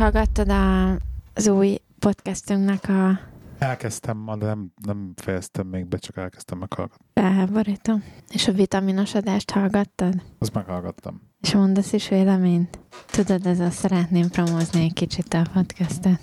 Meghallgattad 0.00 0.48
a, 0.48 0.90
az 1.34 1.48
új 1.48 1.78
podcastünknek 1.98 2.88
a 2.88 3.20
Elkezdtem 3.58 4.16
ma, 4.16 4.36
de 4.36 4.46
nem, 4.46 4.72
nem 4.84 5.12
fejeztem 5.16 5.66
még 5.66 5.86
be, 5.86 5.96
csak 5.98 6.16
elkezdtem 6.16 6.58
meghallgatni. 6.58 7.04
felháborító. 7.14 8.00
És 8.28 8.48
a 8.48 8.52
vitaminos 8.52 9.14
adást 9.14 9.50
hallgattad? 9.50 10.22
Azt 10.38 10.54
meghallgattam. 10.54 11.20
És 11.40 11.54
mondasz 11.54 11.92
is 11.92 12.08
véleményt? 12.08 12.78
Tudod, 13.10 13.46
ez 13.46 13.60
a 13.60 13.70
szeretném 13.70 14.28
promózni 14.28 14.82
egy 14.82 14.92
kicsit 14.92 15.34
a 15.34 15.42
podcastet. 15.52 16.20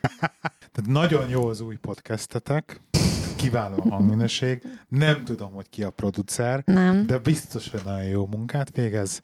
Tehát 0.72 0.86
nagyon 0.86 1.28
jó 1.28 1.46
az 1.46 1.60
új 1.60 1.76
podcastetek, 1.76 2.80
kiváló 3.36 3.76
a 3.78 3.88
hangminőség. 3.88 4.62
Nem 4.88 5.24
tudom, 5.24 5.52
hogy 5.52 5.68
ki 5.68 5.82
a 5.82 5.90
producer, 5.90 6.62
Nem? 6.64 7.06
de 7.06 7.18
biztos, 7.18 7.70
hogy 7.70 7.80
nagyon 7.84 8.08
jó 8.08 8.26
munkát 8.26 8.76
végez. 8.76 9.20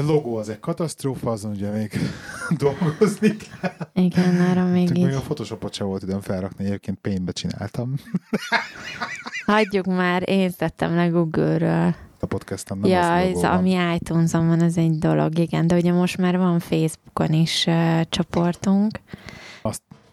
A 0.00 0.02
logó 0.02 0.36
az 0.36 0.48
egy 0.48 0.60
katasztrófa, 0.60 1.30
azon 1.30 1.50
ugye 1.50 1.70
még 1.70 1.92
dolgozni 2.58 3.36
kell. 3.36 3.88
Igen, 3.92 4.40
arra 4.40 4.64
még 4.64 4.86
Csak 4.86 4.96
még 4.96 5.06
így. 5.06 5.12
a 5.14 5.20
Photoshopot 5.20 5.74
sem 5.74 5.86
volt 5.86 6.02
időm 6.02 6.20
felrakni, 6.20 6.64
egyébként 6.64 6.98
pénzbe 7.00 7.32
csináltam 7.32 7.94
Hagyjuk 9.46 9.86
már, 9.86 10.22
én 10.28 10.50
tettem 10.56 10.94
le 10.94 11.06
Google-ről. 11.06 11.94
a 12.20 12.26
podcastem. 12.26 12.78
Nem 12.78 12.90
Ja, 12.90 13.14
az 13.14 13.22
ez, 13.26 13.32
van. 13.42 13.44
ami 13.50 13.94
iTunes-on 13.94 14.46
van, 14.48 14.62
ez 14.62 14.76
egy 14.76 14.98
dolog, 14.98 15.38
igen. 15.38 15.66
De 15.66 15.76
ugye 15.76 15.92
most 15.92 16.18
már 16.18 16.36
van 16.38 16.58
Facebookon 16.58 17.32
is 17.32 17.64
uh, 17.66 18.00
csoportunk, 18.08 19.00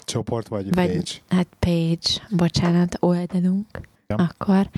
Csoport 0.06 0.47
vagy, 0.47 0.73
Vagy- 0.73 0.88
page. 0.88 1.11
hát 1.30 1.47
page, 1.59 2.28
bocsánat, 2.30 2.97
oldalunk. 3.00 3.66
Ja. 4.08 4.16
Akkor, 4.16 4.70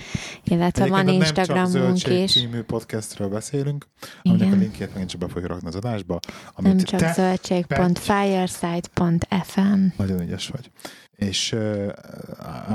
illetve 0.44 0.88
van 0.88 1.08
Egyébként 1.08 1.26
csak 1.26 1.38
Instagramunk 1.38 2.08
is. 2.08 2.32
című 2.32 2.62
podcastről 2.62 3.30
beszélünk, 3.30 3.88
aminek 4.24 4.46
a 4.46 4.48
Igen. 4.48 4.60
linkjét 4.60 4.90
megint 4.90 5.10
csak 5.10 5.20
be 5.20 5.28
fogjuk 5.28 5.48
rakni 5.48 5.68
az 5.68 5.76
adásba. 5.76 6.20
Amit 6.54 6.76
Nem 6.76 6.86
csak 7.00 7.14
zöldség.fireside.fm. 7.14 9.86
nagyon 9.98 10.22
ügyes 10.22 10.48
vagy. 10.48 10.72
És 11.12 11.52
uh, 11.52 11.94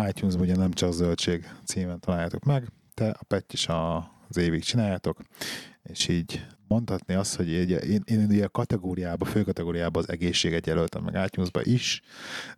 iTunes-ban 0.08 0.44
ugye 0.44 0.56
nem 0.56 0.72
csak 0.72 0.92
zöldség 0.92 1.48
címen 1.64 2.00
találjátok 2.00 2.44
meg, 2.44 2.68
te 2.94 3.08
a 3.08 3.24
Petty 3.28 3.52
is 3.52 3.68
a, 3.68 3.96
az 4.28 4.36
évig 4.36 4.62
csináljátok, 4.62 5.18
és 5.82 6.08
így 6.08 6.46
mondhatni 6.72 7.14
azt, 7.14 7.36
hogy 7.36 7.52
így, 7.52 7.70
én, 7.70 8.02
én 8.04 8.26
ugye 8.28 8.44
a 8.44 8.48
kategóriába, 8.48 9.24
fő 9.24 9.42
kategóriába 9.42 9.98
az 9.98 10.08
egészséget 10.08 10.66
jelöltem 10.66 11.02
meg 11.02 11.24
iTunes-ba 11.24 11.60
is, 11.62 12.02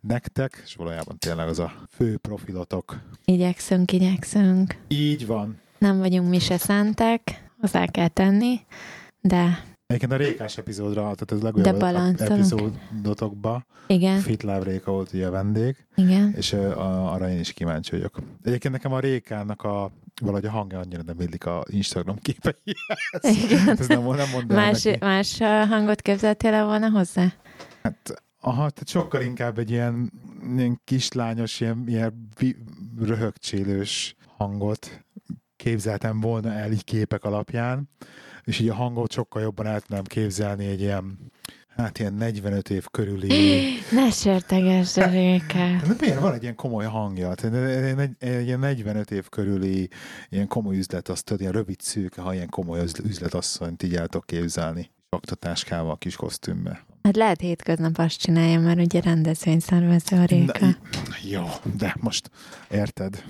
nektek, 0.01 0.61
és 0.65 0.75
valójában 0.75 1.17
tényleg 1.17 1.47
az 1.47 1.59
a 1.59 1.73
fő 1.89 2.17
profilotok. 2.17 3.01
Igyekszünk, 3.25 3.91
igyekszünk. 3.91 4.75
Így 4.87 5.25
van. 5.25 5.59
Nem 5.77 5.97
vagyunk 5.97 6.29
mi 6.29 6.39
se 6.39 6.57
szentek, 6.57 7.51
hozzá 7.59 7.85
kell 7.85 8.07
tenni, 8.07 8.59
de 9.21 9.63
Egyébként 9.87 10.11
a 10.11 10.15
Rékás 10.15 10.57
epizódra, 10.57 11.01
tehát 11.01 11.31
az 11.31 11.39
De 11.39 11.45
legújabb 11.45 11.81
epizódotokba 12.19 13.65
igen, 13.87 14.19
Fit 14.19 14.43
Love 14.43 14.63
Réka 14.63 14.91
volt 14.91 15.13
ugye 15.13 15.27
a 15.27 15.31
vendég, 15.31 15.85
igen. 15.95 16.33
és 16.37 16.53
a, 16.53 17.13
arra 17.13 17.29
én 17.29 17.39
is 17.39 17.53
kíváncsi 17.53 17.91
vagyok. 17.91 18.19
Egyébként 18.43 18.73
nekem 18.73 18.93
a 18.93 18.99
Rékának 18.99 19.63
a 19.63 19.91
valahogy 20.21 20.45
a 20.45 20.51
hangja 20.51 20.79
annyira 20.79 21.01
nem 21.01 21.19
illik 21.19 21.45
a 21.45 21.63
Instagram 21.69 22.17
képeihez. 22.19 23.43
Igen. 23.43 23.69
Ez 23.69 23.87
nem, 23.87 24.03
nem 24.03 24.29
mondd 24.31 24.51
el 24.51 24.55
Más, 24.55 24.83
neki. 24.83 24.97
más 24.99 25.37
hangot 25.69 26.01
képzeltél 26.01 26.53
el 26.53 26.65
volna 26.65 26.89
hozzá? 26.89 27.33
Hát, 27.83 28.23
aha, 28.39 28.69
tehát 28.69 28.87
sokkal 28.87 29.21
inkább 29.21 29.59
egy 29.59 29.69
ilyen, 29.69 30.11
ilyen 30.55 30.81
kislányos, 30.83 31.59
ilyen, 31.59 31.83
ilyen 31.87 32.29
röhögcsélős 32.99 34.15
hangot 34.37 35.05
képzeltem 35.55 36.19
volna 36.19 36.51
el 36.51 36.71
így 36.71 36.83
képek 36.83 37.23
alapján, 37.23 37.89
és 38.45 38.59
így 38.59 38.69
a 38.69 38.73
hangot 38.73 39.11
sokkal 39.11 39.41
jobban 39.41 39.65
el 39.65 39.79
tudnám 39.79 40.03
képzelni 40.03 40.65
egy 40.65 40.81
ilyen, 40.81 41.31
hát 41.67 41.99
ilyen 41.99 42.13
45 42.13 42.69
év 42.69 42.85
körüli 42.91 43.27
Ne 43.91 44.11
sértegesd 44.11 44.97
a. 44.97 45.07
De 45.07 45.95
miért 45.99 46.19
van 46.19 46.33
egy 46.33 46.41
ilyen 46.41 46.55
komoly 46.55 46.85
hangja? 46.85 47.33
Tehát 47.33 47.55
egy, 47.99 48.09
egy, 48.19 48.45
ilyen 48.45 48.59
45 48.59 49.11
év 49.11 49.29
körüli 49.29 49.89
ilyen 50.29 50.47
komoly 50.47 50.77
üzlet, 50.77 51.09
azt 51.09 51.25
tudod, 51.25 51.41
ilyen 51.41 51.53
rövid 51.53 51.81
szűke, 51.81 52.21
ha 52.21 52.33
ilyen 52.33 52.49
komoly 52.49 52.83
üzl- 52.83 53.05
üzletasszonyt 53.05 53.83
így 53.83 53.95
el 53.95 54.07
tudok 54.07 54.25
képzelni. 54.25 54.91
Aktatáskával, 55.09 55.97
kis 55.97 56.15
kosztümbe. 56.15 56.85
Hát 57.05 57.15
lehet 57.15 57.41
hétköznap 57.41 57.97
azt 57.97 58.19
csinálja, 58.19 58.59
mert 58.59 58.79
ugye 58.79 59.01
rendezvényszervező 59.01 60.17
a 60.17 60.25
Réka. 60.25 60.65
Na, 60.65 60.75
jó, 61.29 61.43
de 61.77 61.95
most 61.99 62.29
érted, 62.69 63.23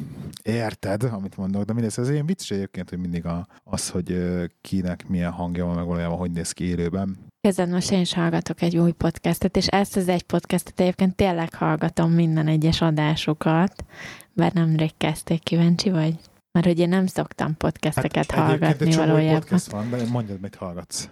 érted, 0.44 1.03
amit 1.03 1.38
mondok, 1.38 1.63
de 1.63 1.74
mindez 1.74 2.00
ez 2.00 2.09
ilyen 2.09 2.25
vicces 2.25 2.52
egyébként, 2.52 2.90
hogy 2.90 3.00
mindig 3.00 3.25
a, 3.25 3.47
az, 3.63 3.90
hogy 3.90 4.18
kinek 4.62 5.08
milyen 5.08 5.31
hangja 5.31 5.66
van, 5.66 5.75
meg 5.75 5.86
valójában 5.86 6.18
hogy 6.18 6.31
néz 6.31 6.52
ki 6.52 6.63
élőben. 6.63 7.18
Kezdem, 7.41 7.69
most 7.69 7.91
én 7.91 8.00
is 8.00 8.13
hallgatok 8.13 8.62
egy 8.62 8.78
új 8.78 8.91
podcastet, 8.91 9.58
és 9.58 9.68
ezt 9.68 9.96
az 9.96 10.07
egy 10.07 10.24
podcastet 10.24 10.80
egyébként 10.80 11.16
tényleg 11.16 11.53
hallgatom 11.53 12.12
minden 12.12 12.47
egyes 12.47 12.81
adásukat, 12.81 13.86
bár 14.34 14.53
nemrég 14.53 14.92
kezdték, 14.97 15.44
kíváncsi 15.44 15.90
vagy? 15.90 16.16
Mert 16.52 16.66
hogy 16.66 16.80
én 16.80 16.90
nem 16.90 17.07
szoktam 17.07 17.57
podcasteket 17.57 18.16
egyébként 18.16 18.47
hallgatni 18.47 18.96
valójában. 18.96 19.40
podcast 19.40 19.72
van, 19.72 19.90
de 19.90 20.06
mondjad, 20.12 20.40
mit 20.40 20.56
hallgatsz. 20.56 21.09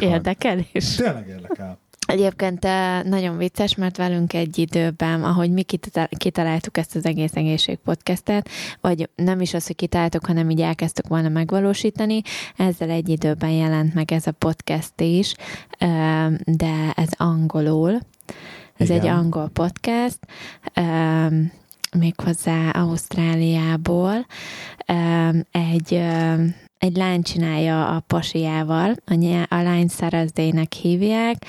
Érdekel 0.00 0.58
is. 0.72 0.94
Tényleg 0.94 1.28
érdekel. 1.28 1.78
Egyébként 2.06 2.66
nagyon 3.04 3.36
vicces, 3.36 3.74
mert 3.74 3.96
velünk 3.96 4.32
egy 4.32 4.58
időben, 4.58 5.24
ahogy 5.24 5.50
mi 5.50 5.62
kital- 5.62 6.16
kitaláltuk 6.16 6.76
ezt 6.76 6.96
az 6.96 7.04
egész 7.04 7.34
egészség 7.34 7.76
podcastet, 7.76 8.48
vagy 8.80 9.08
nem 9.14 9.40
is 9.40 9.54
az, 9.54 9.66
hogy 9.66 9.76
kitaláltuk, 9.76 10.26
hanem 10.26 10.50
így 10.50 10.60
elkezdtük 10.60 11.06
volna 11.08 11.28
megvalósítani, 11.28 12.22
ezzel 12.56 12.90
egy 12.90 13.08
időben 13.08 13.50
jelent 13.50 13.94
meg 13.94 14.12
ez 14.12 14.26
a 14.26 14.32
podcast 14.32 15.00
is, 15.00 15.34
de 16.44 16.92
ez 16.94 17.08
angolul. 17.16 17.98
Ez 18.76 18.88
Igen. 18.90 19.00
egy 19.00 19.06
angol 19.06 19.48
podcast, 19.48 20.18
méghozzá 21.98 22.70
Ausztráliából. 22.70 24.26
Egy 25.50 26.02
egy 26.82 26.96
lány 26.96 27.22
csinálja 27.22 27.88
a 27.88 28.00
pasiával, 28.00 28.94
a, 29.06 29.14
nyá- 29.14 29.52
a 29.52 29.62
lány 29.62 29.88
Sarah 29.88 30.26
hívják, 30.80 31.44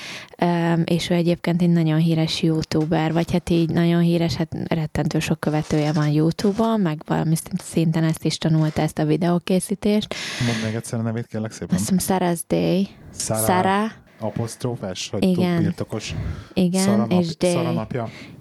és 0.83 1.09
ő 1.09 1.13
egyébként 1.13 1.61
egy 1.61 1.69
nagyon 1.69 1.97
híres 1.97 2.41
youtuber, 2.41 3.13
vagy 3.13 3.31
hát 3.31 3.49
így 3.49 3.69
nagyon 3.69 4.01
híres, 4.01 4.33
hát 4.35 4.55
rettentő 4.67 5.19
sok 5.19 5.39
követője 5.39 5.91
van 5.91 6.07
YouTube-on, 6.07 6.79
meg 6.79 7.01
valami 7.05 7.35
szint- 7.35 7.61
szinten 7.61 8.03
ezt 8.03 8.25
is 8.25 8.37
tanulta, 8.37 8.81
ezt 8.81 8.99
a 8.99 9.05
videókészítést. 9.05 10.15
Mondd 10.47 10.63
meg 10.63 10.75
egyszer 10.75 10.99
a 10.99 11.01
nevét, 11.01 11.27
kérlek 11.27 11.51
szépen. 11.51 11.75
Azt 11.75 11.89
hiszem 11.89 12.17
Sarah's 12.17 12.41
Day. 12.47 12.87
Sarah, 13.15 13.45
Sarah, 13.45 13.91
apostrófás, 14.19 15.09
hogy 15.09 15.23
Igen. 15.23 15.61
birtokos 15.61 16.15
igen, 16.53 16.81
Szara, 16.81 16.95
nap, 16.95 17.11
és 17.11 17.37
Day. 17.37 17.77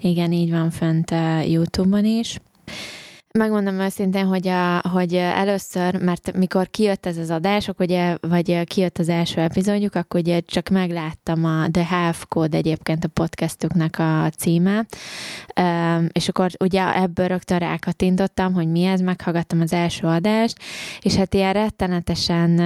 Igen, 0.00 0.32
így 0.32 0.50
van 0.50 0.70
fönt 0.70 1.10
uh, 1.10 1.50
YouTube-on 1.50 2.04
is. 2.04 2.40
Megmondom 3.38 3.80
őszintén, 3.80 4.26
hogy, 4.26 4.48
a, 4.48 4.88
hogy 4.88 5.14
először, 5.14 6.02
mert 6.02 6.36
mikor 6.36 6.68
kijött 6.70 7.06
ez 7.06 7.16
az 7.16 7.30
adások, 7.30 7.80
ugye, 7.80 8.16
vagy 8.20 8.64
kijött 8.64 8.98
az 8.98 9.08
első 9.08 9.40
epizódjuk, 9.40 9.94
akkor 9.94 10.20
ugye 10.20 10.40
csak 10.40 10.68
megláttam 10.68 11.44
a 11.44 11.70
The 11.70 11.86
Half 11.86 12.24
Code 12.28 12.56
egyébként 12.56 13.04
a 13.04 13.08
podcastüknek 13.08 13.98
a 13.98 14.30
címe, 14.38 14.86
és 16.12 16.28
akkor 16.28 16.50
ugye 16.60 17.02
ebből 17.02 17.26
rögtön 17.26 17.58
rákattintottam, 17.58 18.52
hogy 18.52 18.70
mi 18.70 18.84
ez, 18.84 19.00
meghallgattam 19.00 19.60
az 19.60 19.72
első 19.72 20.06
adást, 20.06 20.58
és 21.00 21.14
hát 21.14 21.34
ilyen 21.34 21.52
rettenetesen 21.52 22.60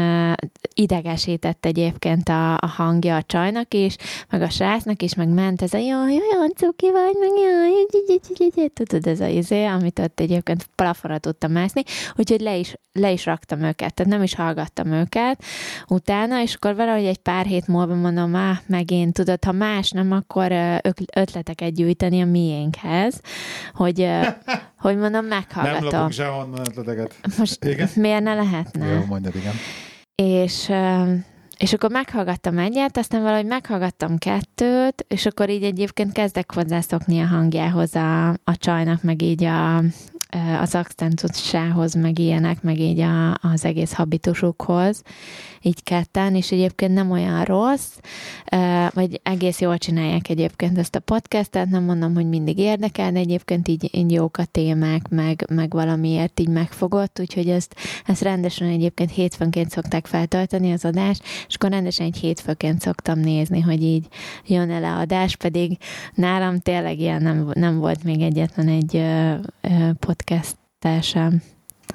idegesített 0.75 1.67
egyébként 1.67 2.29
a, 2.29 2.53
a 2.55 2.67
hangja 2.67 3.17
a 3.17 3.23
csajnak 3.23 3.75
is, 3.75 3.97
meg 4.31 4.43
a 4.43 4.49
srácnak 4.51 5.03
is, 5.03 5.15
meg 5.15 5.29
ment 5.29 5.63
ez 5.63 5.73
a 5.73 5.79
jaj, 5.79 6.13
olyan 6.13 6.53
cuki 6.57 6.91
vagy, 6.91 7.17
meg 7.19 7.31
jaj, 7.43 8.71
tudod, 8.73 9.07
ez 9.07 9.21
a 9.21 9.27
izé, 9.27 9.65
amit 9.65 9.99
ott 9.99 10.21
egyébként 10.21 10.56
plafonra 10.75 11.19
tudtam 11.19 11.53
mászni, 11.53 11.83
úgyhogy 12.17 12.41
le 12.41 12.57
is, 12.57 12.75
le 12.93 13.11
is 13.11 13.25
raktam 13.25 13.63
őket, 13.63 13.95
tehát 13.95 14.13
nem 14.13 14.23
is 14.23 14.35
hallgattam 14.35 14.93
őket 14.93 15.43
utána, 15.89 16.41
és 16.43 16.55
akkor 16.55 16.75
valahogy 16.75 17.05
egy 17.05 17.19
pár 17.19 17.47
hét 17.47 17.67
múlva 17.67 17.95
mondom, 17.95 18.35
ah, 18.35 18.57
megint, 18.67 19.13
tudod, 19.13 19.45
ha 19.45 19.53
más 19.53 19.91
nem, 19.91 20.13
akkor 20.13 20.53
ötleteket 21.15 21.75
gyűjteni 21.75 22.21
a 22.21 22.27
miénkhez, 22.27 23.21
hogy, 23.75 24.09
hogy 24.85 24.97
mondom, 24.97 25.27
Nem 25.27 25.39
meghallgatom. 25.39 25.85
lopunk 25.85 26.13
sehonnan 26.13 26.61
ötleteket. 26.61 27.15
Most 27.39 27.65
Igen? 27.65 27.89
miért 27.95 28.23
ne 28.23 28.35
lehetne? 28.35 28.87
Jó, 28.87 29.05
mondjad, 29.05 29.35
igen. 29.35 29.55
És, 30.15 30.71
és 31.57 31.73
akkor 31.73 31.91
meghallgattam 31.91 32.59
egyet, 32.59 32.97
aztán 32.97 33.23
valahogy 33.23 33.47
meghallgattam 33.47 34.19
kettőt, 34.19 35.05
és 35.09 35.27
akkor 35.27 35.51
így 35.51 35.63
egyébként 35.63 36.13
kezdek 36.13 36.55
hozzászokni 36.55 37.21
a 37.21 37.27
hangjához 37.27 37.95
a, 37.95 38.29
a 38.29 38.57
csajnak, 38.57 39.03
meg 39.03 39.23
így 39.23 39.45
a, 39.45 39.83
az 40.61 40.75
akcentusához, 40.75 41.95
meg 41.95 42.19
ilyenek, 42.19 42.63
meg 42.63 42.79
így 42.79 43.01
a, 43.01 43.33
az 43.33 43.65
egész 43.65 43.93
habitusukhoz, 43.93 45.03
így 45.63 45.83
ketten, 45.83 46.35
és 46.35 46.53
egyébként 46.53 46.95
nem 46.95 47.11
olyan 47.11 47.45
rossz, 47.45 47.93
vagy 48.91 49.21
egész 49.23 49.61
jól 49.61 49.79
csinálják 49.79 50.29
egyébként 50.29 50.79
ezt 50.79 50.95
a 50.95 51.01
podcastet, 51.01 51.69
nem 51.69 51.85
mondom, 51.85 52.15
hogy 52.15 52.29
mindig 52.29 52.59
érdekel, 52.59 53.13
de 53.13 53.19
egyébként 53.19 53.69
így, 53.69 53.89
így 53.93 54.13
jók 54.13 54.37
a 54.37 54.45
témák, 54.45 55.09
meg, 55.09 55.47
meg 55.51 55.73
valamiért 55.73 56.41
így 56.41 56.49
megfogott, 56.49 57.21
úgyhogy 57.21 57.49
ezt, 57.49 57.75
ezt 58.07 58.23
rendesen 58.23 58.69
egyébként 58.69 59.11
hétfőnként 59.11 59.71
szokták 59.71 60.07
feltölteni 60.07 60.73
az 60.73 60.85
adást, 60.85 61.23
és 61.49 61.55
akkor 61.55 61.71
rendesen 61.71 62.07
egy 62.07 62.17
hétfőként 62.17 62.81
szoktam 62.81 63.19
nézni, 63.19 63.61
hogy 63.61 63.83
így 63.83 64.07
jön 64.47 64.71
el 64.71 64.85
a 64.85 64.99
adás, 64.99 65.37
pedig 65.37 65.79
nálam 66.15 66.59
tényleg 66.59 66.99
ilyen 66.99 67.23
nem, 67.23 67.51
nem 67.55 67.79
volt 67.79 68.05
még 68.05 68.21
egyetlen 68.21 68.69
egy 68.69 69.03
podcast 69.99 70.16
sem. 71.01 71.43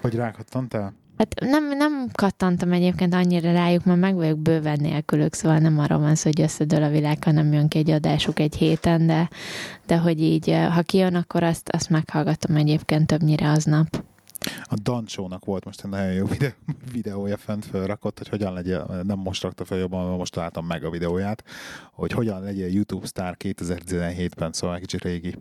Hogy 0.02 0.16
rákattantál? 0.16 0.94
Hát 1.18 1.40
nem, 1.40 1.78
nem 1.78 2.08
kattantam 2.14 2.72
egyébként 2.72 3.14
annyira 3.14 3.52
rájuk, 3.52 3.86
mert 3.86 4.00
meg 4.00 4.16
vagyok 4.16 4.40
bőven 4.40 4.78
nélkülük, 4.82 5.34
szóval 5.34 5.58
nem 5.58 5.80
arról 5.80 6.00
van 6.00 6.16
szó, 6.16 6.30
hogy 6.30 6.42
összedől 6.42 6.84
a 6.84 6.90
világ, 6.90 7.24
hanem 7.24 7.54
jön 7.54 7.68
ki 7.68 7.78
egy 7.78 7.90
adásuk 7.90 8.40
egy 8.40 8.56
héten, 8.56 9.08
de, 9.08 9.30
de 9.86 9.98
hogy 9.98 10.22
így, 10.22 10.56
ha 10.72 10.82
kijön, 10.82 11.16
akkor 11.16 11.44
azt, 11.44 11.70
azt 11.70 11.90
meghallgatom 11.90 12.56
egyébként 12.56 13.08
többnyire 13.08 13.50
aznap. 13.50 14.04
A 14.64 14.76
Dancsónak 14.82 15.46
volt 15.46 15.66
most 15.66 15.84
egy 15.84 15.90
nagyon 15.90 16.14
jó 16.14 16.26
videó, 16.26 16.50
videója 16.92 17.38
fent 17.38 17.66
felrakott, 17.66 18.18
hogy 18.18 18.30
hogyan 18.30 18.54
legyen, 18.54 19.02
nem 19.04 19.20
most 19.20 19.42
rakta 19.42 19.66
fel 19.66 19.78
jobban, 19.78 20.18
most 20.18 20.36
láttam 20.36 20.66
meg 20.66 20.84
a 20.84 20.90
videóját, 20.90 21.44
hogy 21.94 22.12
hogyan 22.12 22.42
legyen 22.42 22.70
YouTube 22.70 23.08
sztár 23.08 23.36
2017-ben, 23.40 24.52
szóval 24.52 24.76
egy 24.76 24.82
kicsit 24.82 25.04
régi 25.04 25.36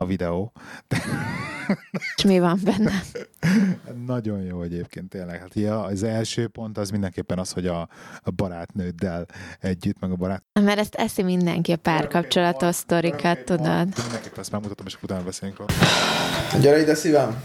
a 0.00 0.06
videó. 0.06 0.52
De... 0.88 0.98
És 2.16 2.24
mi 2.24 2.38
van 2.38 2.60
benne? 2.64 3.02
Nagyon 4.06 4.40
jó 4.40 4.62
egyébként 4.62 5.08
tényleg. 5.08 5.40
Hát 5.40 5.54
ja, 5.54 5.82
az 5.82 6.02
első 6.02 6.48
pont 6.48 6.78
az 6.78 6.90
mindenképpen 6.90 7.38
az, 7.38 7.52
hogy 7.52 7.66
a, 7.66 7.88
a 8.22 8.30
barátnőddel 8.30 9.26
együtt, 9.60 10.00
meg 10.00 10.10
a 10.10 10.14
barát... 10.14 10.44
Mert 10.60 10.78
ezt 10.78 10.94
eszi 10.94 11.22
mindenki 11.22 11.72
a 11.72 11.76
párkapcsolatos 11.76 12.74
sztorikat, 12.74 13.38
tudod? 13.38 13.88
Mindenképpen 14.02 14.38
ezt 14.38 14.50
megmutatom, 14.50 14.86
és 14.86 14.98
utána 15.02 15.24
beszélünk 15.24 15.58
róla. 15.58 15.72
Gyere 16.60 16.80
ide 16.80 16.94
szívem! 16.94 17.42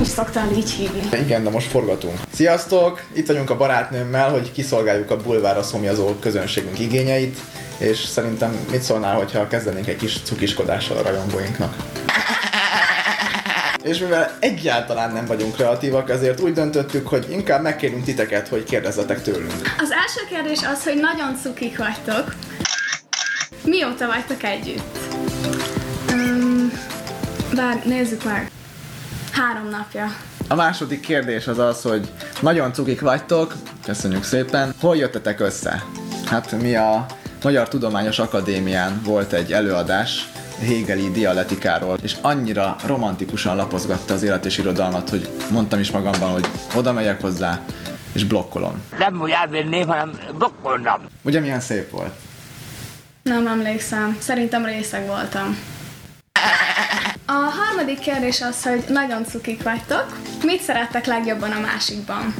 Is 0.00 0.06
szoktál 0.06 0.52
így 0.56 0.70
hívni. 0.70 1.18
Igen, 1.24 1.44
de 1.44 1.50
most 1.50 1.66
forgatunk. 1.66 2.18
Sziasztok! 2.32 3.02
Itt 3.12 3.26
vagyunk 3.26 3.50
a 3.50 3.56
barátnőmmel, 3.56 4.30
hogy 4.30 4.52
kiszolgáljuk 4.52 5.10
a 5.10 5.16
bulvára 5.16 5.62
szomjazó 5.62 6.14
közönségünk 6.14 6.78
igényeit, 6.78 7.38
és 7.78 7.98
szerintem 7.98 8.66
mit 8.70 8.82
szólnál, 8.82 9.16
hogyha 9.16 9.46
kezdenénk 9.46 9.86
egy 9.86 9.96
kis 9.96 10.20
cukiskodással 10.22 10.96
a 10.96 11.02
rajongóinknak? 11.02 11.76
És 13.82 13.98
mivel 13.98 14.36
egyáltalán 14.40 15.12
nem 15.12 15.26
vagyunk 15.26 15.54
kreatívak, 15.54 16.10
ezért 16.10 16.40
úgy 16.40 16.52
döntöttük, 16.52 17.08
hogy 17.08 17.26
inkább 17.30 17.62
megkérünk 17.62 18.04
titeket, 18.04 18.48
hogy 18.48 18.64
kérdezzetek 18.64 19.22
tőlünk. 19.22 19.52
Az 19.78 19.90
első 19.90 20.20
kérdés 20.28 20.58
az, 20.72 20.84
hogy 20.84 21.00
nagyon 21.00 21.36
cukik 21.42 21.78
vagytok. 21.78 22.34
Mióta 23.64 24.06
vagytok 24.06 24.42
együtt? 24.42 24.98
Um, 26.12 26.72
bár 27.54 27.82
nézzük 27.84 28.24
meg. 28.24 28.50
Három 29.32 29.68
napja. 29.68 30.06
A 30.48 30.54
második 30.54 31.00
kérdés 31.00 31.46
az 31.46 31.58
az, 31.58 31.82
hogy 31.82 32.12
nagyon 32.40 32.72
cukik 32.72 33.00
vagytok, 33.00 33.54
köszönjük 33.84 34.22
szépen. 34.22 34.74
Hol 34.80 34.96
jöttetek 34.96 35.40
össze? 35.40 35.84
Hát 36.24 36.60
mi 36.60 36.74
a 36.74 37.06
Magyar 37.42 37.68
Tudományos 37.68 38.18
Akadémián 38.18 39.00
volt 39.04 39.32
egy 39.32 39.52
előadás, 39.52 40.30
Hegeli 40.58 41.10
dialetikáról, 41.10 41.98
és 42.02 42.16
annyira 42.20 42.76
romantikusan 42.86 43.56
lapozgatta 43.56 44.14
az 44.14 44.22
élet 44.22 44.44
és 44.44 44.58
irodalmat, 44.58 45.08
hogy 45.10 45.28
mondtam 45.50 45.80
is 45.80 45.90
magamban, 45.90 46.30
hogy 46.30 46.46
oda 46.74 46.92
megyek 46.92 47.20
hozzá, 47.20 47.60
és 48.12 48.24
blokkolom. 48.24 48.82
Nem 48.98 49.18
hogy 49.18 49.30
elvenném, 49.30 49.86
hanem 49.86 50.12
blokkolnám. 50.38 51.00
Ugye 51.22 51.40
milyen 51.40 51.60
szép 51.60 51.90
volt? 51.90 52.12
Nem 53.22 53.46
emlékszem. 53.46 54.16
Szerintem 54.20 54.64
részeg 54.64 55.06
voltam. 55.06 55.58
A 57.26 57.32
harmadik 57.32 57.98
kérdés 57.98 58.40
az, 58.40 58.62
hogy 58.62 58.84
nagyon 58.88 59.24
cukik 59.24 59.62
vagytok. 59.62 60.18
Mit 60.42 60.62
szerettek 60.62 61.06
legjobban 61.06 61.50
a 61.50 61.60
másikban? 61.60 62.34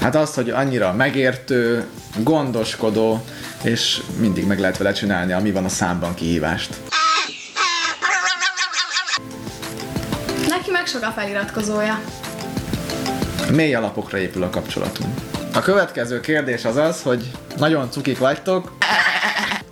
Hát 0.00 0.14
az, 0.14 0.34
hogy 0.34 0.50
annyira 0.50 0.92
megértő, 0.92 1.86
gondoskodó, 2.16 3.24
és 3.62 4.00
mindig 4.18 4.46
meg 4.46 4.58
lehet 4.58 4.76
vele 4.76 4.92
csinálni, 4.92 5.32
ami 5.32 5.50
van 5.50 5.64
a 5.64 5.68
számban 5.68 6.14
kihívást. 6.14 6.74
Neki 10.48 10.70
meg 10.70 10.86
sok 10.86 11.02
a 11.02 11.10
feliratkozója. 11.10 12.00
Mély 13.52 13.74
alapokra 13.74 14.18
épül 14.18 14.42
a 14.42 14.50
kapcsolatunk. 14.50 15.14
A 15.54 15.60
következő 15.60 16.20
kérdés 16.20 16.64
az 16.64 16.76
az, 16.76 17.02
hogy 17.02 17.30
nagyon 17.56 17.90
cukik 17.90 18.18
vagytok, 18.18 18.72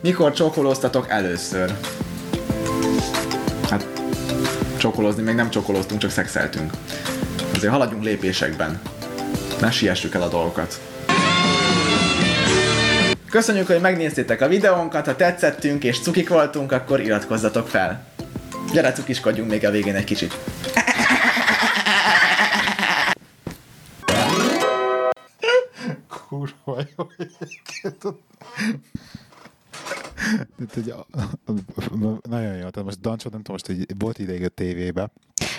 mikor 0.03 0.33
csokolóztatok 0.33 1.07
először? 1.09 1.75
Csokolozni 4.81 5.23
még 5.23 5.35
nem 5.35 5.51
csokolóztunk, 5.51 6.01
csak 6.01 6.11
szexeltünk. 6.11 6.73
Azért 7.55 7.73
haladjunk 7.73 8.05
lépésekben. 8.05 8.81
Ne 9.61 9.71
siessük 9.71 10.15
el 10.15 10.23
a 10.23 10.29
dolgokat. 10.29 10.81
Köszönjük, 13.31 13.67
hogy 13.67 13.81
megnéztétek 13.81 14.41
a 14.41 14.49
videónkat, 14.49 15.07
ha 15.07 15.17
tetszettünk 15.17 15.85
és 15.85 16.01
cukik 16.01 16.29
voltunk, 16.29 16.73
akkor 16.73 17.01
iratkozzatok 17.01 17.69
fel. 17.69 18.07
Gyere 18.73 18.93
cukiskodjunk 18.93 19.51
még 19.51 19.67
a 19.67 19.71
végén 19.71 19.95
egy 19.95 20.05
kicsit. 20.05 20.37
Kurva 26.29 26.83
jó 26.97 27.07
egyébként. 27.17 28.03
Nagyon 32.29 32.55
jó, 32.55 32.69
tehát 32.69 32.85
most 32.85 33.01
Dancsot 33.01 33.33
nem 33.33 33.43
tudom, 33.43 33.59
most 33.63 33.67
hogy 33.67 33.99
volt 33.99 34.19
ideig 34.19 34.45
a 34.45 34.49
tévébe. 34.49 35.13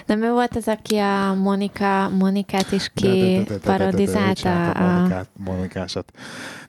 Nem 0.06 0.24
ő 0.24 0.32
volt 0.32 0.56
az, 0.56 0.68
aki 0.68 0.98
a 0.98 1.34
Monika, 1.34 2.10
Monikát 2.10 2.72
is 2.72 2.92
ki 2.94 3.44
parodizálta? 3.62 4.72
A... 4.72 5.26
Monikásat. 5.38 6.12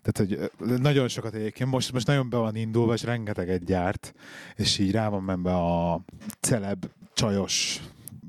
Tehát, 0.03 0.19
hogy 0.19 0.51
nagyon 0.81 1.09
sokat 1.09 1.35
egyébként, 1.35 1.71
most, 1.71 1.93
most 1.93 2.07
nagyon 2.07 2.31
be 2.31 2.37
van 2.37 2.57
indulva, 2.57 2.93
és 2.93 3.03
rengeteget 3.03 3.65
gyárt, 3.65 4.15
és 4.57 4.79
így 4.79 4.91
rá 4.91 5.09
van 5.09 5.23
menve 5.23 5.55
a 5.55 6.05
celeb 6.41 6.85
csajos 7.15 7.81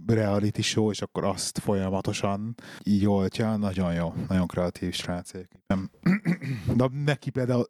reality 0.08 0.62
show, 0.62 0.90
és 0.90 1.02
akkor 1.02 1.24
azt 1.24 1.60
folyamatosan 1.60 2.56
így 2.84 3.06
oltja. 3.08 3.56
Nagyon 3.56 3.94
jó, 3.94 4.14
nagyon 4.28 4.48
kreatív 4.48 4.94
srác. 4.94 5.32
De 6.76 6.90
neki 7.06 7.30
például 7.30 7.70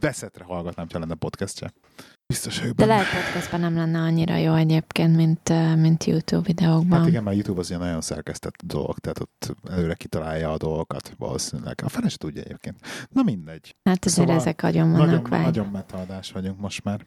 veszetre 0.00 0.44
hallgatnám, 0.44 0.86
ha 0.92 0.98
lenne 0.98 1.14
podcastja. 1.14 1.72
Biztos, 2.26 2.60
hogy 2.60 2.70
De 2.70 2.84
lehet 2.86 3.06
podcastban 3.24 3.60
nem 3.60 3.74
lenne 3.74 3.98
annyira 3.98 4.36
jó 4.36 4.54
egyébként, 4.54 5.16
mint, 5.16 5.48
mint 5.76 6.04
YouTube 6.04 6.46
videókban. 6.46 6.98
Hát 6.98 7.08
igen, 7.08 7.22
mert 7.22 7.36
YouTube 7.36 7.60
az 7.60 7.68
ilyen 7.68 7.80
nagyon 7.80 8.00
szerkesztett 8.00 8.62
dolog, 8.64 8.98
tehát 8.98 9.20
ott 9.20 9.56
előre 9.70 9.94
kitalálja 9.94 10.52
a 10.52 10.56
dolgokat 10.56 11.14
valószínűleg. 11.18 11.80
A 11.84 11.88
fene 11.88 12.08
tudja 12.08 12.42
egyébként. 12.42 12.76
Na 13.08 13.22
mindegy. 13.22 13.76
Hát 13.84 14.04
azért 14.04 14.26
szóval 14.26 14.40
ezek 14.40 14.62
nagyon 14.62 14.92
vannak 14.92 15.28
Nagyon, 15.28 15.44
nagyon 15.44 15.66
metaadás 15.66 16.32
vagyunk 16.32 16.60
most 16.60 16.84
már. 16.84 17.06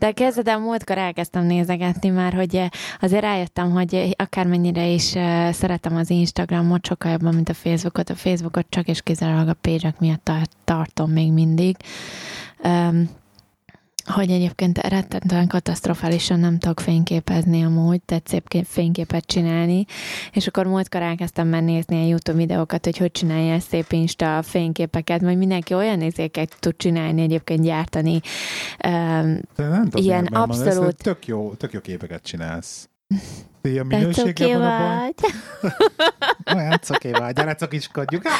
De 0.00 0.12
kezded 0.12 0.60
múltkor 0.60 0.98
elkezdtem 0.98 1.44
nézegetni 1.44 2.08
már, 2.08 2.32
hogy 2.32 2.68
azért 3.00 3.22
rájöttem, 3.22 3.70
hogy 3.70 4.14
akármennyire 4.18 4.86
is 4.86 5.04
szeretem 5.50 5.96
az 5.96 6.10
Instagramot 6.10 6.86
sokkal 6.86 7.10
jobban, 7.10 7.34
mint 7.34 7.48
a 7.48 7.54
Facebookot. 7.54 8.10
A 8.10 8.14
Facebookot 8.14 8.66
csak 8.68 8.88
és 8.88 9.02
kizárólag 9.02 9.48
a 9.48 9.56
page 9.60 9.94
miatt 9.98 10.30
tartom 10.64 11.10
még 11.10 11.32
mindig 11.32 11.76
hogy 14.10 14.30
egyébként 14.30 14.78
rettentően 14.78 15.46
katasztrofálisan 15.46 16.40
nem 16.40 16.58
tudok 16.58 16.80
fényképezni 16.80 17.64
amúgy, 17.64 18.02
tehát 18.02 18.28
szép 18.28 18.64
fényképet 18.66 19.26
csinálni, 19.26 19.84
és 20.32 20.46
akkor 20.46 20.66
múltkor 20.66 21.02
elkezdtem 21.02 21.48
már 21.48 21.62
nézni 21.62 22.02
a 22.04 22.06
YouTube 22.06 22.38
videókat, 22.38 22.84
hogy 22.84 22.96
hogy 22.96 23.12
csinálja 23.12 23.60
szép 23.60 23.92
Insta 23.92 24.42
fényképeket, 24.42 25.20
majd 25.20 25.38
mindenki 25.38 25.74
olyan 25.74 25.98
nézéket 25.98 26.56
tud 26.58 26.76
csinálni, 26.76 27.22
egyébként 27.22 27.62
gyártani. 27.62 28.20
Um, 28.86 29.40
nem 29.56 29.84
tudom, 29.84 30.04
ilyen 30.04 30.28
mert 30.30 30.44
abszolút... 30.44 30.88
Ez, 30.88 30.94
tök 31.02 31.26
jó, 31.26 31.54
tök 31.54 31.72
jó 31.72 31.80
képeket 31.80 32.22
csinálsz. 32.22 32.88
Szia, 33.62 33.84
minőséggel 33.84 34.58
van 34.58 34.66
a 34.66 34.78
baj. 34.78 35.12
Olyan 36.56 36.78
coké 36.82 37.10
vagy, 37.10 37.34
gyere 37.36 37.54
cokiskodjuk. 37.54 38.22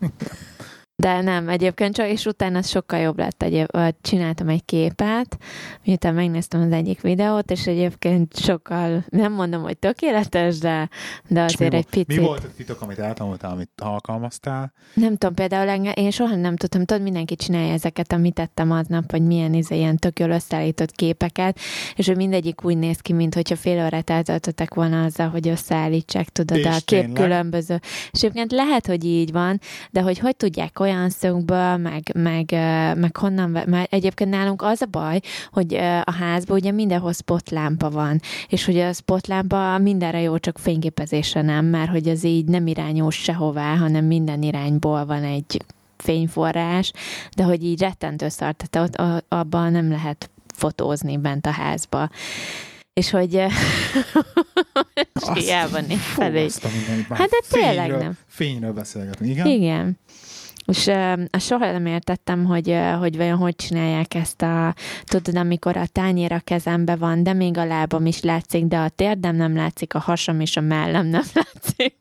De 1.00 1.20
nem, 1.20 1.48
egyébként 1.48 1.94
csak, 1.94 2.08
és 2.08 2.26
utána 2.26 2.58
ez 2.58 2.68
sokkal 2.68 2.98
jobb 2.98 3.18
lett. 3.18 3.42
Egyéb, 3.42 3.66
csináltam 4.00 4.48
egy 4.48 4.64
képet, 4.64 5.38
miután 5.84 6.14
megnéztem 6.14 6.60
az 6.60 6.72
egyik 6.72 7.00
videót, 7.00 7.50
és 7.50 7.66
egyébként 7.66 8.38
sokkal, 8.38 9.04
nem 9.08 9.32
mondom, 9.32 9.62
hogy 9.62 9.78
tökéletes, 9.78 10.58
de, 10.58 10.88
de 11.28 11.42
azért 11.42 11.70
mi, 11.70 11.76
egy 11.76 11.86
picit. 11.86 12.06
Mi 12.06 12.18
volt 12.18 12.44
a 12.44 12.48
titok, 12.56 12.80
amit 12.80 12.98
eltanultál, 12.98 13.50
amit 13.50 13.70
alkalmaztál? 13.76 14.72
Nem 14.94 15.16
tudom, 15.16 15.34
például 15.34 15.68
engem, 15.68 15.92
én 15.96 16.10
soha 16.10 16.34
nem 16.34 16.56
tudtam, 16.56 16.84
tudod, 16.84 17.02
mindenki 17.02 17.36
csinálja 17.36 17.72
ezeket, 17.72 18.12
amit 18.12 18.34
tettem 18.34 18.70
aznap, 18.70 19.10
hogy 19.10 19.22
milyen 19.22 19.54
izé, 19.54 19.76
ilyen 19.76 19.96
tök 19.96 20.18
jól 20.18 20.30
összeállított 20.30 20.90
képeket, 20.90 21.58
és 21.94 22.06
hogy 22.06 22.16
mindegyik 22.16 22.64
úgy 22.64 22.78
néz 22.78 22.98
ki, 22.98 23.12
mint 23.12 23.34
hogyha 23.34 23.56
fél 23.56 23.84
órát 23.84 24.10
eltöltöttek 24.10 24.74
volna 24.74 25.04
azzal, 25.04 25.28
hogy 25.28 25.48
összeállítsák, 25.48 26.28
tudod, 26.28 26.58
És 26.58 26.64
a 26.64 26.70
kép 26.70 27.00
tényleg? 27.00 27.12
különböző. 27.12 27.80
És 28.10 28.22
egyébként 28.22 28.52
lehet, 28.52 28.86
hogy 28.86 29.04
így 29.04 29.32
van, 29.32 29.60
de 29.90 30.00
hogy 30.00 30.18
hogy 30.18 30.36
tudják 30.36 30.80
olyan 30.80 30.88
szögből, 31.08 31.76
meg, 31.76 32.02
meg, 32.14 32.50
meg 32.96 33.16
honnan, 33.16 33.50
mert 33.50 33.92
egyébként 33.92 34.30
nálunk 34.30 34.62
az 34.62 34.82
a 34.82 34.86
baj, 34.86 35.20
hogy 35.52 35.74
a 36.04 36.12
házban 36.12 36.56
ugye 36.56 36.70
mindenhol 36.70 37.12
spotlámpa 37.12 37.90
van, 37.90 38.20
és 38.48 38.64
hogy 38.64 38.78
a 38.78 38.92
spotlámpa 38.92 39.78
mindenre 39.78 40.20
jó, 40.20 40.38
csak 40.38 40.58
fényképezésre 40.58 41.42
nem, 41.42 41.64
mert 41.64 41.90
hogy 41.90 42.08
az 42.08 42.24
így 42.24 42.44
nem 42.44 42.66
irányul 42.66 43.10
sehová, 43.10 43.76
hanem 43.76 44.04
minden 44.04 44.42
irányból 44.42 45.06
van 45.06 45.22
egy 45.22 45.62
fényforrás, 45.96 46.92
de 47.36 47.42
hogy 47.42 47.64
így 47.64 47.80
rettentő 47.80 48.28
szar, 48.28 48.54
tehát 48.54 48.90
ott, 48.90 49.24
abban 49.28 49.72
nem 49.72 49.90
lehet 49.90 50.30
fotózni 50.54 51.16
bent 51.16 51.46
a 51.46 51.50
házba. 51.50 52.10
És 52.92 53.10
hogy 53.10 53.30
hiába 55.34 55.78
Fú, 55.78 55.94
felé. 55.96 56.48
Hát 57.08 57.28
de 57.28 57.38
tényleg 57.50 57.84
fényről, 57.84 57.98
nem. 57.98 58.18
Fényről 58.26 58.72
beszélgetünk, 58.72 59.30
igen? 59.30 59.46
Igen. 59.46 59.98
És 60.70 60.86
uh, 60.86 61.40
soha 61.40 61.72
nem 61.72 61.86
értettem, 61.86 62.44
hogy, 62.44 62.70
uh, 62.70 62.92
hogy 62.92 63.16
vajon 63.16 63.38
hogy 63.38 63.56
csinálják 63.56 64.14
ezt 64.14 64.42
a, 64.42 64.74
tudod, 65.04 65.36
amikor 65.36 65.76
a 65.76 65.86
tányér 65.86 66.32
a 66.32 66.38
kezembe 66.38 66.96
van, 66.96 67.22
de 67.22 67.32
még 67.32 67.56
a 67.56 67.64
lábam 67.64 68.06
is 68.06 68.20
látszik, 68.20 68.64
de 68.64 68.78
a 68.78 68.88
térdem 68.88 69.36
nem 69.36 69.56
látszik, 69.56 69.94
a 69.94 69.98
hasam 69.98 70.40
és 70.40 70.56
a 70.56 70.60
mellem 70.60 71.06
nem 71.06 71.22
látszik. 71.34 71.96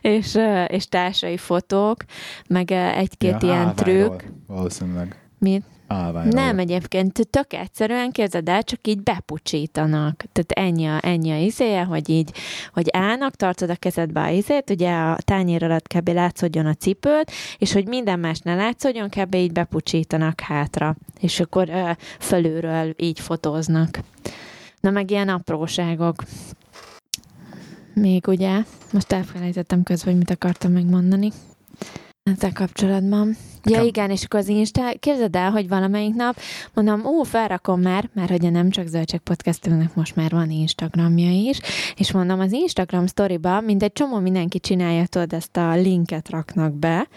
és, 0.00 0.34
uh, 0.34 0.64
és 0.68 0.88
társai 0.88 1.36
fotók, 1.36 2.04
meg 2.48 2.68
uh, 2.70 2.98
egy-két 2.98 3.30
Ja, 3.30 3.38
ilyen 3.42 3.56
állványról 3.56 3.74
trükk. 3.74 4.22
Valószínűleg. 4.46 5.20
Mit? 5.38 5.64
Állványról. 5.86 6.42
Nem, 6.42 6.58
egyébként 6.58 7.28
tök 7.30 7.52
egyszerűen 7.52 8.10
képzeld 8.10 8.48
el, 8.48 8.62
csak 8.62 8.86
így 8.86 9.02
bepucsítanak. 9.02 10.24
Tehát 10.32 10.50
ennyi 10.52 10.86
a, 10.86 10.98
ennyi 11.02 11.30
a 11.30 11.36
izéje, 11.36 11.82
hogy 11.82 12.08
így, 12.08 12.32
hogy 12.72 12.88
állnak, 12.92 13.34
tartod 13.34 13.70
a 13.70 13.76
kezedbe 13.76 14.20
a 14.20 14.28
izét, 14.28 14.70
ugye 14.70 14.92
a 14.92 15.16
tányér 15.24 15.64
alatt 15.64 15.86
kb. 15.86 16.08
látszódjon 16.08 16.66
a 16.66 16.74
cipőd, 16.74 17.28
és 17.58 17.72
hogy 17.72 17.86
minden 17.86 18.18
más 18.18 18.38
ne 18.38 18.54
látszódjon, 18.54 19.08
kb. 19.08 19.34
így 19.34 19.52
bepucsítanak 19.52 20.40
hátra. 20.40 20.96
És 21.20 21.40
akkor 21.40 21.68
ö, 21.68 21.90
fölülről 22.18 22.94
így 22.96 23.20
fotóznak. 23.20 23.98
Na 24.80 24.90
meg 24.90 25.10
ilyen 25.10 25.28
apróságok. 25.28 26.22
Még 27.94 28.24
ugye, 28.28 28.62
most 28.92 29.12
elfelejtettem 29.12 29.82
közben, 29.82 30.08
hogy 30.08 30.16
mit 30.16 30.30
akartam 30.30 30.72
megmondani 30.72 31.30
ezzel 32.34 32.52
kapcsolatban. 32.52 33.36
Ja 33.64 33.82
igen, 33.82 34.10
és 34.10 34.24
akkor 34.24 34.40
az 34.40 34.48
Insta, 34.48 34.92
képzeld 35.00 35.36
el, 35.36 35.50
hogy 35.50 35.68
valamelyik 35.68 36.14
nap 36.14 36.40
mondom, 36.74 37.04
ó, 37.04 37.22
felrakom 37.22 37.80
már, 37.80 38.08
mert 38.12 38.30
hogy 38.30 38.46
a 38.46 38.50
Nem 38.50 38.70
Csak 38.70 38.86
Zöldség 38.86 39.20
podcastünknek 39.20 39.94
most 39.94 40.16
már 40.16 40.30
van 40.30 40.50
Instagramja 40.50 41.30
is, 41.30 41.60
és 41.96 42.12
mondom, 42.12 42.40
az 42.40 42.52
Instagram 42.52 43.06
sztoriba, 43.06 43.60
mint 43.60 43.82
egy 43.82 43.92
csomó 43.92 44.18
mindenki 44.18 44.60
csinálja, 44.60 45.06
tudod, 45.06 45.32
ezt 45.32 45.56
a 45.56 45.74
linket 45.74 46.30
raknak 46.30 46.72
be, 46.72 47.08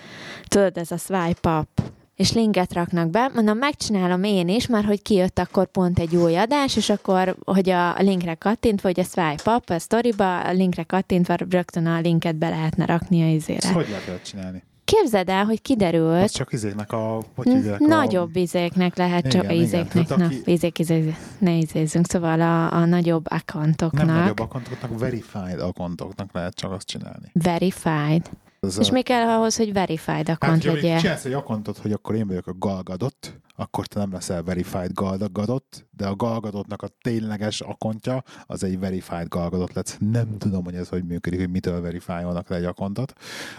tudod, 0.47 0.77
ez 0.77 0.91
a 0.91 0.97
swipe 0.97 1.57
up, 1.59 1.91
és 2.15 2.33
linket 2.33 2.73
raknak 2.73 3.09
be, 3.09 3.31
mondom, 3.33 3.57
megcsinálom 3.57 4.23
én 4.23 4.47
is, 4.47 4.67
mert 4.67 4.85
hogy 4.85 5.01
kijött 5.01 5.39
akkor 5.39 5.67
pont 5.67 5.99
egy 5.99 6.15
új 6.15 6.37
adás, 6.37 6.75
és 6.75 6.89
akkor, 6.89 7.35
hogy 7.45 7.69
a 7.69 7.95
linkre 7.97 8.33
kattintva, 8.33 8.87
hogy 8.87 8.99
a 8.99 9.03
swipe 9.03 9.55
up 9.55 9.69
a 9.69 9.79
sztoriba, 9.79 10.39
a 10.39 10.51
linkre 10.51 10.83
kattintva 10.83 11.35
rögtön 11.49 11.85
a 11.85 11.99
linket 11.99 12.35
be 12.35 12.49
lehetne 12.49 12.85
rakni 12.85 13.21
a 13.21 13.25
Ezt 13.25 13.49
izére. 13.49 13.73
hogy 13.73 13.87
lehet 13.89 14.23
csinálni? 14.23 14.63
Képzeld 14.89 15.29
el, 15.29 15.45
hogy 15.45 15.61
kiderült, 15.61 16.23
Az 16.23 16.31
csak 16.31 16.53
izéknek 16.53 16.91
a... 16.91 17.21
Hogy 17.35 17.45
N- 17.47 17.53
hívják? 17.53 17.79
Nagyobb 17.79 18.35
izéknek 18.35 18.97
lehet 18.97 19.25
Igen, 19.25 19.31
csak 19.31 19.43
igen. 19.51 19.63
izéknek. 19.63 20.07
Na, 20.17 20.25
aki- 20.25 20.41
izék, 20.45 20.79
izék, 20.79 21.15
ne 21.39 21.51
izézzünk. 21.51 22.07
Szóval 22.07 22.41
a, 22.41 22.73
a 22.73 22.85
nagyobb 22.85 23.29
Nem 23.29 23.39
accountoknak 23.39 24.05
nagyobb 24.05 24.39
akkontoknak, 24.39 24.99
verified 24.99 25.59
akkontoknak 25.59 26.29
lehet 26.33 26.55
csak 26.55 26.71
azt 26.71 26.87
csinálni. 26.87 27.31
verified. 27.33 28.29
Ez 28.61 28.77
És 28.79 28.91
mi 28.91 29.01
kell 29.01 29.27
ahhoz, 29.27 29.57
hogy 29.57 29.73
verified 29.73 30.27
Hát, 30.27 30.43
hogyha 30.45 30.73
még 30.73 30.81
legyél? 30.81 30.99
csinálsz 30.99 31.25
egy 31.25 31.33
akkontot, 31.33 31.77
hogy 31.77 31.91
akkor 31.91 32.15
én 32.15 32.27
vagyok 32.27 32.47
a 32.47 32.53
Galgadot, 32.59 33.39
akkor 33.59 33.87
te 33.87 33.99
nem 33.99 34.11
leszel 34.11 34.43
verified 34.43 34.93
Galgadot, 34.93 35.87
de 35.91 36.07
a 36.07 36.15
Galgadotnak 36.15 36.81
a 36.81 36.87
tényleges 37.01 37.61
akontja 37.61 38.23
az 38.45 38.63
egy 38.63 38.79
verified 38.79 39.27
Galgadot 39.27 39.73
lesz. 39.73 39.97
Nem 39.99 40.37
tudom, 40.37 40.63
hogy 40.63 40.75
ez 40.75 40.89
hogy 40.89 41.03
működik, 41.03 41.39
hogy 41.39 41.49
mitől 41.49 41.81
verifiolnak 41.81 42.49
le 42.49 42.55
egy 42.55 42.63
akontot, 42.63 43.13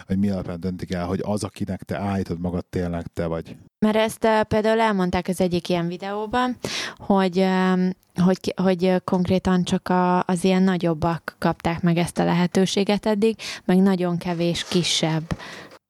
hogy 0.07 0.17
mi 0.17 0.29
alapján 0.29 0.59
döntik 0.59 0.93
el, 0.93 1.05
hogy 1.05 1.19
az, 1.23 1.43
akinek 1.43 1.83
te 1.83 1.97
állítod 1.97 2.39
magad, 2.39 2.65
tényleg 2.65 3.07
te 3.13 3.25
vagy. 3.25 3.55
Mert 3.79 3.95
ezt 3.95 4.25
uh, 4.25 4.41
például 4.41 4.79
elmondták 4.79 5.27
az 5.27 5.41
egyik 5.41 5.69
ilyen 5.69 5.87
videóban, 5.87 6.57
hogy, 6.97 7.37
um, 7.37 7.89
hogy, 8.15 8.53
hogy 8.55 8.83
uh, 8.83 8.95
konkrétan 9.03 9.63
csak 9.63 9.89
a, 9.89 10.23
az 10.23 10.43
ilyen 10.43 10.63
nagyobbak 10.63 11.35
kapták 11.39 11.81
meg 11.81 11.97
ezt 11.97 12.19
a 12.19 12.23
lehetőséget 12.23 13.05
eddig, 13.05 13.35
meg 13.65 13.77
nagyon 13.77 14.17
kevés 14.17 14.65
kisebb 14.69 15.23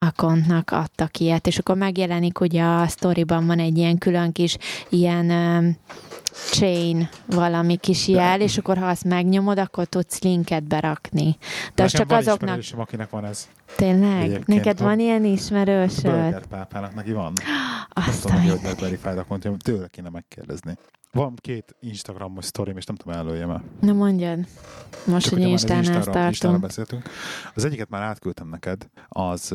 akontnak 0.05 0.71
adtak 0.71 1.17
ilyet, 1.17 1.47
és 1.47 1.57
akkor 1.57 1.75
megjelenik 1.75 2.39
ugye 2.39 2.63
a 2.63 2.87
sztoriban 2.87 3.45
van 3.45 3.59
egy 3.59 3.77
ilyen 3.77 3.97
külön 3.97 4.31
kis 4.31 4.57
ilyen 4.89 5.29
um, 5.29 5.77
chain 6.51 7.09
valami 7.25 7.77
kis 7.77 8.07
jel, 8.07 8.41
és 8.41 8.57
akkor 8.57 8.77
ha 8.77 8.85
azt 8.87 9.03
megnyomod, 9.03 9.59
akkor 9.59 9.85
tudsz 9.85 10.21
linket 10.21 10.63
berakni. 10.63 11.37
De 11.75 11.83
az 11.83 11.91
csak 11.91 12.11
azoknak... 12.11 12.59
akinek 12.77 13.09
van 13.09 13.25
ez. 13.25 13.49
Tényleg? 13.75 14.21
Egyébként 14.21 14.47
Neked 14.47 14.81
a- 14.81 14.83
van 14.83 14.99
ilyen 14.99 15.25
ismerősöd? 15.25 16.01
Burger 16.11 16.45
pápának 16.45 16.95
neki 16.95 17.11
van. 17.11 17.33
Nem 17.95 18.05
Azt 18.07 18.21
tudom, 18.21 18.37
a 18.37 18.39
hogy 18.39 18.49
hogy 18.49 18.59
lehet 18.61 18.79
verified 18.79 19.17
akontja, 19.17 19.55
tőle 19.63 19.87
kéne 19.87 20.09
megkérdezni. 20.09 20.77
Van 21.11 21.33
két 21.35 21.75
Instagramos 21.79 22.45
sztorim, 22.45 22.77
és 22.77 22.85
nem 22.85 22.95
tudom, 22.95 23.13
előjem 23.19 23.49
el. 23.49 23.63
Na 23.81 23.93
mondjad. 23.93 24.37
Most, 25.05 25.23
Csak 25.29 25.33
hogy 25.33 25.43
hogyha 25.43 25.47
már 25.47 25.53
az 25.53 25.61
Instán 25.61 25.77
ezt 25.79 25.87
Instáról- 25.95 26.27
Instáról 26.27 26.59
tartunk. 26.59 26.61
beszéltünk. 26.61 27.03
Az 27.55 27.65
egyiket 27.65 27.89
már 27.89 28.01
átküldtem 28.01 28.47
neked, 28.49 28.89
az, 29.07 29.53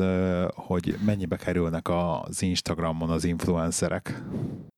hogy 0.55 0.97
mennyibe 1.05 1.35
kerülnek 1.35 1.87
az 1.89 2.41
Instagramon 2.41 3.09
az 3.09 3.23
influencerek. 3.23 4.23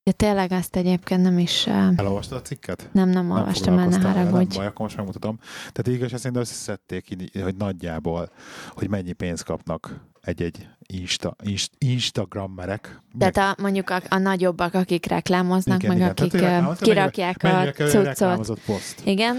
De 0.04 0.12
tényleg 0.12 0.52
azt 0.52 0.76
egyébként 0.76 1.22
nem 1.22 1.38
is... 1.40 1.68
Elolvastad 1.68 2.38
a 2.38 2.42
cikket? 2.42 2.90
Nem, 2.92 3.10
nem 3.10 3.32
olvastam, 3.32 3.78
el, 3.78 3.88
ne 3.88 3.98
haragudj. 4.00 4.36
Nem 4.36 4.48
baj, 4.58 4.66
akkor 4.66 4.82
most 4.82 4.96
megmutatom. 4.98 5.40
Tehát 5.72 6.00
igaz, 6.02 6.20
szerint 6.22 6.42
összeszedték, 6.42 7.08
hogy 7.44 7.56
nagyjából, 7.56 8.30
hogy 8.70 8.90
mennyi 8.90 9.12
pénzt 9.14 9.44
kapnak 9.44 10.08
egy-egy 10.30 10.68
Insta, 10.94 11.36
Inst, 11.44 11.72
Instagrammerek. 11.78 13.02
Tehát 13.18 13.38
a, 13.38 13.62
mondjuk 13.62 13.90
a, 13.90 14.02
a 14.10 14.18
nagyobbak, 14.18 14.74
akik 14.74 15.06
reklámoznak, 15.06 15.82
meg 15.82 15.98
Tehát, 15.98 16.20
akik 16.20 16.32
reklámozott, 16.32 16.82
kirakják 16.82 17.44
mennyibe- 17.44 17.80
a 17.80 18.14
cuccot. 18.14 18.60
poszt. 18.66 19.02
Igen? 19.06 19.38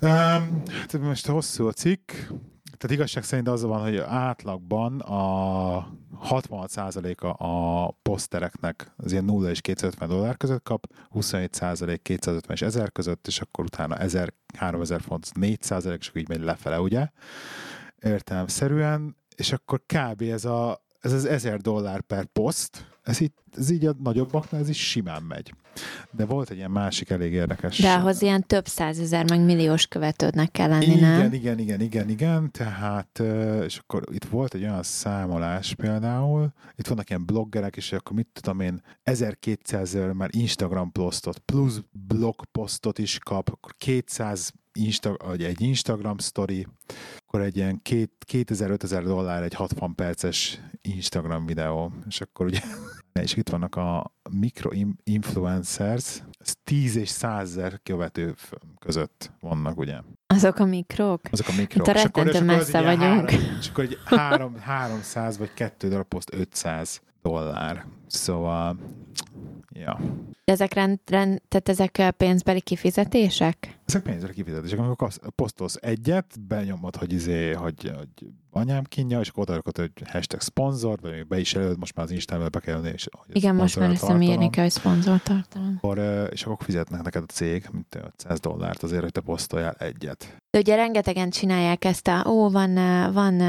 Um, 0.00 0.62
most 1.00 1.26
hosszú 1.26 1.66
a 1.66 1.72
cikk. 1.72 2.12
Tehát 2.78 2.96
igazság 2.96 3.24
szerint 3.24 3.48
az 3.48 3.62
van, 3.62 3.80
hogy 3.82 3.96
átlagban 3.96 5.00
a 5.00 5.88
66%-a 6.30 7.44
a 7.44 7.90
posztereknek 8.02 8.92
az 8.96 9.12
ilyen 9.12 9.24
0 9.24 9.50
és 9.50 9.60
250 9.60 10.08
dollár 10.08 10.36
között 10.36 10.62
kap, 10.62 10.86
27% 11.14 11.98
250 12.02 12.56
és 12.56 12.62
1000 12.62 12.92
között, 12.92 13.26
és 13.26 13.40
akkor 13.40 13.64
utána 13.64 13.96
1000, 13.96 14.32
3000 14.56 15.00
font, 15.00 15.34
4 15.34 15.58
és 15.60 16.08
akkor 16.08 16.20
így 16.20 16.28
megy 16.28 16.42
lefele, 16.42 16.80
ugye? 16.80 17.08
Értelemszerűen, 17.98 19.16
és 19.36 19.52
akkor 19.52 19.82
kb. 19.86 20.22
ez, 20.22 20.44
a, 20.44 20.84
ez 21.00 21.12
az 21.12 21.24
1000 21.24 21.60
dollár 21.60 22.00
per 22.00 22.24
poszt, 22.24 22.92
ez, 23.02 23.20
itt, 23.20 23.38
ez 23.56 23.70
így 23.70 23.86
a 23.86 23.94
nagyobbaknál, 24.02 24.60
ez 24.60 24.68
is 24.68 24.88
simán 24.88 25.22
megy. 25.22 25.54
De 26.10 26.24
volt 26.24 26.50
egy 26.50 26.56
ilyen 26.56 26.70
másik 26.70 27.10
elég 27.10 27.32
érdekes. 27.32 27.78
De 27.78 27.92
ahhoz 27.92 28.22
ilyen 28.22 28.46
több 28.46 28.66
százezer, 28.66 29.30
meg 29.30 29.40
milliós 29.40 29.86
követődnek 29.86 30.50
kell 30.50 30.68
lenni, 30.68 30.84
Igen, 30.84 31.18
nem? 31.18 31.32
igen, 31.32 31.58
igen, 31.58 31.80
igen, 31.80 32.08
igen, 32.08 32.50
tehát, 32.50 33.22
és 33.64 33.78
akkor 33.78 34.04
itt 34.12 34.24
volt 34.24 34.54
egy 34.54 34.62
olyan 34.62 34.82
számolás 34.82 35.74
például, 35.74 36.52
itt 36.76 36.86
vannak 36.86 37.08
ilyen 37.08 37.26
bloggerek, 37.26 37.76
és 37.76 37.92
akkor 37.92 38.16
mit 38.16 38.28
tudom 38.32 38.60
én, 38.60 38.82
1200 39.02 39.96
már 40.12 40.28
Instagram 40.32 40.92
posztot, 40.92 41.38
plusz 41.38 41.80
blog 41.90 42.44
posztot 42.44 42.98
is 42.98 43.18
kap, 43.18 43.48
akkor 43.48 43.74
200 43.78 44.52
Insta, 44.72 45.16
vagy 45.24 45.44
egy 45.44 45.60
Instagram 45.60 46.18
story, 46.18 46.66
akkor 47.26 47.40
egy 47.40 47.56
ilyen 47.56 47.82
két- 47.82 48.24
2000-5000 48.32 49.02
dollár 49.04 49.42
egy 49.42 49.54
60 49.54 49.94
perces 49.94 50.60
Instagram 50.80 51.46
videó, 51.46 51.92
és 52.08 52.20
akkor 52.20 52.46
ugye 52.46 52.60
és 53.22 53.36
itt 53.36 53.48
vannak 53.48 53.76
a 53.76 54.12
mikro-influencers, 54.30 56.22
ez 56.38 56.54
10 56.64 56.96
és 56.96 57.08
100 57.08 57.48
ezer 57.48 57.80
követő 57.82 58.34
között 58.78 59.30
vannak, 59.40 59.78
ugye? 59.78 59.98
Azok 60.26 60.58
a 60.58 60.64
mikrók? 60.64 61.20
Azok 61.30 61.48
a 61.48 61.52
mikrok. 61.56 61.86
Itt 61.86 61.94
a 61.94 61.96
rettentő 62.02 62.44
messze 62.44 62.82
vagyunk. 62.82 63.30
Három, 63.30 63.56
és 63.60 63.68
akkor 63.68 63.84
egy 63.84 63.98
három, 64.04 64.58
300 64.58 65.38
vagy 65.38 65.54
kettő 65.54 65.88
darab 65.88 66.06
poszt 66.06 66.34
500 66.34 67.00
dollár. 67.22 67.86
Szóval, 68.06 68.76
ja. 69.68 70.00
Ezek, 70.44 70.72
rend, 70.72 70.98
rend, 71.06 71.42
tehát 71.48 71.68
ezek 71.68 72.14
pénzbeli 72.16 72.60
kifizetések? 72.60 73.78
Ezek 73.94 74.02
pénzbeli 74.02 74.34
kifizetések. 74.34 74.78
Amikor 74.78 75.12
posztolsz 75.34 75.76
egyet, 75.80 76.40
benyomod, 76.40 76.96
hogy, 76.96 77.12
izé, 77.12 77.52
hogy, 77.52 77.92
hogy 77.96 78.28
anyám 78.50 78.84
kínja, 78.84 79.20
és 79.20 79.28
akkor 79.28 79.42
odarakod, 79.42 79.76
hogy 79.76 79.90
hashtag 80.06 80.40
szponzor, 80.40 80.98
vagy 81.00 81.12
még 81.12 81.26
be 81.26 81.38
is 81.38 81.54
előd, 81.54 81.78
most 81.78 81.94
már 81.94 82.06
az 82.06 82.12
Instagrambe 82.12 82.58
be 82.58 82.64
kell 82.64 82.76
jönni, 82.76 82.92
és 82.94 83.08
hogy 83.10 83.36
Igen, 83.36 83.54
most 83.54 83.78
már 83.78 83.90
ezt 83.90 84.10
írni 84.20 84.50
kell, 84.50 84.62
hogy 84.62 84.72
szponzor 84.72 85.22
tartalom. 85.22 85.74
Akkor, 85.76 86.28
és 86.30 86.44
akkor 86.44 86.64
fizetnek 86.64 87.02
neked 87.02 87.22
a 87.22 87.32
cég, 87.32 87.68
mint 87.72 87.94
500 87.94 88.40
dollárt 88.40 88.82
azért, 88.82 89.02
hogy 89.02 89.12
te 89.12 89.20
posztoljál 89.20 89.76
egyet. 89.78 90.36
De 90.50 90.58
ugye 90.58 90.76
rengetegen 90.76 91.30
csinálják 91.30 91.84
ezt 91.84 92.08
a, 92.08 92.24
ó, 92.28 92.50
van, 92.50 92.74
van 93.12 93.40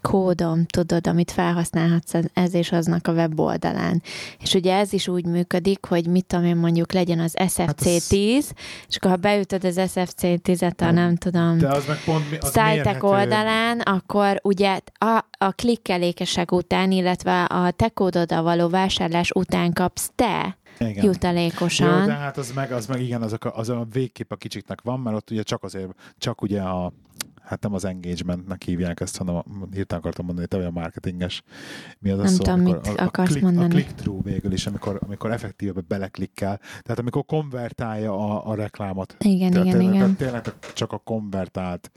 kódom, 0.00 0.64
tudod, 0.64 1.06
amit 1.06 1.30
felhasználhatsz 1.30 2.12
ez 2.32 2.54
és 2.54 2.72
aznak 2.72 3.06
a 3.06 3.12
weboldalán. 3.12 4.02
És 4.40 4.54
ugye 4.54 4.74
ez 4.74 4.92
is 4.92 5.08
úgy 5.08 5.24
működik, 5.24 5.84
hogy 5.84 6.06
mit 6.06 6.26
tudom 6.26 6.44
én 6.44 6.56
mondjuk 6.56 6.92
legyen 6.92 7.18
az 7.18 7.34
SFC10, 7.36 7.58
hát 7.58 7.76
az... 7.78 8.52
és 8.88 8.96
akkor 8.96 9.10
ha 9.10 9.16
beütöd 9.16 9.55
az 9.64 9.76
SFC10-et 9.78 10.82
a 10.82 10.90
nem 10.90 11.16
tudom, 11.16 11.58
de 11.58 11.68
az 11.68 11.86
meg 11.86 12.04
pont 12.04 12.30
mi, 12.30 12.36
az 12.36 12.50
szájtek 12.50 13.02
oldalán, 13.02 13.80
akkor 13.80 14.40
ugye 14.42 14.80
a, 14.98 15.24
a 15.38 15.50
klikkelékesek 15.50 16.52
után, 16.52 16.90
illetve 16.90 17.44
a 17.44 17.70
te 17.70 17.88
kódoddal 17.88 18.42
való 18.42 18.68
vásárlás 18.68 19.30
után 19.30 19.72
kapsz 19.72 20.10
te 20.14 20.56
igen. 20.78 21.04
jutalékosan. 21.04 22.00
Jó, 22.00 22.06
de 22.06 22.12
hát 22.12 22.36
az 22.36 22.52
meg, 22.52 22.72
az 22.72 22.86
meg 22.86 23.00
igen, 23.00 23.22
azok 23.22 23.44
a, 23.44 23.56
az 23.56 23.68
a 23.68 23.86
végkép 23.92 24.32
a 24.32 24.36
kicsiknek 24.36 24.80
van, 24.82 25.00
mert 25.00 25.16
ott 25.16 25.30
ugye 25.30 25.42
csak 25.42 25.62
azért, 25.62 25.88
csak 26.18 26.42
ugye 26.42 26.60
a 26.60 26.92
hát 27.46 27.62
nem 27.62 27.74
az 27.74 27.84
engagementnek 27.84 28.62
hívják 28.62 29.00
ezt, 29.00 29.16
hanem 29.16 29.42
hirtelen 29.72 30.02
akartam 30.02 30.24
mondani, 30.24 30.46
te 30.46 30.56
vagy 30.56 30.66
a 30.66 30.70
marketinges. 30.70 31.42
Mi 31.98 32.10
az 32.10 32.16
nem 32.16 32.26
a 32.26 32.28
szó, 32.28 32.42
tudom, 32.42 32.60
mit 32.60 32.86
a, 32.86 33.02
akarsz 33.02 33.30
a 33.30 33.32
click, 33.32 33.42
mondani. 33.42 33.66
A 33.66 33.68
click-through 33.68 34.24
végül 34.24 34.52
is, 34.52 34.66
amikor, 34.66 34.98
amikor 35.02 35.30
effektíve 35.30 35.80
beleklikkel. 35.80 36.58
Tehát 36.58 36.98
amikor 36.98 37.24
konvertálja 37.24 38.12
a, 38.12 38.50
a 38.50 38.54
reklámot. 38.54 39.16
Igen, 39.18 39.50
tehát, 39.50 39.66
igen, 39.66 39.78
tehát, 39.78 39.94
igen. 39.94 40.16
Tényleg 40.16 40.44
csak 40.74 40.92
a 40.92 40.98
konvertált 40.98 41.90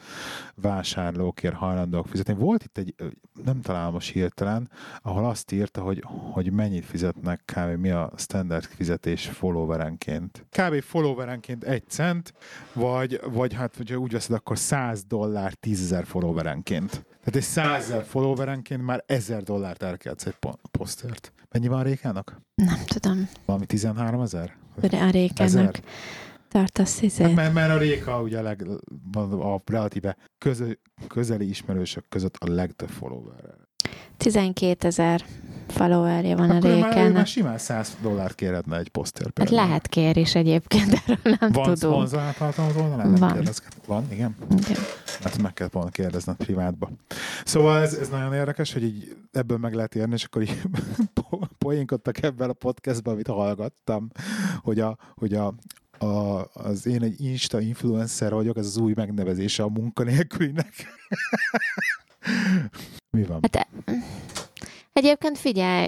vásárlókért 0.56 1.56
hajlandók 1.56 2.08
fizetni. 2.08 2.34
Volt 2.34 2.64
itt 2.64 2.78
egy, 2.78 2.96
nem 3.44 3.62
találom 3.62 3.94
most 3.94 4.12
hirtelen, 4.12 4.70
ahol 5.02 5.26
azt 5.26 5.52
írta, 5.52 5.82
hogy, 5.82 6.04
hogy 6.06 6.52
mennyit 6.52 6.86
fizetnek 6.86 7.42
kb. 7.46 7.80
mi 7.80 7.90
a 7.90 8.12
standard 8.16 8.64
fizetés 8.64 9.26
followerenként. 9.26 10.46
Kb. 10.52 10.82
followerenként 10.82 11.64
egy 11.64 11.84
cent, 11.88 12.34
vagy, 12.74 13.22
vagy 13.32 13.54
hát, 13.54 13.76
hogyha 13.76 13.96
úgy 13.96 14.12
veszed, 14.12 14.36
akkor 14.36 14.58
100 14.58 15.04
dollár 15.04 15.39
dollár 15.40 15.54
10 15.54 15.82
ezer 15.82 16.06
followerenként. 16.06 16.90
Tehát 16.92 17.36
egy 17.36 17.42
100 17.42 17.84
ezer 17.84 18.04
followerenként 18.04 18.84
már 18.84 19.04
1000 19.06 19.44
dollárt 19.44 19.84
elkeltsz 19.84 20.26
egy 20.26 20.36
posztért. 20.72 21.34
Mennyi 21.50 21.68
van 21.68 21.80
a 21.80 21.84
Rékának? 21.84 22.42
Nem 22.56 22.80
tudom. 22.86 23.30
Valami 23.46 23.66
13 23.66 24.22
ezer? 24.22 24.56
A 24.82 25.10
Rékának 25.12 25.80
tartasz 26.48 27.02
izé. 27.02 27.24
Hát 27.24 27.34
mert, 27.34 27.54
mert 27.54 27.72
a 27.72 27.78
Réka 27.78 28.22
ugye 28.22 28.40
a, 28.40 28.42
leg, 28.42 28.68
a 29.32 29.62
relatíve 29.66 30.18
közö, 30.38 30.72
közeli 31.08 31.50
ismerősök 31.50 32.06
között 32.10 32.36
a 32.36 32.52
legtöbb 32.52 32.90
follower. 32.90 33.56
12 34.18 34.88
ezer 34.88 35.26
followerje 35.72 36.36
van 36.36 36.50
Akkor 36.50 36.70
a 36.70 36.74
réken. 36.74 37.04
Már, 37.04 37.12
már 37.12 37.28
simán 37.28 37.58
100 37.58 37.98
dollárt 38.02 38.36
kérhetne 38.36 38.78
egy 38.78 38.90
poszter 38.90 39.32
Hát 39.36 39.50
lehet 39.50 39.88
kér 39.88 40.18
is 40.18 40.36
egyébként, 40.36 40.94
erről 41.08 41.38
nem 41.40 41.52
van 41.52 41.64
tudunk. 41.64 41.66
Van 41.66 41.76
szponzorálhatalmat 41.76 42.74
volna? 42.74 43.18
Van. 43.18 43.44
Van, 43.86 44.06
igen? 44.12 44.36
igen. 44.50 44.78
Hát 45.24 45.42
meg 45.42 45.54
kell 45.54 45.68
volna 45.72 45.90
kérdezned 45.90 46.36
privátba. 46.36 46.90
Szóval 47.46 47.82
ez, 47.82 47.94
ez 47.94 48.10
nagyon 48.10 48.34
érdekes, 48.34 48.74
hogy 48.74 48.84
így 48.84 49.16
ebből 49.32 49.58
meg 49.58 49.74
lehet 49.74 49.96
érni, 49.96 50.14
és 50.14 50.24
akkor 50.24 50.42
így 50.42 50.62
poénkodtak 51.58 52.24
ebben 52.24 52.50
a 52.50 52.54
podcastban, 52.54 53.14
amit 53.14 53.28
hallgattam, 53.28 54.10
hogy 54.62 54.80
a, 54.80 54.98
hogy 55.16 55.34
a, 55.34 55.54
a, 56.06 56.46
az 56.54 56.86
én 56.86 57.04
egy 57.04 57.22
Insta 57.22 57.60
influencer 57.60 58.34
vagyok, 58.34 58.58
ez 58.58 58.66
az 58.66 58.78
új 58.78 58.94
megnevezése 58.96 59.64
a 59.64 59.70
munkanélkülinek. 59.70 60.74
Mi 63.12 63.24
van? 63.24 63.40
Hát, 63.42 63.68
egyébként 65.00 65.38
figyelj, 65.38 65.88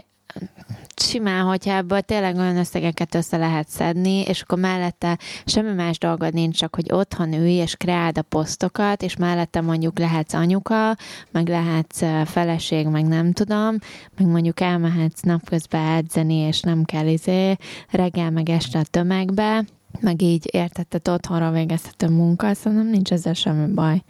simán, 0.96 1.46
hogyha 1.46 1.76
ebből 1.76 2.02
tényleg 2.02 2.36
olyan 2.36 2.58
összegeket 2.58 3.16
össze 3.16 3.38
lehet 3.38 3.68
szedni, 3.68 4.22
és 4.22 4.42
akkor 4.42 4.60
mellette 4.60 5.18
semmi 5.46 5.74
más 5.74 5.98
dolgod 5.98 6.34
nincs, 6.34 6.58
csak 6.58 6.76
hogy 6.76 6.92
otthon 6.92 7.34
ülj 7.34 7.52
és 7.52 7.76
kreáld 7.76 8.18
a 8.18 8.22
posztokat, 8.22 9.04
és 9.04 9.16
mellette 9.16 9.62
mondjuk 9.62 10.00
lehetsz 10.00 10.34
anyuka, 10.34 10.96
meg 11.32 11.48
lehetsz 11.48 12.02
feleség, 12.26 12.88
meg 12.88 13.06
nem 13.08 13.32
tudom, 13.32 13.78
meg 14.18 14.28
mondjuk 14.28 14.60
elmehetsz 14.60 15.22
napközben 15.22 15.96
edzeni, 15.96 16.36
és 16.36 16.60
nem 16.60 16.84
kell 16.84 17.08
izé 17.08 17.56
reggel 17.90 18.30
meg 18.30 18.50
este 18.50 18.80
a 18.80 18.84
tömegbe, 18.84 19.66
meg 20.00 20.22
így 20.22 20.50
értetted 20.52 21.08
otthonra 21.08 21.52
végezhető 21.52 22.08
munka, 22.08 22.54
szerintem 22.54 22.88
nincs 22.88 23.12
ezzel 23.12 23.34
semmi 23.34 23.74
baj. 23.74 24.04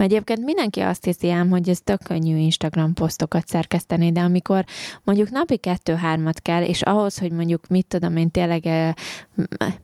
Mert 0.00 0.12
egyébként 0.12 0.44
mindenki 0.44 0.80
azt 0.80 1.04
hiszi 1.04 1.30
ám, 1.30 1.50
hogy 1.50 1.68
ez 1.68 1.80
tök 1.80 2.02
könnyű 2.02 2.36
Instagram 2.36 2.94
posztokat 2.94 3.46
szerkeszteni, 3.46 4.12
de 4.12 4.20
amikor 4.20 4.64
mondjuk 5.04 5.30
napi 5.30 5.56
kettő-hármat 5.56 6.40
kell, 6.40 6.62
és 6.62 6.82
ahhoz, 6.82 7.18
hogy 7.18 7.32
mondjuk 7.32 7.68
mit 7.68 7.86
tudom 7.86 8.16
én 8.16 8.30
tényleg 8.30 8.68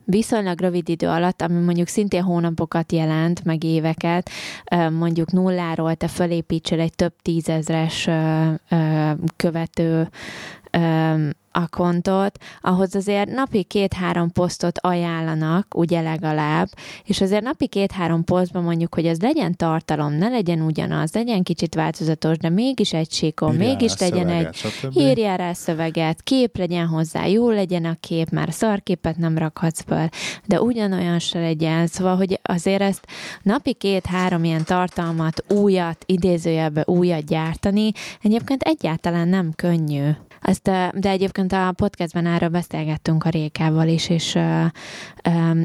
viszonylag 0.03 0.61
rövid 0.61 0.89
idő 0.89 1.07
alatt, 1.07 1.41
ami 1.41 1.59
mondjuk 1.59 1.87
szintén 1.87 2.23
hónapokat 2.23 2.91
jelent, 2.91 3.43
meg 3.43 3.63
éveket, 3.63 4.29
mondjuk 4.91 5.31
nulláról 5.31 5.95
te 5.95 6.07
fölépítsél 6.07 6.79
egy 6.79 6.95
több 6.95 7.13
tízezres 7.21 8.09
követő 9.35 10.09
a 11.57 11.67
kontot, 11.69 12.37
ahhoz 12.61 12.95
azért 12.95 13.29
napi 13.29 13.63
két-három 13.63 14.31
posztot 14.31 14.79
ajánlanak, 14.81 15.67
ugye 15.75 16.01
legalább, 16.01 16.69
és 17.03 17.21
azért 17.21 17.43
napi 17.43 17.67
két-három 17.67 18.23
posztban 18.23 18.63
mondjuk, 18.63 18.93
hogy 18.93 19.05
ez 19.05 19.19
legyen 19.19 19.55
tartalom, 19.55 20.13
ne 20.13 20.27
legyen 20.27 20.61
ugyanaz, 20.61 21.13
legyen 21.13 21.43
kicsit 21.43 21.75
változatos, 21.75 22.37
de 22.37 22.49
mégis 22.49 22.93
egy 22.93 23.11
síkon, 23.11 23.55
mégis 23.55 23.97
legyen 23.97 24.27
szöveget, 24.27 24.47
egy, 24.47 24.55
stb. 24.55 24.97
írjál 24.97 25.37
rá 25.37 25.53
szöveget, 25.53 26.21
kép 26.21 26.57
legyen 26.57 26.87
hozzá, 26.87 27.25
jó 27.25 27.49
legyen 27.49 27.85
a 27.85 27.95
kép, 27.99 28.29
már 28.29 28.47
szarképet 28.51 29.17
nem 29.17 29.37
rakhatsz 29.37 29.83
föl, 29.87 30.07
de 30.45 30.61
ugyanolyan 30.61 31.19
se 31.19 31.39
legyen, 31.39 31.87
szóval, 31.87 32.15
hogy 32.15 32.39
azért 32.43 32.81
ezt 32.81 33.05
napi 33.41 33.73
két-három 33.73 34.43
ilyen 34.43 34.63
tartalmat, 34.63 35.43
újat, 35.49 36.03
idézőjelbe 36.05 36.83
újat 36.85 37.25
gyártani, 37.25 37.91
egyébként 38.21 38.61
egyáltalán 38.61 39.27
nem 39.27 39.51
könnyű. 39.55 40.09
Ezt, 40.41 40.63
de 40.93 41.09
egyébként 41.09 41.53
a 41.53 41.73
podcastben 41.75 42.25
erről 42.25 42.49
beszélgettünk 42.49 43.23
a 43.23 43.29
Rékával 43.29 43.87
is, 43.87 44.09
és, 44.09 44.37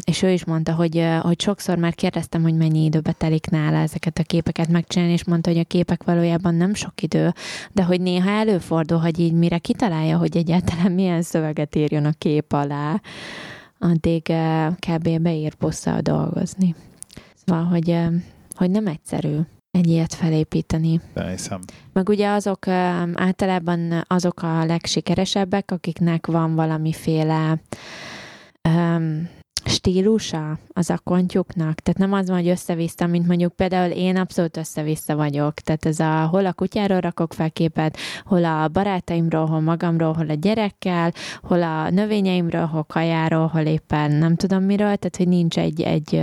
és 0.04 0.22
ő 0.22 0.30
is 0.30 0.44
mondta, 0.44 0.74
hogy, 0.74 1.08
hogy 1.20 1.40
sokszor 1.40 1.78
már 1.78 1.94
kérdeztem, 1.94 2.42
hogy 2.42 2.54
mennyi 2.54 2.84
időbe 2.84 3.12
telik 3.12 3.50
nála 3.50 3.76
ezeket 3.76 4.18
a 4.18 4.22
képeket 4.22 4.68
megcsinálni, 4.68 5.12
és 5.12 5.24
mondta, 5.24 5.50
hogy 5.50 5.58
a 5.58 5.64
képek 5.64 6.04
valójában 6.04 6.54
nem 6.54 6.74
sok 6.74 7.02
idő, 7.02 7.32
de 7.72 7.84
hogy 7.84 8.00
néha 8.00 8.30
előfordul, 8.30 8.98
hogy 8.98 9.18
így 9.18 9.32
mire 9.32 9.58
kitalálja, 9.58 10.18
hogy 10.18 10.36
egyáltalán 10.36 10.92
milyen 10.92 11.22
szöveget 11.22 11.76
írjon 11.76 12.04
a 12.04 12.12
kép 12.18 12.52
alá, 12.52 13.00
addig 13.78 14.32
kb. 14.78 15.20
beír 15.20 15.52
busszal 15.58 16.00
dolgozni. 16.00 16.74
Szóval, 17.34 17.64
hogy, 17.64 17.98
hogy 18.54 18.70
nem 18.70 18.86
egyszerű 18.86 19.38
egy 19.72 19.86
ilyet 19.86 20.14
felépíteni. 20.14 21.00
Behiszem. 21.14 21.60
Meg 21.92 22.08
ugye 22.08 22.28
azok 22.28 22.68
általában 23.14 24.04
azok 24.06 24.42
a 24.42 24.64
legsikeresebbek, 24.64 25.70
akiknek 25.70 26.26
van 26.26 26.54
valamiféle 26.54 27.62
um, 28.68 29.28
stílusa 29.64 30.58
az 30.72 30.90
akontjuknak. 30.90 31.74
Tehát 31.80 31.98
nem 31.98 32.12
az 32.12 32.28
van, 32.28 32.36
hogy 32.36 32.48
össze-vissza, 32.48 33.06
mint 33.06 33.26
mondjuk 33.26 33.56
például 33.56 33.90
én 33.90 34.16
abszolút 34.16 34.56
össze-vissza 34.56 35.16
vagyok. 35.16 35.54
Tehát 35.54 35.86
ez 35.86 36.00
a 36.00 36.26
hol 36.26 36.46
a 36.46 36.52
kutyáról 36.52 37.00
rakok 37.00 37.32
fel 37.32 37.50
képet, 37.50 37.96
hol 38.24 38.44
a 38.44 38.68
barátaimról, 38.68 39.46
hol 39.46 39.60
magamról, 39.60 40.12
hol 40.12 40.30
a 40.30 40.34
gyerekkel, 40.34 41.12
hol 41.42 41.62
a 41.62 41.90
növényeimről, 41.90 42.66
hol 42.66 42.84
kajáról, 42.84 43.46
hol 43.46 43.62
éppen 43.62 44.12
nem 44.12 44.36
tudom 44.36 44.62
miről, 44.62 44.96
tehát 44.96 45.16
hogy 45.16 45.28
nincs 45.28 45.58
egy, 45.58 45.82
egy 45.82 46.22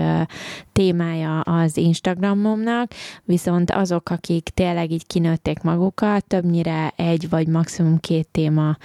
témája 0.71 1.39
az 1.39 1.78
Instagramomnak, 1.78 2.91
viszont 3.23 3.71
azok, 3.71 4.10
akik 4.10 4.49
tényleg 4.54 4.91
így 4.91 5.08
kinőtték 5.08 5.62
magukat, 5.62 6.25
többnyire 6.25 6.93
egy 6.95 7.30
vagy 7.30 7.47
maximum 7.47 7.99
két 7.99 8.28
téma 8.32 8.78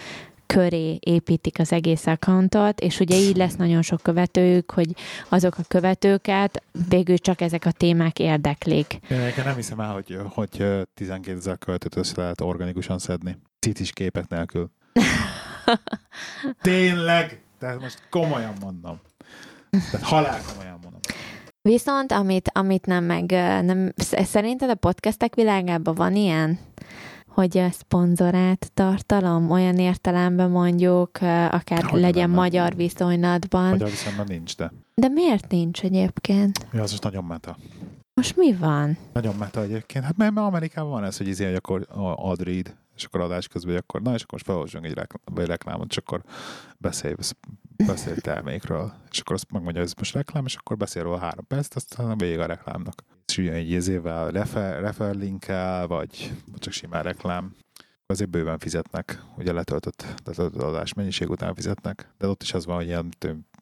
köré 0.46 0.96
építik 1.00 1.58
az 1.58 1.72
egész 1.72 2.06
accountot, 2.06 2.80
és 2.80 3.00
ugye 3.00 3.16
így 3.16 3.36
lesz 3.36 3.56
nagyon 3.56 3.82
sok 3.82 4.02
követőjük, 4.02 4.70
hogy 4.70 4.94
azok 5.28 5.58
a 5.58 5.62
követőket 5.68 6.62
végül 6.88 7.18
csak 7.18 7.40
ezek 7.40 7.64
a 7.64 7.70
témák 7.70 8.18
érdeklik. 8.18 8.98
Én 9.10 9.32
nem 9.44 9.54
hiszem 9.54 9.80
el, 9.80 9.92
hogy, 9.92 10.18
hogy 10.28 10.64
12 10.94 11.36
ezer 11.36 11.58
követőt 11.58 11.96
össze 11.96 12.20
lehet 12.20 12.40
organikusan 12.40 12.98
szedni. 12.98 13.38
Cicis 13.58 13.92
képek 13.92 14.28
nélkül. 14.28 14.70
Tényleg! 16.62 17.42
Tehát 17.58 17.80
most 17.80 18.02
komolyan 18.10 18.52
mondom. 18.60 19.00
Tehát 19.70 20.06
halál 20.06 20.40
komolyan 20.52 20.78
mondom. 20.82 21.00
Viszont, 21.68 22.12
amit, 22.12 22.50
amit 22.52 22.86
nem 22.86 23.04
meg, 23.04 23.30
nem, 23.64 23.92
sz- 23.96 24.26
szerinted 24.26 24.70
a 24.70 24.74
podcastek 24.74 25.34
világában 25.34 25.94
van 25.94 26.14
ilyen? 26.14 26.58
Hogy 27.34 27.64
szponzorált 27.72 28.70
tartalom, 28.74 29.50
olyan 29.50 29.78
értelemben 29.78 30.50
mondjuk, 30.50 31.10
akár 31.50 31.82
Hogy 31.82 32.00
legyen 32.00 32.28
nem, 32.28 32.30
nem. 32.30 32.38
magyar 32.38 32.76
viszonylatban. 32.76 33.70
Magyar 33.70 33.88
viszonyban 33.90 34.26
nincs, 34.28 34.56
de 34.56 34.72
De 34.94 35.08
miért 35.08 35.50
nincs 35.50 35.82
egyébként? 35.82 36.66
ja, 36.72 36.82
az 36.82 36.90
most 36.90 37.02
nagyon 37.02 37.24
meta. 37.24 37.56
Most 38.14 38.36
mi 38.36 38.54
van? 38.54 38.98
Nagyon 39.12 39.34
meta 39.34 39.62
egyébként. 39.62 40.04
Hát 40.04 40.16
mert, 40.16 40.36
Amerikában 40.36 40.90
van 40.90 41.04
ez, 41.04 41.16
hogy 41.16 41.28
izé, 41.28 41.44
hogy 41.44 41.54
akkor 41.54 41.86
ad 42.16 42.42
read, 42.42 42.74
és 42.96 43.04
akkor 43.04 43.20
adás 43.20 43.48
közben, 43.48 43.72
hogy 43.72 43.82
akkor, 43.86 44.02
na 44.02 44.14
és 44.14 44.22
akkor 44.22 44.32
most 44.32 44.44
felolvasunk 44.44 44.84
egy, 44.84 44.94
reklám, 44.94 45.38
egy 45.38 45.46
reklámot, 45.46 45.90
és 45.90 45.96
akkor 45.96 46.22
beszélj, 46.78 47.14
beszélj 47.86 48.16
termékről, 48.16 48.92
és 49.10 49.20
akkor 49.20 49.34
azt 49.34 49.50
megmondja, 49.50 49.80
hogy 49.80 49.90
ez 49.90 49.98
most 49.98 50.14
reklám, 50.14 50.44
és 50.44 50.54
akkor 50.54 50.76
beszél 50.76 51.02
róla 51.02 51.18
három 51.18 51.46
percet, 51.46 51.74
aztán 51.76 52.10
a 52.10 52.16
vége 52.16 52.42
a 52.42 52.46
reklámnak. 52.46 53.04
Ugye 53.38 53.52
egy 53.52 53.70
izével 53.70 54.30
refer, 54.30 54.94
vagy 55.88 56.32
csak 56.58 56.72
simán 56.72 57.02
reklám, 57.02 57.54
azért 58.06 58.30
bőven 58.30 58.58
fizetnek, 58.58 59.22
ugye 59.38 59.52
letöltött, 59.52 60.04
letöltött 60.24 60.62
adás 60.62 60.94
mennyiség 60.94 61.30
után 61.30 61.54
fizetnek, 61.54 62.08
de 62.18 62.28
ott 62.28 62.42
is 62.42 62.54
az 62.54 62.66
van, 62.66 62.76
hogy 62.76 62.86
ilyen 62.86 63.08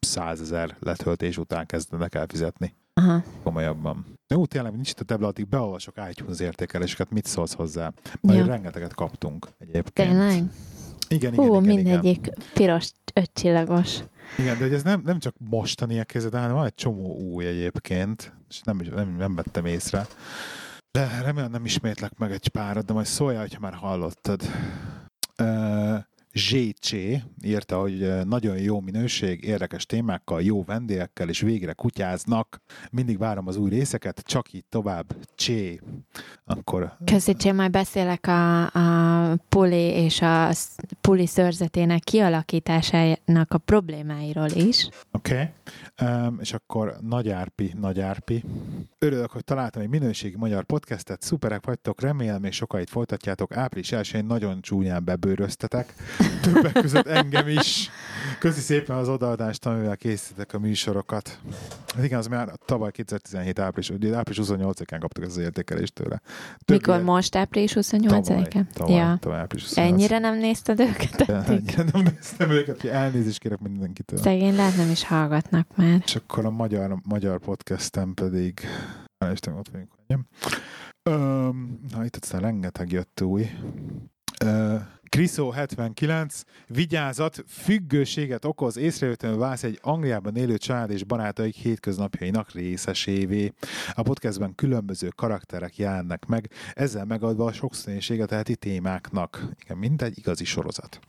százezer 0.00 0.76
letöltés 0.80 1.38
után 1.38 1.66
kezdenek 1.66 2.14
el 2.14 2.26
fizetni 2.26 2.74
Aha. 2.94 3.22
komolyabban. 3.42 4.06
Jó, 4.28 4.46
tényleg 4.46 4.72
nincs 4.72 4.90
itt 4.90 5.00
a 5.00 5.04
tabla, 5.04 5.26
addig 5.26 5.48
beolvasok 5.48 5.94
iTunes 6.10 6.40
értékeléseket, 6.40 7.10
mit 7.10 7.26
szólsz 7.26 7.54
hozzá? 7.54 7.92
Mert 8.20 8.38
Ja. 8.38 8.46
rengeteget 8.46 8.94
kaptunk 8.94 9.46
egyébként. 9.58 10.08
Tényleg? 10.08 10.42
Igen, 11.08 11.32
igen, 11.32 11.34
Hú, 11.34 11.60
igen, 11.60 11.62
igen. 11.62 11.74
mindegyik 11.74 12.30
piros, 12.54 12.90
ötcsillagos. 13.14 13.98
Igen, 14.38 14.58
de 14.58 14.64
hogy 14.64 14.74
ez 14.74 14.82
nem, 14.82 15.02
nem 15.04 15.18
csak 15.18 15.34
mostaniak 15.38 16.06
kezdett, 16.06 16.32
hanem 16.32 16.52
van 16.52 16.66
egy 16.66 16.74
csomó 16.74 17.16
új 17.16 17.46
egyébként, 17.46 18.32
és 18.48 18.60
nem, 18.64 18.80
nem, 18.94 19.16
nem 19.16 19.34
vettem 19.34 19.64
észre. 19.64 20.06
De 20.90 21.20
remélem 21.22 21.50
nem 21.50 21.64
ismétlek 21.64 22.18
meg 22.18 22.32
egy 22.32 22.48
párat, 22.48 22.84
de 22.84 22.92
majd 22.92 23.06
szóljál, 23.06 23.40
hogyha 23.40 23.60
már 23.60 23.74
hallottad. 23.74 24.42
Uh, 25.42 25.98
ZC 26.34 26.92
írta, 27.42 27.80
hogy 27.80 28.24
nagyon 28.24 28.58
jó 28.58 28.80
minőség, 28.80 29.44
érdekes 29.44 29.86
témákkal, 29.86 30.42
jó 30.42 30.64
vendégekkel, 30.64 31.28
és 31.28 31.40
végre 31.40 31.72
kutyáznak. 31.72 32.62
Mindig 32.90 33.18
várom 33.18 33.46
az 33.46 33.56
új 33.56 33.70
részeket, 33.70 34.20
csak 34.24 34.52
így 34.52 34.64
tovább. 34.68 35.16
Csé. 35.34 35.80
Akkor 36.44 36.96
Köszi, 37.04 37.34
Csé, 37.34 37.52
majd 37.52 37.70
beszélek 37.70 38.26
a, 38.26 38.62
a 38.62 39.36
puli 39.48 39.82
és 39.82 40.22
a 40.22 40.50
puli 41.00 41.26
szörzetének 41.26 42.00
kialakításának 42.00 43.52
a 43.52 43.58
problémáiról 43.58 44.50
is. 44.50 44.88
Oké, 45.12 45.50
okay. 45.94 46.08
um, 46.08 46.38
és 46.40 46.52
akkor 46.52 46.96
Nagy 47.00 47.28
Árpi, 47.28 47.74
Nagy 47.80 48.00
Árpi. 48.00 48.44
Örülök, 48.98 49.30
hogy 49.30 49.44
találtam 49.44 49.82
egy 49.82 49.88
minőségi 49.88 50.36
magyar 50.36 50.64
podcastet, 50.64 51.22
szuperek 51.22 51.66
vagytok, 51.66 52.00
remélem 52.00 52.40
még 52.40 52.52
sokáig 52.52 52.88
folytatjátok. 52.88 53.56
Április 53.56 53.92
1 53.92 54.24
nagyon 54.24 54.60
csúnyán 54.60 55.04
bebőröztetek, 55.04 55.94
többek 56.42 56.72
között 56.72 57.06
engem 57.06 57.48
is. 57.48 57.90
Köszi 58.38 58.60
szépen 58.60 58.96
az 58.96 59.08
odaadást, 59.08 59.66
amivel 59.66 59.96
készítettek 59.96 60.54
a 60.54 60.58
műsorokat. 60.58 61.38
Hát 61.94 62.04
igen, 62.04 62.18
az 62.18 62.26
már 62.26 62.52
tavaly 62.64 62.90
2017 62.90 63.58
április, 63.58 63.90
április 64.14 64.48
28-án 64.48 64.96
kaptuk 65.00 65.24
ezt 65.24 65.36
az 65.36 65.42
értékelést 65.42 65.92
tőle. 65.92 66.20
Több 66.64 66.76
Mikor 66.76 66.94
ilyen- 66.94 67.06
most 67.06 67.36
április 67.36 67.72
Tavaly, 67.72 68.20
28-án? 68.20 68.64
tavaly, 68.72 68.94
Ja. 68.94 69.16
tavaly 69.20 69.38
április 69.38 69.64
28. 69.66 69.92
Ennyire 69.92 70.18
nem 70.18 70.38
nézted 70.38 70.80
őket? 70.80 71.20
Ennyire 71.48 71.84
nem 71.92 72.02
néztem 72.02 72.50
őket, 72.50 72.80
hogy 72.80 72.90
elnézést 72.90 73.38
kérek 73.38 73.58
mindenkitől. 73.58 74.18
Szegény 74.18 74.56
lehet 74.56 74.76
nem 74.76 74.90
is 74.90 75.04
hallgatnak 75.04 75.76
már. 75.76 76.02
És 76.04 76.16
akkor 76.16 76.44
a 76.44 76.50
magyar, 76.50 76.96
magyar 77.08 77.38
podcastem 77.38 78.14
pedig... 78.14 78.60
Isten, 79.32 79.54
ott 79.54 79.68
vagyunk. 79.72 79.90
Öm, 81.02 81.78
na, 81.94 82.04
itt 82.04 82.16
aztán 82.20 82.40
rengeteg 82.40 82.92
jött 82.92 83.20
új. 83.22 83.50
Ö, 84.44 84.76
Kriszó 85.12 85.50
79, 85.50 86.42
vigyázat, 86.66 87.44
függőséget 87.48 88.44
okoz, 88.44 88.76
észrevétlenül 88.76 89.38
válsz 89.38 89.62
egy 89.62 89.78
Angliában 89.82 90.36
élő 90.36 90.58
család 90.58 90.90
és 90.90 91.04
barátaik 91.04 91.54
hétköznapjainak 91.54 92.52
részesévé. 92.52 93.52
A 93.94 94.02
podcastben 94.02 94.54
különböző 94.54 95.08
karakterek 95.08 95.76
jelennek 95.76 96.26
meg, 96.26 96.50
ezzel 96.72 97.04
megadva 97.04 97.44
a 97.44 97.52
sokszínűséget 97.52 98.32
a 98.32 98.42
témáknak. 98.42 99.48
Igen, 99.64 99.78
mindegy 99.78 100.18
igazi 100.18 100.44
sorozat. 100.44 101.00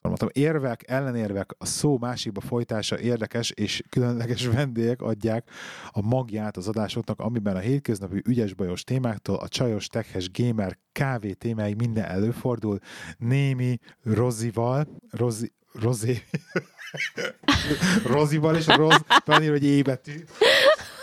Mondtam, 0.00 0.28
érvek, 0.32 0.82
ellenérvek, 0.86 1.54
a 1.58 1.66
szó 1.66 1.98
másikba 1.98 2.40
folytása 2.40 2.98
érdekes 2.98 3.50
és 3.50 3.82
különleges 3.88 4.46
vendégek 4.46 5.02
adják 5.02 5.50
a 5.90 6.00
magját 6.00 6.56
az 6.56 6.68
adásoknak, 6.68 7.20
amiben 7.20 7.56
a 7.56 7.58
hétköznapi 7.58 8.22
ügyes-bajos 8.26 8.84
témáktól 8.84 9.36
a 9.36 9.48
csajos, 9.48 9.86
tekhes, 9.86 10.30
gamer, 10.30 10.78
kávé 10.92 11.32
témáig 11.32 11.76
minden 11.76 12.04
előfordul. 12.04 12.78
Némi 13.18 13.78
Rozival, 14.02 14.86
Rozi, 15.10 15.52
Rozé, 15.72 16.22
Rozival 18.14 18.56
és 18.56 18.66
Roz, 18.66 19.04
felír, 19.24 19.50
hogy 19.50 19.64
ébetű. 19.64 20.24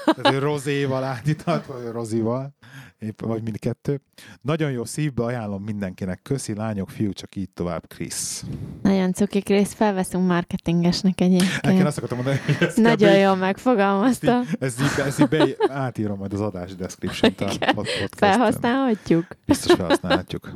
Hogy 0.05 0.39
rozéval 0.39 1.03
átítat, 1.03 1.65
vagy 1.65 1.91
rozival, 1.91 2.53
épp, 2.99 3.21
vagy 3.21 3.43
mindkettő. 3.43 4.01
Nagyon 4.41 4.71
jó 4.71 4.85
szívbe 4.85 5.23
ajánlom 5.23 5.63
mindenkinek. 5.63 6.21
Köszi, 6.21 6.53
lányok, 6.55 6.89
fiúk, 6.89 7.13
csak 7.13 7.35
így 7.35 7.49
tovább, 7.49 7.87
Krisz. 7.87 8.45
Nagyon 8.81 9.13
cuki, 9.13 9.41
Krisz, 9.41 9.73
felveszünk 9.73 10.27
marketingesnek 10.27 11.19
Nekem 11.19 11.35
egyébként. 11.35 11.83
azt 11.87 11.97
akartam 11.97 12.17
mondani, 12.17 12.39
hogy 12.45 12.67
ezt 12.67 12.77
Nagyon 12.77 13.09
kb. 13.11 13.17
jól 13.17 13.31
ezt 13.31 13.39
megfogalmazta. 13.39 14.41
így, 14.41 14.55
ezt 14.59 14.81
így, 14.81 15.05
ezt 15.05 15.19
így 15.19 15.27
be, 15.27 15.45
átírom 15.69 16.17
majd 16.17 16.33
az 16.33 16.41
adás 16.41 16.75
description-t 16.75 17.41
a 17.41 17.45
podcasten. 17.73 18.07
Felhasználhatjuk. 18.17 19.25
Biztos 19.45 19.73
felhasználhatjuk. 19.75 20.51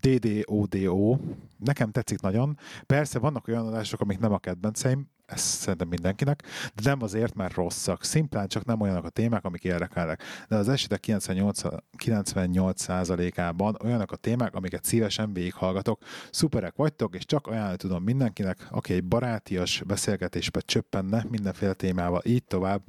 DDODO. 0.00 1.16
Nekem 1.64 1.90
tetszik 1.90 2.20
nagyon. 2.20 2.58
Persze 2.86 3.18
vannak 3.18 3.48
olyan 3.48 3.66
adások, 3.66 4.00
amik 4.00 4.18
nem 4.18 4.32
a 4.32 4.38
kedvenceim, 4.38 5.10
ez 5.28 5.40
szerintem 5.40 5.88
mindenkinek, 5.88 6.42
de 6.74 6.82
nem 6.90 7.02
azért, 7.02 7.34
mert 7.34 7.54
rosszak. 7.54 8.04
Szimplán 8.04 8.48
csak 8.48 8.64
nem 8.64 8.80
olyanok 8.80 9.04
a 9.04 9.08
témák, 9.08 9.44
amik 9.44 9.64
érdekelnek. 9.64 10.22
De 10.48 10.56
az 10.56 10.68
esetek 10.68 11.00
98, 11.00 11.60
98%-ában 12.04 13.76
olyanok 13.84 14.12
a 14.12 14.16
témák, 14.16 14.54
amiket 14.54 14.84
szívesen 14.84 15.32
végighallgatok. 15.32 16.02
Szuperek 16.30 16.76
vagytok, 16.76 17.14
és 17.14 17.24
csak 17.24 17.46
ajánlani 17.46 17.76
tudom 17.76 18.02
mindenkinek, 18.02 18.66
aki 18.70 18.92
egy 18.92 19.04
barátias 19.04 19.82
beszélgetésbe 19.86 20.60
csöppenne 20.60 21.24
mindenféle 21.28 21.72
témával. 21.72 22.22
Így 22.24 22.44
tovább. 22.44 22.82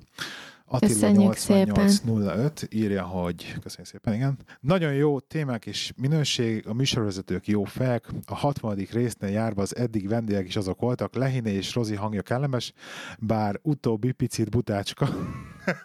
Attila 0.72 0.94
Köszönjük 0.94 1.36
szépen. 1.36 1.66
8805 1.66 2.68
írja, 2.72 3.04
hogy 3.04 3.56
köszönjük 3.62 3.88
szépen, 3.88 4.14
igen. 4.14 4.38
Nagyon 4.60 4.94
jó 4.94 5.20
témák 5.20 5.66
és 5.66 5.94
minőség, 5.98 6.68
a 6.68 6.74
műsorvezetők 6.74 7.48
jó 7.48 7.64
fejek, 7.64 8.08
a 8.26 8.36
60. 8.36 8.76
résznél 8.92 9.30
járva 9.30 9.62
az 9.62 9.76
eddig 9.76 10.08
vendégek 10.08 10.48
is 10.48 10.56
azok 10.56 10.80
voltak, 10.80 11.16
Lehiné 11.16 11.54
és 11.54 11.74
Rozi 11.74 11.96
hangja 11.96 12.22
kellemes, 12.22 12.74
bár 13.20 13.60
utóbbi 13.62 14.12
picit 14.12 14.50
butácska. 14.50 15.10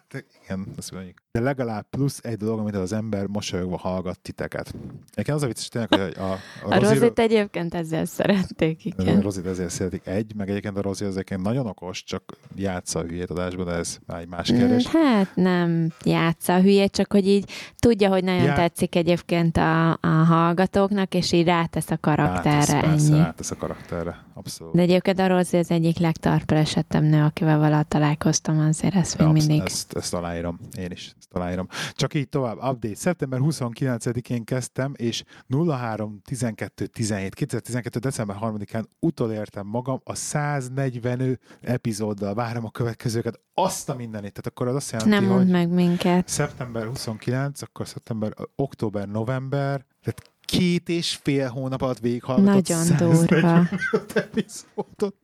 De 0.08 0.24
igen, 0.42 0.66
azt 0.76 0.92
mondjuk. 0.92 1.23
De 1.34 1.40
legalább 1.40 1.86
plusz 1.90 2.20
egy 2.22 2.36
dolog, 2.36 2.58
amit 2.58 2.74
az 2.74 2.92
ember 2.92 3.26
mosolyogva 3.26 3.76
hallgat 3.78 4.20
titeket. 4.20 4.74
Egyébként 5.12 5.36
az 5.36 5.42
a 5.42 5.46
vicces 5.46 5.68
tényleg, 5.68 5.94
hogy 5.94 6.14
a, 6.18 6.32
a, 6.70 6.74
A 6.74 6.78
Rozit 6.78 7.18
egyébként 7.18 7.74
ezzel 7.74 8.04
szerették, 8.04 8.80
a 8.84 9.02
igen. 9.02 9.20
Rozit 9.20 9.46
ezért 9.46 9.70
szeretik 9.70 10.06
egy, 10.06 10.34
meg 10.36 10.48
egyébként 10.50 10.76
a 10.78 10.82
Rozi 10.82 11.04
egyébként 11.04 11.42
nagyon 11.42 11.66
okos, 11.66 12.04
csak 12.04 12.22
játsza 12.56 12.98
a 12.98 13.02
hülyét 13.02 13.30
adásban, 13.30 13.64
de 13.66 13.72
ez 13.72 13.98
már 14.06 14.20
egy 14.20 14.28
más 14.28 14.52
Mm, 14.52 14.56
kérdés. 14.56 14.86
Hát 14.86 15.30
nem 15.34 15.92
játsza 16.04 16.54
a 16.54 16.60
hülyét, 16.60 16.92
csak 16.92 17.12
hogy 17.12 17.26
így 17.28 17.50
tudja, 17.78 18.08
hogy 18.08 18.24
nagyon 18.24 18.42
Já- 18.44 18.54
tetszik 18.56 18.94
egyébként 18.94 19.56
a, 19.56 19.90
a 19.90 20.06
hallgatóknak, 20.06 21.14
és 21.14 21.32
így 21.32 21.44
rátesz 21.44 21.90
a 21.90 21.98
karakterre, 22.00 22.50
Rátesz, 22.64 22.80
persze, 22.80 23.12
ennyi. 23.12 23.18
rátesz 23.22 23.50
a 23.50 23.56
karakterre, 23.56 24.24
abszolút. 24.34 24.74
De 24.74 24.80
egyébként 24.82 25.18
a 25.18 25.26
Rozi 25.26 25.56
az 25.56 25.70
egyik 25.70 25.98
legtarpelesettebb 25.98 27.02
nő, 27.02 27.22
akivel 27.22 27.58
valaha 27.58 27.82
találkoztam, 27.82 28.58
azért 28.60 28.94
ezt 28.94 29.18
még 29.18 29.26
Absz- 29.28 29.46
mindig. 29.46 29.66
Ezt, 29.66 29.92
ezt 29.96 30.14
aláírom, 30.14 30.58
én 30.78 30.90
is 30.90 31.14
ezt 31.24 31.37
aláírom. 31.42 31.68
Csak 31.92 32.14
így 32.14 32.28
tovább, 32.28 32.56
update. 32.56 32.94
Szeptember 32.94 33.40
29-én 33.42 34.44
kezdtem, 34.44 34.92
és 34.96 35.22
03 35.48 36.20
12 36.24 36.87
17 36.87 37.34
2012. 37.34 37.98
december 37.98 38.37
3-án 38.40 38.84
utolértem 38.98 39.66
magam 39.66 40.00
a 40.04 40.14
140 40.14 41.40
epizóddal. 41.60 42.34
Várom 42.34 42.64
a 42.64 42.70
következőket. 42.70 43.40
Azt 43.54 43.88
a 43.88 43.94
mindenit. 43.94 44.32
Tehát 44.32 44.46
akkor 44.46 44.68
az 44.68 44.74
azt 44.74 44.90
jelenti, 44.90 45.14
Nem 45.14 45.24
mondd 45.24 45.38
hogy 45.38 45.50
meg 45.50 45.68
minket. 45.68 46.28
szeptember 46.28 46.87
29, 46.87 47.62
akkor 47.62 47.88
szeptember, 47.88 48.32
október, 48.56 49.08
november, 49.08 49.84
tehát 50.02 50.32
két 50.44 50.88
és 50.88 51.18
fél 51.22 51.48
hónap 51.48 51.83
alatt 51.83 51.98
végighallgatott 51.98 52.68
Nagyon 52.68 52.85
145 52.85 53.26
durva. 53.28 53.68
epizódot. 54.14 55.16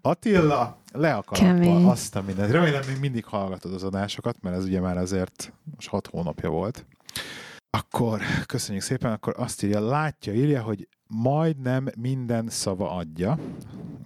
Attila, 0.00 0.78
le 0.92 1.14
a 1.14 1.22
kalappal, 1.22 1.90
azt 1.90 2.16
a 2.16 2.22
mindent. 2.22 2.50
Remélem, 2.50 2.82
még 2.86 2.98
mindig 3.00 3.24
hallgatod 3.24 3.74
az 3.74 3.82
adásokat, 3.82 4.36
mert 4.40 4.56
ez 4.56 4.64
ugye 4.64 4.80
már 4.80 4.96
azért 4.96 5.52
most 5.74 5.88
hat 5.88 6.06
hónapja 6.06 6.50
volt. 6.50 6.86
Akkor 7.70 8.20
köszönjük 8.46 8.84
szépen, 8.84 9.12
akkor 9.12 9.34
azt 9.36 9.62
írja, 9.62 9.80
látja, 9.80 10.32
írja, 10.32 10.62
hogy 10.62 10.88
majdnem 11.06 11.88
minden 11.98 12.48
szava 12.48 12.90
adja. 12.90 13.38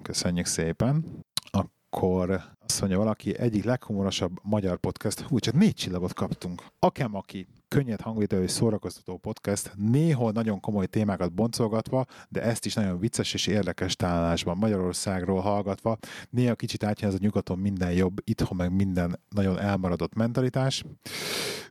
Köszönjük 0.03 0.47
szépen. 0.47 1.05
Akkor 1.51 2.43
azt 2.67 2.81
mondja 2.81 2.99
valaki, 2.99 3.39
egyik 3.39 3.65
leghumorosabb 3.65 4.39
magyar 4.43 4.77
podcast. 4.79 5.21
Hú, 5.21 5.39
csak 5.39 5.55
négy 5.55 5.75
csillagot 5.75 6.15
kaptunk. 6.15 6.63
Akem, 6.79 7.15
aki 7.15 7.47
könnyed 7.71 8.01
hangvételű 8.01 8.43
és 8.43 8.51
szórakoztató 8.51 9.17
podcast, 9.17 9.73
néhol 9.77 10.33
nagyon 10.33 10.61
komoly 10.61 10.87
témákat 10.87 11.33
boncolgatva, 11.33 12.07
de 12.29 12.43
ezt 12.43 12.67
is 12.67 12.75
nagyon 12.75 12.99
vicces 12.99 13.35
és 13.35 13.47
érdekes 13.47 13.97
találásban 13.97 14.57
Magyarországról 14.57 15.41
hallgatva. 15.41 15.99
Néha 16.31 16.55
kicsit 16.55 16.85
átjön 16.85 17.11
ez 17.11 17.17
a 17.17 17.21
nyugaton 17.21 17.59
minden 17.59 17.93
jobb, 17.93 18.21
itthon 18.25 18.57
meg 18.57 18.73
minden 18.73 19.21
nagyon 19.29 19.59
elmaradott 19.59 20.15
mentalitás, 20.15 20.85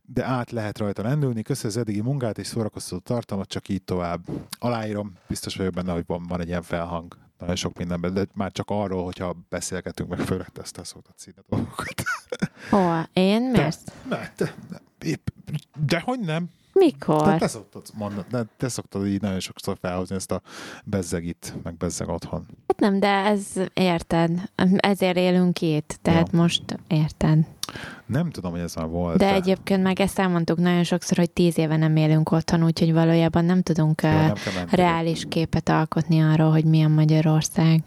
de 0.03 0.25
át 0.25 0.51
lehet 0.51 0.77
rajta 0.77 1.01
lendülni. 1.01 1.41
Köszönöm 1.41 1.71
az 1.71 1.77
eddigi 1.77 2.01
munkát 2.01 2.37
és 2.37 2.47
szórakoztató 2.47 3.01
tartalmat, 3.01 3.47
csak 3.47 3.69
így 3.69 3.83
tovább. 3.83 4.25
Aláírom, 4.59 5.13
biztos 5.27 5.55
vagyok 5.55 5.73
benne, 5.73 5.91
hogy 5.91 6.03
van, 6.07 6.23
van 6.27 6.41
egy 6.41 6.47
ilyen 6.47 6.61
felhang 6.61 7.17
nagyon 7.39 7.55
sok 7.55 7.77
mindenben, 7.77 8.13
de 8.13 8.27
már 8.33 8.51
csak 8.51 8.69
arról, 8.69 9.03
hogyha 9.03 9.35
beszélgetünk, 9.49 10.09
meg 10.09 10.19
főleg 10.19 10.51
ezt 10.61 10.79
szoktad 10.83 11.13
színe 11.17 11.41
dolgokat. 11.49 12.03
Ó, 12.71 12.77
én? 13.13 13.41
Miért? 13.41 13.91
De, 14.09 14.33
de, 14.37 14.53
de, 15.89 16.01
hogy 16.05 16.19
nem? 16.19 16.49
Mikor? 16.73 17.23
Te, 17.23 17.37
te 17.37 17.47
szoktad 17.47 17.85
mondani, 17.93 18.25
de 18.29 18.45
te 18.57 18.67
szoktad 18.69 19.07
így 19.07 19.21
nagyon 19.21 19.39
sokszor 19.39 19.77
felhozni 19.81 20.15
ezt 20.15 20.31
a 20.31 20.41
bezzegit, 20.85 21.53
meg 21.63 21.77
bezzeg 21.77 22.09
otthon. 22.09 22.45
Hát 22.67 22.79
nem, 22.79 22.99
de 22.99 23.07
ez 23.07 23.45
érted. 23.73 24.41
Ezért 24.75 25.17
élünk 25.17 25.61
itt, 25.61 25.99
tehát 26.01 26.29
Ja. 26.31 26.39
most 26.39 26.63
érted. 26.87 27.39
Nem 28.05 28.29
tudom, 28.29 28.51
hogy 28.51 28.59
ez 28.59 28.75
már 28.75 28.87
volt. 28.87 29.17
De 29.17 29.33
egyébként 29.33 29.83
meg 29.83 29.99
ezt 29.99 30.19
elmondtuk 30.19 30.57
nagyon 30.57 30.83
sokszor, 30.83 31.17
hogy 31.17 31.31
tíz 31.31 31.57
éve 31.57 31.77
nem 31.77 31.95
élünk 31.95 32.31
otthon, 32.31 32.63
úgyhogy 32.63 32.93
valójában 32.93 33.45
nem 33.45 33.61
tudunk 33.61 34.01
Jó, 34.01 34.09
nem 34.09 34.33
reális 34.71 35.25
képet 35.29 35.69
alkotni 35.69 36.19
arról, 36.21 36.51
hogy 36.51 36.65
milyen 36.65 36.91
Magyarország. 36.91 37.83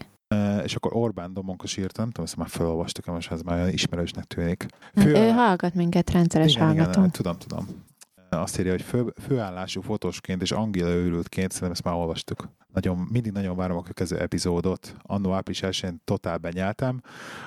És 0.64 0.74
akkor 0.74 0.90
Orbán 0.96 1.32
Domonkos 1.32 1.76
írt, 1.76 1.96
nem 1.96 2.06
tudom, 2.06 2.24
ezt 2.24 2.36
már 2.36 2.48
felolvastuk, 2.48 3.06
most 3.06 3.30
ez 3.30 3.40
már 3.40 3.68
ismerősnek 3.68 4.24
tűnik. 4.24 4.66
Ő 4.94 5.00
Fő- 5.00 5.30
hallgat 5.30 5.74
minket, 5.74 6.10
rendszeres 6.10 6.54
igen, 6.54 6.66
hallgató. 6.66 6.98
igen, 6.98 7.10
tudom, 7.10 7.36
tudom. 7.38 7.66
Azt 8.40 8.58
írja, 8.58 8.70
hogy 8.70 8.82
fő, 8.82 9.14
főállású 9.20 9.80
fotósként 9.80 10.42
és 10.42 10.52
Angéla 10.52 10.88
őrültként, 10.88 11.50
szerintem 11.50 11.70
ezt 11.70 11.84
már 11.84 11.94
olvastuk. 11.94 12.48
Nagyon, 12.72 12.98
mindig 12.98 13.32
nagyon 13.32 13.56
várom 13.56 13.76
a 13.76 13.80
következő 13.80 14.18
epizódot. 14.18 14.96
Annó 15.02 15.32
április 15.32 15.62
1 15.62 15.94
totál 16.04 16.38
benyeltem, 16.38 17.00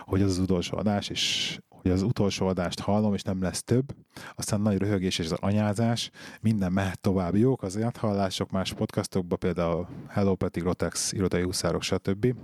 hogy 0.04 0.22
az 0.22 0.30
az 0.30 0.38
utolsó 0.38 0.78
adás, 0.78 1.10
és 1.10 1.60
hogy 1.82 1.92
az 1.92 2.02
utolsó 2.02 2.48
adást 2.48 2.80
hallom, 2.80 3.14
és 3.14 3.22
nem 3.22 3.42
lesz 3.42 3.64
több. 3.64 3.96
Aztán 4.36 4.62
nagy 4.62 4.78
röhögés 4.78 5.20
és 5.20 5.26
az 5.26 5.38
anyázás, 5.40 6.10
minden 6.42 6.72
mehet 6.72 7.00
tovább. 7.00 7.36
Jók 7.36 7.64
az 7.64 7.82
áthallások 7.82 8.52
más 8.52 8.74
podcastokban, 8.74 9.38
például 9.38 9.88
Hello 10.08 10.36
Peti, 10.36 10.60
Grotex, 10.60 11.12
Irodai 11.12 11.42
Huszárok, 11.42 11.82
stb. 11.82 12.36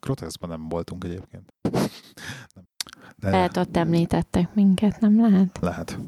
Grotexban 0.00 0.48
nem 0.48 0.68
voltunk 0.68 1.04
egyébként. 1.04 1.52
Nem. 2.54 2.64
De 3.18 3.30
Lehet 3.30 3.56
ott 3.56 3.76
említettek 3.76 4.54
minket, 4.54 5.00
nem 5.00 5.20
lehet? 5.20 5.58
lehet. 5.60 5.98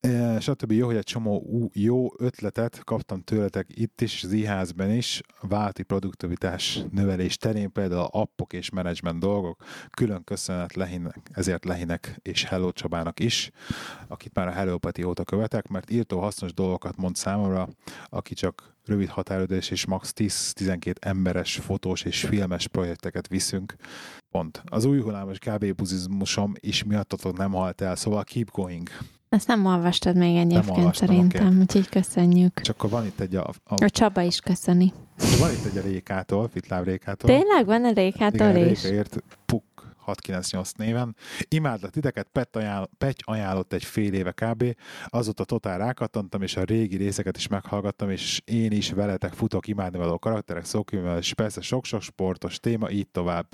E, 0.00 0.40
stb. 0.40 0.72
Jó, 0.72 0.86
hogy 0.86 0.96
egy 0.96 1.04
csomó 1.04 1.70
jó 1.72 2.08
ötletet 2.18 2.84
kaptam 2.84 3.20
tőletek 3.20 3.66
itt 3.74 4.00
is, 4.00 4.24
az 4.24 4.32
IHZ-ben 4.32 4.90
is, 4.90 5.20
a 5.40 5.46
válti 5.46 5.82
produktivitás 5.82 6.80
növelés 6.90 7.36
terén, 7.36 7.72
például 7.72 8.08
appok 8.10 8.52
és 8.52 8.70
menedzsment 8.70 9.18
dolgok. 9.20 9.64
Külön 9.90 10.24
köszönet 10.24 10.74
Lehinek, 10.74 11.30
ezért 11.32 11.64
Lehinek 11.64 12.18
és 12.22 12.44
Hello 12.44 12.72
Csabának 12.72 13.20
is, 13.20 13.50
akit 14.08 14.34
már 14.34 14.48
a 14.48 14.52
Hello 14.52 14.78
Peti 14.78 15.02
óta 15.02 15.24
követek, 15.24 15.68
mert 15.68 15.90
írtó 15.90 16.20
hasznos 16.20 16.54
dolgokat 16.54 16.96
mond 16.96 17.16
számomra, 17.16 17.68
aki 18.08 18.34
csak 18.34 18.74
rövid 18.86 19.08
határidős 19.08 19.70
és 19.70 19.86
max. 19.86 20.12
10-12 20.16 20.94
emberes 21.00 21.56
fotós 21.56 22.02
és 22.02 22.20
filmes 22.20 22.66
projekteket 22.66 23.28
viszünk. 23.28 23.74
Pont. 24.36 24.62
Az 24.64 24.84
új 24.84 25.00
hullámos 25.00 25.38
kb. 25.38 25.74
buzizmusom 25.74 26.52
is 26.60 26.84
miattatok 26.84 27.36
nem 27.36 27.52
halt 27.52 27.80
el, 27.80 27.96
szóval 27.96 28.24
keep 28.24 28.50
going. 28.50 28.88
Ezt 29.28 29.46
nem 29.46 29.66
olvastad 29.66 30.16
még 30.16 30.36
egyébként 30.36 30.94
szerintem, 30.94 31.46
oké. 31.46 31.56
úgyhogy 31.58 31.88
köszönjük. 31.88 32.58
És 32.60 32.68
akkor 32.68 32.90
van 32.90 33.06
itt 33.06 33.20
egy 33.20 33.34
a, 33.36 33.48
a, 33.64 33.84
A 33.84 33.90
Csaba 33.90 34.20
is 34.22 34.40
köszöni. 34.40 34.92
van 35.38 35.50
itt 35.50 35.64
egy 35.64 35.76
a 35.76 35.80
Rékától, 35.80 36.48
Fitláv 36.48 36.84
Rékától. 36.84 37.30
Tényleg 37.30 37.66
van 37.66 37.84
a 37.84 37.92
Rékától 37.92 38.48
Igen, 38.48 38.68
is? 38.68 38.82
Réka 38.82 38.94
ért 38.94 39.22
Puk 39.46 39.64
698 40.06 40.72
néven. 40.72 41.16
Imádlak 41.48 41.90
titeket, 41.90 42.28
Pet 42.32 42.56
ajánl, 42.56 42.88
Petty 42.98 43.22
ajánlott 43.24 43.72
egy 43.72 43.84
fél 43.84 44.12
éve 44.12 44.32
kb. 44.32 44.76
Azóta 45.06 45.44
totál 45.44 45.78
rákattantam, 45.78 46.42
és 46.42 46.56
a 46.56 46.64
régi 46.64 46.96
részeket 46.96 47.36
is 47.36 47.46
meghallgattam, 47.48 48.10
és 48.10 48.40
én 48.44 48.72
is 48.72 48.90
veletek 48.90 49.32
futok 49.32 49.66
imádni 49.66 49.98
való 49.98 50.18
karakterek, 50.18 50.64
szókővel, 50.64 51.18
és 51.18 51.34
persze 51.34 51.60
sok-sok 51.60 52.02
sportos 52.02 52.60
téma, 52.60 52.90
így 52.90 53.08
tovább. 53.08 53.46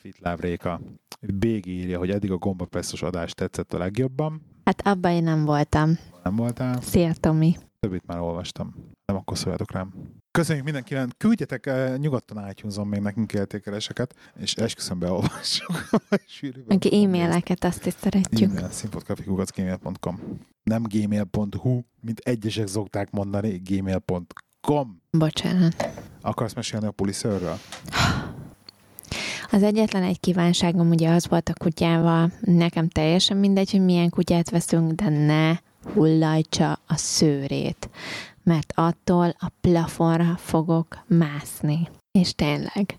Fitláv 0.00 0.40
Réka. 0.40 0.80
Bégi 1.20 1.70
írja, 1.70 1.98
hogy 1.98 2.10
eddig 2.10 2.30
a 2.30 2.36
gombapresszos 2.36 3.02
adás 3.02 3.32
tetszett 3.32 3.72
a 3.72 3.78
legjobban. 3.78 4.42
Hát 4.64 4.86
abban 4.86 5.12
én 5.12 5.22
nem 5.22 5.44
voltam. 5.44 5.98
Nem 6.22 6.36
voltál? 6.36 6.80
Szia, 6.80 7.12
Tomi. 7.20 7.56
Többit 7.80 8.06
már 8.06 8.18
olvastam. 8.18 8.74
Nem, 9.04 9.16
akkor 9.16 9.38
szóljatok 9.38 9.72
rám. 9.72 9.92
Köszönjük 10.30 10.64
mindenkinek, 10.64 11.08
küldjetek 11.16 11.64
uh, 11.66 11.96
nyugodtan 11.96 12.50
itunes 12.50 12.76
még 12.84 13.00
nekünk 13.00 13.32
értékeléseket, 13.32 14.14
és 14.36 14.54
esküszöm 14.54 14.98
beolvassuk. 14.98 15.88
Meg 16.66 16.86
e-maileket, 16.86 17.64
azt 17.64 17.86
is 17.86 17.94
szeretjük. 18.00 18.50
E-mail, 18.50 18.70
Nem 20.62 20.82
gmail.hu, 20.82 21.80
mint 22.00 22.18
egyesek 22.18 22.66
szokták 22.66 23.10
mondani, 23.10 23.62
gmail.com. 23.64 25.02
Bocsánat. 25.10 25.88
Akarsz 26.20 26.54
mesélni 26.54 26.86
a 26.86 26.90
puliszörről? 26.90 27.56
Az 29.50 29.62
egyetlen 29.62 30.02
egy 30.02 30.20
kívánságom 30.20 30.90
ugye 30.90 31.10
az 31.10 31.28
volt 31.28 31.48
a 31.48 31.54
kutyával, 31.58 32.32
nekem 32.40 32.88
teljesen 32.88 33.36
mindegy, 33.36 33.70
hogy 33.70 33.84
milyen 33.84 34.10
kutyát 34.10 34.50
veszünk, 34.50 34.92
de 34.92 35.08
ne 35.08 35.56
hullajtsa 35.92 36.72
a 36.72 36.96
szőrét, 36.96 37.90
mert 38.42 38.72
attól 38.76 39.34
a 39.38 39.50
plafonra 39.60 40.36
fogok 40.36 41.04
mászni. 41.06 41.88
És 42.18 42.34
tényleg, 42.34 42.98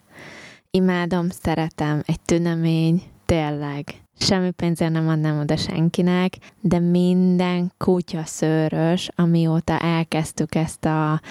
imádom, 0.72 1.30
szeretem, 1.30 2.02
egy 2.06 2.20
tünemény, 2.20 3.04
tényleg. 3.26 3.84
Semmi 4.20 4.52
pénzért 4.52 4.92
nem 4.92 5.08
adnám 5.08 5.40
oda 5.40 5.58
senkinek, 5.58 6.38
de 6.62 6.80
minden 6.80 7.72
kutya 7.78 8.26
szőrös, 8.26 9.10
amióta 9.16 9.80
elkezdtük 9.80 10.56
ezt 10.56 10.86
a 10.86 11.22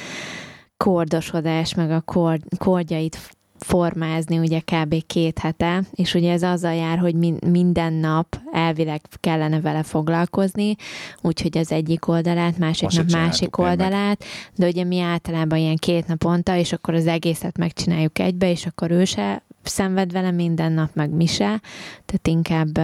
kordosodást, 0.77 1.77
meg 1.77 1.91
a 1.91 2.01
kord, 2.01 2.43
kordjait 2.59 3.17
formázni 3.59 4.39
ugye 4.39 4.61
kb. 4.61 4.95
két 5.07 5.39
hete, 5.39 5.83
és 5.95 6.15
ugye 6.15 6.33
ez 6.33 6.43
azzal 6.43 6.75
jár, 6.75 6.99
hogy 6.99 7.15
min- 7.15 7.51
minden 7.51 7.93
nap 7.93 8.41
elvileg 8.53 9.01
kellene 9.21 9.61
vele 9.61 9.83
foglalkozni, 9.83 10.77
úgyhogy 11.23 11.59
az 11.59 11.73
egyik 11.73 12.09
oldalát, 12.09 12.59
másik 12.59 12.91
nap 12.91 13.11
másik 13.11 13.57
még 13.57 13.67
meg. 13.67 13.69
oldalát, 13.69 14.25
de 14.57 14.67
ugye 14.67 14.85
mi 14.85 15.01
általában 15.01 15.59
ilyen 15.59 15.77
két 15.77 16.07
naponta, 16.07 16.57
és 16.57 16.73
akkor 16.73 16.95
az 16.95 17.07
egészet 17.07 17.59
megcsináljuk 17.59 18.19
egybe, 18.19 18.51
és 18.51 18.67
akkor 18.67 18.91
ő 18.91 19.05
se 19.05 19.43
szenved 19.63 20.13
vele 20.13 20.31
minden 20.31 20.73
nap, 20.73 20.91
meg 20.95 21.11
mi 21.11 21.27
se, 21.27 21.61
tehát 22.05 22.29
inkább 22.29 22.79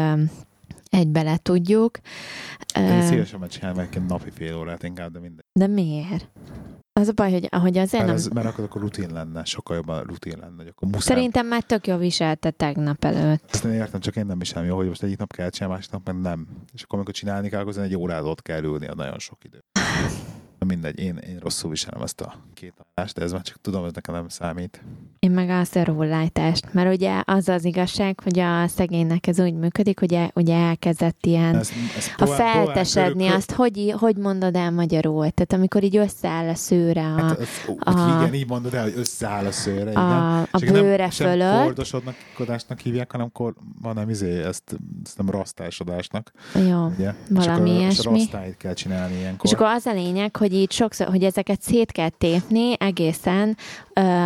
egybe 0.90 1.22
le 1.22 1.36
tudjuk. 1.36 1.98
Én 2.78 3.02
szívesen 3.02 3.40
megcsinálom 3.40 3.78
egy 3.78 4.02
napi 4.08 4.30
fél 4.30 4.56
órát 4.56 4.82
inkább, 4.82 5.12
de 5.12 5.18
mindegy. 5.18 5.44
De 5.52 5.66
miért? 5.66 6.28
Az 7.00 7.08
a 7.08 7.12
baj, 7.12 7.32
hogy, 7.32 7.48
hogy 7.50 7.78
azért 7.78 7.92
Mert, 7.92 8.06
nem... 8.06 8.14
ez, 8.14 8.26
mert 8.26 8.46
akkor, 8.46 8.64
akkor 8.64 8.80
rutin 8.80 9.12
lenne, 9.12 9.44
sokkal 9.44 9.76
jobban 9.76 10.02
rutin 10.02 10.38
lenne, 10.40 10.56
hogy 10.56 10.66
akkor 10.66 10.88
muszáj. 10.88 11.16
Szerintem 11.16 11.46
már 11.46 11.62
tök 11.62 11.86
jó 11.86 11.96
viselte 11.96 12.50
tegnap 12.50 13.04
előtt. 13.04 13.44
Ezt 13.52 13.64
én 13.64 13.72
értem, 13.72 14.00
csak 14.00 14.16
én 14.16 14.26
nem 14.26 14.40
is 14.40 14.48
sem 14.48 14.64
jó, 14.64 14.76
hogy 14.76 14.86
most 14.86 15.02
egyik 15.02 15.18
nap 15.18 15.32
kell 15.32 15.50
csinálni, 15.50 15.74
másik 15.74 15.92
nap 15.92 16.06
meg 16.06 16.20
nem. 16.20 16.46
És 16.72 16.82
akkor, 16.82 16.94
amikor 16.94 17.14
csinálni 17.14 17.48
kell, 17.48 17.60
akkor 17.60 17.78
egy 17.78 17.96
órát 17.96 18.22
ott 18.22 18.42
kell 18.42 18.62
ülni, 18.62 18.86
a 18.86 18.94
nagyon 18.94 19.18
sok 19.18 19.44
idő. 19.44 19.64
Na 20.64 20.70
Mindegy, 20.70 20.98
én, 21.00 21.16
én 21.16 21.38
rosszul 21.40 21.70
viselem 21.70 22.02
ezt 22.02 22.20
a 22.20 22.34
két 22.54 22.72
adást, 22.94 23.14
de 23.14 23.22
ez 23.22 23.32
már 23.32 23.42
csak 23.42 23.56
tudom, 23.60 23.82
hogy 23.82 23.94
nekem 23.94 24.14
nem 24.14 24.28
számít. 24.28 24.82
Én 25.18 25.30
meg 25.30 25.48
a 25.48 25.84
róllájtást, 25.84 26.72
mert 26.72 26.94
ugye 26.94 27.22
az 27.24 27.48
az 27.48 27.64
igazság, 27.64 28.20
hogy 28.20 28.38
a 28.38 28.66
szegénynek 28.68 29.26
ez 29.26 29.40
úgy 29.40 29.54
működik, 29.54 29.98
hogy 29.98 30.14
e- 30.14 30.30
ugye 30.34 30.54
elkezdett 30.54 31.26
ilyen 31.26 31.56
Ez, 31.56 31.70
ez 31.96 32.10
a 32.16 32.26
feltesedni, 32.26 33.26
azt 33.26 33.52
hogy, 33.52 33.94
hogy 33.98 34.16
mondod 34.16 34.56
el 34.56 34.70
magyarul? 34.70 35.30
Tehát 35.30 35.52
amikor 35.52 35.82
így 35.82 35.96
összeáll 35.96 36.48
a 36.48 36.54
szőre 36.54 37.06
a, 37.06 37.22
Hát, 37.22 37.40
ez, 37.40 37.48
a- 37.80 37.90
a, 37.90 38.20
igen, 38.22 38.34
így 38.34 38.48
mondod 38.48 38.74
el, 38.74 38.82
hogy 38.82 38.94
összeáll 38.96 39.46
a 39.46 39.52
szőre, 39.52 39.90
igen. 39.90 40.02
a, 40.02 40.40
a 40.40 40.48
És 40.58 40.70
bőre 40.70 40.96
nem, 40.96 41.10
fölött. 41.10 41.62
kordosodnak, 41.62 42.14
kodásnak 42.36 42.80
hívják, 42.80 43.12
hanem 43.12 43.32
kor, 43.32 43.54
hanem 43.82 44.08
izé, 44.10 44.42
ezt, 44.42 44.76
ezt 45.04 45.16
nem 45.18 45.30
rasztásodásnak, 45.30 46.32
Jó. 46.68 46.86
ugye? 46.86 47.14
Valami 47.30 47.40
és 47.40 47.46
akkor 47.46 47.66
ilyesmi. 47.66 48.18
rasztáit 48.18 48.56
kell 48.56 48.74
csinálni 48.74 49.14
ilyenkor. 49.18 49.46
És 49.46 49.52
akkor 49.52 49.66
az 49.66 49.86
a 49.86 49.92
lényeg, 49.92 50.36
hogy 50.36 50.52
így 50.54 50.72
sokszor, 50.72 51.06
hogy 51.06 51.24
ezeket 51.24 51.62
szét 51.62 51.92
kell 51.92 52.08
tépni 52.08 52.74
egészen 52.78 53.56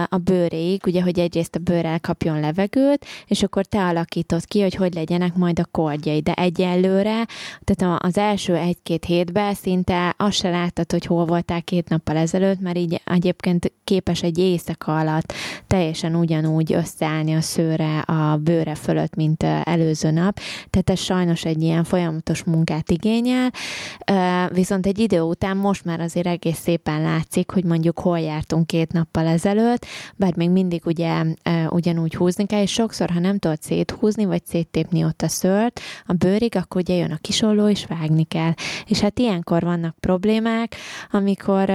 a 0.09 0.17
bőréig, 0.17 0.83
ugye, 0.87 1.03
hogy 1.03 1.19
egyrészt 1.19 1.55
a 1.55 1.59
bőrrel 1.59 2.01
kapjon 2.01 2.41
levegőt, 2.41 3.07
és 3.27 3.43
akkor 3.43 3.65
te 3.65 3.79
alakítod 3.79 4.45
ki, 4.45 4.63
hogy 4.63 4.75
hogy 4.75 4.95
legyenek 4.95 5.35
majd 5.35 5.59
a 5.59 5.69
kordjai. 5.71 6.21
De 6.21 6.33
egyelőre, 6.33 7.27
tehát 7.65 8.03
az 8.05 8.19
első 8.19 8.55
egy-két 8.55 9.05
hétben 9.05 9.55
szinte 9.55 10.15
azt 10.17 10.37
se 10.37 10.51
láttad, 10.51 10.91
hogy 10.91 11.07
hol 11.07 11.25
voltál 11.25 11.63
két 11.63 11.89
nappal 11.89 12.17
ezelőtt, 12.17 12.61
mert 12.61 12.79
így 12.79 13.03
egyébként 13.05 13.73
képes 13.85 14.23
egy 14.23 14.39
éjszaka 14.39 14.99
alatt 14.99 15.33
teljesen 15.67 16.15
ugyanúgy 16.15 16.73
összeállni 16.73 17.35
a 17.35 17.41
szőre 17.41 17.99
a 17.99 18.37
bőre 18.37 18.75
fölött, 18.75 19.15
mint 19.15 19.43
előző 19.43 20.11
nap. 20.11 20.41
Tehát 20.71 20.91
ez 20.91 20.99
sajnos 20.99 21.45
egy 21.45 21.63
ilyen 21.63 21.85
folyamatos 21.85 22.45
munkát 22.45 22.91
igényel, 22.91 23.51
viszont 24.49 24.87
egy 24.87 24.99
idő 24.99 25.21
után 25.21 25.57
most 25.57 25.85
már 25.85 26.01
azért 26.01 26.27
egész 26.27 26.59
szépen 26.59 27.03
látszik, 27.03 27.51
hogy 27.51 27.65
mondjuk 27.65 27.99
hol 27.99 28.21
jártunk 28.21 28.67
két 28.67 28.93
nappal 28.93 29.27
ezelőtt, 29.27 29.57
bár 30.17 30.37
még 30.37 30.51
mindig 30.51 30.83
ugye 30.87 31.25
ugyanúgy 31.69 32.15
húzni 32.15 32.47
kell, 32.47 32.63
és 32.63 32.73
sokszor, 32.73 33.11
ha 33.11 33.21
nem 33.21 33.39
tudod 33.39 33.63
széthúzni, 33.63 34.25
vagy 34.25 34.47
széttépni 34.47 35.05
ott 35.05 35.23
a 35.23 35.29
szőrt 35.29 35.81
a 36.07 36.13
bőrig, 36.13 36.57
akkor 36.57 36.81
ugye 36.81 36.95
jön 36.95 37.13
a 37.13 37.17
kisolló, 37.17 37.69
és 37.69 37.87
vágni 37.87 38.25
kell. 38.25 38.53
És 38.87 39.01
hát 39.01 39.19
ilyenkor 39.19 39.63
vannak 39.63 39.97
problémák, 40.01 40.77
amikor 41.11 41.71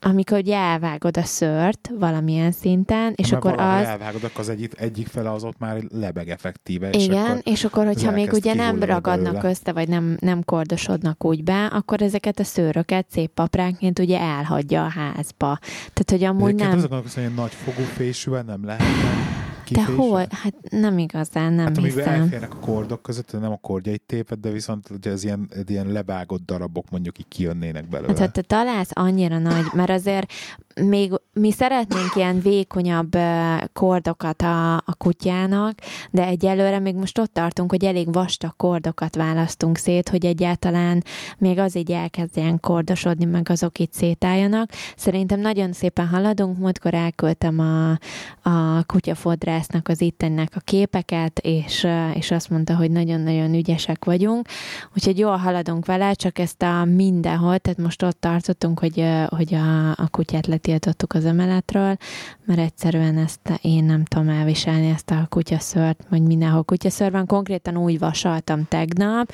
amikor 0.00 0.38
ugye 0.38 0.56
elvágod 0.56 1.16
a 1.16 1.22
szört 1.22 1.90
valamilyen 1.98 2.52
szinten, 2.52 3.12
és 3.16 3.30
Mert 3.30 3.44
akkor 3.44 3.60
az... 3.60 3.84
elvágod, 3.84 4.24
akkor 4.24 4.40
az 4.40 4.48
egyik, 4.48 4.72
egyik 4.80 5.06
fele 5.06 5.32
az 5.32 5.44
ott 5.44 5.58
már 5.58 5.82
lebeg 5.88 6.28
effektíve. 6.28 6.90
És 6.90 7.04
Igen, 7.04 7.24
akkor 7.24 7.40
és 7.44 7.64
akkor, 7.64 7.86
hogyha 7.86 8.10
még 8.10 8.32
ugye 8.32 8.54
nem 8.54 8.82
ragadnak 8.82 9.32
belőle. 9.32 9.48
össze, 9.48 9.72
vagy 9.72 9.88
nem, 9.88 10.16
nem 10.20 10.44
kordosodnak 10.44 11.24
úgy 11.24 11.44
be, 11.44 11.66
akkor 11.66 12.02
ezeket 12.02 12.38
a 12.38 12.44
szőröket 12.44 13.06
szép 13.10 13.30
papránként 13.30 13.98
ugye 13.98 14.20
elhagyja 14.20 14.84
a 14.84 14.88
házba. 14.88 15.58
Tehát, 15.92 16.10
hogy 16.10 16.24
amúgy 16.24 16.42
Egyébként 16.42 16.68
nem... 16.68 16.78
azok 16.78 16.90
gondolkozom, 16.90 17.24
hogy 17.24 17.34
nagy 17.34 17.52
fogú 17.52 17.82
fésűvel 17.82 18.42
nem 18.42 18.64
lehetne 18.64 19.46
De 19.70 19.84
hol? 19.84 20.26
Hát 20.30 20.54
nem 20.70 20.98
igazán, 20.98 21.52
nem 21.52 21.66
Hát 21.66 21.76
hiszem. 21.76 22.20
elférnek 22.20 22.54
a 22.54 22.58
kordok 22.58 23.02
között, 23.02 23.40
nem 23.40 23.52
a 23.52 23.56
kordjait 23.56 24.02
téped, 24.06 24.38
de 24.38 24.50
viszont 24.50 24.90
ugye 24.90 25.10
ez 25.10 25.24
ilyen, 25.24 25.48
ilyen 25.66 25.86
levágott 25.86 26.44
darabok 26.44 26.90
mondjuk 26.90 27.18
így 27.18 27.28
kijönnének 27.28 27.88
belőle. 27.88 28.08
Hát, 28.08 28.18
ha 28.18 28.28
te 28.28 28.42
találsz 28.42 28.90
annyira 28.92 29.38
nagy, 29.38 29.66
mert 29.72 29.90
azért 29.90 30.32
még 30.80 31.12
mi 31.32 31.52
szeretnénk 31.52 32.14
ilyen 32.14 32.40
vékonyabb 32.40 33.16
kordokat 33.72 34.42
a, 34.42 34.74
a 34.76 34.94
kutyának, 34.98 35.78
de 36.10 36.26
egyelőre 36.26 36.78
még 36.78 36.94
most 36.94 37.18
ott 37.18 37.32
tartunk, 37.32 37.70
hogy 37.70 37.84
elég 37.84 38.12
vastag 38.12 38.56
kordokat 38.56 39.16
választunk 39.16 39.76
szét, 39.76 40.08
hogy 40.08 40.24
egyáltalán 40.26 41.04
még 41.38 41.58
az 41.58 41.76
így 41.76 41.92
elkezdjen 41.92 42.60
kordosodni, 42.60 43.24
meg 43.24 43.48
azok 43.50 43.78
itt 43.78 43.92
szétálljanak. 43.92 44.70
Szerintem 44.96 45.40
nagyon 45.40 45.72
szépen 45.72 46.08
haladunk, 46.08 46.58
múltkor 46.58 46.94
elküldtem 46.94 47.58
a, 47.58 47.90
a 48.50 48.84
kutyafodrásznak 49.58 49.88
az 49.88 50.00
ittennek 50.00 50.52
a 50.54 50.60
képeket, 50.60 51.38
és, 51.38 51.86
és 52.14 52.30
azt 52.30 52.50
mondta, 52.50 52.76
hogy 52.76 52.90
nagyon-nagyon 52.90 53.54
ügyesek 53.54 54.04
vagyunk, 54.04 54.48
úgyhogy 54.94 55.18
jól 55.18 55.36
haladunk 55.36 55.86
vele, 55.86 56.12
csak 56.12 56.38
ezt 56.38 56.62
a 56.62 56.84
mindenhol, 56.84 57.58
tehát 57.58 57.78
most 57.78 58.02
ott 58.02 58.20
tartottunk, 58.20 58.78
hogy, 58.78 59.04
hogy 59.28 59.54
a, 59.54 59.90
a 59.90 60.08
kutyát 60.10 60.46
letiltottuk 60.46 61.12
az 61.12 61.24
emeletről, 61.24 61.96
mert 62.44 62.60
egyszerűen 62.60 63.18
ezt 63.18 63.58
én 63.62 63.84
nem 63.84 64.04
tudom 64.04 64.28
elviselni, 64.28 64.88
ezt 64.88 65.10
a 65.10 65.26
kutyaszört, 65.28 66.04
vagy 66.08 66.22
mindenhol 66.22 66.62
kutyaször 66.62 67.10
van. 67.10 67.26
Konkrétan 67.26 67.76
úgy 67.76 67.98
vasaltam 67.98 68.64
tegnap, 68.68 69.32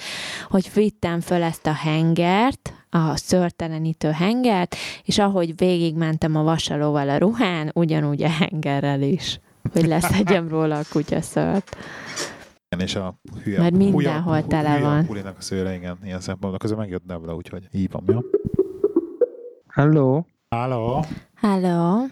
hogy 0.49 0.71
vittem 0.75 1.21
föl 1.21 1.43
ezt 1.43 1.67
a 1.67 1.73
hengert, 1.73 2.73
a 2.91 3.17
szörtelenítő 3.17 4.11
hengert, 4.11 4.77
és 5.05 5.19
ahogy 5.19 5.57
végigmentem 5.57 6.37
a 6.37 6.43
vasalóval 6.43 7.09
a 7.09 7.17
ruhán, 7.17 7.71
ugyanúgy 7.75 8.23
a 8.23 8.29
hengerrel 8.29 9.03
is 9.03 9.41
hogy 9.73 9.87
leszedjem 9.87 10.49
róla 10.49 10.79
a 10.79 10.83
kutyaszört. 10.91 11.77
Igen, 12.69 12.87
és 12.87 12.95
a 12.95 13.21
hülye, 13.45 13.59
Mert 13.61 13.75
hülye- 13.75 13.93
mindenhol 13.93 14.35
hülye 14.35 14.47
tele 14.47 14.79
van. 14.81 15.07
Pulinak 15.07 15.37
a 15.39 15.41
szőre, 15.41 15.75
igen, 15.75 15.99
ilyen 16.05 16.21
szempontból. 16.21 16.59
Közben 16.59 16.79
megjött 16.79 17.05
Debla, 17.07 17.35
úgyhogy 17.35 17.69
így 17.73 17.91
van, 17.91 18.05
jó? 18.07 18.21
Hello. 19.69 20.23
Háló! 20.49 21.05
Hello! 21.35 22.05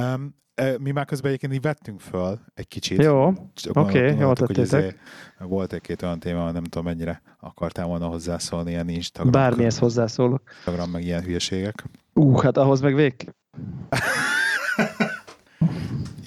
Um, 0.00 0.34
mi 0.78 0.90
már 0.90 1.04
közben 1.04 1.28
egyébként 1.28 1.52
így 1.52 1.60
vettünk 1.60 2.00
föl 2.00 2.38
egy 2.54 2.68
kicsit. 2.68 3.02
Jó, 3.02 3.26
oké, 3.26 3.32
gondoltuk, 3.72 4.18
jól 4.20 4.34
tettétek. 4.34 4.80
izé 4.82 4.96
Volt 5.38 5.72
egy-két 5.72 6.02
olyan 6.02 6.18
téma, 6.18 6.50
nem 6.50 6.64
tudom 6.64 6.84
mennyire 6.84 7.22
akartál 7.40 7.86
volna 7.86 8.06
hozzászólni, 8.06 8.70
ilyen 8.70 8.88
Instagram, 8.88 9.32
bármihez 9.32 9.78
hozzászólok. 9.78 10.42
Instagram 10.56 10.90
meg 10.90 11.02
ilyen 11.04 11.22
hülyeségek. 11.22 11.84
Ú, 12.14 12.36
hát 12.36 12.56
ahhoz 12.56 12.80
meg 12.80 12.94
vég. 12.94 13.34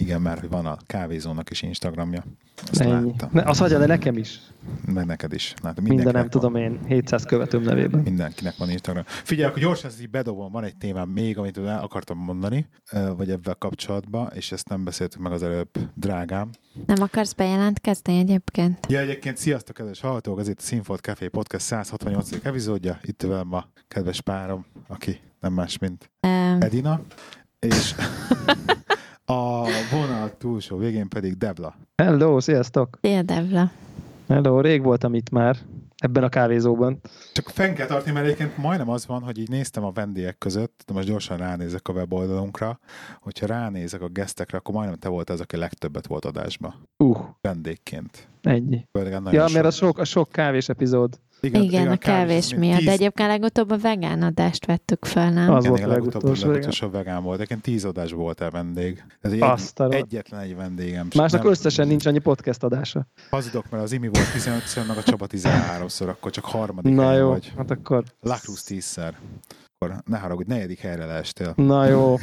Igen, 0.07 0.21
mert 0.21 0.39
hogy 0.39 0.49
van 0.49 0.65
a 0.65 0.77
kávézónak 0.85 1.49
is 1.49 1.61
Instagramja. 1.61 2.23
Azt 2.71 2.81
Ennyi. 2.81 2.91
láttam. 2.91 3.29
Ne, 3.31 3.41
azt 3.41 3.59
hagyja 3.59 3.79
le 3.79 3.85
nekem 3.85 4.17
is. 4.17 4.39
Meg 4.85 5.05
neked 5.05 5.33
is. 5.33 5.53
Látom, 5.61 5.83
Minden 5.83 6.13
nem 6.13 6.15
mindenkinek 6.15 6.29
tudom 6.29 6.55
én, 6.55 6.79
700 6.87 7.23
követőm 7.23 7.61
nevében. 7.61 7.99
Mindenkinek 8.01 8.57
van 8.57 8.69
Instagram. 8.69 9.03
Figyelj, 9.05 9.49
akkor 9.49 9.61
gyorsan 9.61 9.89
ezt 9.89 10.01
így 10.01 10.09
bedobom, 10.09 10.51
van 10.51 10.63
egy 10.63 10.75
témám 10.77 11.09
még, 11.09 11.37
amit 11.37 11.57
el 11.57 11.79
akartam 11.79 12.17
mondani, 12.17 12.67
vagy 13.17 13.31
ebben 13.31 13.55
kapcsolatban, 13.59 14.31
és 14.33 14.51
ezt 14.51 14.69
nem 14.69 14.83
beszéltük 14.83 15.21
meg 15.21 15.31
az 15.31 15.43
előbb, 15.43 15.69
drágám. 15.93 16.49
Nem 16.85 17.01
akarsz 17.01 17.33
bejelentkezni 17.33 18.17
egyébként? 18.19 18.85
Ja, 18.89 18.99
egyébként 18.99 19.37
sziasztok, 19.37 19.75
kedves 19.75 19.99
hallgatók, 19.99 20.39
ez 20.39 20.47
itt 20.47 20.59
a 20.59 20.63
Színfolt 20.63 21.01
Café 21.01 21.27
Podcast 21.27 21.65
168. 21.65 22.29
epizódja. 22.43 22.99
Itt 23.01 23.21
velem 23.21 23.53
a 23.53 23.67
kedves 23.87 24.21
párom, 24.21 24.65
aki 24.87 25.19
nem 25.39 25.53
más, 25.53 25.77
mint 25.77 26.09
Um, 26.21 26.61
Edina, 26.61 27.01
és 27.59 27.95
túlsó 30.57 30.77
végén 30.77 31.07
pedig 31.07 31.37
Debla. 31.37 31.75
Hello, 31.95 32.39
sziasztok! 32.39 32.97
Szia, 33.01 33.21
Devla. 33.21 33.71
Hello, 34.27 34.61
rég 34.61 34.83
voltam 34.83 35.13
itt 35.13 35.29
már, 35.29 35.57
ebben 35.97 36.23
a 36.23 36.29
kávézóban. 36.29 36.99
Csak 37.33 37.49
fenn 37.49 37.73
kell 37.73 37.87
tartani, 37.87 38.11
mert 38.11 38.25
egyébként 38.25 38.57
majdnem 38.57 38.89
az 38.89 39.07
van, 39.07 39.21
hogy 39.21 39.37
így 39.37 39.49
néztem 39.49 39.83
a 39.83 39.91
vendégek 39.91 40.37
között, 40.37 40.83
de 40.87 40.93
most 40.93 41.07
gyorsan 41.07 41.37
ránézek 41.37 41.87
a 41.87 41.93
weboldalunkra, 41.93 42.79
hogyha 43.21 43.45
ránézek 43.45 44.01
a 44.01 44.07
gesztekre, 44.07 44.57
akkor 44.57 44.73
majdnem 44.73 44.97
te 44.97 45.09
volt 45.09 45.29
az, 45.29 45.41
aki 45.41 45.57
legtöbbet 45.57 46.07
volt 46.07 46.25
adásba. 46.25 46.75
Uh, 46.97 47.17
Vendégként. 47.41 48.27
ennyi. 48.41 48.87
Ja, 49.31 49.45
mert 49.53 49.65
a 49.65 49.71
sok, 49.71 49.97
a 49.97 50.05
sok 50.05 50.31
kávés 50.31 50.69
epizód. 50.69 51.19
Igen, 51.41 51.87
a 51.87 51.97
kávés 51.97 52.53
miatt. 52.53 52.77
tíz- 52.77 52.85
De 52.85 52.91
egyébként 52.91 53.29
legutóbb 53.29 53.71
a 53.71 53.77
vegán 53.77 54.21
adást 54.21 54.65
vettük 54.65 55.05
fel, 55.05 55.31
nem? 55.31 55.53
Az 55.53 55.57
Igen, 55.63 55.69
volt 55.69 55.77
igen, 55.77 55.89
legutolsó, 55.89 56.35
igen. 56.35 56.49
legutolsó 56.49 56.89
vegán 56.89 57.23
volt. 57.23 57.35
Egyébként 57.35 57.61
tíz 57.61 57.85
adás 57.85 58.11
volt 58.11 58.41
el 58.41 58.49
vendég. 58.49 59.03
Ez 59.21 59.31
egy, 59.31 59.43
egyetlen 59.89 60.39
egy 60.41 60.55
vendégem. 60.55 61.07
Másnak 61.15 61.41
Nem- 61.41 61.51
összesen 61.51 61.87
nincs 61.87 62.05
annyi 62.05 62.19
podcast 62.19 62.63
adása. 62.63 63.07
Hazudok, 63.29 63.69
mert 63.69 63.83
az 63.83 63.91
Imi 63.91 64.07
volt 64.07 64.27
15-ször, 64.37 64.87
meg 64.87 64.97
a 64.97 65.03
Csaba 65.03 65.27
13-szor, 65.29 66.07
akkor 66.07 66.31
csak 66.31 66.45
harmadik 66.45 66.93
Na 66.93 67.13
jó, 67.13 67.29
vagy. 67.29 67.51
hát 67.57 67.71
akkor... 67.71 68.03
Lacruz 68.21 68.63
10-szer. 68.67 69.11
Akkor 69.79 69.95
ne 70.05 70.17
haragudj, 70.17 70.49
negyedik 70.53 70.79
helyre 70.79 71.05
leestél. 71.05 71.53
Na 71.55 71.85
jó, 71.85 72.15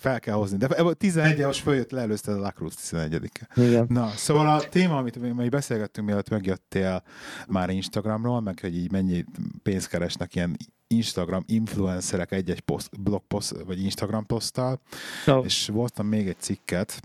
Fel 0.00 0.20
kell 0.20 0.34
hozni. 0.34 0.56
De 0.56 0.66
ebből 0.66 0.94
11 0.94 1.44
most 1.44 1.60
följött, 1.62 1.90
leelőzted 1.90 2.34
a 2.34 2.38
Lacruz 2.38 2.74
11 2.74 3.30
igen. 3.54 3.86
Na, 3.88 4.08
szóval 4.08 4.48
a 4.48 4.68
téma, 4.68 4.96
amit 4.96 5.34
mi 5.34 5.48
beszélgettünk, 5.48 6.06
mielőtt 6.06 6.28
megjöttél 6.28 7.02
már 7.48 7.70
Instagramról, 7.70 8.40
meg 8.40 8.58
hogy 8.60 8.76
így 8.76 8.90
mennyi 8.92 9.24
pénzt 9.62 9.88
keresnek 9.88 10.34
ilyen 10.34 10.56
Instagram 10.86 11.42
influencerek 11.46 12.32
egy-egy 12.32 12.60
poszt, 12.60 13.00
blogpost, 13.00 13.54
vagy 13.66 13.82
Instagram 13.82 14.26
poszttal, 14.26 14.80
No. 15.26 15.40
és 15.40 15.68
voltam 15.72 16.06
még 16.06 16.28
egy 16.28 16.38
cikket, 16.38 17.00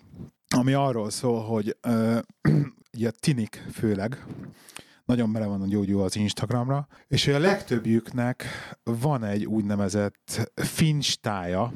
ami 0.55 0.73
arról 0.73 1.09
szól, 1.09 1.41
hogy 1.43 1.77
ö, 1.81 2.19
ugye 2.97 3.07
a 3.07 3.11
tinik 3.19 3.63
főleg 3.73 4.25
nagyon 5.05 5.31
bele 5.31 5.45
van 5.45 5.69
gyógyulva 5.69 6.03
az 6.03 6.15
Instagramra, 6.15 6.87
és 7.07 7.25
hogy 7.25 7.33
a 7.33 7.39
legtöbbjüknek 7.39 8.43
van 8.83 9.23
egy 9.23 9.45
úgynevezett 9.45 10.51
finstája, 10.55 11.73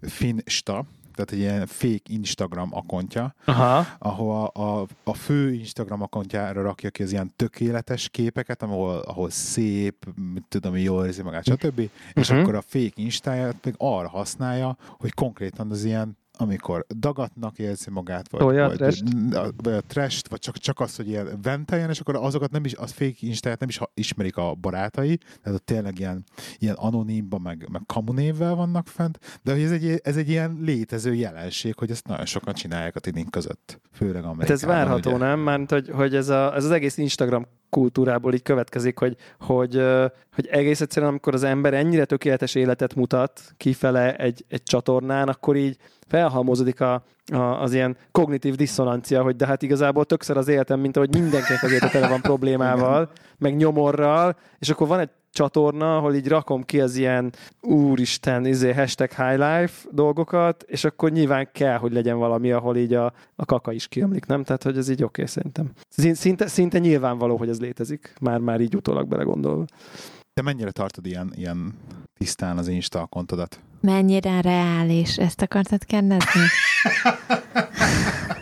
finsta, 0.00 0.84
tehát 1.14 1.32
egy 1.32 1.38
ilyen 1.38 1.66
fake 1.66 2.02
Instagram 2.08 2.68
akontja, 2.72 3.34
Aha, 3.44 3.86
ahol 3.98 4.50
a, 4.54 4.62
a, 4.80 4.86
a 5.04 5.14
fő 5.14 5.52
Instagram 5.52 6.02
akontjára 6.02 6.62
rakja 6.62 6.90
ki 6.90 7.02
az 7.02 7.12
ilyen 7.12 7.32
tökéletes 7.36 8.08
képeket, 8.08 8.62
ahol, 8.62 8.98
ahol 8.98 9.30
szép, 9.30 10.06
tudom, 10.48 10.76
jól 10.76 11.04
érzi 11.06 11.22
magát, 11.22 11.44
stb. 11.44 11.90
És 12.12 12.30
Mhm. 12.30 12.38
akkor 12.38 12.54
a 12.54 12.60
fake 12.62 12.92
instáját 12.94 13.64
még 13.64 13.74
arra 13.78 14.08
használja, 14.08 14.76
hogy 14.98 15.14
konkrétan 15.14 15.70
az 15.70 15.84
ilyen 15.84 16.18
amikor 16.36 16.86
dagatnak 16.98 17.58
érzi 17.58 17.90
magát, 17.90 18.30
vagy, 18.30 18.40
Tolja 18.40 18.68
vagy, 18.68 19.02
vagy 19.56 19.72
a 19.72 19.80
trash 19.80 20.28
vagy 20.28 20.38
csak, 20.38 20.56
csak 20.56 20.80
az, 20.80 20.96
hogy 20.96 21.08
ilyen 21.08 21.38
venteljen, 21.42 21.90
és 21.90 22.00
akkor 22.00 22.16
azokat 22.16 22.50
nem 22.50 22.64
is, 22.64 22.74
az 22.74 22.90
fake 22.92 23.16
instáját 23.20 23.60
nem 23.60 23.68
is 23.68 23.80
ismerik 23.94 24.36
a 24.36 24.54
barátai, 24.54 25.16
tehát 25.16 25.58
ott 25.58 25.66
tényleg 25.66 25.98
ilyen, 25.98 26.24
ilyen 26.58 26.74
anonimban, 26.74 27.40
meg, 27.40 27.68
meg 27.72 27.82
kamunévvel 27.86 28.54
vannak 28.54 28.86
fent, 28.86 29.40
de 29.42 29.52
hogy 29.52 29.62
ez 29.62 29.70
egy, 29.70 30.00
ez 30.02 30.16
egy 30.16 30.28
ilyen 30.28 30.58
létező 30.60 31.14
jelenség, 31.14 31.74
hogy 31.78 31.90
ezt 31.90 32.06
nagyon 32.06 32.26
sokan 32.26 32.54
csinálják 32.54 32.96
a 32.96 33.00
tinink 33.00 33.30
között, 33.30 33.80
főleg 33.92 34.22
hát 34.22 34.24
Amerikában. 34.24 34.52
ez 34.56 34.64
várható, 34.64 35.10
ugye. 35.10 35.24
nem? 35.24 35.40
Mert 35.40 35.70
hogy, 35.70 35.88
hogy 35.88 36.14
ez, 36.14 36.28
a, 36.28 36.54
ez 36.54 36.64
az 36.64 36.70
egész 36.70 36.96
Instagram 36.96 37.46
kultúrából 37.76 38.34
így 38.34 38.42
következik, 38.42 38.98
hogy, 38.98 39.16
hogy, 39.40 39.82
hogy 40.34 40.46
egész 40.46 40.80
egyszerűen, 40.80 41.10
amikor 41.10 41.34
az 41.34 41.42
ember 41.42 41.74
ennyire 41.74 42.04
tökéletes 42.04 42.54
életet 42.54 42.94
mutat 42.94 43.40
kifele 43.56 44.16
egy, 44.16 44.44
egy 44.48 44.62
csatornán, 44.62 45.28
akkor 45.28 45.56
így 45.56 45.76
felhalmozódik 46.08 46.80
a, 46.80 47.04
a, 47.32 47.36
az 47.36 47.72
ilyen 47.72 47.96
kognitív 48.12 48.54
diszonancia, 48.54 49.22
hogy 49.22 49.36
de 49.36 49.46
hát 49.46 49.62
igazából 49.62 50.04
többször 50.04 50.36
az 50.36 50.48
életem, 50.48 50.80
mint 50.80 50.96
ahogy 50.96 51.14
mindenkinek 51.14 51.62
az 51.62 51.70
élete 51.70 51.88
tele 51.88 52.08
van 52.08 52.20
problémával, 52.30 53.10
meg 53.38 53.56
nyomorral, 53.56 54.36
és 54.58 54.68
akkor 54.68 54.86
van 54.88 54.98
egy 54.98 55.10
csatorna, 55.36 55.96
ahol 55.96 56.14
így 56.14 56.28
rakom 56.28 56.62
ki 56.62 56.80
az 56.80 56.96
ilyen 56.96 57.32
úristen, 57.60 58.46
izé, 58.46 58.72
hashtag 58.72 59.10
high 59.10 59.38
life 59.38 59.88
dolgokat, 59.90 60.62
és 60.62 60.84
akkor 60.84 61.10
nyilván 61.10 61.48
kell, 61.52 61.76
hogy 61.76 61.92
legyen 61.92 62.18
valami, 62.18 62.52
ahol 62.52 62.76
így 62.76 62.94
a, 62.94 63.12
a 63.36 63.44
kaka 63.44 63.72
is 63.72 63.88
kiamlik, 63.88 64.26
nem? 64.26 64.44
Tehát, 64.44 64.62
hogy 64.62 64.76
ez 64.76 64.88
így 64.88 65.02
oké 65.02 65.22
okay, 65.22 65.26
szerintem. 65.26 65.70
Szinte, 66.14 66.46
szinte 66.46 66.78
nyilvánvaló, 66.78 67.36
hogy 67.36 67.48
ez 67.48 67.60
létezik, 67.60 68.12
már-már 68.20 68.60
így 68.60 68.76
utólag 68.76 69.08
belegondolva. 69.08 69.64
Te 70.34 70.42
mennyire 70.42 70.70
tartod 70.70 71.06
ilyen, 71.06 71.32
ilyen 71.34 71.74
tisztán 72.18 72.58
az 72.58 72.68
Insta 72.68 73.06
kontodat? 73.06 73.60
Mennyire 73.80 74.40
reális? 74.40 75.16
Ezt 75.18 75.42
akartad 75.42 75.84
kérdezni? 75.84 76.40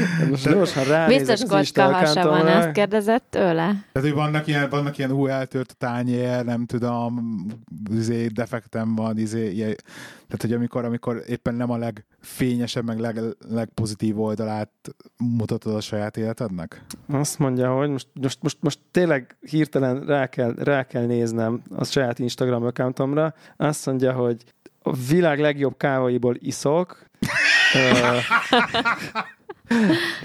Most 0.30 0.48
gyorsan 0.48 1.06
Biztos 1.06 1.42
kocka 1.48 1.92
hasa 1.92 2.28
van, 2.28 2.46
ezt 2.46 2.72
kérdezett 2.72 3.24
tőle? 3.30 3.84
Tehát, 3.92 4.08
hogy 4.08 4.12
vannak 4.12 4.46
ilyen, 4.46 4.68
vannak 4.70 4.98
ilyen 4.98 5.10
új 5.10 5.30
eltört 5.30 5.70
a 5.70 5.74
tányér, 5.78 6.44
nem 6.44 6.66
tudom, 6.66 7.46
izé, 7.90 8.26
defektem 8.26 8.94
van, 8.94 9.18
izé, 9.18 9.50
ilyen, 9.50 9.76
tehát, 10.32 10.40
hogy 10.40 10.52
amikor, 10.52 10.84
amikor 10.84 11.22
éppen 11.26 11.54
nem 11.54 11.70
a 11.70 11.76
legfényesebb, 11.76 12.84
meg 12.84 12.98
leg, 12.98 13.20
legpozitív 13.48 14.20
oldalát 14.20 14.70
mutatod 15.16 15.74
a 15.74 15.80
saját 15.80 16.16
életednek? 16.16 16.84
Azt 17.08 17.38
mondja, 17.38 17.72
hogy 17.72 17.90
most, 17.90 18.06
most, 18.20 18.38
most, 18.42 18.56
most 18.60 18.78
tényleg 18.90 19.36
hirtelen 19.40 20.04
rá 20.06 20.26
kell, 20.26 20.54
rá 20.58 20.86
kell 20.86 21.06
néznem 21.06 21.62
a 21.76 21.84
saját 21.84 22.18
Instagram 22.18 22.64
accountomra. 22.64 23.34
Azt 23.56 23.86
mondja, 23.86 24.12
hogy 24.12 24.44
a 24.82 24.92
világ 25.08 25.40
legjobb 25.40 25.76
kávaiból 25.76 26.36
iszok, 26.38 27.06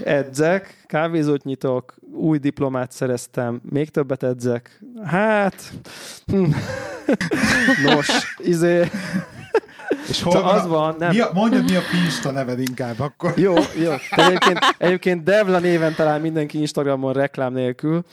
edzek, 0.04 0.84
kávézót 0.86 1.44
nyitok, 1.44 1.94
új 2.12 2.38
diplomát 2.38 2.92
szereztem, 2.92 3.60
még 3.70 3.90
többet 3.90 4.22
edzek. 4.22 4.80
Hát, 5.04 5.72
hm. 6.26 6.44
nos, 7.84 8.36
izé, 8.38 8.88
és 10.08 10.22
hol 10.22 10.42
van, 10.42 10.54
az 10.54 10.66
van, 10.66 10.94
nem. 10.98 11.10
Mi 11.10 11.20
a, 11.20 11.30
mondjad, 11.34 11.64
mi 11.64 11.76
a 11.76 11.80
Insta 12.04 12.30
neved 12.30 12.60
inkább 12.60 13.00
akkor. 13.00 13.32
Jó, 13.36 13.54
jó. 13.82 13.92
Egyébként, 14.10 14.58
egyébként 14.78 15.22
Devla 15.22 15.58
néven 15.58 15.94
talál 15.94 16.20
mindenki 16.20 16.58
Instagramon 16.58 17.12
reklám 17.12 17.52
nélkül. 17.52 18.04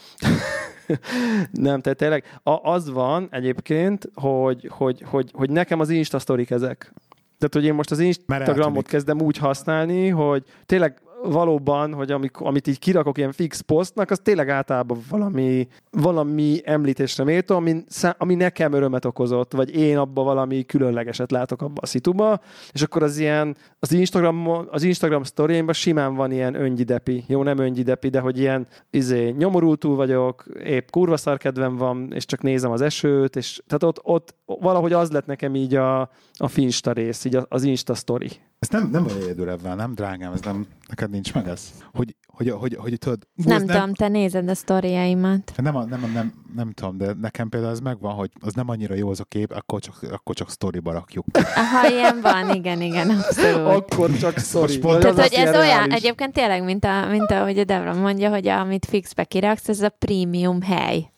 nem, 1.52 1.82
tehát 1.82 1.98
tényleg 1.98 2.40
az 2.62 2.90
van 2.90 3.28
egyébként, 3.32 4.10
hogy, 4.14 4.70
hogy, 4.72 5.04
hogy, 5.06 5.32
hogy 5.34 5.50
nekem 5.50 5.80
az 5.80 5.90
Insta 5.90 6.20
sztorik 6.20 6.50
ezek. 6.50 6.94
Tehát, 7.38 7.54
hogy 7.54 7.66
én 7.66 7.74
most 7.74 7.92
az 7.92 8.00
Instagramot 8.00 8.88
kezdem 8.88 9.22
úgy 9.22 9.38
használni, 9.38 10.10
hogy 10.10 10.44
tényleg 10.66 10.98
valóban, 11.30 11.94
hogy 11.94 12.12
amik, 12.12 12.40
amit 12.40 12.68
így 12.68 12.80
kirakok 12.80 13.18
ilyen 13.18 13.32
fix 13.32 13.60
posztnak, 13.60 14.12
az 14.12 14.20
tényleg 14.24 14.50
általában 14.50 15.00
valami, 15.10 15.68
valami 15.92 16.62
említésre 16.64 17.24
méltó, 17.24 17.56
ami, 17.56 17.84
ami 18.18 18.36
nekem 18.36 18.74
örömet 18.74 19.06
okozott, 19.06 19.54
vagy 19.54 19.76
én 19.76 19.98
abba 19.98 20.24
valami 20.24 20.66
különlegeset 20.66 21.32
látok 21.32 21.62
abba 21.62 21.82
a 21.82 21.86
szituba, 21.86 22.40
és 22.72 22.82
akkor 22.82 23.04
az 23.04 23.18
ilyen, 23.18 23.56
az 23.80 23.92
Instagram, 23.92 24.48
az 24.70 24.84
Instagram 24.84 25.24
sztoriaimban 25.24 25.74
simán 25.74 26.16
van 26.16 26.32
ilyen 26.32 26.56
öngyidepi, 26.56 27.24
jó, 27.28 27.44
nem 27.44 27.58
öngyidepi, 27.58 28.10
de 28.10 28.20
hogy 28.20 28.40
ilyen 28.40 28.68
izé, 28.90 29.30
nyomorultul 29.30 29.96
vagyok, 29.96 30.46
épp 30.64 30.90
kurva 30.90 31.18
szar 31.18 31.38
kedvem 31.38 31.76
van, 31.76 32.12
és 32.14 32.26
csak 32.26 32.42
nézem 32.42 32.72
az 32.72 32.82
esőt, 32.82 33.36
és 33.36 33.62
tehát 33.68 33.84
ott, 33.84 34.00
ott 34.04 34.36
valahogy 34.46 34.94
az 34.94 35.12
lett 35.12 35.26
nekem 35.26 35.56
így 35.56 35.76
a, 35.76 36.02
a 36.38 36.48
Finsta 36.48 36.92
rész, 36.92 37.26
így 37.26 37.38
az 37.50 37.64
Insta 37.64 37.94
story. 37.94 38.30
Ez 38.60 38.70
nem, 38.70 38.90
nem 38.92 39.04
vagy 39.04 39.18
egyedül 39.22 39.50
ebben, 39.50 39.76
nem, 39.76 39.94
drágám? 39.94 40.34
Ez 40.34 40.42
nem, 40.42 40.68
neked 40.88 41.10
nincs 41.10 41.34
meg 41.34 41.48
ez? 41.48 41.72
Hogy, 41.94 42.16
hogy, 42.28 42.50
hogy, 42.50 42.60
hogy, 42.60 42.76
hogy 42.76 42.98
tudod... 42.98 43.28
Nem, 43.34 43.64
nem 43.64 43.68
tudom, 43.68 43.94
te 43.94 44.08
nézed 44.08 44.50
a 44.50 44.56
sztoriaimat. 44.56 45.54
Nem, 45.56 45.74
nem, 45.74 45.88
nem, 45.90 46.12
nem, 46.14 46.34
nem 46.56 46.72
tudom, 46.72 46.98
de 46.98 47.14
nekem 47.22 47.50
például 47.50 47.72
ez 47.72 47.80
megvan, 47.80 48.14
hogy 48.14 48.32
az 48.40 48.54
nem 48.54 48.70
annyira 48.70 48.96
jó 48.96 49.10
az 49.10 49.20
a 49.20 49.24
kép, 49.24 49.52
akkor 49.52 49.82
csak, 49.82 49.96
akkor 50.12 50.36
csak 50.36 50.50
sztoriba 50.50 50.92
rakjuk. 50.92 51.26
Ha 51.72 51.90
ilyen 51.90 52.22
van, 52.22 52.56
igen, 52.56 52.82
igen, 52.82 53.10
abszolút. 53.10 53.68
akkor 53.68 54.18
csak 54.18 54.38
sztori. 54.38 54.80
Tehát, 54.80 55.20
hogy 55.20 55.34
ez 55.34 55.56
olyan, 55.56 55.66
reális. 55.66 55.94
egyébként 55.94 56.34
tényleg, 56.34 56.64
mint, 56.64 56.86
a, 56.86 57.08
mint 57.10 57.32
ahogy 57.32 57.60
a 57.60 57.64
Devra 57.64 57.94
mondja, 57.94 58.30
hogy 58.30 58.48
amit 58.48 58.86
fixbe 58.86 59.24
kiraksz, 59.24 59.70
ez 59.70 59.82
a 59.82 59.90
prémium 59.90 60.62
hely. 60.62 61.10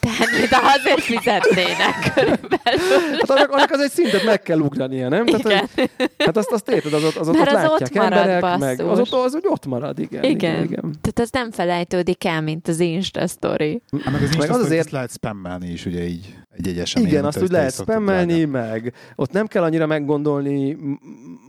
Tehát, 0.00 0.30
mint 0.38 0.50
azért 0.52 1.00
fizetnének 1.00 1.96
körülbelül. 2.14 2.88
Hát 3.18 3.30
annak, 3.30 3.50
annak 3.50 3.70
az 3.70 3.80
egy 3.80 3.90
szintet 3.90 4.24
meg 4.24 4.42
kell 4.42 4.58
ugrania, 4.58 5.08
nem? 5.08 5.26
Tehát, 5.26 5.44
igen. 5.44 5.68
Hogy, 5.74 6.10
hát 6.18 6.36
azt, 6.36 6.50
azt 6.50 6.70
érted, 6.70 6.92
az 6.92 7.04
ott, 7.04 7.16
az 7.16 7.28
ott, 7.28 7.36
Mert 7.36 7.50
ott 7.50 7.56
az 7.56 7.62
látják 7.62 7.80
ott 7.80 7.94
marad, 7.94 8.12
emberek, 8.12 8.40
basszus. 8.40 8.60
meg 8.60 8.80
az 8.80 8.98
ott, 8.98 9.12
az 9.12 9.34
úgy 9.34 9.46
ott 9.46 9.66
marad, 9.66 9.98
igen. 9.98 10.22
Igen. 10.22 10.34
igen, 10.34 10.62
igen. 10.64 10.80
Tehát 10.80 11.18
az 11.18 11.30
nem 11.30 11.50
felejtődik 11.50 12.24
el, 12.24 12.40
mint 12.40 12.68
az 12.68 12.80
Insta 12.80 13.26
story. 13.26 13.82
Hát 14.04 14.12
meg 14.12 14.14
az 14.14 14.20
Insta 14.22 14.38
meg 14.38 14.50
az 14.50 14.60
azért 14.60 14.90
lehet 14.90 15.10
spammelni 15.12 15.70
is, 15.70 15.86
ugye 15.86 16.06
így 16.06 16.34
egy-egy 16.58 16.78
esemény. 16.78 17.08
Igen, 17.08 17.24
azt 17.24 17.42
úgy 17.42 17.50
lehet 17.50 17.72
spammelni, 17.72 18.44
meg 18.44 18.94
ott 19.16 19.32
nem 19.32 19.46
kell 19.46 19.62
annyira 19.62 19.86
meggondolni 19.86 20.76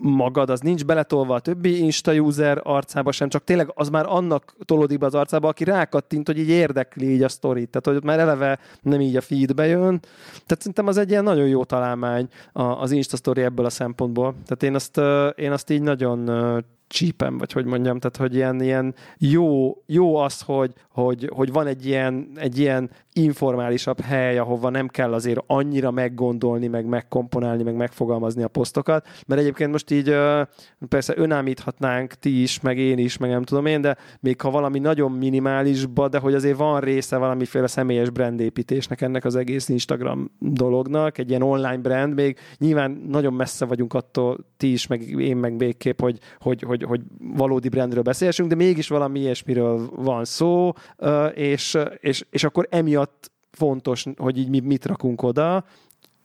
magad, 0.02 0.50
az 0.50 0.60
nincs 0.60 0.86
beletolva 0.86 1.36
a 1.36 1.40
többi 1.40 1.80
Insta 1.80 2.14
user 2.14 2.62
arcába 2.64 3.12
sem, 3.12 3.30
csak 3.30 3.44
tényleg 3.44 3.72
az 3.74 3.90
már 3.90 4.06
annak 4.08 4.56
tolódik 4.66 4.98
be 4.98 5.06
az 5.06 5.16
arcába, 5.16 5.48
aki 5.48 5.64
rákattint, 5.64 6.28
hogy 6.28 6.40
így 6.40 6.50
érdekli 6.50 7.10
így 7.10 7.24
a 7.24 7.30
sztorit. 7.30 7.70
Tehát, 7.70 7.86
hogy 7.86 7.96
ott 7.96 8.04
már 8.04 8.20
eleve 8.20 8.60
nem 8.82 9.02
így 9.02 9.16
a 9.16 9.22
feedbe 9.22 9.66
jön. 9.66 10.00
Tehát 10.30 10.58
szerintem 10.58 10.88
az 10.88 10.98
egy 10.98 11.10
ilyen 11.10 11.24
nagyon 11.24 11.48
jó 11.48 11.64
találmány 11.64 12.28
az 12.54 12.92
Insta 12.92 13.18
story 13.18 13.42
ebből 13.42 13.66
a 13.66 13.70
szempontból. 13.70 14.36
Tehát 14.46 14.64
én 14.64 14.76
azt, 14.76 15.02
én 15.36 15.52
azt 15.52 15.70
így 15.70 15.82
nagyon 15.82 16.30
csípem, 16.90 17.38
vagy 17.38 17.52
hogy 17.52 17.66
mondjam, 17.66 18.00
tehát 18.00 18.18
hogy 18.18 18.36
ilyen, 18.36 18.62
ilyen 18.62 18.96
jó, 19.18 19.78
jó 19.86 20.16
az, 20.16 20.42
hogy, 20.42 20.74
hogy, 20.92 21.30
hogy 21.34 21.52
van 21.52 21.68
egy 21.68 21.86
ilyen, 21.86 22.30
egy 22.36 22.60
ilyen 22.60 22.90
informálisabb 23.14 24.02
hely, 24.02 24.38
ahova 24.38 24.70
nem 24.70 24.88
kell 24.88 25.14
azért 25.14 25.44
annyira 25.48 25.92
meggondolni, 25.92 26.68
meg 26.68 26.86
megkomponálni, 26.86 27.64
meg 27.64 27.76
megfogalmazni 27.76 28.44
a 28.44 28.48
posztokat, 28.48 29.08
mert 29.28 29.42
egyébként 29.42 29.72
most 29.72 29.92
így 29.92 30.16
persze 30.90 31.14
önámíthatnánk 31.18 32.14
ti 32.14 32.42
is, 32.42 32.60
meg 32.60 32.78
én 32.78 32.98
is, 32.98 33.18
meg 33.18 33.30
nem 33.30 33.44
tudom 33.44 33.66
én, 33.66 33.82
de 33.82 33.98
még 34.20 34.42
ha 34.42 34.52
valami 34.52 34.80
nagyon 34.80 35.12
minimálisba, 35.12 36.08
de 36.08 36.18
hogy 36.18 36.34
azért 36.34 36.58
van 36.58 36.80
része 36.80 37.18
valamiféle 37.18 37.68
személyes 37.68 38.10
brandépítésnek 38.10 39.02
ennek 39.02 39.26
az 39.26 39.36
egész 39.36 39.70
Instagram 39.70 40.32
dolognak, 40.40 41.18
egy 41.18 41.30
ilyen 41.30 41.42
online 41.42 41.78
brand, 41.78 42.14
még 42.14 42.38
nyilván 42.58 43.04
nagyon 43.08 43.34
messze 43.34 43.66
vagyunk 43.66 43.94
attól 43.94 44.38
ti 44.58 44.72
is, 44.72 44.88
meg 44.88 45.02
én, 45.02 45.38
meg 45.38 45.58
végképp, 45.58 46.00
hogy, 46.00 46.20
hogy, 46.40 46.62
hogy, 46.62 46.84
hogy 46.84 47.02
valódi 47.20 47.70
brandről 47.70 48.04
beszélsünk, 48.04 48.50
de 48.50 48.56
mégis 48.56 48.88
valami 48.88 49.20
ilyesmiről 49.20 49.90
van 49.96 50.26
szó, 50.26 50.72
és, 51.34 51.78
és, 52.00 52.26
és 52.30 52.44
akkor 52.44 52.68
emiatt 52.70 53.09
fontos, 53.52 54.06
hogy 54.18 54.38
így 54.38 54.50
mi 54.50 54.60
mit 54.60 54.86
rakunk 54.86 55.22
oda, 55.22 55.66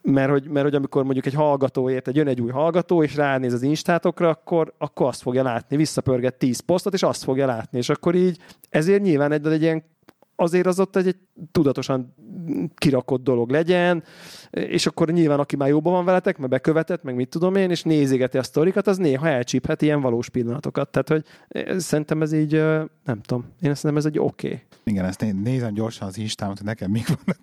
mert 0.03 0.30
hogy, 0.30 0.49
mert 0.49 0.64
hogy 0.64 0.74
amikor 0.74 1.05
mondjuk 1.05 1.26
egy 1.26 1.35
hallgató 1.35 1.91
érte, 1.91 2.11
jön 2.14 2.28
egy 2.28 2.41
új 2.41 2.51
hallgató, 2.51 3.03
és 3.03 3.14
ránéz 3.14 3.53
az 3.53 3.62
instátokra, 3.62 4.28
akkor, 4.28 4.74
akkor 4.78 5.07
azt 5.07 5.22
fogja 5.22 5.43
látni, 5.43 5.76
visszapörget 5.76 6.35
10 6.35 6.61
posztot, 6.61 6.95
és 6.95 7.03
azt 7.03 7.24
fogja 7.24 7.47
látni, 7.47 7.78
és 7.78 7.89
akkor 7.89 8.14
így 8.14 8.39
ezért 8.68 9.03
nyilván 9.03 9.32
egy, 9.32 9.47
egy 9.47 9.62
ilyen 9.62 9.85
azért 10.37 10.66
az 10.66 10.80
ott 10.80 10.97
egy, 10.97 11.07
egy 11.07 11.16
tudatosan 11.53 12.14
kirakott 12.74 13.22
dolog 13.22 13.51
legyen, 13.51 14.03
és 14.51 14.87
akkor 14.87 15.11
nyilván 15.11 15.39
aki 15.39 15.57
már 15.57 15.68
jóban 15.68 15.93
van 15.93 16.05
veletek, 16.05 16.39
meg 16.39 16.49
bekövetett, 16.49 17.03
meg 17.03 17.14
mit 17.14 17.28
tudom 17.28 17.55
én, 17.55 17.70
és 17.70 17.82
nézégeti 17.82 18.39
a 18.39 18.43
sztorikat, 18.43 18.87
az 18.87 18.97
néha 18.97 19.28
elcsíphet 19.28 19.82
ilyen 19.82 20.01
valós 20.01 20.28
pillanatokat. 20.28 20.91
Tehát, 20.91 21.09
hogy 21.09 21.24
szerintem 21.80 22.22
ez 22.22 22.32
így, 22.32 22.53
nem 23.05 23.20
tudom, 23.20 23.45
én 23.61 23.74
szerintem 23.74 23.97
ez 23.97 24.05
egy 24.05 24.18
oké. 24.18 24.47
Okay. 24.47 24.62
Igen, 24.85 25.05
ezt 25.05 25.24
nézem 25.43 25.74
gyorsan 25.74 26.09
az 26.09 26.18
Instámot, 26.18 26.57
hogy 26.57 26.66
nekem 26.66 26.91
még 26.91 27.05
vannak 27.07 27.39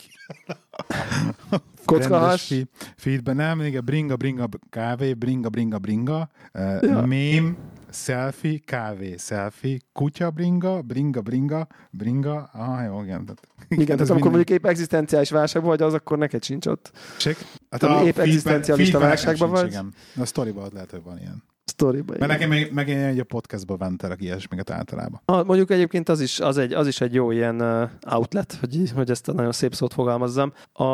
Kockahas. 1.86 2.54
Feedben 2.96 3.36
nem, 3.36 3.62
igen, 3.62 3.86
bringa, 3.86 4.16
bringa, 4.16 4.50
kávé, 4.70 5.14
bringa, 5.14 5.50
bringa, 5.50 5.80
bringa, 5.80 6.30
uh, 6.54 6.82
ja. 6.82 7.06
mém, 7.06 7.58
selfie, 7.92 8.60
kávé, 8.66 9.16
selfie, 9.18 9.80
kutya 9.94 10.30
bringa, 10.30 10.82
bringa, 10.82 11.22
bringa, 11.22 11.68
bringa, 11.92 12.50
ah, 12.54 12.86
jó, 12.86 13.04
igen. 13.04 13.26
Tehát, 13.26 13.48
igen, 13.68 13.98
tehát 13.98 14.10
amikor 14.10 14.32
mondjuk 14.32 14.50
épp 14.50 14.66
egzisztenciális 14.66 15.30
válságban 15.30 15.70
vagy, 15.70 15.82
az 15.82 15.94
akkor 15.94 16.18
neked 16.18 16.44
sincs 16.44 16.66
ott. 16.66 16.92
Csek? 17.18 17.38
Hát 17.70 17.84
a 17.84 18.04
épp 18.06 18.18
egzisztencialista 18.18 19.00
válságban 19.00 19.50
vagy. 19.50 19.68
Igen. 19.68 19.94
A 20.16 20.26
sztoriban 20.26 20.70
lehet, 20.74 20.92
hogy 20.92 21.04
van 21.04 21.20
ilyen. 21.20 21.44
Sztoriban. 21.82 22.16
Mert 22.20 22.32
nekem 22.32 22.50
meg, 22.50 22.74
meg 22.74 22.90
egy 22.90 23.20
a 23.20 23.24
podcastban 23.24 23.78
ventelek 23.78 24.22
ilyesmiket 24.22 24.70
általában. 24.70 25.22
Ah, 25.26 25.46
mondjuk 25.46 25.72
egyébként 25.72 26.10
az 26.10 26.22
is, 26.22 26.40
az, 26.40 26.58
egy, 26.58 26.74
az 26.74 26.88
is 26.88 27.02
egy 27.02 27.14
jó 27.14 27.32
ilyen 27.32 27.62
uh, 27.62 27.90
outlet, 28.14 28.58
hogy, 28.60 28.92
hogy 28.96 29.10
ezt 29.10 29.28
a 29.28 29.34
nagyon 29.34 29.52
szép 29.52 29.74
szót 29.74 29.94
fogalmazzam. 29.94 30.54
A, 30.74 30.86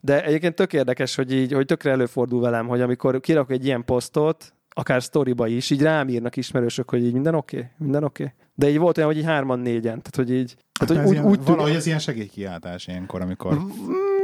de 0.00 0.24
egyébként 0.24 0.54
tök 0.54 0.72
érdekes, 0.72 1.14
hogy 1.14 1.32
így, 1.32 1.52
hogy 1.52 1.66
tökre 1.66 1.90
előfordul 1.90 2.40
velem, 2.40 2.66
hogy 2.66 2.80
amikor 2.80 3.20
kirak 3.20 3.50
egy 3.50 3.64
ilyen 3.64 3.84
posztot, 3.84 4.54
akár 4.68 5.02
sztoriba 5.02 5.46
is, 5.46 5.70
így 5.70 5.82
rám 5.82 6.08
írnak 6.08 6.36
ismerősök, 6.36 6.90
hogy 6.90 7.04
így 7.04 7.12
minden 7.12 7.34
oké, 7.34 7.56
okay, 7.56 7.68
minden 7.78 8.04
oké. 8.04 8.22
Okay. 8.22 8.34
De 8.54 8.68
így 8.68 8.78
volt 8.78 8.96
olyan, 8.96 9.08
hogy 9.08 9.18
így 9.18 9.24
hárman, 9.24 9.58
négyen. 9.58 10.02
Tehát, 10.02 10.16
hogy 10.16 10.30
így... 10.30 10.56
Tehát, 10.78 10.78
Hát 10.78 10.88
hogy 10.88 10.98
ez 10.98 11.06
úgy, 11.06 11.12
ilyen, 11.12 11.26
úgy 11.26 11.44
valahogy 11.44 11.74
ez 11.74 11.86
ilyen 11.86 11.98
segélykiáltás 11.98 12.86
ilyenkor, 12.86 13.20
amikor... 13.20 13.54
Mm, 13.54 14.15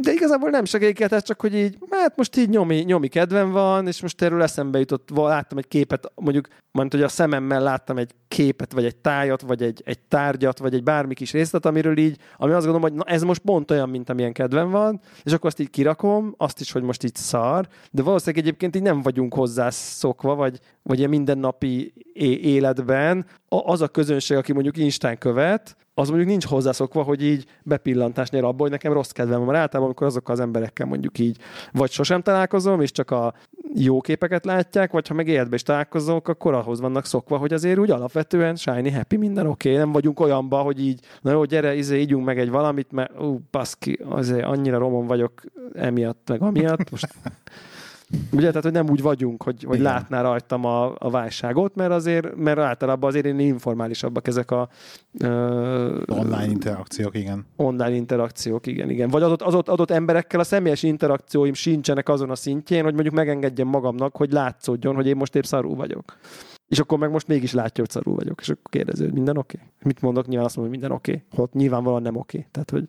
de 0.00 0.12
igazából 0.12 0.50
nem 0.50 0.64
segélykeltés, 0.64 1.22
csak 1.22 1.40
hogy 1.40 1.54
így, 1.54 1.78
hát 1.90 2.16
most 2.16 2.36
így 2.36 2.48
nyomi, 2.48 2.76
nyomi 2.76 3.08
kedvem 3.08 3.50
van, 3.50 3.86
és 3.86 4.02
most 4.02 4.22
erről 4.22 4.42
eszembe 4.42 4.78
jutott, 4.78 5.10
láttam 5.10 5.58
egy 5.58 5.68
képet, 5.68 6.12
mondjuk, 6.14 6.48
mondjuk, 6.70 7.00
hogy 7.00 7.10
a 7.10 7.14
szememmel 7.14 7.62
láttam 7.62 7.98
egy 7.98 8.14
képet, 8.28 8.72
vagy 8.72 8.84
egy 8.84 8.96
tájat, 8.96 9.40
vagy 9.40 9.62
egy, 9.62 9.82
egy 9.84 9.98
tárgyat, 9.98 10.58
vagy 10.58 10.74
egy 10.74 10.82
bármi 10.82 11.14
kis 11.14 11.32
részlet, 11.32 11.66
amiről 11.66 11.98
így, 11.98 12.18
ami 12.36 12.52
azt 12.52 12.66
gondolom, 12.66 12.90
hogy 12.90 12.92
na, 12.92 13.04
ez 13.04 13.22
most 13.22 13.40
pont 13.40 13.70
olyan, 13.70 13.88
mint 13.88 14.10
amilyen 14.10 14.32
kedvem 14.32 14.70
van, 14.70 15.00
és 15.22 15.32
akkor 15.32 15.46
azt 15.46 15.60
így 15.60 15.70
kirakom, 15.70 16.34
azt 16.36 16.60
is, 16.60 16.72
hogy 16.72 16.82
most 16.82 17.04
így 17.04 17.14
szar, 17.14 17.68
de 17.90 18.02
valószínűleg 18.02 18.44
egyébként 18.44 18.76
így 18.76 18.82
nem 18.82 19.02
vagyunk 19.02 19.34
hozzá 19.34 19.70
szokva, 19.70 20.34
vagy, 20.34 20.58
vagy 20.82 20.98
ilyen 20.98 21.10
mindennapi 21.10 21.92
é- 22.12 22.44
életben. 22.44 23.26
Az 23.48 23.80
a 23.80 23.88
közönség, 23.88 24.36
aki 24.36 24.52
mondjuk 24.52 24.76
Instán 24.76 25.18
követ, 25.18 25.76
az 25.94 26.08
mondjuk 26.08 26.28
nincs 26.28 26.44
hozzászokva, 26.46 27.02
hogy 27.02 27.24
így 27.24 27.46
bepillantás 27.62 28.30
nyer 28.30 28.44
abba, 28.44 28.62
hogy 28.62 28.70
nekem 28.70 28.92
rossz 28.92 29.10
kedvem 29.10 29.38
van. 29.38 29.46
Mert 29.46 29.58
általában, 29.58 29.84
amikor 29.84 30.06
azokkal 30.06 30.34
az 30.34 30.40
emberekkel 30.40 30.86
mondjuk 30.86 31.18
így 31.18 31.36
vagy 31.72 31.90
sosem 31.90 32.22
találkozom, 32.22 32.80
és 32.80 32.90
csak 32.90 33.10
a 33.10 33.34
jó 33.74 34.00
képeket 34.00 34.44
látják, 34.44 34.92
vagy 34.92 35.08
ha 35.08 35.14
meg 35.14 35.28
életben 35.28 35.54
is 35.54 35.62
találkozok, 35.62 36.28
akkor 36.28 36.54
ahhoz 36.54 36.80
vannak 36.80 37.04
szokva, 37.04 37.36
hogy 37.36 37.52
azért 37.52 37.78
úgy 37.78 37.90
alapvetően 37.90 38.56
shiny, 38.56 38.94
happy, 38.94 39.16
minden 39.16 39.46
oké. 39.46 39.68
Okay. 39.68 39.80
Nem 39.80 39.92
vagyunk 39.92 40.20
olyanba, 40.20 40.58
hogy 40.58 40.80
így, 40.80 41.00
na 41.20 41.30
jó, 41.30 41.44
gyere, 41.44 41.74
izé, 41.74 42.00
ígyunk 42.00 42.24
meg 42.24 42.38
egy 42.38 42.50
valamit, 42.50 42.92
mert 42.92 43.20
ú, 43.20 43.40
baszki, 43.50 43.98
azért 44.08 44.44
annyira 44.44 44.78
romon 44.78 45.06
vagyok 45.06 45.32
emiatt, 45.74 46.28
meg 46.28 46.42
amiatt. 46.42 46.90
Most 46.90 47.14
Ugye, 48.32 48.48
tehát, 48.48 48.62
hogy 48.62 48.72
nem 48.72 48.90
úgy 48.90 49.02
vagyunk, 49.02 49.42
hogy, 49.42 49.62
hogy 49.62 49.78
Igen. 49.78 49.92
látná 49.92 50.22
rajtam 50.22 50.64
a, 50.64 50.94
a 50.98 51.10
válságot, 51.10 51.74
mert 51.74 51.90
azért, 51.90 52.36
mert 52.36 52.58
általában 52.58 53.08
azért 53.08 53.26
én 53.26 53.38
informálisabbak 53.38 54.26
ezek 54.26 54.50
a 54.50 54.68
ö, 55.18 56.02
Online 56.06 56.46
interakciók, 56.46 57.16
igen. 57.16 57.46
online 57.56 57.94
interakciók, 57.94 58.66
igen, 58.66 58.90
igen. 58.90 59.08
Vagy 59.08 59.22
adott, 59.22 59.42
adott, 59.42 59.68
adott 59.68 59.90
emberekkel 59.90 60.40
a 60.40 60.44
személyes 60.44 60.82
interakcióim 60.82 61.54
sincsenek 61.54 62.08
azon 62.08 62.30
a 62.30 62.34
szintjén, 62.34 62.82
hogy 62.84 62.94
mondjuk 62.94 63.14
megengedjem 63.14 63.68
magamnak, 63.68 64.16
hogy 64.16 64.32
látszódjon, 64.32 64.94
hogy 64.94 65.06
én 65.06 65.16
most 65.16 65.34
épp 65.34 65.42
szarú 65.42 65.76
vagyok. 65.76 66.16
És 66.68 66.78
akkor 66.78 66.98
meg 66.98 67.10
most 67.10 67.28
mégis 67.28 67.52
látja, 67.52 67.84
hogy 67.84 67.92
szarú 67.92 68.14
vagyok. 68.14 68.40
És 68.40 68.48
akkor 68.48 68.70
kérdező, 68.70 69.04
hogy 69.04 69.14
minden 69.14 69.36
oké? 69.36 69.56
Okay? 69.56 69.72
Mit 69.82 70.00
mondok? 70.00 70.26
Nyilván 70.26 70.46
azt 70.46 70.56
mondom, 70.56 70.74
hogy 70.74 70.82
minden 70.82 70.98
oké. 70.98 71.24
Okay. 71.30 71.44
Ott 71.44 71.52
nyilvánvalóan 71.52 72.02
nem 72.02 72.16
oké. 72.16 72.36
Okay. 72.36 72.50
Tehát, 72.50 72.70
hogy 72.70 72.88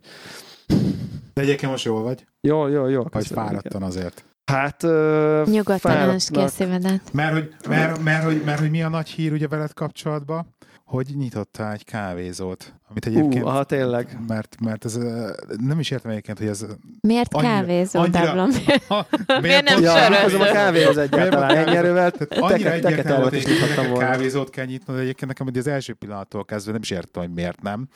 De 1.33 1.41
egyébként 1.41 1.71
most 1.71 1.85
jól 1.85 2.01
vagy? 2.01 2.25
jó, 2.41 2.67
jó, 2.67 2.87
jó. 2.87 3.03
Vagy 3.11 3.27
fáradtan 3.27 3.83
azért? 3.83 4.25
Hát, 4.45 4.83
ö, 4.83 5.43
Nyugodtan 5.45 6.09
önts 6.09 6.29
ki 6.29 6.39
a 6.39 6.47
szívedet. 6.47 7.01
Mert 7.13 7.33
hogy, 7.33 7.55
mert, 7.67 8.03
mert, 8.03 8.23
hogy, 8.23 8.41
mert 8.45 8.59
hogy 8.59 8.69
mi 8.69 8.83
a 8.83 8.89
nagy 8.89 9.09
hír 9.09 9.31
ugye 9.31 9.47
veled 9.47 9.73
kapcsolatban, 9.73 10.55
hogy 10.83 11.11
nyitottál 11.15 11.71
egy 11.73 11.83
kávézót, 11.83 12.73
amit 12.89 13.05
egyébként... 13.05 13.43
Ú, 13.43 13.47
aha, 13.47 13.63
tényleg. 13.63 14.17
Mert, 14.27 14.55
mert 14.61 14.85
ez 14.85 14.97
nem 15.57 15.79
is 15.79 15.91
értem 15.91 16.11
egyébként, 16.11 16.37
hogy 16.37 16.47
ez... 16.47 16.65
Miért 17.01 17.33
Annyira- 17.33 17.53
kávézó, 17.53 17.99
annyira- 17.99 18.23
Dáblom? 18.23 18.49
Ha, 18.87 19.07
Miért 19.41 19.63
nem 19.69 19.81
Ja, 19.81 19.91
söröző? 19.91 20.09
nem 20.09 20.21
hozom 20.21 20.41
a 20.41 20.45
kávéhoz 20.45 20.95
Miért 20.95 21.13
egyáltalán. 21.13 21.55
Ennyi 21.57 21.75
erővel 21.77 22.13
annyira 22.29 22.71
egyértelmű 22.71 23.21
volt, 23.21 23.33
hogy 23.33 23.43
nyithattam 23.45 23.75
neked 23.75 23.89
volna. 23.89 24.05
kávézót 24.09 24.49
kell 24.49 24.65
nyitnod, 24.65 24.97
egyébként 24.97 25.27
nekem 25.39 25.47
az 25.55 25.67
első 25.67 25.93
pillanattól 25.93 26.45
kezdve 26.45 26.71
nem 26.71 26.81
is 26.81 26.89
értem, 26.89 27.21
hogy 27.23 27.33
miért 27.33 27.61
nem. 27.61 27.87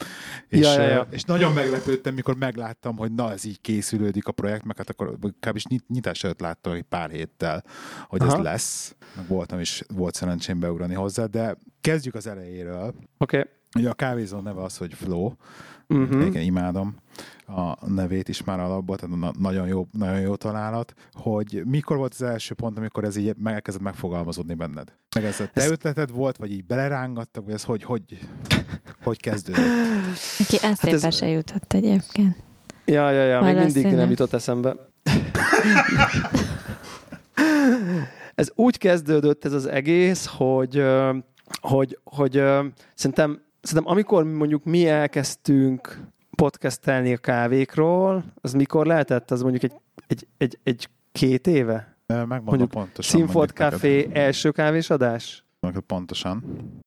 És, 0.48 0.60
Ja, 0.60 0.82
ja, 0.82 0.88
ja. 0.88 1.08
és 1.10 1.24
nagyon 1.24 1.54
meglepődtem, 1.54 2.14
mikor 2.14 2.36
megláttam, 2.36 2.98
hogy 2.98 3.12
na, 3.12 3.32
ez 3.32 3.46
így 3.46 3.62
készülődik 3.62 4.28
a 4.28 4.32
projekt, 4.32 4.64
meg 4.66 4.78
hát 4.78 4.90
akkor 4.90 5.18
kb. 5.40 5.60
nyitás 5.88 6.24
előtt 6.24 6.40
láttam 6.40 6.74
egy 6.74 6.84
pár 6.84 7.10
héttel, 7.10 7.64
hogy 8.08 8.22
ez 8.22 8.34
Aha. 8.34 8.42
lesz. 8.42 8.96
Meg 9.16 9.28
voltam 9.28 9.60
is, 9.60 9.84
volt 9.96 10.14
szerencsém 10.16 10.60
beugrani 10.60 10.94
hozzá, 10.94 11.26
de 11.26 11.56
kezdjük 11.82 12.16
az 12.16 12.28
elejéről. 12.28 12.94
Oké. 13.18 13.38
Okay. 13.40 13.52
Ugye 13.78 13.90
a 13.90 13.94
kávézó 13.94 14.40
neve 14.40 14.64
az, 14.64 14.78
hogy 14.78 14.94
Flow. 14.94 15.32
Uh-huh. 15.90 16.26
Igen, 16.26 16.42
imádom 16.44 16.96
a 17.48 17.88
nevét 17.90 18.30
is 18.30 18.44
már 18.44 18.60
alapból, 18.60 18.98
tehát 18.98 19.18
na- 19.18 19.32
nagyon 19.40 19.68
jó, 19.68 19.88
nagyon 19.92 20.20
jó 20.20 20.36
találat, 20.36 20.94
hogy 21.14 21.62
mikor 21.66 21.98
volt 21.98 22.14
az 22.14 22.22
első 22.22 22.54
pont, 22.54 22.78
amikor 22.78 23.04
ez 23.04 23.16
így 23.16 23.36
elkezdett 23.44 23.84
megfogalmazódni 23.84 24.54
benned? 24.54 24.94
Meg 25.16 25.24
ez 25.26 25.40
a 25.40 25.48
te 25.54 25.62
Ez- 25.62 25.72
ötleted 25.72 26.12
volt, 26.12 26.38
vagy 26.38 26.52
így 26.52 26.66
belerángattak, 26.66 27.46
vagy 27.46 27.54
ez 27.54 27.64
hogy, 27.64 27.84
hogy, 27.84 28.04
hogy 29.04 29.20
kezdődött? 29.20 29.64
Ki 30.48 30.58
eszébe 30.62 31.08
ez- 31.08 31.16
se 31.16 31.28
jutott 31.28 31.74
egyébként. 31.74 32.36
Ja, 32.86 33.12
ja, 33.12 33.24
ja, 33.24 33.42
még 33.42 33.56
mindig 33.56 33.74
Valószínű. 33.74 33.96
nem 33.96 34.10
jutott 34.10 34.34
eszembe. 34.34 34.76
ez 38.36 38.50
úgy 38.56 38.78
kezdődött 38.78 39.46
ez 39.46 39.54
az 39.54 39.66
egész, 39.66 40.26
hogy, 40.26 40.84
hogy, 41.62 42.00
hogy 42.04 42.38
ö, 42.38 42.66
szerintem, 42.94 43.42
szerintem 43.62 43.92
amikor 43.92 44.24
mondjuk 44.24 44.64
mi 44.64 44.88
elkezdtünk 44.88 46.00
podcastelni 46.36 47.14
a 47.14 47.18
kávékról, 47.18 48.24
az 48.42 48.54
mikor 48.54 48.86
lehetett? 48.86 49.32
Az 49.32 49.42
mondjuk 49.42 49.64
egy, 49.64 49.74
egy, 50.08 50.28
egy, 50.38 50.60
egy 50.64 50.90
két 51.12 51.48
éve? 51.48 51.96
Megmondom 52.08 52.44
Mondjuk 52.46 52.70
pontosan. 52.70 53.20
Színfolt 53.20 53.52
Café 53.52 53.96
neked- 53.98 54.18
első 54.18 54.52
kávésadás? 54.52 55.46
neked 55.60 55.82
Pontosan. 55.82 56.44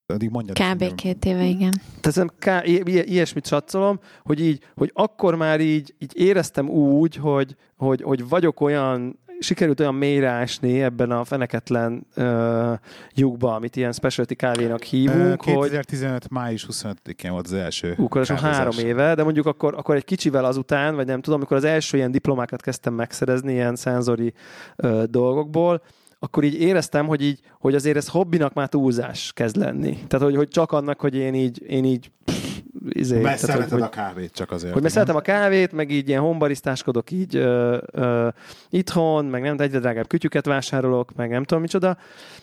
Addig 0.07 0.31
mondjad. 0.31 0.59
Kb. 0.59 0.95
két 0.95 1.25
éve, 1.25 1.45
igen. 1.45 1.73
Tehát 2.01 2.33
ká- 2.39 2.67
i- 2.67 3.11
ilyesmit 3.13 3.47
satszolom, 3.47 4.01
hogy 4.23 4.41
így, 4.41 4.63
hogy 4.77 4.91
akkor 4.95 5.35
már 5.35 5.61
így, 5.61 5.95
így 5.99 6.13
éreztem 6.17 6.69
úgy, 6.69 7.17
hogy, 7.17 7.57
hogy, 7.77 8.03
hogy 8.03 8.29
vagyok 8.29 8.61
olyan, 8.61 9.19
sikerült 9.41 9.81
olyan 9.81 9.95
mélyre 9.95 10.29
ásni 10.29 10.83
ebben 10.83 11.11
a 11.11 11.25
feneketlen 11.25 12.07
uh, 12.17 12.73
lyukba, 13.15 13.55
amit 13.55 13.77
ilyen 13.77 13.93
specialty 13.93 14.35
kávénak 14.35 14.81
Ö, 14.83 14.87
hívunk, 14.87 15.43
hogy 15.43 15.71
2015. 15.71 16.31
május 16.31 16.67
25-én 16.73 17.31
volt 17.31 17.47
az 17.47 17.53
első 17.53 17.95
Ú, 17.99 18.05
akkor 18.05 18.27
kávézás. 18.27 18.57
három 18.57 18.79
éve, 18.79 19.15
de 19.15 19.23
mondjuk 19.23 19.47
akkor, 19.47 19.75
akkor 19.75 19.97
egy 19.97 20.05
kicsivel 20.05 20.45
azután, 20.45 20.95
vagy 20.95 21.07
nem 21.07 21.21
tudom, 21.21 21.39
amikor 21.39 21.57
az 21.57 21.65
első 21.65 21.97
ilyen 21.97 22.11
diplomákat 22.11 22.63
kezdtem 22.63 22.95
megszerezni, 22.95 23.53
ilyen 23.53 23.77
szenzori 23.77 24.33
ö, 24.77 25.05
dolgokból, 25.07 25.83
akkor 26.19 26.45
így 26.45 26.61
éreztem, 26.61 27.07
hogy 27.07 27.23
így, 27.23 27.41
hogy 27.59 27.75
azért 27.75 27.97
ez 27.97 28.09
hobbinak 28.09 28.53
már 28.53 28.69
túlzás 28.69 29.33
kezd 29.33 29.57
lenni. 29.57 29.99
Tehát, 30.09 30.27
hogy, 30.27 30.37
hogy 30.37 30.49
csak 30.49 30.73
annak, 30.73 31.01
hogy 31.01 31.15
én 31.15 31.35
így, 31.35 31.63
én 31.67 31.85
így 31.85 32.11
pff, 32.25 32.40
izé, 32.89 33.21
Mert 33.21 33.25
tehát, 33.25 33.39
szereted 33.39 33.71
hogy, 33.73 33.83
a 33.83 33.89
kávét 33.89 34.33
csak 34.33 34.51
azért. 34.51 34.73
hogy 34.73 34.83
mert 34.83 34.95
szeretem 34.95 35.17
a 35.17 35.21
kávét, 35.21 35.73
meg 35.73 35.91
így 35.91 36.09
ilyen 36.09 36.21
hombarisztáskodok 36.21 37.11
így 37.11 37.37
ö, 37.37 37.79
ö, 37.93 38.29
itthon, 38.71 39.25
meg 39.25 39.43
nem, 39.43 39.57
egyre 39.59 39.79
drágább 39.79 40.07
kütyüket 40.07 40.47
vásárolok, 40.47 41.15
meg 41.17 41.31
nem 41.31 41.45
tudom 41.45 41.63
micsoda. 41.63 41.97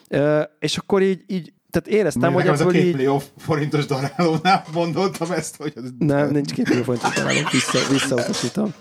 Ö, 0.09 0.41
és 0.59 0.78
akkor 0.78 1.01
így, 1.01 1.23
így 1.28 1.53
tehát 1.69 1.99
éreztem, 1.99 2.34
Nekem 2.34 2.36
hogy 2.36 2.47
az 2.47 2.61
a 2.61 2.67
két 2.67 2.95
millió 2.95 3.21
forintos 3.38 3.86
darálónál 3.86 4.63
mondottam 4.73 5.32
ezt, 5.32 5.55
hogy 5.55 5.73
az 5.75 5.91
Nem, 5.97 6.32
nincs 6.32 6.53
két 6.53 6.69
millió 6.69 6.84
forintos 6.84 7.13
darálom, 7.13 7.43
vissza, 7.51 7.80
visszautasítom. 7.91 8.73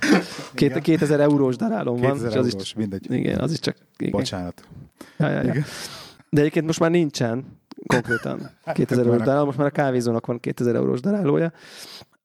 Két, 0.55 0.71
Igen. 0.71 0.83
2000 0.83 1.21
eurós 1.21 1.57
darálom 1.57 1.97
van. 1.97 2.13
2000 2.13 2.31
és 2.31 2.37
az 2.37 2.47
eurós, 2.47 2.63
is, 2.63 2.75
mindegy. 2.75 3.13
igen, 3.13 3.39
az 3.39 3.53
is 3.53 3.59
csak... 3.59 3.77
Igen. 3.99 4.11
Bocsánat. 4.11 4.63
Ja, 5.17 5.29
ja, 5.29 5.43
ja. 5.43 5.43
Igen. 5.43 5.65
De 6.31 6.41
egyébként 6.41 6.67
most 6.67 6.81
már 6.81 6.91
nincsen 6.91 7.45
konkrétan 7.87 8.51
2000 8.75 9.07
eurós 9.07 9.23
daráló, 9.23 9.45
most 9.45 9.59
már 9.59 9.67
a 9.67 9.71
kávézónak 9.71 10.27
van 10.27 10.41
2000 10.41 10.75
eurós 10.75 11.01
darálója. 11.01 11.53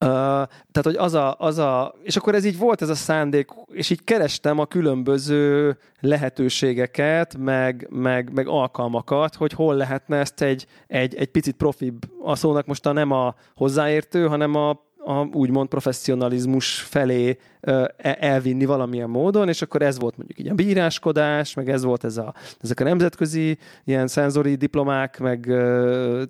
Uh, 0.03 0.07
tehát, 0.07 0.83
hogy 0.83 0.95
az 0.95 1.13
a, 1.13 1.35
az 1.39 1.57
a, 1.57 1.95
és 2.03 2.15
akkor 2.15 2.35
ez 2.35 2.45
így 2.45 2.57
volt 2.57 2.81
ez 2.81 2.89
a 2.89 2.95
szándék, 2.95 3.49
és 3.71 3.89
így 3.89 4.03
kerestem 4.03 4.59
a 4.59 4.65
különböző 4.65 5.77
lehetőségeket, 5.99 7.37
meg, 7.37 7.87
meg, 7.89 8.33
meg 8.33 8.47
alkalmakat, 8.47 9.35
hogy 9.35 9.53
hol 9.53 9.75
lehetne 9.75 10.17
ezt 10.17 10.41
egy, 10.41 10.65
egy, 10.87 11.15
egy 11.15 11.27
picit 11.27 11.55
profibb, 11.55 11.97
a 12.23 12.35
szónak 12.35 12.65
most 12.65 12.85
a 12.85 12.91
nem 12.91 13.11
a 13.11 13.35
hozzáértő, 13.55 14.27
hanem 14.27 14.55
a, 14.55 14.79
a 15.05 15.25
úgymond 15.31 15.67
professzionalizmus 15.67 16.79
felé 16.81 17.37
e- 17.61 18.17
elvinni 18.19 18.65
valamilyen 18.65 19.09
módon, 19.09 19.47
és 19.47 19.61
akkor 19.61 19.81
ez 19.81 19.99
volt 19.99 20.17
mondjuk 20.17 20.39
így 20.39 20.47
a 20.47 20.53
bíráskodás, 20.53 21.53
meg 21.53 21.69
ez 21.69 21.83
volt 21.83 22.03
ez 22.03 22.17
a, 22.17 22.33
ezek 22.59 22.79
a 22.79 22.83
nemzetközi 22.83 23.57
ilyen 23.83 24.07
szenzori 24.07 24.55
diplomák, 24.55 25.19
meg 25.19 25.53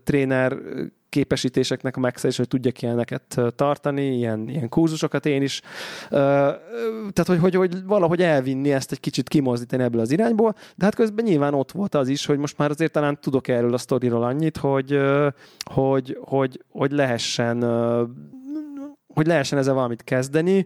tréner 0.03 0.57
képesítéseknek 1.11 1.97
a 1.97 1.99
megszerzés, 1.99 2.37
hogy 2.37 2.47
tudjak 2.47 2.81
ilyeneket 2.81 3.41
tartani, 3.55 4.15
ilyen, 4.15 4.49
ilyen 4.49 4.69
kurzusokat 4.69 5.25
én 5.25 5.41
is. 5.41 5.61
Tehát, 6.09 7.25
hogy, 7.25 7.39
hogy, 7.39 7.55
hogy 7.55 7.83
valahogy 7.83 8.21
elvinni 8.21 8.71
ezt 8.71 8.91
egy 8.91 8.99
kicsit 8.99 9.29
kimozdítani 9.29 9.83
ebből 9.83 10.01
az 10.01 10.11
irányból, 10.11 10.55
de 10.75 10.85
hát 10.85 10.95
közben 10.95 11.25
nyilván 11.25 11.53
ott 11.53 11.71
volt 11.71 11.95
az 11.95 12.07
is, 12.07 12.25
hogy 12.25 12.37
most 12.37 12.57
már 12.57 12.69
azért 12.69 12.91
talán 12.91 13.19
tudok 13.21 13.47
erről 13.47 13.73
a 13.73 13.77
sztoriról 13.77 14.23
annyit, 14.23 14.57
hogy, 14.57 14.99
hogy, 15.71 16.17
hogy, 16.21 16.63
hogy 16.69 16.91
lehessen 16.91 17.63
hogy 19.13 19.27
lehessen 19.27 19.57
ezzel 19.57 19.73
valamit 19.73 20.03
kezdeni, 20.03 20.65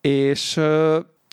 és, 0.00 0.60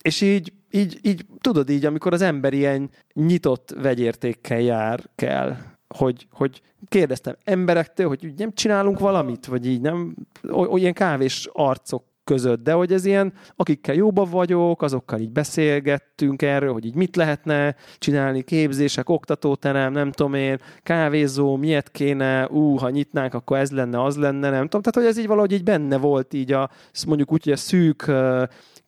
és 0.01 0.21
így, 0.21 0.53
így, 0.71 0.99
így, 1.01 1.25
tudod 1.41 1.69
így, 1.69 1.85
amikor 1.85 2.13
az 2.13 2.21
ember 2.21 2.53
ilyen 2.53 2.89
nyitott 3.13 3.75
vegyértékkel 3.81 4.59
jár 4.59 5.09
kell, 5.15 5.55
hogy, 5.87 6.27
hogy 6.31 6.61
kérdeztem 6.87 7.35
emberektől, 7.43 8.07
hogy 8.07 8.33
nem 8.37 8.53
csinálunk 8.53 8.99
valamit, 8.99 9.45
vagy 9.45 9.67
így 9.67 9.81
nem, 9.81 10.15
olyan 10.51 10.93
kávés 10.93 11.49
arcok 11.53 12.03
között, 12.27 12.63
de 12.63 12.71
hogy 12.71 12.93
ez 12.93 13.05
ilyen, 13.05 13.33
akikkel 13.55 13.95
jóba 13.95 14.23
vagyok, 14.23 14.81
azokkal 14.81 15.19
így 15.19 15.31
beszélgettünk 15.31 16.41
erről, 16.41 16.73
hogy 16.73 16.85
így 16.85 16.95
mit 16.95 17.15
lehetne 17.15 17.75
csinálni, 17.97 18.41
képzések, 18.41 19.09
oktatóterem, 19.09 19.91
nem 19.91 20.11
tudom 20.11 20.33
én, 20.33 20.59
kávézó, 20.83 21.55
miért 21.55 21.91
kéne, 21.91 22.47
ú, 22.47 22.75
ha 22.75 22.89
nyitnánk, 22.89 23.33
akkor 23.33 23.57
ez 23.57 23.71
lenne, 23.71 24.03
az 24.03 24.17
lenne, 24.17 24.49
nem 24.49 24.63
tudom. 24.63 24.81
Tehát, 24.81 24.95
hogy 24.95 25.05
ez 25.05 25.17
így 25.17 25.27
valahogy 25.27 25.51
így 25.51 25.63
benne 25.63 25.97
volt 25.97 26.33
így 26.33 26.51
a, 26.51 26.69
mondjuk 27.07 27.31
úgy, 27.31 27.43
hogy 27.43 27.53
a 27.53 27.55
szűk 27.55 28.11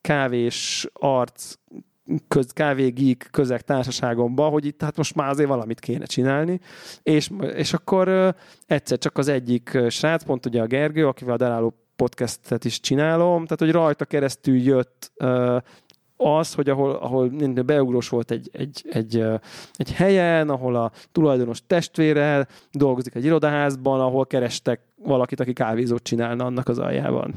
kávés 0.02 0.88
arc 0.94 1.54
köz, 2.28 2.52
kávégík 2.52 3.28
közeg 3.32 3.62
társaságomba, 3.62 4.48
hogy 4.48 4.66
itt 4.66 4.82
hát 4.82 4.98
most 4.98 5.16
már 5.16 5.30
azért 5.30 5.50
valamit 5.50 5.80
kéne 5.80 6.06
csinálni, 6.06 6.60
és, 7.04 7.30
és 7.56 7.74
akkor 7.74 8.36
egyszer 8.66 8.98
csak 8.98 9.18
az 9.18 9.28
egyik 9.28 9.78
srác, 9.90 10.24
pont 10.24 10.46
ugye 10.46 10.62
a 10.62 10.66
Gergő, 10.66 11.08
akivel 11.08 11.34
a 11.34 11.38
Daráló 11.38 11.74
podcastet 12.00 12.66
is 12.66 12.80
csinálom, 12.80 13.44
tehát 13.44 13.60
hogy 13.60 13.72
rajta 13.72 14.06
keresztül 14.06 14.58
jött 14.58 15.12
az, 16.18 16.54
hogy 16.54 16.70
ahol, 16.70 16.92
ahol 16.92 17.30
beugrós 17.66 18.10
volt 18.10 18.32
egy, 18.32 18.50
egy, 18.54 18.86
egy, 18.90 19.24
egy 19.74 19.92
helyen, 19.92 20.50
ahol 20.50 20.76
a 20.76 20.92
tulajdonos 21.12 21.62
testvére 21.68 22.48
dolgozik 22.72 23.16
egy 23.16 23.26
irodaházban, 23.26 24.00
ahol 24.00 24.26
kerestek 24.26 24.82
valakit, 24.96 25.40
aki 25.40 25.54
kávézót 25.54 26.04
csinálna 26.04 26.46
annak 26.46 26.68
az 26.68 26.80
aljában. 26.80 27.34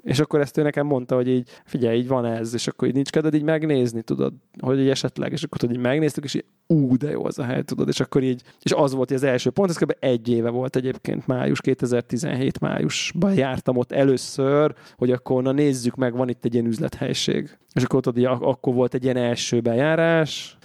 És 0.00 0.20
akkor 0.20 0.40
ezt 0.40 0.58
ő 0.58 0.62
nekem 0.62 0.86
mondta, 0.86 1.14
hogy 1.14 1.28
így, 1.28 1.48
figyelj, 1.64 1.98
így 1.98 2.08
van 2.08 2.24
ez, 2.24 2.54
és 2.54 2.66
akkor 2.66 2.88
így 2.88 2.94
nincs 2.94 3.10
kedved 3.10 3.34
így 3.34 3.42
megnézni, 3.42 4.02
tudod, 4.02 4.32
hogy 4.60 4.80
így 4.80 4.88
esetleg, 4.88 5.32
és 5.32 5.42
akkor 5.42 5.58
tudod, 5.58 5.74
így 5.74 5.82
megnéztük, 5.82 6.24
és 6.24 6.34
így, 6.34 6.44
ú, 6.66 6.96
de 6.96 7.10
jó 7.10 7.24
az 7.24 7.38
a 7.38 7.44
hely, 7.44 7.62
tudod, 7.62 7.88
és 7.88 8.00
akkor 8.00 8.22
így, 8.22 8.42
és 8.62 8.72
az 8.72 8.94
volt 8.94 9.10
az 9.10 9.22
első 9.22 9.50
pont, 9.50 9.70
ez 9.70 9.76
kb. 9.76 9.96
egy 9.98 10.28
éve 10.28 10.50
volt 10.50 10.76
egyébként, 10.76 11.26
május, 11.26 11.60
2017 11.60 12.60
májusban 12.60 13.34
jártam 13.34 13.76
ott 13.76 13.92
először, 13.92 14.74
hogy 14.96 15.10
akkor 15.10 15.42
na 15.42 15.52
nézzük 15.52 15.94
meg, 15.94 16.16
van 16.16 16.28
itt 16.28 16.44
egy 16.44 16.54
ilyen 16.54 16.66
üzlethelység. 16.66 17.58
És 17.74 17.82
akkor 17.82 18.00
tudod, 18.00 18.18
így, 18.18 18.38
akkor 18.40 18.74
volt 18.74 18.94
egy 18.94 19.04
ilyen 19.04 19.16
első 19.16 19.60
bejárás, 19.60 20.56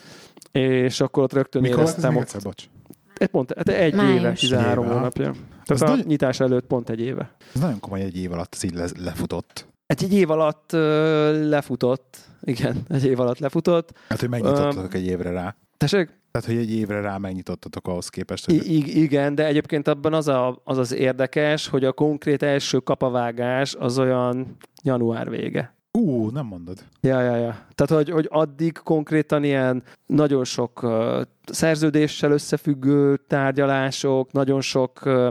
és 0.51 1.01
akkor 1.01 1.23
ott 1.23 1.33
rögtön 1.33 1.61
Mikor 1.61 1.77
éreztem 1.77 2.17
ez, 2.17 2.43
bocs? 2.43 2.69
Egy 3.17 3.27
pont, 3.27 3.53
hát 3.55 3.69
egy 3.69 3.93
Május. 3.93 4.19
éve, 4.19 4.31
13 4.33 4.85
Éve, 4.85 4.93
hónapja. 4.93 5.33
Tehát 5.65 5.81
a 5.81 5.95
nagy- 5.95 6.05
nyitás 6.05 6.39
előtt 6.39 6.65
pont 6.67 6.89
egy 6.89 6.99
éve. 6.99 7.31
Ez 7.53 7.61
nagyon 7.61 7.79
komoly 7.79 8.01
egy 8.01 8.17
év 8.17 8.31
alatt 8.31 8.53
ez 8.55 8.63
így 8.63 8.73
le, 8.73 8.85
lefutott. 8.99 9.67
Hát 9.87 10.01
egy 10.01 10.13
év 10.13 10.29
alatt 10.31 10.73
ö, 10.73 11.49
lefutott, 11.49 12.17
igen, 12.41 12.77
egy 12.89 13.05
év 13.05 13.19
alatt 13.19 13.39
lefutott. 13.39 13.97
Hát, 14.09 14.19
hogy 14.19 14.29
megnyitottatok 14.29 14.93
egy 14.93 15.05
évre 15.05 15.29
rá. 15.31 15.55
Tessék? 15.77 16.09
Tehát, 16.31 16.47
hogy 16.47 16.57
egy 16.57 16.71
évre 16.71 17.01
rá 17.01 17.17
megnyitottatok 17.17 17.87
ahhoz 17.87 18.09
képest, 18.09 18.45
hogy 18.45 18.55
I- 18.55 18.75
ig- 18.75 18.95
igen, 18.95 19.35
de 19.35 19.45
egyébként 19.45 19.87
abban 19.87 20.13
az, 20.13 20.27
a, 20.27 20.61
az 20.63 20.77
az 20.77 20.93
érdekes, 20.93 21.67
hogy 21.67 21.83
a 21.85 21.91
konkrét 21.91 22.43
első 22.43 22.77
kapavágás 22.79 23.75
az 23.79 23.99
olyan 23.99 24.57
január 24.83 25.29
vége. 25.29 25.75
Ú, 25.97 26.29
nem 26.29 26.45
mondod. 26.45 26.83
Ja, 27.01 27.21
ja, 27.21 27.35
ja. 27.35 27.65
Tehát, 27.75 28.03
hogy, 28.03 28.09
hogy 28.09 28.27
addig 28.29 28.79
konkrétan 28.83 29.43
ilyen 29.43 29.83
nagyon 30.05 30.43
sok 30.43 30.83
uh, 30.83 31.21
szerződéssel 31.45 32.31
összefüggő 32.31 33.17
tárgyalások, 33.27 34.31
nagyon 34.31 34.61
sok 34.61 35.01
uh, 35.05 35.27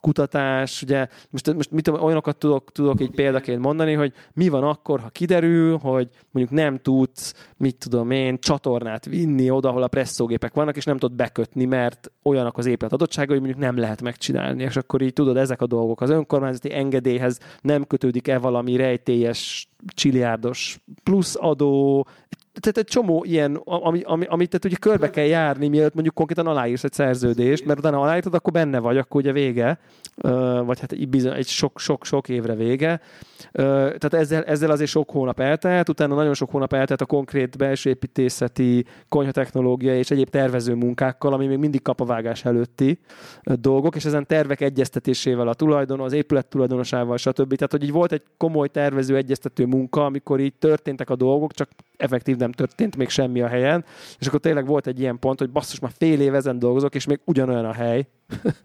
kutatás, 0.00 0.82
ugye 0.82 1.06
most, 1.30 1.54
most 1.54 1.70
mit, 1.70 1.88
olyanokat 1.88 2.36
tudok, 2.36 2.72
tudok 2.72 3.00
így 3.00 3.10
példaként 3.10 3.60
mondani, 3.60 3.92
hogy 3.92 4.12
mi 4.32 4.48
van 4.48 4.62
akkor, 4.62 5.00
ha 5.00 5.08
kiderül, 5.08 5.78
hogy 5.78 6.08
mondjuk 6.30 6.58
nem 6.58 6.78
tudsz, 6.78 7.48
mit 7.56 7.76
tudom 7.76 8.10
én, 8.10 8.38
csatornát 8.38 9.04
vinni 9.04 9.50
oda, 9.50 9.68
ahol 9.68 9.82
a 9.82 9.88
presszógépek 9.88 10.54
vannak, 10.54 10.76
és 10.76 10.84
nem 10.84 10.98
tudod 10.98 11.16
bekötni, 11.16 11.64
mert 11.64 12.12
olyanak 12.22 12.58
az 12.58 12.66
épület 12.66 12.92
adottsága, 12.92 13.32
hogy 13.32 13.40
mondjuk 13.40 13.60
nem 13.60 13.76
lehet 13.76 14.02
megcsinálni, 14.02 14.62
és 14.62 14.76
akkor 14.76 15.02
így 15.02 15.12
tudod, 15.12 15.36
ezek 15.36 15.60
a 15.60 15.66
dolgok. 15.66 16.00
Az 16.00 16.10
önkormányzati 16.10 16.74
engedélyhez 16.74 17.38
nem 17.60 17.86
kötődik-e 17.86 18.38
valami 18.38 18.76
rejtélyes 18.76 19.68
csiliárdos 19.94 20.80
plusz 21.02 21.36
adó, 21.38 22.06
tehát 22.60 22.78
egy 22.78 22.84
csomó 22.84 23.24
ilyen, 23.24 23.54
ami, 23.64 24.00
ami, 24.04 24.24
amit 24.24 24.48
tehát 24.48 24.64
ugye 24.64 24.76
körbe 24.76 25.10
kell 25.10 25.24
járni, 25.24 25.68
mielőtt 25.68 25.94
mondjuk 25.94 26.14
konkrétan 26.14 26.46
aláírsz 26.46 26.84
egy 26.84 26.92
szerződést, 26.92 27.64
mert 27.64 27.78
utána 27.78 28.00
aláírtad, 28.00 28.34
akkor 28.34 28.52
benne 28.52 28.78
vagy, 28.78 28.96
akkor 28.96 29.20
ugye 29.20 29.32
vége, 29.32 29.78
vagy 30.64 30.80
hát 30.80 31.08
bizony, 31.08 31.32
egy 31.32 31.46
sok-sok-sok 31.46 32.28
évre 32.28 32.54
vége. 32.54 33.00
Tehát 33.52 34.14
ezzel, 34.14 34.42
ezzel 34.44 34.70
azért 34.70 34.90
sok 34.90 35.10
hónap 35.10 35.40
eltelt, 35.40 35.88
utána 35.88 36.14
nagyon 36.14 36.34
sok 36.34 36.50
hónap 36.50 36.72
eltelt 36.72 37.00
a 37.00 37.06
konkrét 37.06 37.56
belső 37.56 37.90
építészeti, 37.90 38.84
konyhatechnológia 39.08 39.96
és 39.96 40.10
egyéb 40.10 40.28
tervező 40.28 40.74
munkákkal, 40.74 41.32
ami 41.32 41.46
még 41.46 41.58
mindig 41.58 41.82
kapavágás 41.82 42.44
előtti 42.44 42.98
dolgok, 43.42 43.96
és 43.96 44.04
ezen 44.04 44.26
tervek 44.26 44.60
egyeztetésével 44.60 45.48
a 45.48 45.54
tulajdon, 45.54 46.00
az 46.00 46.12
épület 46.12 46.46
tulajdonosával, 46.46 47.16
stb. 47.16 47.54
Tehát, 47.54 47.70
hogy 47.70 47.82
így 47.82 47.92
volt 47.92 48.12
egy 48.12 48.22
komoly 48.36 48.68
tervező 48.68 49.16
egyeztető 49.16 49.66
munka, 49.66 50.04
amikor 50.04 50.40
így 50.40 50.54
történtek 50.54 51.10
a 51.10 51.16
dolgok, 51.16 51.52
csak 51.52 51.68
effektív 52.00 52.36
nem 52.36 52.52
történt 52.52 52.96
még 52.96 53.08
semmi 53.08 53.40
a 53.40 53.48
helyen, 53.48 53.84
és 54.18 54.26
akkor 54.26 54.40
tényleg 54.40 54.66
volt 54.66 54.86
egy 54.86 55.00
ilyen 55.00 55.18
pont, 55.18 55.38
hogy 55.38 55.50
basszus, 55.50 55.78
már 55.78 55.92
fél 55.96 56.20
év 56.20 56.34
ezen 56.34 56.58
dolgozok, 56.58 56.94
és 56.94 57.06
még 57.06 57.20
ugyanolyan 57.24 57.64
a 57.64 57.72
hely, 57.72 58.06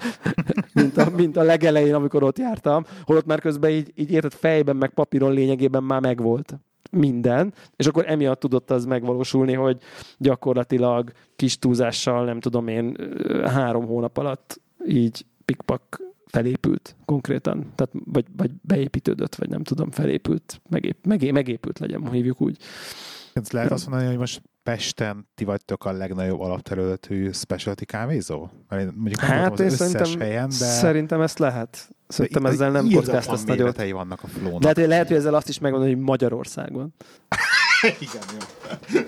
mint, 0.73 0.97
a, 0.97 1.09
mint 1.09 1.37
a 1.37 1.43
legelején, 1.43 1.93
amikor 1.93 2.23
ott 2.23 2.37
jártam, 2.37 2.85
holott 3.03 3.25
már 3.25 3.39
közben 3.39 3.71
így, 3.71 3.91
így 3.95 4.11
érted 4.11 4.33
fejben, 4.33 4.75
meg 4.75 4.89
papíron 4.89 5.33
lényegében 5.33 5.83
már 5.83 6.01
megvolt 6.01 6.59
minden, 6.91 7.53
és 7.75 7.85
akkor 7.85 8.03
emiatt 8.07 8.39
tudott 8.39 8.71
az 8.71 8.85
megvalósulni, 8.85 9.53
hogy 9.53 9.77
gyakorlatilag 10.17 11.11
kis 11.35 11.59
túlzással, 11.59 12.25
nem 12.25 12.39
tudom 12.39 12.67
én, 12.67 12.97
három 13.45 13.85
hónap 13.85 14.17
alatt 14.17 14.61
így 14.87 15.25
pikpak 15.45 16.01
felépült 16.25 16.95
konkrétan, 17.05 17.71
tehát 17.75 17.93
vagy, 18.05 18.25
vagy 18.37 18.51
beépítődött, 18.61 19.35
vagy 19.35 19.49
nem 19.49 19.63
tudom, 19.63 19.91
felépült, 19.91 20.61
megép, 20.69 20.97
megé, 21.07 21.31
megépült 21.31 21.79
legyen, 21.79 22.11
hívjuk 22.11 22.41
úgy. 22.41 22.57
Ez 23.41 23.51
lehet 23.51 23.71
azt 23.71 23.87
mondani, 23.87 24.09
hogy 24.09 24.17
most 24.17 24.41
Pesten 24.63 25.27
ti 25.35 25.43
vagytok 25.43 25.85
a 25.85 25.91
legnagyobb 25.91 26.39
alapterületű 26.39 27.31
specialty 27.31 27.85
kávézó? 27.85 28.49
Mondjuk 28.69 29.21
nem 29.21 29.29
Hát 29.29 29.59
én 29.59 29.65
az 29.65 29.73
összes 29.73 29.89
szerintem, 29.89 30.19
helyen, 30.27 30.47
de... 30.49 30.53
szerintem 30.55 31.21
ezt 31.21 31.39
lehet. 31.39 31.89
Szerintem 32.07 32.43
de 32.43 32.49
ezzel 32.49 32.71
nem 32.71 32.85
nagyot. 32.85 33.45
méretei 33.45 33.91
vannak 33.91 34.23
a 34.23 34.27
flónak. 34.27 34.59
De 34.61 34.67
hát 34.67 34.77
lehet, 34.87 35.07
hogy 35.07 35.17
ezzel 35.17 35.33
azt 35.33 35.49
is 35.49 35.59
megmondani, 35.59 35.93
hogy 35.93 36.01
Magyarországon. 36.03 36.93
Igen, 37.99 38.23
jó. 38.93 38.99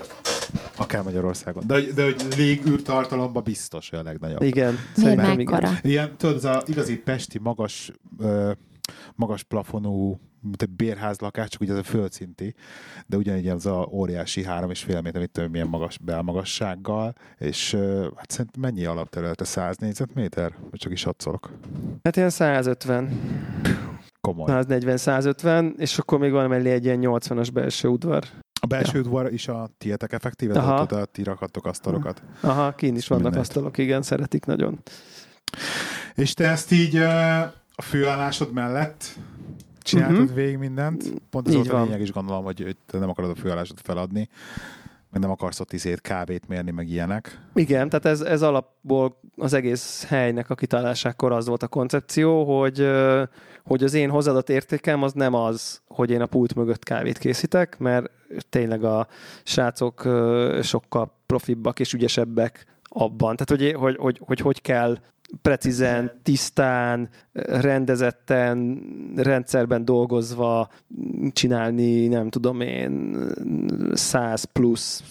Akár 0.75 1.03
Magyarországon. 1.03 1.63
De, 1.67 1.73
hogy- 1.73 1.93
de 1.93 2.03
hogy 2.03 2.25
légűrtartalomban 2.38 3.43
biztos, 3.43 3.89
hogy 3.89 3.99
a 3.99 4.03
legnagyobb. 4.03 4.41
Igen, 4.41 4.75
szerintem 4.95 5.39
igen. 5.39 5.78
Ilyen, 5.82 6.17
tudod, 6.17 6.36
az 6.36 6.45
a 6.45 6.63
igazi 6.65 6.97
pesti 6.97 7.39
magas, 7.39 7.91
ö, 8.19 8.51
magas 9.15 9.43
plafonú 9.43 10.19
egy 10.57 10.69
bérház 10.69 11.19
lakás, 11.19 11.49
csak 11.49 11.61
ugye 11.61 11.71
az 11.71 11.77
a 11.77 11.83
földszinti, 11.83 12.55
de 13.05 13.17
ugyanígy 13.17 13.47
az 13.47 13.65
a 13.65 13.87
óriási 13.91 14.43
három 14.43 14.69
és 14.69 14.83
fél 14.83 15.01
méter, 15.01 15.21
mit 15.21 15.29
tudom, 15.31 15.51
milyen 15.51 15.67
magas 15.67 15.97
belmagassággal, 15.97 17.13
és 17.37 17.73
hát 18.15 18.31
szerintem 18.31 18.61
mennyi 18.61 18.85
alapterülete? 18.85 19.45
100 19.45 19.77
négyzetméter? 19.77 20.53
Vagy 20.69 20.79
csak 20.79 20.91
is 20.91 21.05
adszolok? 21.05 21.51
Hát 22.03 22.15
ilyen 22.15 22.29
150, 22.29 23.19
Komoly. 24.21 24.47
140-150, 24.49 25.77
és 25.77 25.97
akkor 25.97 26.19
még 26.19 26.31
van 26.31 26.49
mellé 26.49 26.71
egy 26.71 26.85
ilyen 26.85 26.99
80-as 27.01 27.49
belső 27.53 27.87
udvar. 27.87 28.23
A 28.61 28.65
belső 28.65 28.99
udvar 28.99 29.33
is 29.33 29.47
a 29.47 29.69
tietek 29.77 30.13
effektíve, 30.13 30.59
Aha. 30.59 30.85
tehát 30.85 31.03
ott 31.05 31.13
ti 31.13 31.23
rakhattok 31.23 31.65
asztalokat. 31.65 32.21
Aha, 32.41 32.75
kint 32.75 32.97
is 32.97 33.07
vannak 33.07 33.23
Mindent. 33.23 33.47
asztalok, 33.47 33.77
igen, 33.77 34.01
szeretik 34.01 34.45
nagyon. 34.45 34.79
És 36.15 36.33
te 36.33 36.49
ezt 36.49 36.71
így 36.71 36.95
a 37.75 37.81
főállásod 37.81 38.53
mellett 38.53 39.03
csináltad 39.88 40.19
uh-huh. 40.19 40.35
végig 40.35 40.57
mindent? 40.57 41.13
Pont 41.29 41.47
ez 41.47 41.53
volt 41.53 41.69
a 41.69 41.83
lényeg 41.83 42.01
is 42.01 42.11
gondolom, 42.11 42.43
hogy, 42.43 42.61
hogy 42.61 42.77
te 42.85 42.97
nem 42.97 43.09
akarod 43.09 43.29
a 43.29 43.35
főállásod 43.35 43.79
feladni, 43.83 44.29
meg 45.11 45.21
nem 45.21 45.31
akarsz 45.31 45.59
ott 45.59 45.73
izét 45.73 46.01
kávét 46.01 46.47
mérni, 46.47 46.71
meg 46.71 46.89
ilyenek. 46.89 47.41
Igen, 47.53 47.89
tehát 47.89 48.05
ez, 48.05 48.21
ez 48.21 48.41
alapból 48.41 49.19
az 49.35 49.53
egész 49.53 50.05
helynek 50.07 50.49
a 50.49 50.55
kitalálásakor 50.55 51.31
az 51.31 51.47
volt 51.47 51.63
a 51.63 51.67
koncepció, 51.67 52.59
hogy, 52.59 52.88
hogy 53.63 53.83
az 53.83 53.93
én 53.93 54.09
hozzáadott 54.09 54.49
értékem 54.49 55.03
az 55.03 55.13
nem 55.13 55.33
az, 55.33 55.81
hogy 55.88 56.09
én 56.09 56.21
a 56.21 56.25
pult 56.25 56.55
mögött 56.55 56.83
kávét 56.83 57.17
készítek, 57.17 57.77
mert 57.77 58.09
tényleg 58.49 58.83
a 58.83 59.07
srácok 59.43 60.01
sokkal 60.61 61.11
profibbak 61.25 61.79
és 61.79 61.93
ügyesebbek 61.93 62.65
abban. 62.83 63.35
Tehát, 63.35 63.63
hogy 63.63 63.79
hogy, 63.79 63.95
hogy, 63.95 64.21
hogy, 64.25 64.39
hogy 64.39 64.61
kell 64.61 64.97
precízen, 65.41 66.11
tisztán, 66.23 67.09
rendezetten, 67.43 68.82
rendszerben 69.15 69.86
dolgozva 69.86 70.69
csinálni, 71.32 72.07
nem 72.07 72.30
tudom 72.30 72.61
én, 72.61 73.17
100 73.93 74.43
plusz 74.43 75.03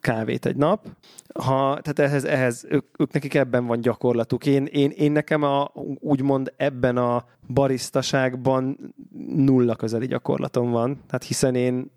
kávét 0.00 0.46
egy 0.46 0.56
nap. 0.56 0.86
Ha, 1.34 1.80
tehát 1.80 1.98
ehhez, 1.98 2.24
ehhez 2.24 2.66
ők, 2.68 3.00
ők, 3.00 3.12
nekik 3.12 3.34
ebben 3.34 3.66
van 3.66 3.80
gyakorlatuk. 3.80 4.46
Én, 4.46 4.64
én, 4.64 4.90
én 4.90 5.12
nekem 5.12 5.42
a, 5.42 5.70
úgymond 6.00 6.52
ebben 6.56 6.96
a 6.96 7.24
barisztaságban 7.48 8.94
nulla 9.36 9.76
közeli 9.76 10.06
gyakorlatom 10.06 10.70
van. 10.70 11.00
Tehát 11.06 11.24
hiszen 11.24 11.54
én 11.54 11.90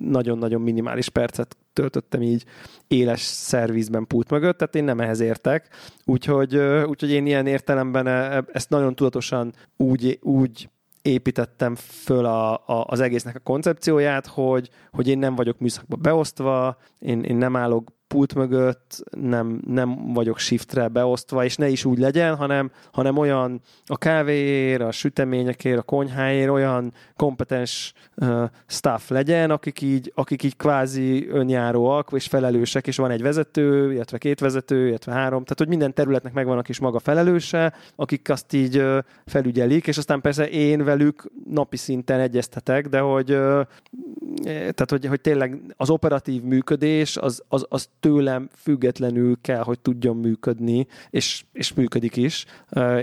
nagyon-nagyon 0.00 0.60
minimális 0.60 1.08
percet 1.08 1.56
töltöttem 1.72 2.22
így 2.22 2.44
éles 2.88 3.20
szervizben 3.20 4.06
pult 4.06 4.30
mögött, 4.30 4.58
tehát 4.58 4.74
én 4.74 4.84
nem 4.84 5.00
ehhez 5.00 5.20
értek. 5.20 5.68
Úgyhogy, 6.04 6.56
úgyhogy 6.86 7.10
én 7.10 7.26
ilyen 7.26 7.46
értelemben 7.46 8.06
ezt 8.52 8.70
nagyon 8.70 8.94
tudatosan 8.94 9.52
úgy, 9.76 10.18
úgy 10.22 10.68
építettem 11.02 11.74
föl 11.74 12.24
a, 12.24 12.52
a, 12.52 12.84
az 12.86 13.00
egésznek 13.00 13.36
a 13.36 13.40
koncepcióját, 13.40 14.26
hogy, 14.26 14.70
hogy 14.90 15.08
én 15.08 15.18
nem 15.18 15.34
vagyok 15.34 15.58
műszakba 15.58 15.96
beosztva, 15.96 16.78
én, 16.98 17.22
én 17.22 17.36
nem 17.36 17.56
állok 17.56 17.92
pult 18.14 18.34
mögött, 18.34 19.02
nem, 19.10 19.60
nem 19.66 20.12
vagyok 20.12 20.38
shiftre 20.38 20.88
beosztva, 20.88 21.44
és 21.44 21.56
ne 21.56 21.68
is 21.68 21.84
úgy 21.84 21.98
legyen, 21.98 22.36
hanem, 22.36 22.70
hanem 22.92 23.16
olyan 23.16 23.60
a 23.86 23.98
kávéért, 23.98 24.80
a 24.80 24.90
süteményekért, 24.90 25.78
a 25.78 25.82
konyháért 25.82 26.50
olyan 26.50 26.92
kompetens 27.16 27.92
uh, 28.16 28.44
staff 28.66 29.08
legyen, 29.08 29.50
akik 29.50 29.80
így, 29.80 30.12
akik 30.14 30.42
így 30.42 30.56
kvázi 30.56 31.28
önjáróak 31.28 32.10
és 32.12 32.26
felelősek, 32.26 32.86
és 32.86 32.96
van 32.96 33.10
egy 33.10 33.22
vezető, 33.22 33.92
illetve 33.92 34.18
két 34.18 34.40
vezető, 34.40 34.88
illetve 34.88 35.12
három, 35.12 35.42
tehát 35.42 35.58
hogy 35.58 35.68
minden 35.68 35.94
területnek 35.94 36.32
megvan 36.32 36.58
a 36.58 36.62
kis 36.62 36.78
maga 36.78 36.98
felelőse, 36.98 37.74
akik 37.96 38.30
azt 38.30 38.52
így 38.52 38.78
uh, 38.78 38.98
felügyelik, 39.26 39.86
és 39.86 39.98
aztán 39.98 40.20
persze 40.20 40.48
én 40.48 40.84
velük 40.84 41.30
napi 41.50 41.76
szinten 41.76 42.20
egyeztetek, 42.20 42.88
de 42.88 42.98
hogy 42.98 43.30
uh, 43.30 43.62
tehát 44.44 44.90
hogy, 44.90 45.06
hogy 45.06 45.20
tényleg 45.20 45.60
az 45.76 45.90
operatív 45.90 46.42
működés 46.42 47.16
az, 47.16 47.42
az, 47.48 47.66
az 47.68 47.88
tőlem 48.00 48.48
függetlenül 48.56 49.36
kell, 49.40 49.62
hogy 49.62 49.80
tudjon 49.80 50.16
működni, 50.16 50.86
és, 51.10 51.44
és 51.52 51.74
működik 51.74 52.16
is. 52.16 52.44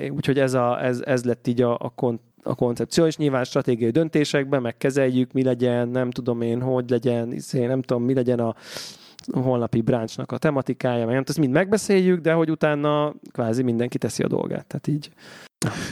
Úgyhogy 0.10 0.40
ez, 0.40 0.54
a, 0.54 0.84
ez, 0.84 1.02
ez 1.06 1.24
lett 1.24 1.48
így 1.48 1.62
a, 1.62 1.78
a 1.80 1.90
kont 1.96 2.22
a 2.44 2.56
koncepció, 2.56 3.06
és 3.06 3.18
nyilván 3.18 3.44
stratégiai 3.44 3.92
döntésekben 3.92 4.62
megkezeljük, 4.62 5.32
mi 5.32 5.44
legyen, 5.44 5.90
nem 5.90 6.12
tudom 6.12 6.42
én, 6.42 6.62
hogy 6.62 6.90
legyen, 6.90 7.34
izé, 7.34 7.66
nem 7.66 7.82
tudom, 7.82 8.04
mi 8.04 8.14
legyen 8.14 8.40
a 8.40 8.56
holnapi 9.32 9.82
branchnak 9.82 10.32
a 10.32 10.38
tematikája, 10.38 11.06
meg 11.06 11.14
nem 11.14 11.24
ezt 11.28 11.40
mind 11.40 11.52
megbeszéljük, 11.52 12.20
de 12.20 12.34
hogy 12.34 12.52
utána 12.52 13.14
kvázi 13.32 13.64
mindenki 13.64 13.98
teszi 13.98 14.24
a 14.24 14.28
dolgát. 14.28 14.66
Tehát 14.66 14.88
így. 14.88 15.10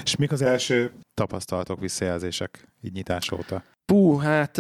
És 0.04 0.16
mik 0.16 0.32
az 0.32 0.42
első 0.42 0.92
tapasztalatok, 1.14 1.80
visszajelzések 1.80 2.68
így 2.82 2.94
nyitás 2.94 3.32
óta? 3.32 3.64
Pú, 3.86 4.18
hát 4.18 4.58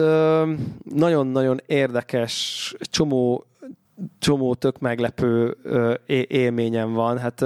nagyon-nagyon 0.83 1.59
érdekes, 1.65 2.73
csomó 2.79 3.45
csomó 4.19 4.53
tök 4.55 4.79
meglepő 4.79 5.57
élményem 6.27 6.93
van. 6.93 7.17
Hát 7.17 7.45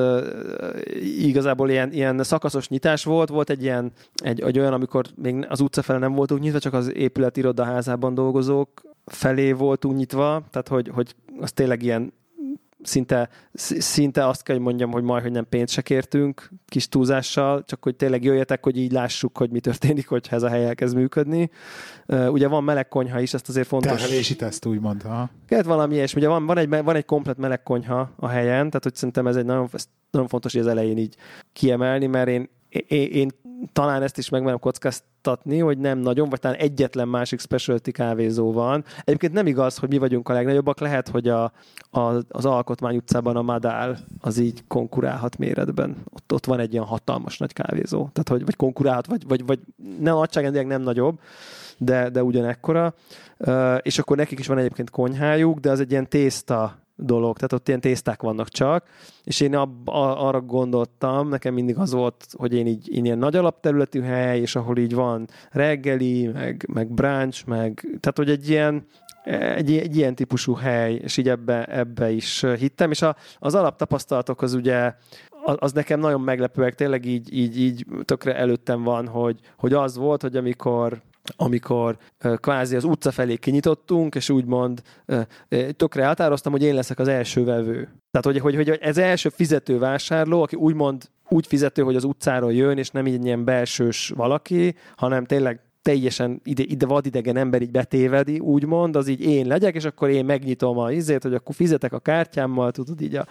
igazából 1.02 1.70
ilyen, 1.70 1.91
ilyen 1.91 2.24
szakaszos 2.24 2.68
nyitás 2.68 3.04
volt, 3.04 3.30
volt 3.30 3.50
egy 3.50 3.62
ilyen, 3.62 3.91
egy, 4.24 4.41
egy 4.41 4.60
olyan, 4.60 4.74
amikor 4.74 5.06
még 5.16 5.45
az 5.50 5.60
utca 5.60 5.82
fele 5.82 6.00
nem 6.00 6.14
voltunk 6.14 6.41
nyitva, 6.41 6.60
csak 6.60 6.74
az 6.74 6.93
épület 6.95 7.38
irodaházában 7.38 8.14
dolgozók 8.14 8.82
felé 9.06 9.52
voltunk 9.52 9.97
nyitva, 9.97 10.43
tehát 10.52 10.68
hogy, 10.68 10.89
hogy 10.93 11.16
az 11.39 11.52
tényleg 11.52 11.84
ilyen 11.84 12.14
szinte, 12.84 13.30
szinte 13.53 14.27
azt 14.27 14.43
kell, 14.43 14.55
hogy 14.55 14.65
mondjam, 14.65 14.91
hogy 14.91 15.03
majd, 15.03 15.21
hogy 15.21 15.32
nem 15.32 15.45
pénzt 15.49 15.73
se 15.73 15.82
kértünk, 15.82 16.49
kis 16.67 16.89
túlzással, 16.89 17.63
csak 17.65 17.84
hogy 17.84 17.95
tényleg 17.95 18.23
jöjjetek, 18.23 18.63
hogy 18.63 18.77
így 18.77 18.91
lássuk, 18.91 19.38
hogy 19.38 19.49
mi 19.49 19.59
történik, 19.59 20.07
hogyha 20.07 20.36
ez 20.36 20.43
a 20.43 20.49
hely 20.49 20.65
elkezd 20.65 20.95
működni. 20.95 21.49
Ugye 22.07 22.47
van 22.47 22.63
meleg 22.63 22.88
konyha 22.88 23.19
is, 23.19 23.34
ezt 23.34 23.49
azért 23.49 23.67
fontos. 23.67 23.91
Terhelési 23.91 24.36
teszt, 24.36 24.65
úgymond. 24.65 25.01
Ha? 25.01 25.30
Lehet 25.47 25.65
valami 25.65 25.93
ilyesmi. 25.93 26.19
Ugye 26.19 26.30
van, 26.30 26.45
van, 26.45 26.57
egy, 26.57 26.69
van 26.69 26.95
egy 26.95 27.05
komplet 27.05 27.38
meleg 27.38 27.63
konyha 27.63 28.11
a 28.15 28.27
helyen, 28.27 28.67
tehát 28.67 28.84
hogy 28.84 28.95
szerintem 28.95 29.27
ez 29.27 29.36
egy 29.36 29.45
nagyon, 29.45 29.69
nagyon 30.11 30.27
fontos, 30.27 30.51
hogy 30.51 30.61
az 30.61 30.67
elején 30.67 30.97
így 30.97 31.15
kiemelni, 31.53 32.05
mert 32.05 32.27
én, 32.27 32.49
én 32.89 33.30
talán 33.74 34.01
ezt 34.01 34.17
is 34.17 34.30
megmerem 34.30 34.59
kockáztatni, 34.59 35.59
hogy 35.59 35.78
nem 35.78 35.97
nagyon, 35.97 36.30
vagy 36.30 36.39
talán 36.39 36.57
egyetlen 36.57 37.07
másik 37.07 37.39
specialty 37.39 37.91
kávézó 37.91 38.51
van. 38.51 38.84
Egyébként 39.03 39.34
nem 39.34 39.47
igaz, 39.47 39.78
hogy 39.78 39.89
mi 39.89 39.97
vagyunk 39.97 40.30
a 40.30 40.34
legnagyobbak, 40.34 40.80
lehet, 40.80 41.07
hogy 41.07 41.28
a, 41.28 41.43
a, 41.89 41.99
az 42.30 42.45
Alkotmány 42.45 42.95
utcában 42.95 43.36
a 43.36 43.41
Madál 43.41 43.97
az 44.22 44.38
így 44.38 44.63
konkurálhat 44.67 45.38
méretben. 45.38 45.95
Ott, 46.13 46.34
ott 46.34 46.45
van 46.45 46.59
egy 46.59 46.74
ilyen 46.74 46.86
hatalmas 46.86 47.38
nagy 47.38 47.53
kávézó. 47.53 47.97
Tehát, 47.97 48.30
hogy, 48.30 48.45
vagy 48.45 48.55
konkurálhat, 48.55 49.05
vagy, 49.05 49.28
vagy, 49.28 49.45
vagy 49.45 49.59
nem 49.99 50.13
nagyságrendileg 50.13 50.67
nem 50.67 50.82
nagyobb, 50.82 51.20
de, 51.78 52.09
de 52.09 52.24
ugyanekkora. 52.24 52.93
Uh, 53.38 53.78
és 53.82 53.99
akkor 53.99 54.17
nekik 54.17 54.39
is 54.39 54.47
van 54.47 54.57
egyébként 54.57 54.89
konyhájuk, 54.89 55.59
de 55.59 55.72
az 55.72 55.80
egy 55.80 55.91
ilyen 55.91 56.09
tészta 56.09 56.78
dolog, 57.00 57.36
tehát 57.36 57.54
ott 57.54 57.68
ilyen 57.68 57.80
tészták 57.80 58.22
vannak 58.22 58.50
csak, 58.50 58.86
és 59.24 59.39
én 59.39 59.56
ab, 59.56 59.89
a, 59.89 60.28
arra 60.28 60.41
gondoltam, 60.41 61.28
nekem 61.28 61.54
mindig 61.54 61.78
az 61.78 61.93
volt, 61.93 62.26
hogy 62.38 62.54
én 62.54 62.68
így 62.68 62.95
én 62.95 63.06
ilyen 63.06 63.18
nagy 63.18 63.36
alapterületű 63.36 64.02
hely, 64.02 64.39
és 64.39 64.56
ahol 64.56 64.78
így 64.78 64.93
van 64.93 65.28
reggeli, 65.52 66.28
meg, 66.28 66.66
meg 66.74 66.91
brunch, 66.91 67.47
meg, 67.47 67.80
tehát 68.00 68.18
hogy 68.18 68.30
egy 68.30 68.50
ilyen, 68.50 68.86
egy, 69.56 69.78
egy 69.78 69.95
ilyen 69.95 70.16
típusú 70.16 70.54
hely, 70.54 70.93
és 70.93 71.18
így 71.18 71.30
ebbe, 71.30 71.66
ebbe 71.66 72.12
is 72.12 72.45
hittem, 72.58 72.91
és 72.91 73.02
a, 73.02 73.16
az 73.39 73.56
alaptapasztalatok 73.56 74.41
az 74.41 74.54
ugye 74.54 74.93
az 75.43 75.72
nekem 75.72 76.00
nagyon 76.00 76.22
meglepőek, 76.22 76.76
tényleg 76.76 77.06
így, 77.06 77.34
így, 77.34 77.60
így 77.60 77.86
tökre 78.06 78.36
előttem 78.36 78.84
van, 78.84 79.08
hogy, 79.08 79.39
hogy 79.58 79.74
az 79.74 79.97
volt, 79.97 80.22
hogy 80.22 80.36
amikor 80.36 81.02
amikor 81.36 81.97
kvázi 82.36 82.75
az 82.75 82.84
utca 82.84 83.11
felé 83.11 83.36
kinyitottunk, 83.36 84.15
és 84.15 84.30
úgymond 84.30 84.82
tökre 85.75 86.03
eltároztam, 86.03 86.51
hogy 86.51 86.63
én 86.63 86.73
leszek 86.73 86.99
az 86.99 87.07
első 87.07 87.43
vevő. 87.43 87.89
Tehát, 88.11 88.25
hogy, 88.25 88.39
hogy, 88.39 88.55
hogy 88.55 88.77
ez 88.82 88.97
első 88.97 89.30
fizető 89.30 89.80
vásárló, 89.80 90.41
aki 90.41 90.55
úgymond 90.55 91.09
úgy 91.30 91.47
fizető, 91.47 91.82
hogy 91.82 91.95
az 91.95 92.03
utcáról 92.03 92.53
jön, 92.53 92.77
és 92.77 92.89
nem 92.89 93.07
így 93.07 93.25
ilyen 93.25 93.43
belsős 93.43 94.11
valaki, 94.15 94.75
hanem 94.95 95.25
tényleg 95.25 95.59
teljesen 95.82 96.41
ide, 96.43 96.63
ide 96.63 96.86
vadidegen 96.86 97.38
ember 97.38 97.61
így 97.61 97.71
betévedi, 97.71 98.39
úgymond, 98.39 98.95
az 98.95 99.07
így 99.07 99.21
én 99.21 99.47
legyek, 99.47 99.75
és 99.75 99.86
akkor 99.86 100.09
én 100.09 100.25
megnyitom 100.25 100.77
a 100.77 100.91
izét, 100.91 101.23
hogy 101.23 101.34
akkor 101.34 101.55
fizetek 101.55 101.93
a 101.93 101.99
kártyámmal, 101.99 102.71
tudod, 102.71 103.01
így 103.01 103.15
a 103.15 103.27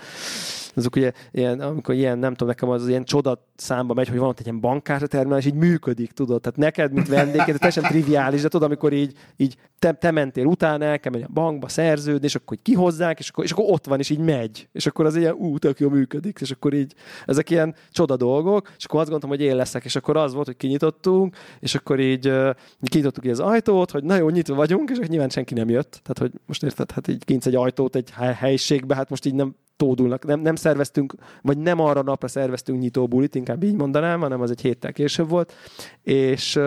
azok 0.79 0.97
ugye 0.97 1.12
ilyen, 1.31 1.61
amikor 1.61 1.95
ilyen, 1.95 2.18
nem 2.18 2.31
tudom, 2.31 2.49
nekem 2.49 2.68
az 2.68 2.89
ilyen 2.89 3.05
csoda 3.05 3.47
számba 3.57 3.95
megy, 3.95 4.09
hogy 4.09 4.18
van 4.18 4.29
ott 4.29 4.39
egy 4.39 4.47
ilyen 4.47 4.61
bankkártya 4.61 5.07
terminál, 5.07 5.39
és 5.39 5.47
így 5.47 5.55
működik, 5.55 6.12
tudod. 6.12 6.41
Tehát 6.41 6.59
neked, 6.59 6.93
mint 6.93 7.09
ez 7.11 7.57
teljesen 7.57 7.83
triviális, 7.83 8.43
de 8.43 8.49
tudod, 8.49 8.66
amikor 8.66 8.93
így, 8.93 9.12
így 9.37 9.57
te, 9.79 9.93
te 9.93 10.11
mentél 10.11 10.47
utána, 10.47 10.85
el 10.85 11.01
kell 11.01 11.12
menni 11.12 11.24
a 11.24 11.33
bankba 11.33 11.68
szerződni, 11.68 12.24
és 12.24 12.35
akkor 12.35 12.57
így 12.57 12.62
kihozzák, 12.62 13.18
és 13.18 13.29
akkor, 13.29 13.45
és 13.45 13.53
akkor 13.53 13.64
ott 13.68 13.87
van, 13.87 13.99
és 13.99 14.11
így 14.11 14.18
megy. 14.18 14.68
És 14.72 14.87
akkor 14.87 15.05
az 15.05 15.16
ilyen, 15.16 15.35
ú, 15.35 15.59
tök 15.59 15.79
jó 15.79 15.89
működik, 15.89 16.39
és 16.41 16.51
akkor 16.51 16.74
így, 16.74 16.95
ezek 17.26 17.51
ilyen 17.51 17.74
csoda 17.91 18.16
dolgok, 18.16 18.72
és 18.76 18.85
akkor 18.85 19.01
azt 19.01 19.11
gondoltam, 19.11 19.39
hogy 19.39 19.49
én 19.49 19.57
leszek, 19.57 19.85
és 19.85 19.97
akkor 19.97 20.16
az 20.16 20.35
volt, 20.35 20.47
hogy 20.47 20.57
kinyitottunk, 20.57 21.37
és 21.61 21.74
akkor 21.74 22.01
így 22.01 22.29
uh, 22.29 22.51
kinyitottuk 22.83 23.24
így 23.24 23.31
az 23.31 23.41
ajtót, 23.41 23.91
hogy 23.91 24.05
nagyon 24.05 24.33
nyitva 24.33 24.55
vagyunk, 24.55 24.91
és 24.91 24.97
akkor 24.97 25.09
nyilván 25.09 25.29
senki 25.29 25.55
nem 25.55 25.68
jött. 25.68 26.01
Tehát, 26.03 26.18
hogy 26.18 26.41
most 26.47 26.62
érted, 26.62 26.91
hát 26.91 27.09
így 27.09 27.24
kincs 27.24 27.47
egy 27.47 27.55
ajtót 27.55 27.97
egy 27.97 28.11
helységbe, 28.37 28.95
hát 28.95 29.11
most 29.11 29.26
így 29.26 29.35
nem 29.35 29.55
tódulnak. 29.79 30.24
Nem, 30.24 30.41
nem 30.41 30.55
szerveztünk, 30.55 31.14
vagy 31.43 31.59
nem 31.59 31.81
arra 31.81 32.03
napra 32.03 32.29
szerveztünk 32.29 32.81
nyitóbulit, 32.81 33.35
inkább 33.35 33.62
így 33.62 33.74
mondanám, 33.74 34.20
hanem 34.20 34.41
az 34.41 34.51
egy 34.51 34.61
héttel 34.61 34.93
később 34.93 35.29
volt, 35.29 35.53
és 36.03 36.61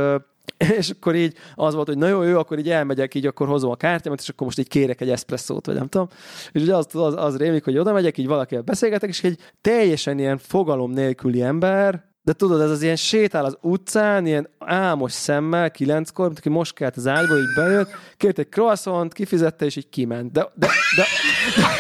és 0.78 0.90
akkor 0.90 1.16
így 1.16 1.36
az 1.56 1.74
volt, 1.74 1.88
hogy 1.88 1.98
na 1.98 2.08
jó, 2.08 2.22
jó, 2.22 2.40
akkor 2.40 2.60
így 2.60 2.70
elmegyek, 2.70 3.16
így 3.16 3.26
akkor 3.26 3.48
hozom 3.48 3.72
a 3.72 3.76
kártyámat, 3.76 4.20
és 4.20 4.30
akkor 4.30 4.46
most 4.46 4.60
így 4.60 4.68
kérek 4.68 5.02
egy 5.02 5.10
eszpresszót, 5.10 5.66
vagy 5.66 5.76
nem 5.76 5.88
tudom. 5.88 6.08
És 6.52 6.62
ugye 6.62 6.76
az, 6.76 6.88
az, 6.96 7.14
az 7.18 7.38
rémik, 7.38 7.64
hogy 7.64 7.78
oda 7.78 7.94
megyek, 7.94 8.18
így 8.18 8.28
valakivel 8.28 8.64
beszélgetek, 8.64 9.10
és 9.10 9.24
egy 9.24 9.40
teljesen 9.62 10.20
ilyen 10.20 10.38
fogalom 10.38 10.92
nélküli 10.92 11.42
ember, 11.42 12.10
de 12.24 12.34
tudod, 12.34 12.62
ez 12.62 12.70
az 12.70 12.82
ilyen 12.82 12.96
sétál 12.96 13.46
az 13.46 13.58
utcán, 13.62 14.26
ilyen 14.26 14.50
álmos 14.60 15.12
szemmel, 15.12 15.72
kilenckor, 15.72 16.26
mint 16.26 16.38
aki 16.38 16.50
most 16.50 16.74
kelt 16.74 16.98
az 16.98 17.08
ágyból, 17.08 17.38
így 17.38 17.54
bejött, 17.56 17.90
kért 18.18 18.40
egy 18.40 18.50
croissant, 18.50 19.14
kifizette, 19.14 19.66
és 19.66 19.76
így 19.76 19.90
kiment. 19.90 20.32
De, 20.32 20.52
de, 20.56 20.68
de, 20.96 21.04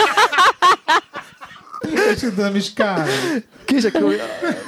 És 2.12 2.28
nem 2.38 2.56
is 2.56 2.74
kár. 2.74 3.08
Kések, 3.66 3.98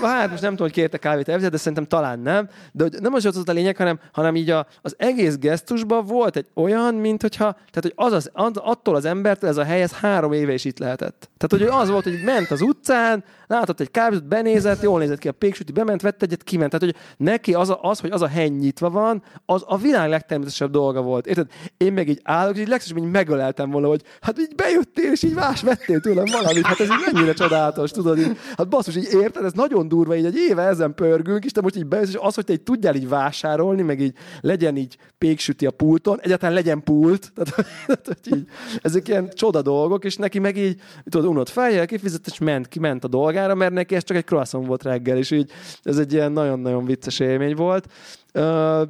hát 0.01 0.29
most 0.29 0.41
nem 0.41 0.51
tudom, 0.51 0.57
hogy 0.67 0.71
kérte 0.71 0.97
kávét 0.97 1.49
de 1.49 1.57
szerintem 1.57 1.85
talán 1.85 2.19
nem. 2.19 2.49
De 2.71 2.83
hogy 2.83 3.01
nem 3.01 3.13
az 3.13 3.23
volt 3.23 3.49
a 3.49 3.53
lényeg, 3.53 3.77
hanem, 3.77 3.99
hanem 4.11 4.35
így 4.35 4.49
a, 4.49 4.67
az 4.81 4.95
egész 4.97 5.37
gesztusban 5.37 6.05
volt 6.05 6.35
egy 6.35 6.47
olyan, 6.53 6.93
mint 6.93 7.21
hogyha, 7.21 7.51
tehát 7.51 7.81
hogy 7.81 7.93
az, 7.95 8.29
az, 8.33 8.57
attól 8.57 8.95
az 8.95 9.05
embertől 9.05 9.49
ez 9.49 9.57
a 9.57 9.63
hely, 9.63 9.81
ez 9.81 9.91
három 9.91 10.31
éve 10.31 10.53
is 10.53 10.65
itt 10.65 10.79
lehetett. 10.79 11.29
Tehát, 11.37 11.67
hogy 11.67 11.79
az 11.81 11.89
volt, 11.89 12.03
hogy 12.03 12.21
ment 12.25 12.51
az 12.51 12.61
utcán, 12.61 13.23
látott 13.47 13.79
egy 13.79 13.91
kávét, 13.91 14.27
benézett, 14.27 14.81
jól 14.81 14.99
nézett 14.99 15.19
ki 15.19 15.27
a 15.27 15.31
péksüti, 15.31 15.71
bement, 15.71 16.01
vett 16.01 16.23
egyet, 16.23 16.43
kiment. 16.43 16.71
Tehát, 16.71 16.85
hogy 16.85 17.03
neki 17.17 17.53
az, 17.53 17.69
a, 17.69 17.79
az, 17.81 17.99
hogy 17.99 18.11
az 18.11 18.21
a 18.21 18.27
hely 18.27 18.47
nyitva 18.47 18.89
van, 18.89 19.23
az 19.45 19.63
a 19.65 19.77
világ 19.77 20.09
legtermészetesebb 20.09 20.71
dolga 20.71 21.01
volt. 21.01 21.27
Érted? 21.27 21.47
Én 21.77 21.93
meg 21.93 22.09
így 22.09 22.19
állok, 22.23 22.55
és 22.55 22.61
így 22.61 22.67
legszívesebben 22.67 23.11
megöleltem 23.11 23.69
volna, 23.69 23.87
hogy 23.87 24.01
hát 24.21 24.39
így 24.39 24.55
bejöttél, 24.55 25.11
és 25.11 25.23
így 25.23 25.33
más 25.33 25.61
vettél 25.61 25.99
tőlem 25.99 26.25
valamit. 26.31 26.65
Hát 26.65 26.79
ez 26.79 26.89
így 26.89 27.11
mennyire 27.13 27.32
csodálatos, 27.33 27.91
tudod? 27.91 28.17
Így, 28.17 28.37
hát 28.57 28.69
basszus, 28.69 28.95
így 28.95 29.13
érted, 29.13 29.45
ez 29.45 29.53
nagyon 29.53 29.87
durva, 29.87 30.15
így 30.15 30.25
egy 30.25 30.35
éve 30.35 30.61
ezen 30.61 30.95
pörgünk, 30.95 31.45
és 31.45 31.51
te 31.51 31.61
most 31.61 31.75
így 31.75 31.85
bejössz, 31.85 32.09
és 32.09 32.17
az, 32.21 32.35
hogy 32.35 32.43
te 32.43 32.53
így 32.53 32.61
tudjál 32.61 32.95
így 32.95 33.09
vásárolni, 33.09 33.81
meg 33.81 33.99
így 33.99 34.13
legyen 34.41 34.77
így 34.77 34.97
péksüti 35.17 35.65
a 35.65 35.71
pulton, 35.71 36.19
egyáltalán 36.21 36.55
legyen 36.55 36.83
pult, 36.83 37.31
tehát, 37.35 37.65
hogy 38.05 38.37
így, 38.37 38.47
ezek 38.81 39.07
ilyen 39.07 39.29
csoda 39.33 39.61
dolgok, 39.61 40.05
és 40.05 40.15
neki 40.15 40.39
meg 40.39 40.57
így, 40.57 40.79
tudod, 41.09 41.29
unott 41.29 41.49
fejjel, 41.49 41.85
kifizet, 41.85 42.27
és 42.27 42.39
ment, 42.39 42.67
kiment 42.67 43.03
a 43.03 43.07
dolgára, 43.07 43.55
mert 43.55 43.73
neki 43.73 43.95
ez 43.95 44.03
csak 44.03 44.17
egy 44.17 44.25
croissant 44.25 44.67
volt 44.67 44.83
reggel, 44.83 45.17
és 45.17 45.31
így 45.31 45.51
ez 45.81 45.97
egy 45.97 46.13
ilyen 46.13 46.31
nagyon-nagyon 46.31 46.85
vicces 46.85 47.19
élmény 47.19 47.55
volt. 47.55 47.87
Uh, 48.35 48.81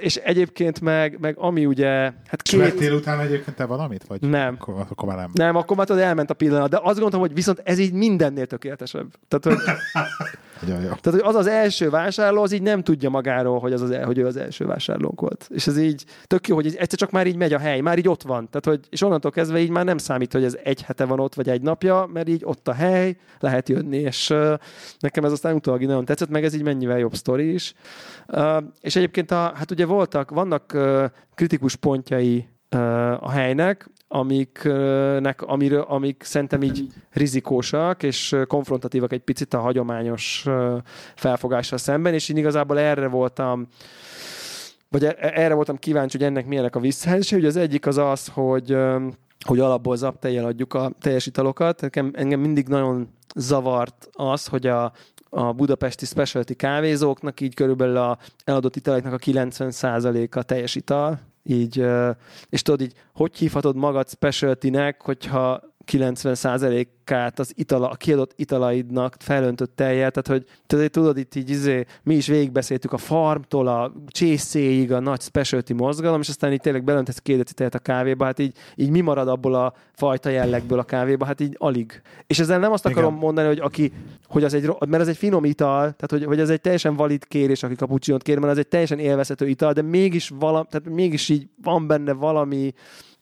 és 0.00 0.16
egyébként 0.16 0.80
meg, 0.80 1.18
meg 1.20 1.36
ami 1.38 1.66
ugye... 1.66 1.88
Hát 2.26 2.42
két... 2.42 2.60
Vettél 2.60 2.92
utána 2.92 3.22
egyébként 3.22 3.56
te 3.56 3.64
valamit? 3.64 4.04
Vagy 4.06 4.20
nem. 4.20 4.54
Akkor, 4.60 4.74
akkor 4.90 5.08
már 5.08 5.16
nem. 5.16 5.30
Nem, 5.32 5.56
akkor 5.56 5.76
már 5.76 5.86
tudod, 5.86 6.02
elment 6.02 6.30
a 6.30 6.34
pillanat. 6.34 6.70
De 6.70 6.76
azt 6.76 6.92
gondoltam, 6.92 7.20
hogy 7.20 7.34
viszont 7.34 7.60
ez 7.64 7.78
így 7.78 7.87
mindennél 7.92 8.46
tökéletesebb. 8.46 9.14
Tehát, 9.28 9.44
hogy 9.44 9.74
Nagyon 10.60 10.80
jó. 10.80 10.88
Tehát, 10.88 11.20
hogy 11.20 11.20
az 11.22 11.34
az 11.34 11.46
első 11.46 11.90
vásárló, 11.90 12.42
az 12.42 12.52
így 12.52 12.62
nem 12.62 12.82
tudja 12.82 13.10
magáról, 13.10 13.58
hogy, 13.58 13.72
az 13.72 13.82
az, 13.82 13.90
el- 13.90 14.04
hogy 14.04 14.18
ő 14.18 14.26
az 14.26 14.36
első 14.36 14.66
vásárlónk 14.66 15.20
volt. 15.20 15.48
És 15.54 15.66
ez 15.66 15.78
így 15.78 16.04
tök 16.26 16.48
jó, 16.48 16.54
hogy 16.54 16.66
egyszer 16.66 16.98
csak 16.98 17.10
már 17.10 17.26
így 17.26 17.36
megy 17.36 17.52
a 17.52 17.58
hely, 17.58 17.80
már 17.80 17.98
így 17.98 18.08
ott 18.08 18.22
van. 18.22 18.48
Tehát, 18.50 18.64
hogy, 18.64 18.86
és 18.90 19.02
onnantól 19.02 19.30
kezdve 19.30 19.58
így 19.58 19.70
már 19.70 19.84
nem 19.84 19.98
számít, 19.98 20.32
hogy 20.32 20.44
ez 20.44 20.58
egy 20.62 20.82
hete 20.82 21.04
van 21.04 21.20
ott, 21.20 21.34
vagy 21.34 21.48
egy 21.48 21.62
napja, 21.62 22.08
mert 22.12 22.28
így 22.28 22.42
ott 22.44 22.68
a 22.68 22.72
hely, 22.72 23.16
lehet 23.38 23.68
jönni, 23.68 23.96
és 23.96 24.30
uh, 24.30 24.52
nekem 24.98 25.24
ez 25.24 25.32
aztán 25.32 25.54
utólag 25.54 25.80
így 25.80 25.88
nagyon 25.88 26.04
tetszett, 26.04 26.28
meg 26.28 26.44
ez 26.44 26.54
így 26.54 26.62
mennyivel 26.62 26.98
jobb 26.98 27.14
sztori 27.14 27.52
is. 27.52 27.74
Uh, 28.26 28.62
és 28.80 28.96
egyébként 28.96 29.30
a, 29.30 29.52
hát 29.54 29.70
ugye 29.70 29.86
voltak, 29.86 30.30
vannak 30.30 30.72
uh, 30.74 31.04
kritikus 31.34 31.76
pontjai 31.76 32.48
a 33.20 33.30
helynek, 33.30 33.90
amiknek, 34.08 35.42
amiről, 35.42 35.80
amik 35.80 36.22
szerintem 36.22 36.62
így 36.62 36.86
rizikósak 37.10 38.02
és 38.02 38.36
konfrontatívak 38.46 39.12
egy 39.12 39.20
picit 39.20 39.54
a 39.54 39.60
hagyományos 39.60 40.46
felfogással 41.14 41.78
szemben, 41.78 42.14
és 42.14 42.28
én 42.28 42.36
igazából 42.36 42.78
erre 42.78 43.08
voltam 43.08 43.66
vagy 44.90 45.04
e- 45.04 45.16
erre 45.18 45.54
voltam 45.54 45.76
kíváncsi, 45.76 46.16
hogy 46.16 46.26
ennek 46.26 46.46
milyenek 46.46 46.76
a 46.76 46.80
visszajelzése. 46.80 47.36
Ugye 47.36 47.46
az 47.46 47.56
egyik 47.56 47.86
az 47.86 47.98
az, 47.98 48.28
hogy 48.28 48.76
hogy 49.46 49.58
alapból 49.58 49.96
zaptejjel 49.96 50.44
adjuk 50.44 50.74
a 50.74 50.92
teljes 51.00 51.26
italokat. 51.26 51.82
Engem, 51.82 52.10
engem 52.14 52.40
mindig 52.40 52.68
nagyon 52.68 53.08
zavart 53.34 54.08
az, 54.12 54.46
hogy 54.46 54.66
a, 54.66 54.92
a 55.30 55.52
budapesti 55.52 56.04
specialty 56.04 56.54
kávézóknak 56.54 57.40
így 57.40 57.54
körülbelül 57.54 57.96
a 57.96 58.18
eladott 58.44 58.76
italoknak 58.76 59.12
a 59.12 59.18
90%-a 59.18 60.42
teljes 60.42 60.74
ital, 60.74 61.20
így, 61.48 61.84
és 62.48 62.62
tudod 62.62 62.80
így, 62.80 62.92
hogy 63.14 63.36
hívhatod 63.36 63.76
magad 63.76 64.08
specialtynek, 64.08 65.02
hogyha 65.02 65.62
90%-át 65.92 67.38
az 67.38 67.52
itala, 67.56 67.90
a 67.90 67.94
kiadott 67.94 68.32
italaidnak 68.36 69.16
felöntött 69.18 69.76
teljel, 69.76 70.10
tehát 70.10 70.26
hogy 70.26 70.44
tehát, 70.66 70.90
tudod, 70.90 71.18
itt 71.18 71.34
így 71.34 71.50
izé, 71.50 71.84
mi 72.02 72.14
is 72.14 72.26
végigbeszéltük 72.26 72.92
a 72.92 72.96
farmtól 72.96 73.66
a 73.66 73.92
csészéig 74.06 74.92
a 74.92 75.00
nagy 75.00 75.20
specialty 75.20 75.72
mozgalom, 75.72 76.20
és 76.20 76.28
aztán 76.28 76.52
így 76.52 76.60
tényleg 76.60 76.84
belöntesz 76.84 77.18
két 77.18 77.36
deci 77.36 77.54
tejet 77.54 77.74
a 77.74 77.78
kávéba, 77.78 78.24
hát 78.24 78.38
így, 78.38 78.56
így 78.74 78.90
mi 78.90 79.00
marad 79.00 79.28
abból 79.28 79.54
a 79.54 79.72
fajta 79.92 80.28
jellegből 80.28 80.78
a 80.78 80.84
kávéba, 80.84 81.24
hát 81.24 81.40
így 81.40 81.56
alig. 81.58 82.02
És 82.26 82.38
ezzel 82.38 82.58
nem 82.58 82.72
azt 82.72 82.84
Igen. 82.84 82.96
akarom 82.96 83.14
mondani, 83.14 83.46
hogy 83.46 83.58
aki, 83.58 83.92
hogy 84.26 84.44
az 84.44 84.54
egy, 84.54 84.70
mert 84.86 85.02
ez 85.02 85.08
egy 85.08 85.16
finom 85.16 85.44
ital, 85.44 85.80
tehát 85.80 86.10
hogy, 86.10 86.24
hogy 86.24 86.40
ez 86.40 86.50
egy 86.50 86.60
teljesen 86.60 86.96
valid 86.96 87.26
kérés, 87.26 87.62
aki 87.62 87.74
kapucsinót 87.74 88.22
kér, 88.22 88.38
mert 88.38 88.52
ez 88.52 88.58
egy 88.58 88.68
teljesen 88.68 88.98
élvezhető 88.98 89.48
ital, 89.48 89.72
de 89.72 89.82
mégis, 89.82 90.32
vala, 90.38 90.66
tehát 90.70 90.88
mégis 90.88 91.28
így 91.28 91.48
van 91.62 91.86
benne 91.86 92.12
valami 92.12 92.72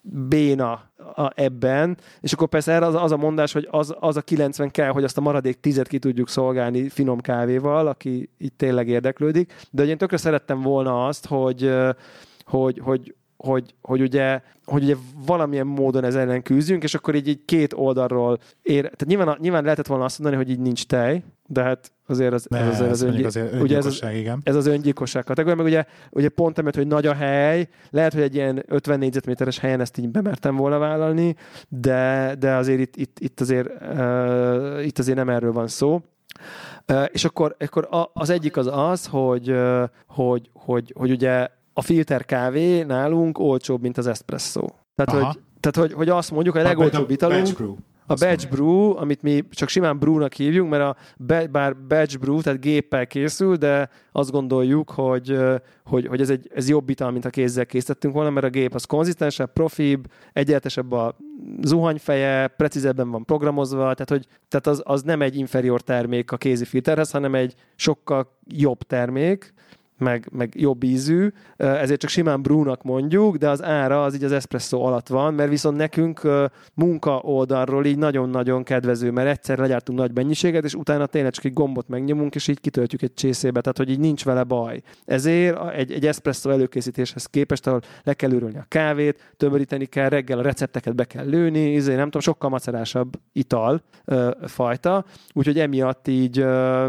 béna 0.08 0.90
a, 1.14 1.30
ebben, 1.34 1.96
és 2.20 2.32
akkor 2.32 2.48
persze 2.48 2.72
erre 2.72 2.86
az, 2.86 2.94
az 2.94 3.12
a 3.12 3.16
mondás, 3.16 3.52
hogy 3.52 3.68
az, 3.70 3.94
az 4.00 4.16
a 4.16 4.20
90 4.20 4.70
kell, 4.70 4.90
hogy 4.90 5.04
azt 5.04 5.18
a 5.18 5.20
maradék 5.20 5.60
tizet 5.60 5.88
ki 5.88 5.98
tudjuk 5.98 6.28
szolgálni 6.28 6.88
finom 6.88 7.20
kávéval, 7.20 7.86
aki 7.86 8.30
itt 8.38 8.58
tényleg 8.58 8.88
érdeklődik, 8.88 9.54
de 9.70 9.84
én 9.84 9.98
tökre 9.98 10.16
szerettem 10.16 10.60
volna 10.60 11.06
azt, 11.06 11.26
hogy, 11.26 11.70
hogy, 12.44 12.80
hogy, 12.84 13.14
hogy, 13.36 13.74
hogy, 13.82 14.00
ugye, 14.00 14.40
hogy 14.64 14.82
ugye 14.82 14.96
valamilyen 15.26 15.66
módon 15.66 16.04
ez 16.04 16.14
ellen 16.14 16.42
küzdjünk, 16.42 16.82
és 16.82 16.94
akkor 16.94 17.14
így, 17.14 17.28
így 17.28 17.44
két 17.44 17.72
oldalról 17.72 18.38
ér, 18.62 18.80
tehát 18.80 19.06
nyilván, 19.06 19.36
nyilván 19.40 19.62
lehetett 19.62 19.86
volna 19.86 20.04
azt 20.04 20.18
mondani, 20.18 20.42
hogy 20.42 20.52
így 20.52 20.60
nincs 20.60 20.86
tej, 20.86 21.22
de 21.46 21.62
hát 21.62 21.92
azért 22.06 22.32
az, 22.32 22.46
Ne, 22.50 22.58
ez 22.58 22.68
azért 22.68 22.90
az, 22.90 23.02
öngy, 23.02 23.24
azért 23.24 23.60
ugye 23.60 23.76
ez 23.76 23.86
az, 23.86 24.02
igen. 24.14 24.40
ez 24.42 24.54
az 24.54 24.66
öngyilkosság 24.66 25.24
kategória, 25.24 25.56
meg 25.56 25.66
ugye, 25.66 25.84
ugye 26.10 26.28
pont 26.28 26.58
emiatt, 26.58 26.74
hogy 26.74 26.86
nagy 26.86 27.06
a 27.06 27.14
hely, 27.14 27.68
lehet, 27.90 28.12
hogy 28.12 28.22
egy 28.22 28.34
ilyen 28.34 28.64
50 28.68 28.98
négyzetméteres 28.98 29.58
helyen 29.58 29.80
ezt 29.80 29.98
így 29.98 30.08
bemertem 30.08 30.56
volna 30.56 30.78
vállalni, 30.78 31.36
de, 31.68 32.34
de 32.38 32.54
azért 32.54 32.80
itt, 32.80 32.96
itt, 32.96 33.18
itt, 33.20 33.40
azért, 33.40 33.68
uh, 33.80 34.86
itt 34.86 34.98
azért 34.98 35.16
nem 35.16 35.28
erről 35.28 35.52
van 35.52 35.68
szó. 35.68 36.00
Uh, 36.92 37.04
és 37.12 37.24
akkor, 37.24 37.56
akkor 37.58 37.88
az 38.12 38.30
egyik 38.30 38.56
az 38.56 38.66
az, 38.72 39.06
hogy, 39.06 39.50
uh, 39.50 39.82
hogy, 40.06 40.50
hogy, 40.52 40.92
hogy 40.96 41.10
ugye 41.10 41.48
a 41.78 41.82
filter 41.82 42.24
kávé 42.24 42.82
nálunk 42.82 43.38
olcsóbb, 43.38 43.82
mint 43.82 43.98
az 43.98 44.06
espresso. 44.06 44.66
Tehát, 44.94 45.14
Aha. 45.14 45.26
hogy, 45.26 45.42
tehát 45.60 45.88
hogy, 45.88 45.92
hogy 45.92 46.08
azt 46.08 46.30
mondjuk, 46.30 46.54
hogy 46.54 46.64
a 46.64 46.68
legolcsóbb 46.68 47.10
italunk, 47.10 47.58
a 48.06 48.14
batch 48.14 48.48
brew, 48.48 48.96
amit 48.96 49.22
mi 49.22 49.44
csak 49.50 49.68
simán 49.68 49.98
brewnak 49.98 50.32
hívjuk, 50.32 50.68
mert 50.68 50.82
a 50.82 50.96
be, 51.18 51.46
bár 51.46 51.76
batch 51.76 52.18
brew, 52.18 52.40
tehát 52.40 52.60
géppel 52.60 53.06
készül, 53.06 53.56
de 53.56 53.88
azt 54.12 54.30
gondoljuk, 54.30 54.90
hogy, 54.90 55.38
hogy, 55.84 56.06
hogy 56.06 56.20
ez, 56.20 56.30
egy, 56.30 56.50
ez 56.54 56.68
jobb 56.68 56.88
ital, 56.88 57.10
mint 57.10 57.24
a 57.24 57.30
kézzel 57.30 57.66
készítettünk 57.66 58.14
volna, 58.14 58.30
mert 58.30 58.46
a 58.46 58.50
gép 58.50 58.74
az 58.74 58.84
konzisztensebb, 58.84 59.52
profibb, 59.52 60.06
egyenletesebb 60.32 60.92
a 60.92 61.16
zuhanyfeje, 61.62 62.48
precízebben 62.48 63.10
van 63.10 63.24
programozva, 63.24 63.78
tehát, 63.78 64.10
hogy, 64.10 64.26
tehát 64.48 64.66
az, 64.66 64.82
az 64.84 65.02
nem 65.02 65.22
egy 65.22 65.36
inferior 65.36 65.80
termék 65.80 66.32
a 66.32 66.36
kézi 66.36 66.64
filterhez, 66.64 67.10
hanem 67.10 67.34
egy 67.34 67.54
sokkal 67.74 68.38
jobb 68.44 68.82
termék, 68.82 69.54
meg, 69.98 70.28
meg 70.32 70.52
jobb 70.54 70.82
ízű, 70.82 71.28
ezért 71.56 72.00
csak 72.00 72.10
simán 72.10 72.42
brúnak 72.42 72.82
mondjuk, 72.82 73.36
de 73.36 73.48
az 73.48 73.62
ára 73.62 74.04
az 74.04 74.14
így 74.14 74.24
az 74.24 74.32
espresso 74.32 74.80
alatt 74.80 75.08
van, 75.08 75.34
mert 75.34 75.50
viszont 75.50 75.76
nekünk 75.76 76.20
munka 76.74 77.18
oldalról 77.18 77.84
így 77.84 77.98
nagyon-nagyon 77.98 78.62
kedvező, 78.62 79.10
mert 79.10 79.28
egyszer 79.28 79.58
legyártunk 79.58 79.98
nagy 79.98 80.10
mennyiséget, 80.14 80.64
és 80.64 80.74
utána 80.74 81.06
tényleg 81.06 81.32
csak 81.32 81.44
egy 81.44 81.52
gombot 81.52 81.88
megnyomunk, 81.88 82.34
és 82.34 82.48
így 82.48 82.60
kitöltjük 82.60 83.02
egy 83.02 83.14
csészébe, 83.14 83.60
tehát 83.60 83.76
hogy 83.76 83.90
így 83.90 83.98
nincs 83.98 84.24
vele 84.24 84.42
baj. 84.42 84.80
Ezért 85.04 85.74
egy, 85.74 85.92
egy 85.92 86.06
espresso 86.06 86.50
előkészítéshez 86.50 87.26
képest, 87.26 87.66
ahol 87.66 87.80
le 88.02 88.14
kell 88.14 88.32
ürülni 88.32 88.58
a 88.58 88.66
kávét, 88.68 89.32
tömöríteni 89.36 89.84
kell, 89.84 90.08
reggel 90.08 90.38
a 90.38 90.42
recepteket 90.42 90.94
be 90.94 91.04
kell 91.04 91.26
lőni, 91.26 91.72
izé, 91.72 91.94
nem 91.94 92.04
tudom, 92.04 92.20
sokkal 92.20 92.50
macerásabb 92.50 93.20
ital 93.32 93.82
ö, 94.04 94.30
fajta, 94.46 95.04
úgyhogy 95.32 95.58
emiatt 95.58 96.08
így 96.08 96.38
ö, 96.38 96.86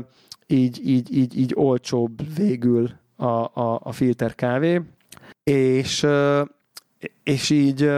így, 0.48 0.90
így, 0.90 1.18
így, 1.18 1.38
így 1.38 1.52
olcsóbb 1.56 2.36
végül 2.36 2.92
a, 3.16 3.26
a, 3.26 3.80
a 3.84 3.92
filter 3.92 4.36
kávé, 4.36 4.82
és, 5.44 6.08
és 7.24 7.50
így 7.50 7.90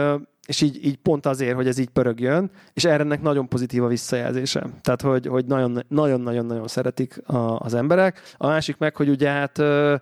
és 0.50 0.60
így, 0.60 0.84
így 0.84 0.96
pont 0.96 1.26
azért, 1.26 1.54
hogy 1.54 1.66
ez 1.66 1.78
így 1.78 1.88
pörögjön, 1.88 2.50
és 2.72 2.84
erre 2.84 3.02
ennek 3.02 3.22
nagyon 3.22 3.48
pozitív 3.48 3.84
a 3.84 3.86
visszajelzése. 3.86 4.66
Tehát, 4.80 5.02
hogy, 5.02 5.26
hogy 5.26 5.44
nagyon, 5.44 5.84
nagyon, 5.88 6.20
szeretik 6.68 7.28
a, 7.28 7.58
az 7.58 7.74
emberek. 7.74 8.20
A 8.36 8.46
másik 8.46 8.76
meg, 8.76 8.96
hogy 8.96 9.08
ugye 9.08 9.28
hát 9.28 9.58
ö, 9.58 9.94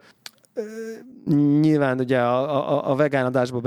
ö, 0.55 0.63
nyilván 1.61 1.99
ugye 1.99 2.19
a, 2.19 2.73
a, 2.73 2.91
a 2.91 2.95
vegán 2.95 3.25
adásban 3.25 3.63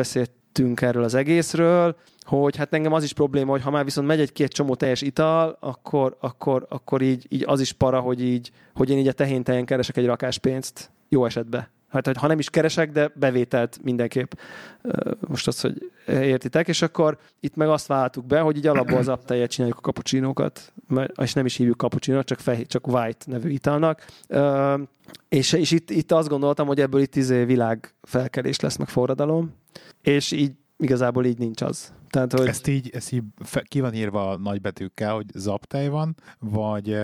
beszéltünk 0.51 0.81
erről 0.81 1.03
az 1.03 1.13
egészről, 1.13 1.95
hogy 2.25 2.55
hát 2.55 2.73
engem 2.73 2.93
az 2.93 3.03
is 3.03 3.13
probléma, 3.13 3.51
hogy 3.51 3.61
ha 3.61 3.71
már 3.71 3.83
viszont 3.83 4.07
megy 4.07 4.19
egy-két 4.19 4.51
csomó 4.51 4.75
teljes 4.75 5.01
ital, 5.01 5.57
akkor, 5.59 6.17
akkor, 6.19 6.65
akkor 6.69 7.01
így, 7.01 7.25
így 7.29 7.43
az 7.47 7.59
is 7.59 7.71
para, 7.71 7.99
hogy 7.99 8.23
így, 8.23 8.51
hogy 8.73 8.89
én 8.89 8.97
így 8.97 9.07
a 9.07 9.11
tehén 9.11 9.43
tejen 9.43 9.65
keresek 9.65 9.97
egy 9.97 10.05
rakás 10.05 10.37
pénzt, 10.37 10.91
jó 11.09 11.25
esetben. 11.25 11.67
Hát, 11.89 12.05
hogy 12.05 12.17
ha 12.17 12.27
nem 12.27 12.39
is 12.39 12.49
keresek, 12.49 12.91
de 12.91 13.11
bevételt 13.15 13.79
mindenképp. 13.83 14.31
Most 15.27 15.47
az, 15.47 15.61
hogy 15.61 15.91
értitek, 16.07 16.67
és 16.67 16.81
akkor 16.81 17.17
itt 17.39 17.55
meg 17.55 17.67
azt 17.67 17.87
váltuk 17.87 18.25
be, 18.25 18.39
hogy 18.39 18.57
így 18.57 18.67
alapból 18.67 18.97
az 18.97 19.07
aptejet 19.07 19.49
csináljuk 19.49 19.77
a 19.77 19.81
kapucsinókat, 19.81 20.73
és 21.21 21.33
nem 21.33 21.45
is 21.45 21.55
hívjuk 21.55 21.77
kapucsinót, 21.77 22.25
csak, 22.25 22.39
fehér, 22.39 22.65
csak 22.67 22.87
white 22.87 23.25
nevű 23.25 23.49
italnak. 23.49 24.05
És, 25.29 25.53
és 25.53 25.71
itt, 25.71 25.89
itt 25.89 26.11
azt 26.11 26.29
gondoltam, 26.29 26.67
hogy 26.67 26.79
ebből 26.79 27.01
itt 27.01 27.15
izé 27.15 27.43
világ 27.43 27.93
felkelés 28.01 28.59
lesz, 28.59 28.77
meg 28.77 28.87
forradalom, 28.87 29.53
és 30.01 30.31
így 30.31 30.51
igazából 30.77 31.25
így 31.25 31.37
nincs 31.37 31.61
az. 31.61 31.93
Tehát, 32.09 32.33
hogy 32.33 32.47
Ezt 32.47 32.67
így, 32.67 32.89
ezt 32.93 33.11
így 33.11 33.23
fe, 33.39 33.61
ki 33.61 33.79
van 33.81 33.93
írva 33.93 34.37
nagybetűkkel, 34.37 35.13
hogy 35.13 35.25
zaptej 35.33 35.87
van, 35.89 36.15
vagy, 36.39 36.95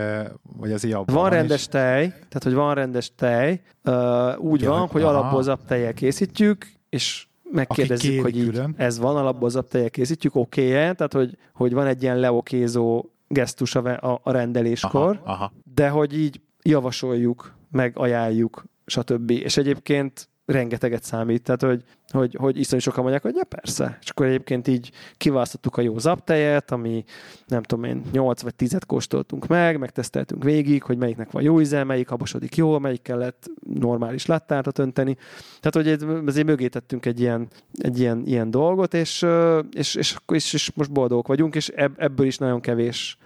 vagy 0.57 0.71
az 0.71 0.83
így 0.83 0.91
abban 0.91 1.15
Van 1.15 1.31
is? 1.31 1.37
rendes 1.37 1.67
tej, 1.67 2.07
tehát 2.07 2.43
hogy 2.43 2.53
van 2.53 2.73
rendes 2.73 3.11
tej, 3.15 3.61
uh, 3.85 4.39
úgy 4.39 4.61
Ja, 4.61 4.69
van, 4.69 4.79
hogy- 4.79 4.89
hogy 4.91 5.01
alapból 5.01 5.43
zaptejjel 5.43 5.93
készítjük, 5.93 6.65
és 6.89 7.27
megkérdezzük, 7.51 8.09
kéri 8.09 8.21
hogy 8.21 8.37
így, 8.37 8.49
külön. 8.49 8.73
ez 8.77 8.99
van, 8.99 9.15
alapból 9.15 9.49
zaptejjel 9.49 9.89
készítjük, 9.89 10.35
oké-e, 10.35 10.93
tehát 10.93 11.13
hogy, 11.13 11.37
hogy 11.53 11.73
van 11.73 11.87
egy 11.87 12.01
ilyen 12.03 12.19
leokézó 12.19 13.05
gesztus 13.27 13.75
a, 13.75 14.11
a, 14.11 14.19
a 14.23 14.31
rendeléskor, 14.31 15.19
Aha, 15.23 15.33
aha. 15.33 15.51
de 15.73 15.89
hogy 15.89 16.17
így 16.19 16.41
javasoljuk, 16.63 17.55
meg 17.71 17.97
ajánljuk, 17.97 18.63
stb. 18.85 19.29
És 19.29 19.57
egyébként 19.57 20.29
rengeteget 20.47 21.03
számít, 21.03 21.43
tehát 21.43 21.61
hogy, 21.61 21.83
hogy, 22.09 22.35
hogy 22.39 22.59
iszonyú 22.59 22.81
sokan 22.81 23.01
mondják, 23.01 23.23
hogy 23.23 23.35
ja 23.35 23.43
persze. 23.43 23.97
És 24.01 24.09
akkor 24.09 24.25
egyébként 24.25 24.67
így 24.67 24.91
kiválasztottuk 25.17 25.77
a 25.77 25.81
jó 25.81 25.97
zaptejet, 25.97 26.71
ami 26.71 27.03
nem 27.47 27.63
tudom 27.63 27.83
én, 27.83 28.01
8 28.11 28.41
vagy 28.41 28.55
10 28.55 28.77
kóstoltunk 28.87 29.47
meg, 29.47 29.79
megteszteltünk 29.79 30.43
végig, 30.43 30.83
hogy 30.83 30.97
melyiknek 30.97 31.31
van 31.31 31.43
jó 31.43 31.61
íze, 31.61 31.83
melyik 31.83 32.07
habosodik 32.07 32.55
jó, 32.55 32.79
melyik 32.79 33.01
kellett 33.01 33.49
normális 33.73 34.25
lattártat 34.25 34.79
önteni. 34.79 35.17
Tehát, 35.59 35.97
hogy 35.99 36.07
ezért 36.27 36.45
mögé 36.45 36.67
tettünk 36.67 37.05
egy 37.05 37.19
ilyen, 37.19 37.47
egy 37.73 37.99
ilyen, 37.99 38.21
ilyen 38.25 38.51
dolgot, 38.51 38.93
és, 38.93 39.25
és, 39.71 39.95
és, 39.95 40.17
és, 40.27 40.53
és 40.53 40.71
most 40.75 40.91
boldogok 40.91 41.27
vagyunk, 41.27 41.55
és 41.55 41.67
ebb, 41.67 41.93
ebből 41.97 42.25
is 42.25 42.37
nagyon 42.37 42.59
kevés 42.59 43.17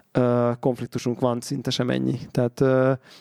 konfliktusunk 0.59 1.20
van, 1.20 1.41
szinte 1.41 1.70
sem 1.70 1.89
ennyi. 1.89 2.20
Tehát 2.32 2.64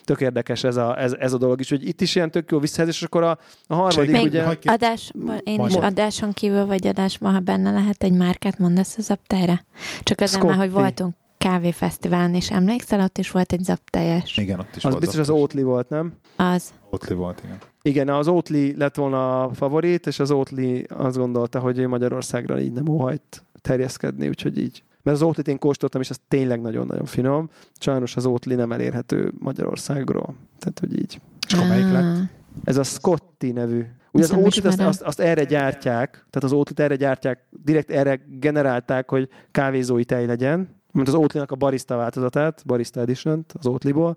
tök 0.05 0.21
érdekes 0.21 0.65
ez 0.65 0.77
a, 0.77 1.01
ez, 1.01 1.13
ez 1.13 1.33
a 1.33 1.39
dolog 1.39 1.61
is, 1.61 1.69
hogy 1.69 1.89
itt 1.89 2.01
is 2.01 2.15
ilyen 2.15 2.31
tök 2.31 2.51
jó 2.51 2.59
visszajelzés, 2.59 3.01
és 3.01 3.07
akkor 3.07 3.23
a, 3.23 3.39
a 3.67 3.75
harmadik 3.75 4.11
Még 4.11 4.25
ugye... 4.25 4.57
ki- 4.59 4.69
Adás, 4.69 5.13
én 5.45 5.65
is 5.67 5.75
Majd. 5.75 5.85
adáson 5.85 6.33
kívül 6.33 6.67
vagy 6.67 6.87
adásban, 6.87 7.33
ha 7.33 7.41
benne 7.41 7.71
lehet, 7.71 8.03
egy 8.03 8.13
márkát 8.13 8.59
mondasz 8.59 8.97
az 8.99 9.11
aptára? 9.11 9.61
Csak 10.03 10.21
azért 10.21 10.43
már, 10.45 10.57
hogy 10.57 10.71
voltunk. 10.71 11.15
kávéfesztiválon 11.39 12.35
is 12.35 12.51
emlékszel, 12.51 13.01
ott 13.01 13.19
is 13.19 13.31
volt 13.31 13.53
egy 13.53 13.63
zapteljes. 13.63 14.37
Igen, 14.37 14.59
ott 14.59 14.77
is 14.77 14.85
Az 14.85 14.91
volt 14.91 15.01
biztos 15.01 15.21
az 15.21 15.27
zaktos. 15.27 15.43
Oatly 15.43 15.63
volt, 15.63 15.89
nem? 15.89 16.13
Az. 16.37 16.73
Oatly 16.91 17.15
volt, 17.15 17.41
igen. 17.45 17.59
Igen, 17.83 18.09
az 18.09 18.29
Oatly 18.29 18.71
lett 18.77 18.95
volna 18.95 19.43
a 19.43 19.55
favorit, 19.55 20.07
és 20.07 20.19
az 20.19 20.31
Oatly 20.31 20.85
azt 20.89 21.17
gondolta, 21.17 21.59
hogy 21.59 21.79
ő 21.79 21.89
Magyarországra 21.89 22.61
így 22.61 22.73
nem 22.73 22.89
óhajt 22.89 23.45
terjeszkedni, 23.61 24.29
úgyhogy 24.29 24.59
így. 24.59 24.83
Mert 25.03 25.17
az 25.17 25.23
Oatly-t 25.23 25.49
én 25.49 25.59
kóstoltam, 25.59 26.01
és 26.01 26.11
az 26.11 26.21
tényleg 26.29 26.61
nagyon-nagyon 26.61 27.05
finom. 27.05 27.51
Sajnos 27.81 28.17
az 28.17 28.27
Oatly 28.27 28.55
nem 28.55 28.73
elérhető 28.73 29.33
Magyarországról. 29.39 30.35
Tehát, 30.59 30.79
hogy 30.79 30.99
így. 30.99 31.21
És 31.47 31.53
akkor 31.53 31.69
melyik 31.69 31.93
lett? 31.93 32.17
Ah. 32.17 32.23
Ez 32.65 32.77
a 32.77 32.83
Scotty 32.83 33.53
nevű. 33.53 33.85
Ugye 34.13 34.25
az 34.25 34.33
Oatly-t 34.33 34.65
azt, 34.65 34.81
azt, 34.81 35.03
azt, 35.03 35.21
erre 35.21 35.45
gyártják, 35.45 36.11
tehát 36.11 36.43
az 36.43 36.53
Oatly-t 36.53 36.81
erre 36.81 36.97
gyártják, 36.97 37.47
direkt 37.51 37.91
erre 37.91 38.21
generálták, 38.27 39.11
hogy 39.11 39.29
kávézói 39.51 40.05
tej 40.05 40.27
legyen, 40.27 40.80
mint 40.93 41.09
az 41.09 41.15
Oatly-nak 41.15 41.51
a 41.51 41.55
barista 41.55 41.97
változatát, 41.97 42.63
barista 42.67 43.01
edition 43.01 43.45
az 43.53 43.67
Oatly-ból. 43.67 44.17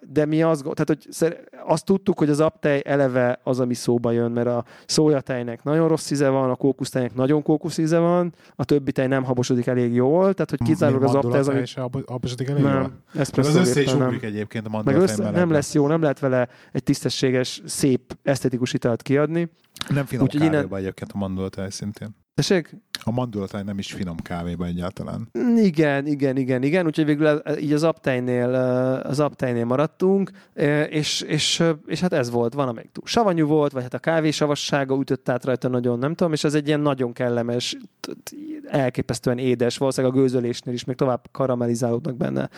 De 0.00 0.24
mi 0.26 0.42
azt, 0.42 0.62
go- 0.62 0.74
tehát, 0.74 0.88
hogy 0.88 1.26
azt 1.66 1.84
tudtuk, 1.84 2.18
hogy 2.18 2.28
az 2.30 2.40
aptej 2.40 2.82
eleve 2.84 3.40
az, 3.42 3.60
ami 3.60 3.74
szóba 3.74 4.10
jön, 4.10 4.30
mert 4.30 4.46
a 4.46 4.64
szójatejnek 4.86 5.62
nagyon 5.62 5.88
rossz 5.88 6.10
íze 6.10 6.28
van, 6.28 6.50
a 6.50 6.54
kókusztejnek 6.54 7.14
nagyon 7.14 7.42
kókusz 7.42 7.78
íze 7.78 7.98
van, 7.98 8.34
a 8.56 8.64
többi 8.64 8.92
tej 8.92 9.06
nem 9.06 9.24
habosodik 9.24 9.66
elég 9.66 9.94
jól, 9.94 10.20
tehát 10.34 10.50
hogy 10.50 10.62
kizárólag 10.62 11.02
az 11.02 11.14
aptej 11.14 11.38
az, 11.40 11.48
ami... 11.48 11.60
És 11.60 11.76
abasodik 12.04 12.48
elég 12.48 12.62
jól? 12.62 12.72
Nem, 12.72 13.02
Meg 13.12 13.26
az 13.36 13.54
össze 13.54 13.80
is 13.82 13.94
ugrik 13.94 14.22
egyébként 14.22 14.66
a 14.66 14.70
Meg 14.70 14.84
mandulatáj 14.84 15.14
össze, 15.16 15.30
nem 15.30 15.50
lesz 15.50 15.74
jó, 15.74 15.86
nem 15.86 16.00
lehet 16.00 16.18
vele 16.18 16.48
egy 16.72 16.82
tisztességes, 16.82 17.62
szép, 17.64 18.16
esztetikus 18.22 18.72
italt 18.72 19.02
kiadni. 19.02 19.50
Nem 19.88 20.04
finom 20.04 20.24
Úgyhogy 20.24 20.42
innen- 20.42 20.74
egyébként 20.74 21.12
a 21.12 21.18
mandulatáj 21.18 21.70
szintén. 21.70 22.20
Tessék? 22.34 22.76
A 23.04 23.10
mandulatáj 23.10 23.62
nem 23.62 23.78
is 23.78 23.92
finom 23.92 24.16
kávéba 24.16 24.64
egyáltalán. 24.66 25.28
Igen, 25.56 26.06
igen, 26.06 26.36
igen, 26.36 26.62
igen. 26.62 26.86
Úgyhogy 26.86 27.04
végül 27.04 27.42
így 27.60 27.72
az 27.72 27.82
aptejnél, 27.82 28.54
az 29.04 29.20
aptejnél 29.20 29.64
maradtunk, 29.64 30.30
és, 30.88 31.20
és, 31.20 31.62
és 31.86 32.00
hát 32.00 32.12
ez 32.12 32.30
volt, 32.30 32.54
van 32.54 32.68
amelyik 32.68 32.92
túl 32.92 33.06
savanyú 33.06 33.46
volt, 33.46 33.72
vagy 33.72 33.82
hát 33.82 33.94
a 33.94 33.98
kávésavassága 33.98 34.98
ütött 35.00 35.28
át 35.28 35.44
rajta 35.44 35.68
nagyon, 35.68 35.98
nem 35.98 36.14
tudom, 36.14 36.32
és 36.32 36.44
ez 36.44 36.54
egy 36.54 36.66
ilyen 36.66 36.80
nagyon 36.80 37.12
kellemes, 37.12 37.76
elképesztően 38.66 39.38
édes, 39.38 39.78
valószínűleg 39.78 40.16
a 40.16 40.20
gőzölésnél 40.20 40.74
is 40.74 40.84
még 40.84 40.96
tovább 40.96 41.28
karamellizálódnak 41.32 42.16
benne 42.16 42.48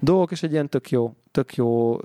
dolgok, 0.00 0.30
és 0.30 0.42
egy 0.42 0.52
ilyen 0.52 0.68
tök 0.68 0.90
jó, 0.90 1.14
tök 1.30 1.54
jó 1.54 1.96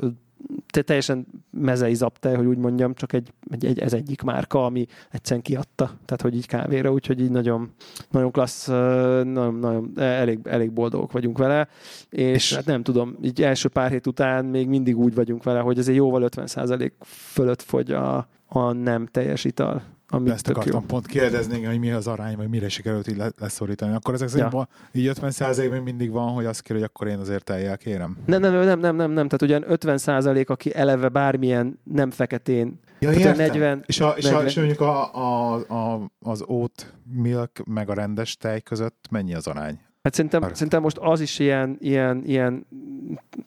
te 0.71 0.81
teljesen 0.81 1.27
mezei 1.51 1.93
zaptej, 1.95 2.35
hogy 2.35 2.45
úgy 2.45 2.57
mondjam, 2.57 2.93
csak 2.93 3.13
egy, 3.13 3.29
egy, 3.51 3.65
egy, 3.65 3.79
ez 3.79 3.93
egyik 3.93 4.21
márka, 4.21 4.65
ami 4.65 4.85
egyszerűen 5.11 5.41
kiadta, 5.41 5.85
tehát 5.85 6.21
hogy 6.21 6.35
így 6.35 6.47
kávéra, 6.47 6.91
úgyhogy 6.91 7.21
így 7.21 7.31
nagyon, 7.31 7.71
nagyon 8.11 8.31
klassz, 8.31 8.67
nagyon, 8.67 9.55
nagyon 9.55 9.91
elég, 9.95 10.39
elég 10.43 10.71
boldogok 10.71 11.11
vagyunk 11.11 11.37
vele, 11.37 11.67
És- 12.09 12.21
és 12.33 12.53
hát 12.55 12.65
nem 12.65 12.83
tudom, 12.83 13.17
így 13.21 13.41
első 13.41 13.69
pár 13.69 13.89
hét 13.89 14.07
után 14.07 14.45
még 14.45 14.67
mindig 14.67 14.97
úgy 14.97 15.15
vagyunk 15.15 15.43
vele, 15.43 15.59
hogy 15.59 15.79
azért 15.79 15.97
jóval 15.97 16.29
50% 16.35 16.91
fölött 17.05 17.61
fogy 17.61 17.91
a, 17.91 18.27
a 18.47 18.71
nem 18.71 19.05
teljes 19.05 19.43
ital, 19.43 19.83
ami 20.09 20.29
ezt 20.29 20.43
tök 20.43 20.55
jó. 20.55 20.61
akartam 20.61 20.85
pont 20.85 21.05
kérdezni, 21.05 21.63
hogy 21.63 21.79
mi 21.79 21.91
az 21.91 22.07
arány, 22.07 22.35
vagy 22.35 22.49
mire 22.49 22.69
sikerült 22.69 23.07
így 23.07 23.17
le- 23.17 23.31
leszorítani. 23.39 23.95
Akkor 23.95 24.13
ezek 24.13 24.27
szerint 24.27 24.51
van, 24.51 24.67
így 24.91 25.07
50 25.07 25.69
még 25.71 25.81
mindig 25.81 26.11
van, 26.11 26.33
hogy 26.33 26.45
azt 26.45 26.61
kér, 26.61 26.75
hogy 26.75 26.85
akkor 26.85 27.07
én 27.07 27.17
azért 27.17 27.43
teljel 27.43 27.77
kérem. 27.77 28.17
Nem, 28.25 28.41
nem, 28.41 28.53
nem, 28.53 28.79
nem, 28.79 28.95
nem, 28.95 29.11
nem, 29.11 29.27
tehát 29.27 29.41
ugyan 29.41 29.71
50 29.71 30.45
aki 30.47 30.75
eleve 30.75 31.09
bármilyen 31.09 31.79
nem 31.83 32.11
feketén, 32.11 32.79
Ja, 32.99 33.09
Tehát 33.09 33.25
a 33.25 33.29
értem. 33.29 33.45
40 33.45 33.83
és, 33.85 33.99
a, 33.99 34.09
és, 34.17 34.25
a, 34.25 34.29
40 34.29 34.45
és 34.47 34.55
mondjuk 34.55 34.81
a, 34.81 35.15
a, 35.15 35.53
a, 35.53 36.11
az 36.19 36.43
oat 36.47 36.93
milk 37.13 37.51
meg 37.65 37.89
a 37.89 37.93
rendes 37.93 38.37
tej 38.37 38.61
között 38.61 39.07
mennyi 39.11 39.33
az 39.33 39.47
arány? 39.47 39.79
Hát 40.03 40.13
szerintem, 40.13 40.43
Arra. 40.43 40.53
szerintem 40.53 40.81
most 40.81 40.97
az 40.97 41.19
is 41.19 41.39
ilyen, 41.39 41.77
ilyen, 41.79 42.23
ilyen 42.25 42.67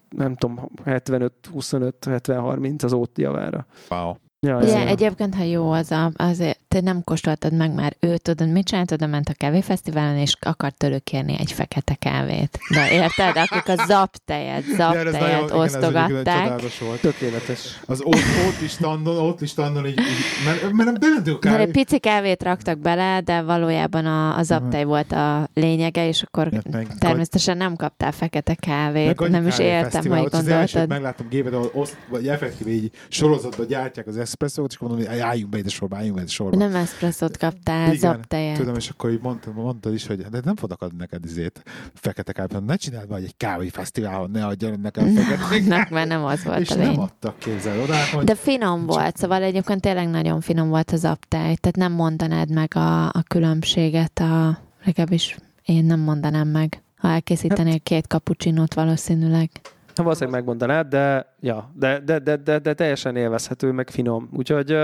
nem 0.08 0.34
tudom, 0.34 0.70
75, 0.84 1.32
25, 1.52 2.04
70, 2.04 2.40
30 2.40 2.82
az 2.82 2.92
ót 2.92 3.18
javára. 3.18 3.66
Wow. 3.90 4.14
Ja, 4.46 4.56
Ugye 4.56 4.86
egyébként, 4.86 5.34
ha 5.34 5.42
jó 5.42 5.70
az 5.70 5.90
a, 5.90 6.10
azért 6.16 6.58
te 6.72 6.80
nem 6.80 7.04
kóstoltad 7.04 7.52
meg 7.52 7.74
már 7.74 7.96
őt, 8.00 8.22
tudod, 8.22 8.48
mit 8.52 8.66
csinált, 8.66 8.90
oda 8.92 9.06
ment 9.06 9.28
a 9.28 9.32
kávéfesztiválon, 9.32 10.16
és 10.16 10.34
akart 10.40 10.76
tőlük 10.76 11.02
kérni 11.02 11.36
egy 11.38 11.52
fekete 11.52 11.94
kávét. 11.94 12.58
De 12.74 12.90
érted, 12.92 13.36
akik 13.36 13.68
a 13.78 13.84
zaptejet, 13.86 14.64
zaptejet 14.76 15.50
osztogatták. 15.50 16.24
csodálatos 16.24 16.78
volt. 16.78 17.00
Tökéletes. 17.00 17.80
Az 17.86 18.00
oat, 18.02 18.14
oat 18.44 18.68
standon, 18.68 19.16
oat 19.16 19.46
standon 19.46 19.86
így, 19.86 19.98
így 19.98 20.44
mert, 20.44 20.62
mert 20.62 20.90
nem 20.90 20.94
bementünk 21.00 21.44
a 21.44 21.48
Mert 21.48 21.56
kávé. 21.56 21.62
egy 21.62 21.70
pici 21.70 21.98
kávét 21.98 22.42
raktak 22.42 22.78
bele, 22.78 23.20
de 23.20 23.42
valójában 23.42 24.06
a, 24.06 24.36
a 24.38 24.42
zaptej 24.42 24.84
volt 24.84 25.12
a 25.12 25.48
lényege, 25.54 26.06
és 26.08 26.22
akkor 26.22 26.52
Ja, 26.52 26.60
meg- 26.70 26.86
természetesen 26.98 27.56
nem 27.56 27.76
kaptál 27.76 28.12
fekete 28.12 28.54
kávét. 28.54 29.18
Meg 29.20 29.30
Nem 29.30 29.46
is 29.46 29.58
értem, 29.58 30.06
hogy 30.10 30.18
ott 30.20 30.30
gondoltad. 30.32 30.88
megláttam 30.88 31.28
gépet, 31.28 31.52
ahol 31.52 31.70
oszt, 31.74 31.96
vagy 32.08 32.28
effektíve 32.28 32.70
így 32.70 32.90
sorozatban 33.08 33.66
gyártják 33.66 34.06
az 34.06 34.16
eszpresszót, 34.16 34.70
és 34.70 34.76
akkor 34.76 34.88
mondom, 34.88 35.06
hogy 35.08 35.18
álljunk 35.18 35.50
be 35.50 35.58
ide 35.58 35.68
sorba, 35.68 35.96
álljunk 35.96 36.14
be 36.16 36.20
ide 36.22 36.30
sorba. 36.30 36.56
Nem 36.62 36.74
eszpresszót 36.74 37.36
kaptál, 37.36 37.86
Igen, 37.86 37.98
zaptejet. 37.98 38.56
Tudom, 38.56 38.74
és 38.74 38.88
akkor 38.88 39.10
így 39.10 39.20
mondtad, 39.22 39.54
mondtad 39.54 39.94
is, 39.94 40.06
hogy 40.06 40.18
de 40.18 40.40
nem 40.44 40.56
fognak 40.56 40.82
adni 40.82 40.96
neked 40.98 41.24
izét, 41.24 41.62
fekete 41.94 42.32
kávét, 42.32 42.66
ne 42.66 42.76
csináld 42.76 43.08
már 43.08 43.18
egy 43.18 43.36
kávéfesztiválon, 43.36 44.30
ne 44.30 44.46
adjanak 44.46 44.80
nekem 44.82 45.14
fekete 45.14 45.86
mert 45.90 46.08
nem 46.08 46.24
az 46.24 46.44
volt 46.44 46.60
És 46.60 46.70
a 46.70 46.74
nem 46.74 46.88
lény. 46.88 46.98
adtak, 46.98 47.38
képzel 47.38 47.80
oda, 47.80 47.94
hogy 48.12 48.24
De 48.24 48.34
finom 48.34 48.86
volt, 48.86 49.16
szóval 49.16 49.42
egyébként 49.42 49.80
tényleg 49.80 50.08
nagyon 50.08 50.40
finom 50.40 50.68
volt 50.68 50.90
az 50.90 51.04
aptály, 51.04 51.54
tehát 51.54 51.76
nem 51.76 51.92
mondanád 51.92 52.50
meg 52.50 52.76
a, 52.76 53.06
a 53.06 53.22
különbséget, 53.28 54.18
a, 54.18 54.58
legalábbis 54.84 55.36
én 55.64 55.84
nem 55.84 56.00
mondanám 56.00 56.48
meg, 56.48 56.82
ha 56.96 57.08
elkészítenél 57.08 57.80
két 57.80 58.06
kapucsinót 58.06 58.74
valószínűleg. 58.74 59.50
Ha 59.94 60.02
valószínűleg 60.02 60.38
megmondanád, 60.38 60.88
de, 60.88 61.34
ja, 61.40 61.70
de, 61.74 62.00
de, 62.00 62.18
de, 62.18 62.36
de, 62.36 62.58
de 62.58 62.74
teljesen 62.74 63.16
élvezhető, 63.16 63.72
meg 63.72 63.90
finom. 63.90 64.28
Úgyhogy, 64.36 64.76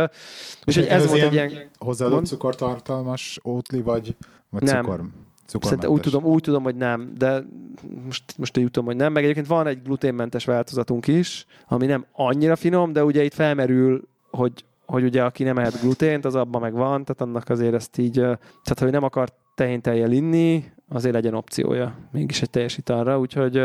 úgyhogy 0.67 0.87
ez, 0.87 1.07
volt 1.07 1.23
egy 1.23 1.33
ilyen 1.33 1.53
hozzáadott 1.79 2.27
cukortartalmas 2.27 3.41
ótli, 3.45 3.83
vagy, 3.83 4.17
vagy 4.51 4.63
Nem. 4.63 4.83
cukor? 4.83 5.01
Szerintem 5.61 5.91
úgy 5.91 6.01
tudom, 6.01 6.25
úgy 6.25 6.43
tudom, 6.43 6.63
hogy 6.63 6.77
nem, 6.77 7.13
de 7.19 7.45
most, 8.05 8.25
most 8.37 8.53
tudom, 8.53 8.85
hogy 8.85 8.97
nem. 8.97 9.13
Meg 9.13 9.23
egyébként 9.23 9.47
van 9.47 9.67
egy 9.67 9.83
gluténmentes 9.83 10.45
változatunk 10.45 11.07
is, 11.07 11.47
ami 11.69 11.87
nem 11.87 12.05
annyira 12.13 12.57
finom, 12.57 12.93
de 12.93 13.05
ugye 13.05 13.25
itt 13.25 13.35
felmerül, 13.35 14.09
hogy, 14.31 14.65
hogy 14.87 15.05
ugye 15.05 15.25
aki 15.25 15.43
nem 15.43 15.59
ehet 15.59 15.81
glutént, 15.81 16.25
az 16.25 16.35
abban 16.35 16.61
meg 16.61 16.73
van, 16.73 17.05
tehát 17.05 17.21
annak 17.21 17.49
azért 17.49 17.75
ezt 17.75 17.99
így, 17.99 18.13
tehát 18.13 18.79
hogy 18.79 18.91
nem 18.91 19.03
akar 19.03 19.29
tehéntejjel 19.55 20.13
inni, 20.13 20.65
azért 20.89 21.14
legyen 21.14 21.34
opciója 21.34 21.95
mégis 22.12 22.43
egy 22.43 22.51
teljes 22.51 22.76
italra, 22.78 23.18
úgyhogy 23.18 23.62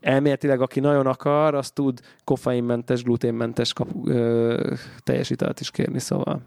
elméletileg 0.00 0.60
aki 0.60 0.80
nagyon 0.80 1.06
akar, 1.06 1.54
az 1.54 1.70
tud 1.70 2.00
koffeinmentes, 2.24 3.02
gluténmentes 3.02 3.72
kapu, 3.72 4.08
ö, 4.08 4.72
teljes 5.02 5.30
italt 5.30 5.60
is 5.60 5.70
kérni, 5.70 5.98
szóval 5.98 6.40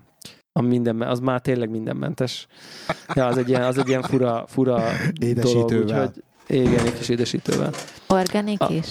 a 0.51 0.61
minden, 0.61 1.01
az 1.01 1.19
már 1.19 1.41
tényleg 1.41 1.69
mindenmentes. 1.69 2.47
Ja, 3.13 3.25
az 3.28 3.38
egy 3.38 3.49
ilyen, 3.49 3.63
az 3.63 3.78
egy 3.78 3.88
ilyen 3.88 4.01
fura, 4.01 4.43
fura 4.47 4.84
Édesítővel. 5.21 5.86
dolog, 5.86 6.09
úgyhogy 6.09 6.23
igen, 6.47 6.86
egy 6.86 6.93
kis 6.93 7.09
édesítővel. 7.09 7.71
Organik 8.07 8.61
A- 8.61 8.69
is? 8.71 8.88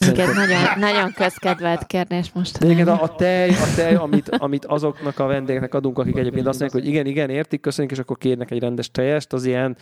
Igen, 0.00 0.34
nagyon, 0.34 0.78
nagyon 0.78 1.12
közkedvelt 1.12 1.86
kérdés 1.86 2.32
most. 2.32 2.58
De 2.58 2.64
egyébként 2.64 2.88
a, 2.88 3.02
a 3.02 3.14
tej, 3.14 3.50
a 3.50 3.74
tej 3.76 3.94
amit, 3.94 4.28
amit 4.28 4.64
azoknak 4.64 5.18
a 5.18 5.26
vendégeknek 5.26 5.74
adunk, 5.74 5.98
akik 5.98 6.16
egyébként 6.16 6.46
azt 6.46 6.60
mondják, 6.60 6.82
hogy 6.82 6.92
igen, 6.92 7.06
igen, 7.06 7.30
értik, 7.30 7.60
köszönjük, 7.60 7.92
és 7.92 7.98
akkor 7.98 8.18
kérnek 8.18 8.50
egy 8.50 8.60
rendes 8.60 8.90
tejest, 8.90 9.32
az 9.32 9.44
ilyen 9.44 9.76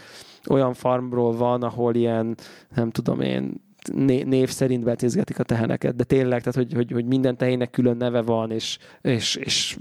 olyan 0.48 0.74
farmról 0.74 1.36
van, 1.36 1.62
ahol 1.62 1.94
ilyen, 1.94 2.36
nem 2.74 2.90
tudom 2.90 3.20
én, 3.20 3.68
né- 3.92 4.26
név 4.26 4.48
szerint 4.48 4.84
betézgetik 4.84 5.38
a 5.38 5.42
teheneket, 5.42 5.96
de 5.96 6.04
tényleg, 6.04 6.38
tehát 6.42 6.54
hogy, 6.54 6.72
hogy, 6.72 6.90
hogy 6.90 7.04
minden 7.04 7.36
tehének 7.36 7.70
külön 7.70 7.96
neve 7.96 8.22
van, 8.22 8.50
és, 8.50 8.78
és, 9.00 9.34
és 9.34 9.76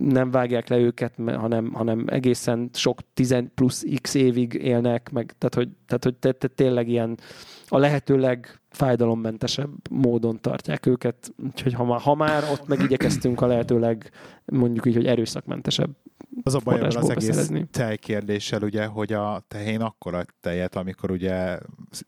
nem 0.00 0.30
vágják 0.30 0.68
le 0.68 0.78
őket, 0.78 1.12
hanem, 1.26 1.72
hanem 1.72 2.04
egészen 2.06 2.70
sok 2.72 2.98
10 3.14 3.34
plusz 3.54 3.84
x 4.00 4.14
évig 4.14 4.54
élnek, 4.54 5.10
meg, 5.12 5.34
tehát 5.38 5.54
hogy, 5.54 5.68
tehát, 5.86 6.04
hogy 6.04 6.14
te, 6.14 6.32
te, 6.32 6.48
tényleg 6.48 6.88
ilyen 6.88 7.18
a 7.68 7.78
lehetőleg 7.78 8.59
fájdalommentesebb 8.70 9.70
módon 9.90 10.40
tartják 10.40 10.86
őket, 10.86 11.34
úgyhogy 11.44 11.72
ha 11.72 11.84
már, 11.84 12.00
ha 12.00 12.14
már 12.14 12.44
ott 12.52 12.66
meg 12.66 12.80
igyekeztünk 12.80 13.40
a 13.40 13.46
lehetőleg 13.46 14.10
mondjuk 14.44 14.86
így, 14.86 14.94
hogy 14.94 15.06
erőszakmentesebb. 15.06 15.90
Az 16.42 16.54
a 16.54 16.60
baj 16.64 16.80
az 16.80 16.96
egész 16.96 17.26
beszerezni. 17.26 17.66
tejkérdéssel, 17.70 18.62
ugye, 18.62 18.86
hogy 18.86 19.12
a 19.12 19.44
tehén 19.48 19.80
akkor 19.80 20.14
ad 20.14 20.28
tejet, 20.40 20.76
amikor 20.76 21.10
ugye 21.10 21.58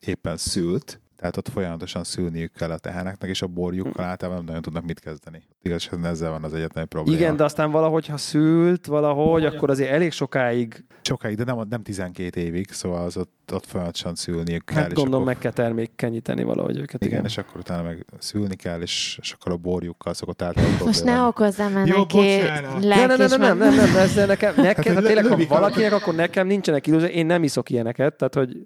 éppen 0.01 0.37
szült, 0.37 1.01
tehát 1.23 1.37
ott 1.37 1.49
folyamatosan 1.49 2.05
szülniük 2.05 2.53
kell 2.53 2.71
a 2.71 2.79
teheneknek, 2.79 3.31
és 3.31 3.43
a 3.43 3.47
borjukkal 3.47 4.05
általában 4.05 4.37
nem 4.37 4.47
nagyon 4.47 4.63
tudnak 4.63 4.85
mit 4.85 5.01
kezdeni. 5.01 5.43
Igazán 5.63 6.05
ezzel 6.05 6.31
van 6.31 6.45
az 6.45 6.55
egyetlen 6.55 6.89
probléma. 6.89 7.17
Igen, 7.17 7.37
de 7.37 7.45
aztán 7.45 7.71
valahogy, 7.71 8.07
ha 8.07 8.17
szült 8.17 8.87
valahogy, 8.87 9.45
akkor 9.45 9.71
azért 9.71 9.91
elég 9.91 10.13
sokáig, 10.13 10.85
Sokáig, 11.05 11.37
de 11.37 11.45
nem, 11.45 11.67
nem 11.69 11.83
12 11.83 12.41
évig, 12.41 12.71
szóval 12.71 13.05
az 13.05 13.17
ott, 13.17 13.51
ott 13.53 13.67
folyamatosan 13.67 14.15
szülniük 14.15 14.65
kell. 14.65 14.77
hát 14.77 14.91
és 14.91 14.95
gondolom 14.95 15.21
akkor, 15.21 15.33
meg 15.33 15.43
kell 15.43 15.53
termékenyíteni 15.53 16.43
valahogy 16.43 16.79
őket. 16.79 17.05
igen, 17.05 17.25
és 17.25 17.39
akkor 17.39 17.61
utána 17.61 17.83
meg 17.83 18.07
szülni 18.19 18.57
kell, 18.57 18.81
és, 18.81 19.19
és 19.21 19.33
akkor 19.33 19.53
a 19.53 19.57
borjukkal 19.57 20.15
szokott 20.15 20.43
általában 20.43 20.77
Most 20.85 21.05
ne 21.05 21.23
okozzam 21.23 21.77
el 21.77 21.87
Jó, 21.87 21.97
neki. 21.97 22.19
Nem, 22.19 23.07
nem, 23.07 23.07
nem, 23.07 23.29
nem, 23.29 23.41
nem, 23.41 23.59
nem, 23.59 23.75
nem, 23.75 23.97
ezzel 23.97 24.27
nekem, 24.27 24.55
nekem 24.57 24.95
Hát, 24.95 25.05
tényleg, 25.05 25.27
ha 25.27 25.39
valakinek, 25.49 25.93
akkor 25.93 26.15
nekem 26.15 26.47
nincsenek 26.47 26.87
illúzió, 26.87 27.09
én 27.09 27.27
nem 27.27 27.43
iszok 27.43 27.71
ilyeneket, 27.71 28.15
tehát 28.17 28.35
hogy 28.35 28.57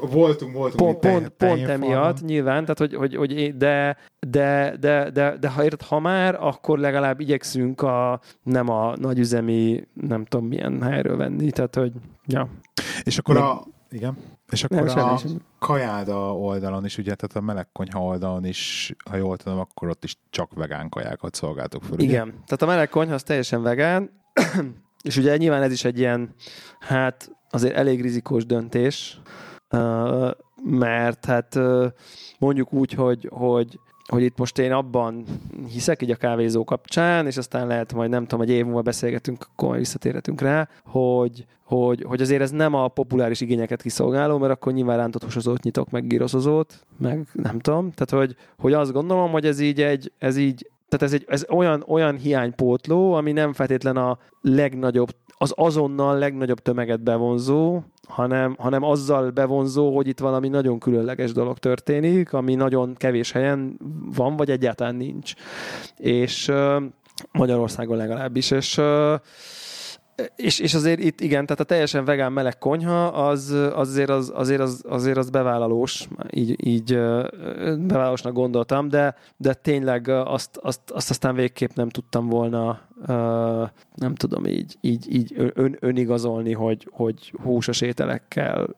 Voltunk, 0.00 0.52
voltunk. 0.52 1.00
pont, 1.00 1.28
pont, 1.28 1.28
pont. 1.28 1.81
Emiatt 1.84 2.20
nyilván, 2.20 2.62
tehát 2.62 2.78
hogy, 2.78 2.94
hogy, 2.94 3.16
hogy 3.16 3.56
de, 3.56 3.96
de, 4.28 4.76
de, 4.80 5.10
de, 5.10 5.36
de, 5.36 5.48
ha 5.48 5.64
érted, 5.64 5.82
ha 5.82 6.00
már, 6.00 6.36
akkor 6.40 6.78
legalább 6.78 7.20
igyekszünk 7.20 7.82
a, 7.82 8.20
nem 8.42 8.68
a 8.68 8.96
nagyüzemi, 8.96 9.88
nem 9.94 10.24
tudom 10.24 10.46
milyen 10.46 10.82
helyről 10.82 11.16
venni, 11.16 11.50
tehát 11.50 11.74
hogy, 11.74 11.92
ja. 12.26 12.48
És 13.02 13.18
akkor 13.18 13.34
Meg- 13.34 13.44
a... 13.44 13.64
Igen. 13.90 14.16
És 14.50 14.64
akkor 14.64 14.76
Nem, 14.76 14.98
a 15.08 15.16
semmi, 15.16 15.34
kajáda 15.58 16.36
oldalon 16.36 16.84
is, 16.84 16.98
ugye, 16.98 17.14
tehát 17.14 17.36
a 17.36 17.40
melegkonyha 17.40 18.02
oldalon 18.02 18.44
is, 18.44 18.94
ha 19.10 19.16
jól 19.16 19.36
tudom, 19.36 19.58
akkor 19.58 19.88
ott 19.88 20.04
is 20.04 20.16
csak 20.30 20.54
vegán 20.54 20.88
kajákat 20.88 21.34
szolgáltok 21.34 21.82
fel. 21.82 21.92
ugye? 21.92 22.04
Igen, 22.04 22.28
tehát 22.28 22.62
a 22.62 22.66
meleg 22.66 22.88
konyha 22.88 23.14
az 23.14 23.22
teljesen 23.22 23.62
vegán, 23.62 24.10
és 25.02 25.16
ugye 25.16 25.36
nyilván 25.36 25.62
ez 25.62 25.72
is 25.72 25.84
egy 25.84 25.98
ilyen, 25.98 26.34
hát 26.80 27.30
azért 27.50 27.74
elég 27.74 28.02
rizikós 28.02 28.46
döntés, 28.46 29.20
mert 30.62 31.24
hát 31.24 31.58
mondjuk 32.38 32.72
úgy, 32.72 32.92
hogy, 32.92 33.28
hogy 33.32 33.78
hogy 34.12 34.22
itt 34.22 34.38
most 34.38 34.58
én 34.58 34.72
abban 34.72 35.24
hiszek 35.68 36.02
így 36.02 36.10
a 36.10 36.16
kávézó 36.16 36.64
kapcsán, 36.64 37.26
és 37.26 37.36
aztán 37.36 37.66
lehet 37.66 37.92
majd 37.92 38.10
nem 38.10 38.26
tudom, 38.26 38.40
egy 38.40 38.50
év 38.50 38.64
múlva 38.64 38.82
beszélgetünk, 38.82 39.46
akkor 39.52 39.68
majd 39.68 39.80
visszatérhetünk 39.80 40.40
rá, 40.40 40.68
hogy, 40.84 41.46
hogy, 41.64 42.04
hogy 42.06 42.20
azért 42.20 42.42
ez 42.42 42.50
nem 42.50 42.74
a 42.74 42.88
populáris 42.88 43.40
igényeket 43.40 43.82
kiszolgáló, 43.82 44.38
mert 44.38 44.52
akkor 44.52 44.72
nyilván 44.72 44.96
rántott 44.96 45.24
húsozót 45.24 45.62
nyitok, 45.62 45.90
meg 45.90 46.06
gyroszozót, 46.06 46.86
meg 46.98 47.26
nem 47.32 47.58
tudom. 47.58 47.90
Tehát, 47.90 48.26
hogy, 48.26 48.36
hogy 48.58 48.72
azt 48.72 48.92
gondolom, 48.92 49.30
hogy 49.30 49.46
ez 49.46 49.60
így 49.60 49.82
egy, 49.82 50.12
ez 50.18 50.36
így, 50.36 50.70
tehát 50.88 51.06
ez, 51.06 51.12
egy, 51.12 51.24
ez 51.28 51.44
olyan, 51.48 51.84
olyan 51.86 52.16
hiánypótló, 52.16 53.12
ami 53.12 53.32
nem 53.32 53.52
feltétlen 53.52 53.96
a 53.96 54.18
legnagyobb, 54.40 55.14
az 55.42 55.52
azonnal 55.56 56.18
legnagyobb 56.18 56.58
tömeget 56.58 57.02
bevonzó, 57.02 57.80
hanem, 58.08 58.56
hanem 58.58 58.82
azzal 58.82 59.30
bevonzó, 59.30 59.94
hogy 59.94 60.06
itt 60.06 60.20
valami 60.20 60.48
nagyon 60.48 60.78
különleges 60.78 61.32
dolog 61.32 61.58
történik, 61.58 62.32
ami 62.32 62.54
nagyon 62.54 62.94
kevés 62.94 63.32
helyen 63.32 63.78
van, 64.14 64.36
vagy 64.36 64.50
egyáltalán 64.50 64.94
nincs. 64.94 65.34
És 65.96 66.52
Magyarországon 67.32 67.96
legalábbis, 67.96 68.50
és 68.50 68.80
és, 70.36 70.58
és 70.58 70.74
azért 70.74 71.00
itt 71.00 71.20
igen, 71.20 71.46
tehát 71.46 71.60
a 71.60 71.64
teljesen 71.64 72.04
vegán 72.04 72.32
meleg 72.32 72.58
konyha 72.58 73.06
az, 73.06 73.50
az 73.50 73.88
azért, 73.88 74.10
az, 74.10 74.32
azért, 74.34 74.60
az, 74.60 74.84
azért 74.88 75.16
az 75.16 75.30
bevállalós, 75.30 76.08
így, 76.30 76.66
így 76.66 76.94
bevállalósnak 77.78 78.32
gondoltam, 78.32 78.88
de, 78.88 79.14
de 79.36 79.54
tényleg 79.54 80.08
azt, 80.08 80.56
azt, 80.56 80.80
azt 80.90 81.10
aztán 81.10 81.34
végképp 81.34 81.70
nem 81.74 81.88
tudtam 81.88 82.28
volna 82.28 82.80
nem 83.94 84.14
tudom 84.14 84.46
így, 84.46 84.76
így, 84.80 85.14
így 85.14 85.52
ön, 85.54 85.76
önigazolni, 85.80 86.52
hogy, 86.52 86.88
hogy 86.90 87.34
húsos 87.42 87.80
ételekkel 87.80 88.68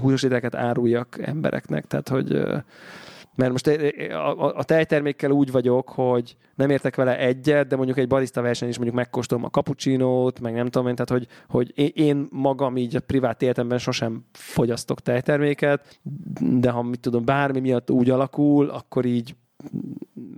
húsos 0.00 0.22
ételeket 0.22 0.54
áruljak 0.54 1.18
embereknek, 1.20 1.86
tehát 1.86 2.08
hogy 2.08 2.42
mert 3.36 3.50
most 3.50 3.66
a, 3.66 4.44
a, 4.44 4.56
a 4.56 4.64
tejtermékkel 4.64 5.30
úgy 5.30 5.50
vagyok, 5.50 5.88
hogy 5.88 6.36
nem 6.54 6.70
értek 6.70 6.96
vele 6.96 7.18
egyet, 7.18 7.66
de 7.66 7.76
mondjuk 7.76 7.98
egy 7.98 8.08
barista 8.08 8.40
verseny 8.40 8.68
is 8.68 8.76
mondjuk 8.76 8.96
megkóstolom 8.96 9.44
a 9.44 9.50
cappuccinót, 9.50 10.40
meg 10.40 10.54
nem 10.54 10.68
tudom 10.68 10.88
én, 10.88 10.94
tehát 10.94 11.10
hogy, 11.10 11.26
hogy 11.48 11.96
én- 11.98 12.28
magam 12.30 12.76
így 12.76 12.96
a 12.96 13.00
privát 13.00 13.42
életemben 13.42 13.78
sosem 13.78 14.24
fogyasztok 14.32 15.00
tejterméket, 15.00 16.00
de 16.40 16.70
ha 16.70 16.82
mit 16.82 17.00
tudom, 17.00 17.24
bármi 17.24 17.60
miatt 17.60 17.90
úgy 17.90 18.10
alakul, 18.10 18.68
akkor 18.68 19.04
így 19.04 19.36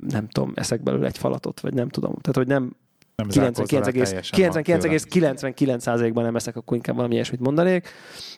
nem 0.08 0.28
tudom, 0.28 0.52
eszek 0.54 0.82
belőle 0.82 1.06
egy 1.06 1.18
falatot, 1.18 1.60
vagy 1.60 1.74
nem 1.74 1.88
tudom. 1.88 2.10
Tehát, 2.10 2.36
hogy 2.36 2.46
nem 2.46 2.76
Nem 3.22 3.30
zárkózol 3.30 3.80
rá 3.80 3.90
teljesen 3.90 4.52
99,99%-ban 4.52 6.24
nem 6.24 6.36
eszek, 6.36 6.56
akkor 6.56 6.76
inkább 6.76 6.96
valami 6.96 7.14
ilyesmit 7.14 7.40
mondanék. 7.40 7.88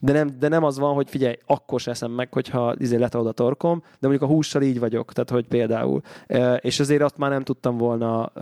De 0.00 0.12
nem, 0.12 0.30
de 0.38 0.48
nem 0.48 0.64
az 0.64 0.78
van, 0.78 0.94
hogy 0.94 1.10
figyelj, 1.10 1.36
akkor 1.46 1.80
se 1.80 1.90
eszem 1.90 2.10
meg, 2.10 2.32
hogyha 2.32 2.74
izé 2.78 2.96
letolod 2.96 3.26
a 3.26 3.32
torkom, 3.32 3.82
de 3.82 4.08
mondjuk 4.08 4.30
a 4.30 4.32
hússal 4.32 4.62
így 4.62 4.78
vagyok, 4.78 5.12
tehát 5.12 5.30
hogy 5.30 5.46
például. 5.46 6.00
És 6.60 6.80
azért 6.80 7.02
azt 7.02 7.16
már 7.16 7.30
nem 7.30 7.42
tudtam 7.42 7.76
volna 7.76 8.32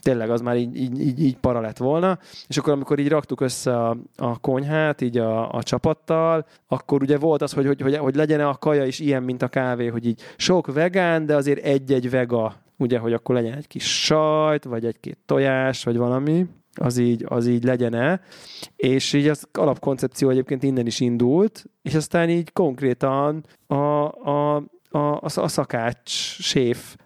tényleg 0.00 0.30
az 0.30 0.40
már 0.40 0.56
így, 0.56 0.76
így, 0.76 1.00
így, 1.00 1.22
így 1.22 1.36
para 1.36 1.60
lett 1.60 1.76
volna, 1.76 2.18
és 2.48 2.56
akkor 2.56 2.72
amikor 2.72 2.98
így 2.98 3.08
raktuk 3.08 3.40
össze 3.40 3.76
a, 3.76 3.96
a 4.16 4.38
konyhát, 4.38 5.00
így 5.00 5.18
a, 5.18 5.52
a 5.52 5.62
csapattal, 5.62 6.46
akkor 6.68 7.02
ugye 7.02 7.18
volt 7.18 7.42
az, 7.42 7.52
hogy, 7.52 7.66
hogy, 7.66 7.80
hogy, 7.80 7.96
hogy 7.96 8.14
legyen 8.14 8.40
a 8.40 8.54
kaja 8.54 8.84
is 8.84 8.98
ilyen, 8.98 9.22
mint 9.22 9.42
a 9.42 9.48
kávé, 9.48 9.86
hogy 9.86 10.06
így 10.06 10.20
sok 10.36 10.72
vegán, 10.72 11.26
de 11.26 11.36
azért 11.36 11.64
egy-egy 11.64 12.10
vega, 12.10 12.54
ugye, 12.82 12.98
hogy 12.98 13.12
akkor 13.12 13.34
legyen 13.34 13.56
egy 13.56 13.66
kis 13.66 14.04
sajt, 14.04 14.64
vagy 14.64 14.84
egy-két 14.84 15.18
tojás, 15.26 15.84
vagy 15.84 15.96
valami, 15.96 16.46
az 16.74 16.98
így, 16.98 17.24
az 17.28 17.46
így 17.46 17.64
legyen-e. 17.64 18.20
És 18.76 19.12
így 19.12 19.28
az 19.28 19.48
alapkoncepció 19.52 20.30
egyébként 20.30 20.62
innen 20.62 20.86
is 20.86 21.00
indult, 21.00 21.64
és 21.82 21.94
aztán 21.94 22.30
így 22.30 22.52
konkrétan 22.52 23.44
a, 23.66 23.74
a, 23.74 24.56
a, 24.90 24.98
a, 24.98 25.20
a 25.34 25.48
szakács 25.48 26.10
séf 26.40 26.96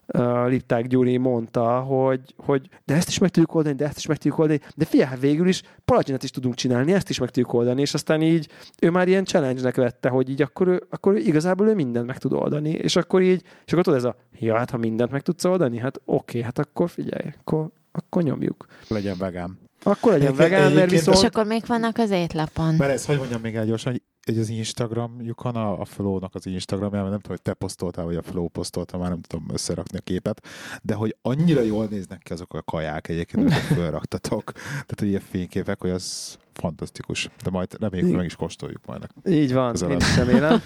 Lipták 0.46 0.86
Gyuri 0.86 1.16
mondta, 1.16 1.80
hogy, 1.80 2.34
hogy 2.36 2.68
de 2.84 2.94
ezt 2.94 3.08
is 3.08 3.18
meg 3.18 3.30
tudjuk 3.30 3.54
oldani, 3.54 3.74
de 3.74 3.84
ezt 3.84 3.96
is 3.96 4.06
meg 4.06 4.16
tudjuk 4.16 4.38
oldani, 4.38 4.60
de 4.76 4.84
figyelj, 4.84 5.08
hát 5.08 5.20
végül 5.20 5.48
is 5.48 5.62
palacsinát 5.84 6.22
is 6.22 6.30
tudunk 6.30 6.54
csinálni, 6.54 6.92
ezt 6.92 7.08
is 7.08 7.18
meg 7.18 7.30
tudjuk 7.30 7.52
oldani, 7.52 7.80
és 7.80 7.94
aztán 7.94 8.22
így 8.22 8.48
ő 8.80 8.90
már 8.90 9.08
ilyen 9.08 9.24
challenge-nek 9.24 9.74
vette, 9.74 10.08
hogy 10.08 10.30
így 10.30 10.42
akkor, 10.42 10.68
ő, 10.68 10.82
akkor 10.90 11.14
ő 11.14 11.16
igazából 11.16 11.68
ő 11.68 11.74
mindent 11.74 12.06
meg 12.06 12.18
tud 12.18 12.32
oldani, 12.32 12.70
és 12.70 12.96
akkor 12.96 13.22
így, 13.22 13.42
és 13.66 13.72
akkor 13.72 13.84
tudod 13.84 13.98
ez 13.98 14.04
a, 14.04 14.16
ja, 14.38 14.56
hát 14.56 14.70
ha 14.70 14.76
mindent 14.76 15.10
meg 15.10 15.22
tudsz 15.22 15.44
oldani, 15.44 15.78
hát 15.78 16.00
oké, 16.04 16.42
hát 16.42 16.58
akkor 16.58 16.90
figyelj, 16.90 17.34
akkor, 17.38 17.68
akkor 17.92 18.22
nyomjuk. 18.22 18.66
Legyen 18.88 19.16
vegán. 19.18 19.58
Akkor 19.82 20.12
legyen 20.12 20.34
vegán, 20.34 20.72
mert 20.72 20.90
viszont... 20.90 21.16
És 21.16 21.22
akkor 21.22 21.46
még 21.46 21.62
vannak 21.66 21.98
az 21.98 22.10
étlapon. 22.10 22.74
Mert 22.74 22.92
ez, 22.92 23.06
hogy 23.06 23.18
mondjam 23.18 23.40
még 23.40 23.54
el 23.54 23.64
gyorsan, 23.64 23.92
hogy 23.92 24.02
hogy 24.26 24.38
az 24.38 24.48
Instagramjukon, 24.48 25.56
a, 25.56 25.80
a 25.80 25.84
Flow-nak 25.84 26.34
az 26.34 26.46
Instagramjában, 26.46 27.10
nem 27.10 27.20
tudom, 27.20 27.36
hogy 27.36 27.42
te 27.42 27.54
posztoltál, 27.54 28.04
vagy 28.04 28.16
a 28.16 28.22
Flow 28.22 28.48
posztolta, 28.48 28.98
már 28.98 29.08
nem 29.08 29.20
tudom 29.20 29.46
összerakni 29.52 29.98
a 29.98 30.00
képet, 30.00 30.46
de 30.82 30.94
hogy 30.94 31.16
annyira 31.22 31.60
jól 31.60 31.86
néznek 31.90 32.18
ki 32.22 32.32
azok 32.32 32.54
a 32.54 32.62
kaják 32.62 33.08
egyébként, 33.08 33.42
amiket 33.42 33.62
felraktatok. 33.78 34.52
Tehát, 34.70 35.00
ilyen 35.00 35.20
fényképek, 35.20 35.80
hogy 35.80 35.90
az 35.90 36.38
fantasztikus. 36.52 37.28
De 37.42 37.50
majd 37.50 37.76
reméljük, 37.80 38.08
hogy 38.08 38.16
meg 38.16 38.26
is 38.26 38.36
kóstoljuk 38.36 38.80
majd. 38.86 39.06
Így 39.28 39.52
van, 39.52 39.70
Közel 39.70 39.90
én 39.90 39.96
is 39.96 40.16
remélem. 40.16 40.62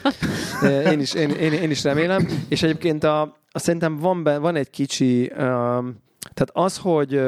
Én 0.92 1.00
is, 1.00 1.14
én, 1.14 1.30
én, 1.30 1.52
én 1.52 1.70
is 1.70 1.82
remélem. 1.82 2.28
És 2.48 2.62
egyébként 2.62 3.04
a, 3.04 3.20
a 3.50 3.58
szerintem 3.58 3.96
van, 3.96 4.22
be, 4.22 4.38
van 4.38 4.56
egy 4.56 4.70
kicsi, 4.70 5.20
um, 5.20 5.98
tehát 6.34 6.50
az, 6.52 6.76
hogy, 6.76 7.20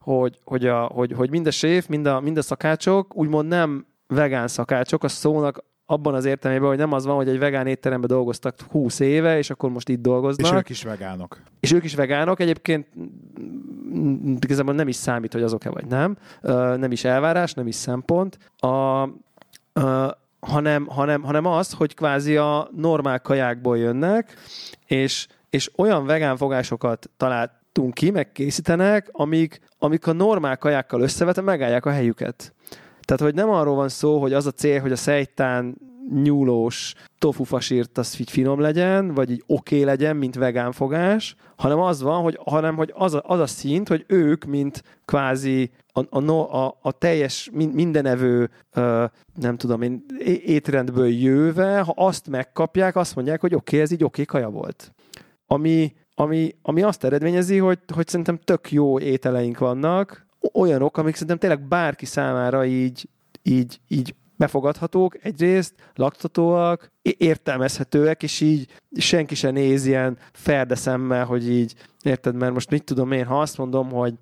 hogy, 0.00 0.38
hogy, 0.44 0.66
a, 0.66 0.84
hogy, 0.84 1.12
hogy 1.12 1.30
mind 1.30 1.46
a 1.46 1.50
séf, 1.50 1.86
mind 1.86 2.06
a, 2.06 2.20
mind 2.20 2.36
a 2.36 2.42
szakácsok 2.42 3.16
úgymond 3.16 3.48
nem 3.48 3.86
vegán 4.06 4.48
szakácsok, 4.48 5.04
a 5.04 5.08
szónak 5.08 5.64
abban 5.90 6.14
az 6.14 6.24
értelmében, 6.24 6.68
hogy 6.68 6.78
nem 6.78 6.92
az 6.92 7.04
van, 7.04 7.16
hogy 7.16 7.28
egy 7.28 7.38
vegán 7.38 7.66
étteremben 7.66 8.08
dolgoztak 8.08 8.54
20 8.70 9.00
éve, 9.00 9.38
és 9.38 9.50
akkor 9.50 9.70
most 9.70 9.88
itt 9.88 10.00
dolgoznak. 10.00 10.52
És 10.52 10.58
ők 10.58 10.68
is 10.68 10.82
vegánok. 10.82 11.40
És 11.60 11.72
ők 11.72 11.84
is 11.84 11.94
vegánok, 11.94 12.40
egyébként 12.40 12.86
igazából 14.40 14.74
nem 14.74 14.88
is 14.88 14.96
számít, 14.96 15.32
hogy 15.32 15.42
azok-e 15.42 15.70
vagy 15.70 15.86
nem. 15.86 16.16
Nem 16.76 16.92
is 16.92 17.04
elvárás, 17.04 17.52
nem 17.52 17.66
is 17.66 17.74
szempont. 17.74 18.38
A, 18.56 19.08
ö, 19.72 20.06
hanem, 20.40 20.86
hanem, 20.86 21.22
hanem 21.22 21.44
az, 21.46 21.72
hogy 21.72 21.94
kvázi 21.94 22.36
a 22.36 22.68
normál 22.76 23.20
kajákból 23.20 23.78
jönnek, 23.78 24.34
és, 24.86 25.26
és 25.50 25.70
olyan 25.76 26.06
vegán 26.06 26.36
fogásokat 26.36 27.10
találtunk 27.16 27.94
ki, 27.94 28.10
meg 28.10 28.32
készítenek, 28.32 29.08
amik, 29.12 29.60
amik 29.78 30.06
a 30.06 30.12
normál 30.12 30.56
kajákkal 30.56 31.00
összevetve 31.00 31.42
megállják 31.42 31.86
a 31.86 31.90
helyüket. 31.90 32.52
Tehát, 33.08 33.22
hogy 33.22 33.34
nem 33.34 33.50
arról 33.50 33.74
van 33.74 33.88
szó, 33.88 34.20
hogy 34.20 34.32
az 34.32 34.46
a 34.46 34.50
cél, 34.50 34.80
hogy 34.80 34.92
a 34.92 34.96
szejtán 34.96 35.76
nyúlós 36.22 36.94
tofu 37.18 37.44
fasírt 37.44 37.98
az 37.98 38.20
így 38.20 38.30
finom 38.30 38.60
legyen, 38.60 39.14
vagy 39.14 39.30
így 39.30 39.42
oké 39.46 39.74
okay 39.74 39.86
legyen, 39.86 40.16
mint 40.16 40.34
vegán 40.34 40.72
fogás, 40.72 41.36
hanem 41.56 41.78
az 41.78 42.02
van, 42.02 42.22
hogy, 42.22 42.38
hanem, 42.44 42.76
hogy 42.76 42.92
az, 42.94 43.14
a, 43.14 43.22
az 43.26 43.40
a 43.40 43.46
szint, 43.46 43.88
hogy 43.88 44.04
ők, 44.06 44.44
mint 44.44 44.82
kvázi 45.04 45.70
a, 45.92 46.18
a, 46.18 46.30
a, 46.64 46.78
a 46.82 46.92
teljes 46.92 47.50
min- 47.52 47.74
mindenevő, 47.74 48.50
ö, 48.72 49.04
nem 49.34 49.56
tudom 49.56 49.82
én, 49.82 50.04
étrendből 50.44 51.08
jöve, 51.08 51.80
ha 51.80 51.92
azt 51.96 52.28
megkapják, 52.28 52.96
azt 52.96 53.14
mondják, 53.14 53.40
hogy 53.40 53.54
oké, 53.54 53.76
okay, 53.76 53.80
ez 53.80 53.90
így 53.92 54.04
oké 54.04 54.22
okay 54.22 54.40
kaja 54.40 54.50
volt. 54.50 54.92
Ami, 55.46 55.92
ami, 56.14 56.54
ami 56.62 56.82
azt 56.82 57.04
eredményezi, 57.04 57.58
hogy, 57.58 57.78
hogy 57.94 58.08
szerintem 58.08 58.38
tök 58.44 58.72
jó 58.72 58.98
ételeink 58.98 59.58
vannak, 59.58 60.27
olyanok, 60.52 60.96
amik 60.96 61.12
szerintem 61.12 61.38
tényleg 61.38 61.68
bárki 61.68 62.06
számára 62.06 62.64
így, 62.64 63.08
így, 63.42 63.80
így 63.88 64.14
befogadhatók. 64.36 65.24
Egyrészt, 65.24 65.74
laktatóak, 65.94 66.92
értelmezhetőek, 67.02 68.22
és 68.22 68.40
így 68.40 68.66
senki 68.96 69.34
se 69.34 69.50
néz 69.50 69.86
ilyen 69.86 70.18
ferde 70.32 70.74
szemmel, 70.74 71.24
hogy 71.24 71.50
így, 71.50 71.74
érted, 72.02 72.34
mert 72.34 72.52
most 72.52 72.70
mit 72.70 72.84
tudom 72.84 73.12
én, 73.12 73.24
ha 73.24 73.40
azt 73.40 73.58
mondom, 73.58 73.90
hogy 73.90 74.14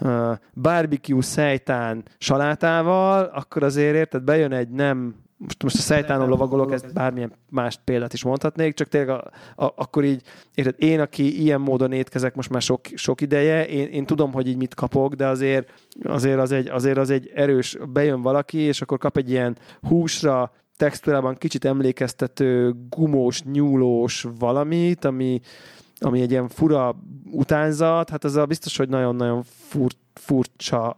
uh, 0.00 0.32
barbecue 0.54 1.22
szejtán 1.22 2.04
salátával, 2.18 3.24
akkor 3.24 3.62
azért 3.62 3.94
érted, 3.94 4.22
bejön 4.22 4.52
egy 4.52 4.68
nem 4.68 5.14
most, 5.42 5.62
most 5.62 5.76
a 5.76 5.80
szejtánon 5.80 6.28
lovagolok, 6.28 6.72
ezt 6.72 6.92
bármilyen 6.92 7.32
más 7.48 7.78
példát 7.84 8.12
is 8.12 8.24
mondhatnék, 8.24 8.74
csak 8.74 8.88
tényleg 8.88 9.08
a, 9.08 9.30
a, 9.64 9.72
akkor 9.76 10.04
így, 10.04 10.22
érted, 10.54 10.74
én, 10.78 11.00
aki 11.00 11.42
ilyen 11.42 11.60
módon 11.60 11.92
étkezek 11.92 12.34
most 12.34 12.50
már 12.50 12.62
sok, 12.62 12.80
sok 12.94 13.20
ideje, 13.20 13.66
én, 13.66 13.88
én 13.88 14.06
tudom, 14.06 14.32
hogy 14.32 14.48
így 14.48 14.56
mit 14.56 14.74
kapok, 14.74 15.14
de 15.14 15.26
azért, 15.26 15.72
azért, 16.02 16.38
az 16.38 16.52
egy, 16.52 16.68
azért 16.68 16.98
az 16.98 17.10
egy 17.10 17.30
erős, 17.34 17.76
bejön 17.92 18.22
valaki, 18.22 18.58
és 18.58 18.80
akkor 18.80 18.98
kap 18.98 19.16
egy 19.16 19.30
ilyen 19.30 19.56
húsra, 19.80 20.52
textúrában 20.76 21.34
kicsit 21.34 21.64
emlékeztető, 21.64 22.74
gumós, 22.88 23.42
nyúlós 23.42 24.26
valamit, 24.38 25.04
ami, 25.04 25.40
ami 25.98 26.20
egy 26.20 26.30
ilyen 26.30 26.48
fura 26.48 26.96
utánzat, 27.30 28.10
hát 28.10 28.24
az 28.24 28.36
a 28.36 28.46
biztos, 28.46 28.76
hogy 28.76 28.88
nagyon-nagyon 28.88 29.42
fur, 29.42 29.90
furcsa 30.14 30.96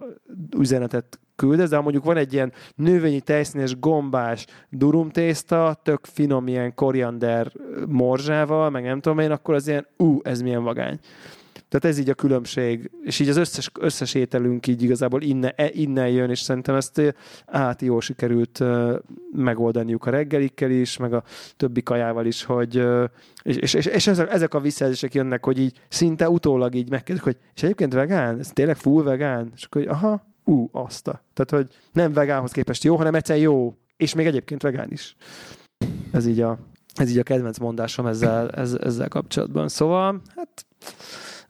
üzenetet 0.58 1.18
küldesz, 1.36 1.68
de 1.68 1.80
mondjuk 1.80 2.04
van 2.04 2.16
egy 2.16 2.32
ilyen 2.32 2.52
növényi 2.74 3.20
tejszínes 3.20 3.78
gombás 3.78 4.46
durumtészta, 4.68 5.80
tök 5.82 6.04
finom 6.04 6.46
ilyen 6.46 6.74
koriander 6.74 7.52
morzsával, 7.86 8.70
meg 8.70 8.84
nem 8.84 9.00
tudom 9.00 9.18
én, 9.18 9.30
akkor 9.30 9.54
az 9.54 9.68
ilyen, 9.68 9.86
ú, 9.96 10.20
ez 10.22 10.40
milyen 10.40 10.62
vagány. 10.62 10.98
Tehát 11.74 11.96
ez 11.96 12.02
így 12.02 12.10
a 12.10 12.14
különbség, 12.14 12.90
és 13.02 13.20
így 13.20 13.28
az 13.28 13.36
összes, 13.36 13.70
összes 13.80 14.14
ételünk 14.14 14.66
így 14.66 14.82
igazából 14.82 15.22
innen, 15.22 15.52
e, 15.56 15.70
innen 15.72 16.08
jön, 16.08 16.30
és 16.30 16.40
szerintem 16.40 16.74
ezt 16.74 17.14
át 17.46 17.82
jól 17.82 18.00
sikerült 18.00 18.62
megoldaniuk 19.32 20.06
a 20.06 20.10
reggelikkel 20.10 20.70
is, 20.70 20.96
meg 20.96 21.12
a 21.12 21.22
többi 21.56 21.82
kajával 21.82 22.26
is, 22.26 22.44
hogy 22.44 22.76
és, 23.42 23.56
és, 23.56 23.74
és, 23.74 23.86
és 23.86 24.06
ezek, 24.06 24.32
ezek 24.32 24.54
a 24.54 24.60
visszajelzések 24.60 25.14
jönnek, 25.14 25.44
hogy 25.44 25.58
így 25.58 25.80
szinte 25.88 26.30
utólag 26.30 26.74
így 26.74 26.90
megkérdezik, 26.90 27.24
hogy 27.24 27.36
és 27.54 27.62
egyébként 27.62 27.92
vegán? 27.92 28.38
Ez 28.38 28.50
tényleg 28.52 28.76
full 28.76 29.02
vegán? 29.02 29.52
És 29.54 29.64
akkor, 29.64 29.82
hogy 29.82 29.90
aha, 29.90 30.33
ú, 30.44 30.68
azt 30.72 31.08
a. 31.08 31.22
Tehát, 31.34 31.64
hogy 31.64 31.76
nem 31.92 32.12
vegánhoz 32.12 32.52
képest 32.52 32.84
jó, 32.84 32.96
hanem 32.96 33.14
egyszer 33.14 33.38
jó, 33.38 33.74
és 33.96 34.14
még 34.14 34.26
egyébként 34.26 34.62
vegán 34.62 34.90
is. 34.90 35.16
Ez 36.12 36.26
így 36.26 36.40
a, 36.40 36.58
ez 36.94 37.10
így 37.10 37.18
a 37.18 37.22
kedvenc 37.22 37.58
mondásom 37.58 38.06
ezzel, 38.06 38.50
ez, 38.50 38.72
ezzel 38.72 39.08
kapcsolatban. 39.08 39.68
Szóval, 39.68 40.20
hát 40.36 40.66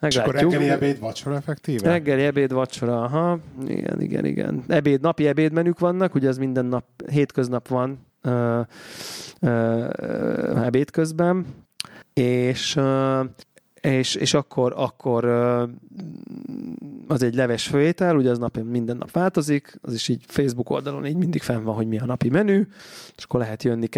Meglátjuk. 0.05 0.35
És 0.35 0.43
akkor 0.43 0.53
reggeli 0.53 0.71
ebéd, 0.71 1.01
vacsora 1.01 1.37
effektíve? 1.37 1.91
Reggeli 1.91 2.23
ebéd, 2.23 2.53
vacsora, 2.53 3.03
aha. 3.03 3.39
Igen, 3.67 4.01
igen, 4.01 4.25
igen. 4.25 4.65
Ebéd, 4.69 5.01
napi 5.01 5.27
ebédmenük 5.27 5.79
vannak, 5.79 6.15
ugye 6.15 6.29
ez 6.29 6.39
minden 6.39 6.65
nap, 6.65 6.85
hétköznap 7.11 7.69
van 7.69 8.07
uh, 8.25 8.61
uh, 9.41 10.67
ebéd 10.67 10.91
közben, 10.91 11.47
és 12.13 12.81
és, 13.85 14.15
és 14.15 14.35
akkor, 14.35 14.73
akkor 14.77 15.25
az 17.09 17.23
egy 17.23 17.35
leves 17.35 17.67
főétel, 17.67 18.17
ugye 18.17 18.31
az 18.31 18.39
nap 18.39 18.59
minden 18.63 18.97
nap 18.97 19.11
változik, 19.11 19.79
az 19.83 19.95
is 19.95 20.09
így 20.09 20.25
Facebook 20.27 20.71
oldalon 20.71 21.07
így 21.07 21.17
mindig 21.17 21.43
fenn 21.43 21.65
van, 21.65 21.75
hogy 21.75 21.89
mi 21.89 21.99
a 21.99 22.05
napi 22.05 22.29
menü, 22.29 22.67
és 23.17 23.25
akkor 23.25 23.41
lehet 23.41 23.63
jönni 23.63 23.89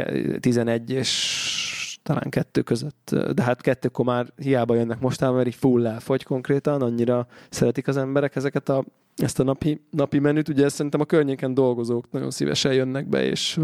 11 0.40 0.90
és 0.90 1.98
talán 2.02 2.30
kettő 2.30 2.62
között, 2.62 3.16
de 3.34 3.42
hát 3.42 3.60
kettőkor 3.60 4.04
már 4.04 4.26
hiába 4.36 4.74
jönnek 4.74 5.00
mostában, 5.00 5.36
mert 5.36 5.46
így 5.46 5.54
full 5.54 5.86
elfogy 5.86 6.22
konkrétan, 6.22 6.82
annyira 6.82 7.26
szeretik 7.50 7.88
az 7.88 7.96
emberek 7.96 8.36
ezeket 8.36 8.68
a, 8.68 8.84
ezt 9.16 9.40
a 9.40 9.42
napi, 9.42 9.80
napi 9.90 10.18
menüt. 10.18 10.48
Ugye 10.48 10.68
szerintem 10.68 11.00
a 11.00 11.04
környéken 11.04 11.54
dolgozók 11.54 12.10
nagyon 12.10 12.30
szívesen 12.30 12.72
jönnek 12.72 13.08
be, 13.08 13.24
és 13.24 13.60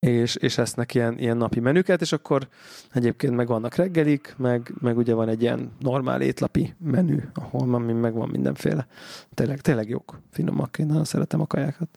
és, 0.00 0.34
és 0.34 0.58
esznek 0.58 0.94
ilyen, 0.94 1.18
ilyen 1.18 1.36
napi 1.36 1.60
menüket, 1.60 2.00
és 2.00 2.12
akkor 2.12 2.48
egyébként 2.92 3.36
meg 3.36 3.46
vannak 3.46 3.74
reggelik, 3.74 4.34
meg, 4.38 4.74
meg 4.80 4.96
ugye 4.96 5.14
van 5.14 5.28
egy 5.28 5.42
ilyen 5.42 5.72
normál 5.78 6.20
étlapi 6.20 6.74
menü, 6.78 7.22
ahol 7.34 7.66
meg, 7.66 8.00
meg 8.00 8.14
van 8.14 8.28
mindenféle. 8.28 8.86
Tényleg, 9.34 9.60
tényleg 9.60 9.88
jók, 9.88 10.20
finomak, 10.30 10.78
én 10.78 10.86
nagyon 10.86 11.04
szeretem 11.04 11.40
a 11.40 11.46
kajákat. 11.46 11.88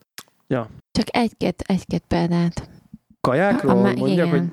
Ja. 0.48 0.70
Csak 0.92 1.16
egy-két, 1.16 1.62
egy-két 1.66 2.04
példát. 2.08 2.70
Kajákról? 3.22 3.72
A, 3.72 3.78
a, 3.78 3.82
mondjak, 3.82 4.10
igen. 4.10 4.30
hogy 4.30 4.50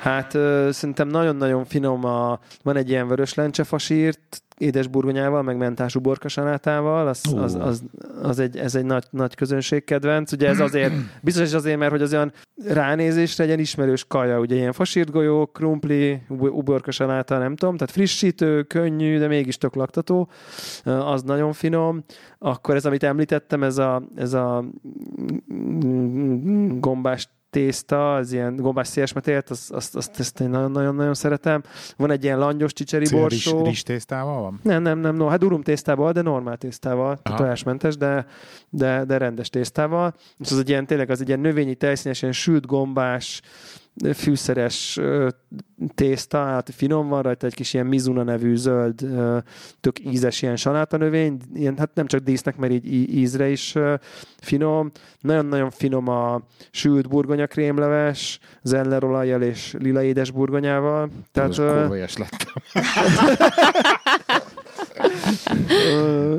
Hát 0.00 0.34
ö, 0.34 0.68
szerintem 0.72 1.08
nagyon-nagyon 1.08 1.64
finom 1.64 2.04
a, 2.04 2.38
van 2.62 2.76
egy 2.76 2.88
ilyen 2.88 3.08
vörös 3.08 3.34
lencsefasírt, 3.34 4.42
édesburgonyával, 4.58 5.42
meg 5.42 5.56
mentású 5.56 6.00
borkasanátával, 6.00 7.08
az, 7.08 7.20
az, 7.36 7.54
az, 7.54 7.82
az 8.22 8.38
egy, 8.38 8.56
ez 8.56 8.74
egy 8.74 8.84
nagy, 8.84 9.04
nagy 9.10 9.34
közönségkedvenc. 9.34 10.32
Ugye 10.32 10.48
ez 10.48 10.60
azért, 10.60 10.92
biztos 11.22 11.46
is 11.46 11.52
azért, 11.52 11.78
mert 11.78 11.90
hogy 11.90 12.02
az 12.02 12.12
olyan 12.12 12.32
ránézésre 12.66 13.42
egy 13.42 13.48
ilyen 13.48 13.60
ismerős 13.60 14.04
kaja, 14.08 14.38
ugye 14.38 14.54
ilyen 14.54 14.72
fasírt 14.72 15.10
golyó, 15.10 15.46
krumpli, 15.46 16.22
uborkasanáta, 16.28 17.38
nem 17.38 17.56
tudom, 17.56 17.76
tehát 17.76 17.92
frissítő, 17.92 18.62
könnyű, 18.62 19.18
de 19.18 19.26
mégis 19.26 19.58
tök 19.58 19.74
laktató, 19.74 20.28
az 20.84 21.22
nagyon 21.22 21.52
finom. 21.52 22.04
Akkor 22.38 22.74
ez, 22.74 22.86
amit 22.86 23.02
említettem, 23.02 23.62
ez 23.62 23.78
a, 23.78 24.02
ez 24.16 24.32
a 24.32 24.64
gombás 26.78 27.28
tészta, 27.54 28.14
az 28.14 28.32
ilyen 28.32 28.56
gombás 28.56 28.88
szélesmetélt, 28.88 29.50
azt, 29.50 29.72
azt, 29.72 29.96
azt, 29.96 30.18
azt 30.18 30.40
én 30.40 30.48
nagyon-nagyon 30.48 31.14
szeretem. 31.14 31.62
Van 31.96 32.10
egy 32.10 32.24
ilyen 32.24 32.38
langyos 32.38 32.72
csicseri 32.72 33.04
Cél 33.04 33.20
borsó. 33.20 33.56
Rizs, 33.58 33.68
rizs 33.68 33.82
tésztával 33.82 34.42
van? 34.42 34.60
Nem, 34.62 34.82
nem, 34.82 34.98
nem, 34.98 35.14
no, 35.14 35.26
hát 35.26 35.38
durum 35.38 35.62
tésztával, 35.62 36.12
de 36.12 36.22
normál 36.22 36.56
tésztával, 36.56 37.18
Aha. 37.22 37.36
tojásmentes, 37.36 37.96
de, 37.96 38.26
de, 38.70 39.04
de 39.04 39.18
rendes 39.18 39.50
tésztával. 39.50 40.14
És 40.38 40.50
az 40.50 40.58
egy 40.58 40.68
ilyen, 40.68 40.86
tényleg 40.86 41.10
az 41.10 41.20
egy 41.20 41.28
ilyen 41.28 41.40
növényi 41.40 41.74
tejszínes, 41.74 42.22
ilyen 42.22 42.34
sült 42.34 42.66
gombás, 42.66 43.42
fűszeres 44.14 45.00
tészta, 45.94 46.44
hát 46.44 46.70
finom 46.70 47.08
van 47.08 47.22
rajta, 47.22 47.46
egy 47.46 47.54
kis 47.54 47.74
ilyen 47.74 47.86
Mizuna 47.86 48.22
nevű 48.22 48.56
zöld, 48.56 49.06
tök 49.80 50.04
ízes 50.04 50.42
ilyen 50.42 50.58
növény, 50.90 51.40
ilyen, 51.54 51.78
hát 51.78 51.90
nem 51.94 52.06
csak 52.06 52.20
dísznek, 52.20 52.56
mert 52.56 52.72
így 52.72 53.14
ízre 53.14 53.48
is 53.48 53.74
finom. 54.40 54.90
Nagyon-nagyon 55.20 55.70
finom 55.70 56.08
a 56.08 56.42
sült 56.70 57.08
burgonya 57.08 57.46
krémleves, 57.46 58.38
zellerolajjal 58.62 59.42
és 59.42 59.74
lila 59.78 60.02
édes 60.02 60.30
burgonyával. 60.30 61.10
Tehát, 61.32 61.48
Most 61.48 62.18
lettem. 62.18 62.82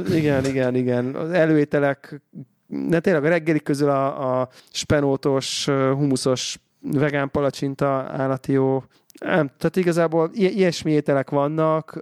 igen, 0.17 0.45
igen, 0.45 0.75
igen. 0.75 1.15
Az 1.15 1.29
előételek 1.29 2.21
de 2.67 2.99
tényleg 2.99 3.23
a 3.23 3.27
reggeli 3.27 3.59
közül 3.59 3.89
a, 3.89 4.39
a 4.41 4.49
spenótos, 4.71 5.65
humuszos 5.65 6.59
vegán 6.91 7.31
palacsinta 7.31 7.87
állati 7.87 8.51
jó. 8.51 8.83
Nem, 9.19 9.51
tehát 9.57 9.75
igazából 9.75 10.29
ilyesmi 10.33 10.91
ételek 10.91 11.29
vannak. 11.29 11.99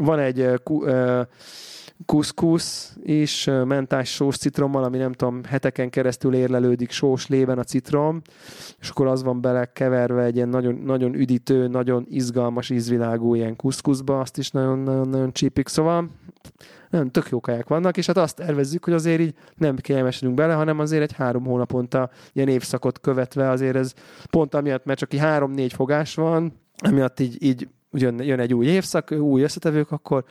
Van 0.00 0.18
egy 0.18 0.60
kuszkusz 2.06 2.96
is, 3.02 3.44
mentás 3.44 4.14
sós 4.14 4.36
citrommal, 4.36 4.84
ami 4.84 4.98
nem 4.98 5.12
tudom, 5.12 5.44
heteken 5.44 5.90
keresztül 5.90 6.34
érlelődik 6.34 6.90
sós 6.90 7.26
lében 7.26 7.58
a 7.58 7.64
citrom, 7.64 8.22
és 8.80 8.88
akkor 8.88 9.06
az 9.06 9.22
van 9.22 9.40
bele 9.40 9.72
keverve 9.72 10.22
egy 10.22 10.36
ilyen 10.36 10.48
nagyon, 10.48 10.74
nagyon 10.74 11.14
üdítő, 11.14 11.66
nagyon 11.66 12.06
izgalmas 12.08 12.70
ízvilágú 12.70 13.34
ilyen 13.34 13.56
kuszkuszba, 13.56 14.20
azt 14.20 14.38
is 14.38 14.50
nagyon-nagyon 14.50 15.32
csípik, 15.32 15.68
szóval 15.68 16.08
nem, 16.94 17.10
tök 17.10 17.28
jó 17.28 17.40
kaják 17.40 17.68
vannak, 17.68 17.96
és 17.96 18.06
hát 18.06 18.16
azt 18.16 18.36
tervezzük, 18.36 18.84
hogy 18.84 18.92
azért 18.92 19.20
így 19.20 19.34
nem 19.56 19.76
kényelmesedünk 19.76 20.34
bele, 20.34 20.52
hanem 20.52 20.78
azért 20.78 21.02
egy 21.02 21.12
három 21.12 21.44
hónaponta 21.44 22.10
ilyen 22.32 22.48
évszakot 22.48 23.00
követve 23.00 23.48
azért 23.48 23.76
ez 23.76 23.94
pont 24.30 24.54
amiatt, 24.54 24.84
mert 24.84 24.98
csak 24.98 25.14
így 25.14 25.20
három-négy 25.20 25.72
fogás 25.72 26.14
van, 26.14 26.52
amiatt 26.78 27.20
így, 27.20 27.42
így 27.42 27.68
jön, 27.90 28.22
jön 28.22 28.40
egy 28.40 28.54
új 28.54 28.66
évszak, 28.66 29.10
új 29.10 29.42
összetevők, 29.42 29.90
akkor 29.90 30.24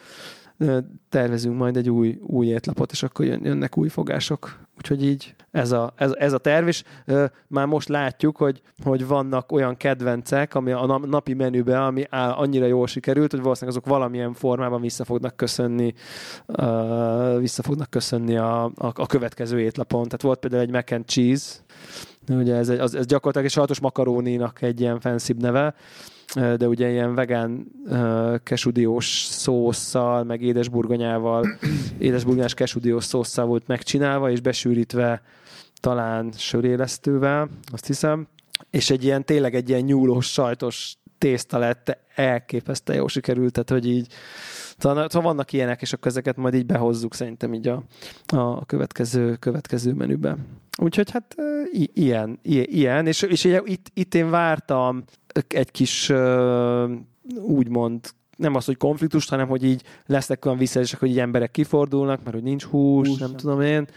tervezünk 1.10 1.58
majd 1.58 1.78
egy 1.78 1.90
új, 1.90 2.20
új 2.22 2.48
étlapot, 2.48 2.92
és 2.92 3.04
akkor 3.04 3.26
jönnek 3.26 3.78
új 3.78 3.90
fogások. 3.90 4.62
Úgyhogy 4.78 5.06
így 5.06 5.36
ez 5.52 5.72
a, 5.72 5.94
ez, 5.96 6.12
ez 6.18 6.34
a 6.34 6.38
terv, 6.38 6.68
és 6.68 6.84
már 7.48 7.66
most 7.66 7.90
látjuk, 7.90 8.38
hogy, 8.38 8.62
hogy 8.84 9.08
vannak 9.08 9.52
olyan 9.52 9.78
kedvencek, 9.78 10.56
ami 10.56 10.72
a 10.72 11.00
napi 11.06 11.34
menübe, 11.34 11.84
ami 11.84 12.04
áll, 12.10 12.32
annyira 12.32 12.66
jól 12.66 12.88
sikerült, 12.88 13.32
hogy 13.32 13.42
valószínűleg 13.42 13.78
azok 13.78 13.94
valamilyen 13.94 14.34
formában 14.34 14.82
vissza 14.82 15.06
fognak 15.06 15.36
köszönni, 15.36 15.94
vissza 17.40 17.64
fognak 17.64 17.90
köszönni 17.90 18.38
a, 18.38 18.64
a, 18.64 18.72
a 18.76 19.06
következő 19.06 19.60
étlapon. 19.60 20.04
Tehát 20.04 20.22
volt 20.22 20.40
például 20.40 20.62
egy 20.62 20.72
mac 20.72 20.92
and 20.92 21.06
cheese, 21.06 21.56
ugye 22.30 22.56
ez, 22.56 22.70
egy, 22.70 22.80
az, 22.80 22.96
ez 22.96 23.06
gyakorlatilag 23.06 23.46
egy 23.46 23.54
sajátos 23.54 23.80
makaróninak 23.80 24.62
egy 24.62 24.82
ilyen 24.82 25.00
fenszibb 25.00 25.42
neve, 25.42 25.76
de 26.36 26.68
ugye 26.68 26.90
ilyen 26.92 27.16
vegán 27.16 27.68
kesudiós 28.44 29.26
szószal, 29.26 30.24
meg 30.24 30.42
édesburgonyával, 30.42 31.58
édesburgonyás 31.98 32.54
kesudiós 32.54 33.04
szószal 33.04 33.46
volt 33.46 33.68
megcsinálva, 33.68 34.32
és 34.32 34.42
besűrítve 34.42 35.22
talán 35.80 36.32
sörélesztővel, 36.38 37.50
azt 37.72 37.86
hiszem, 37.86 38.28
és 38.70 38.90
egy 38.90 39.04
ilyen 39.04 39.26
tényleg 39.26 39.56
egy 39.56 39.70
ilyen 39.70 39.82
nyúlós, 39.82 40.32
sajtos 40.32 40.96
tészta 41.18 41.58
lett, 41.58 41.98
elképesztően 42.16 42.98
jó 43.00 43.08
sikerült, 43.08 43.52
tehát 43.52 43.70
hogy 43.70 43.88
így 43.88 44.08
Szóval, 44.78 45.10
szóval 45.10 45.32
vannak 45.34 45.54
ilyenek, 45.54 45.82
és 45.82 45.94
akkor 45.94 46.08
ezeket 46.08 46.38
majd 46.38 46.54
így 46.54 46.66
behozzuk 46.66 47.14
szerintem 47.14 47.54
így 47.54 47.68
a, 47.68 47.84
a 48.26 48.66
következő, 48.66 49.36
következő 49.36 49.94
menübe. 49.94 50.38
Úgyhogy 50.78 51.12
hát 51.12 51.36
i- 51.72 51.92
ilyen, 51.94 52.40
i- 52.42 52.78
ilyen, 52.78 53.08
és, 53.08 53.22
és 53.22 53.44
itt, 53.44 53.92
itt 53.94 54.16
én 54.16 54.30
vártam 54.30 55.04
egy 55.48 55.72
kis 55.72 56.12
úgymond 57.42 58.00
nem 58.38 58.56
az, 58.56 58.66
hogy 58.66 58.78
konfliktust, 58.78 59.30
hanem 59.30 59.48
hogy 59.48 59.64
így 59.64 59.84
lesznek 60.06 60.46
olyan 60.46 60.58
visszajelzések, 60.58 61.00
hogy 61.00 61.10
így 61.10 61.20
emberek 61.20 61.52
kifordulnak, 61.52 62.24
mert 62.24 62.36
hogy 62.36 62.44
nincs 62.44 62.64
hús, 62.64 63.08
hús 63.08 63.18
nem, 63.18 63.30
nem 63.30 63.38
tudom 63.38 63.62
én, 63.62 63.88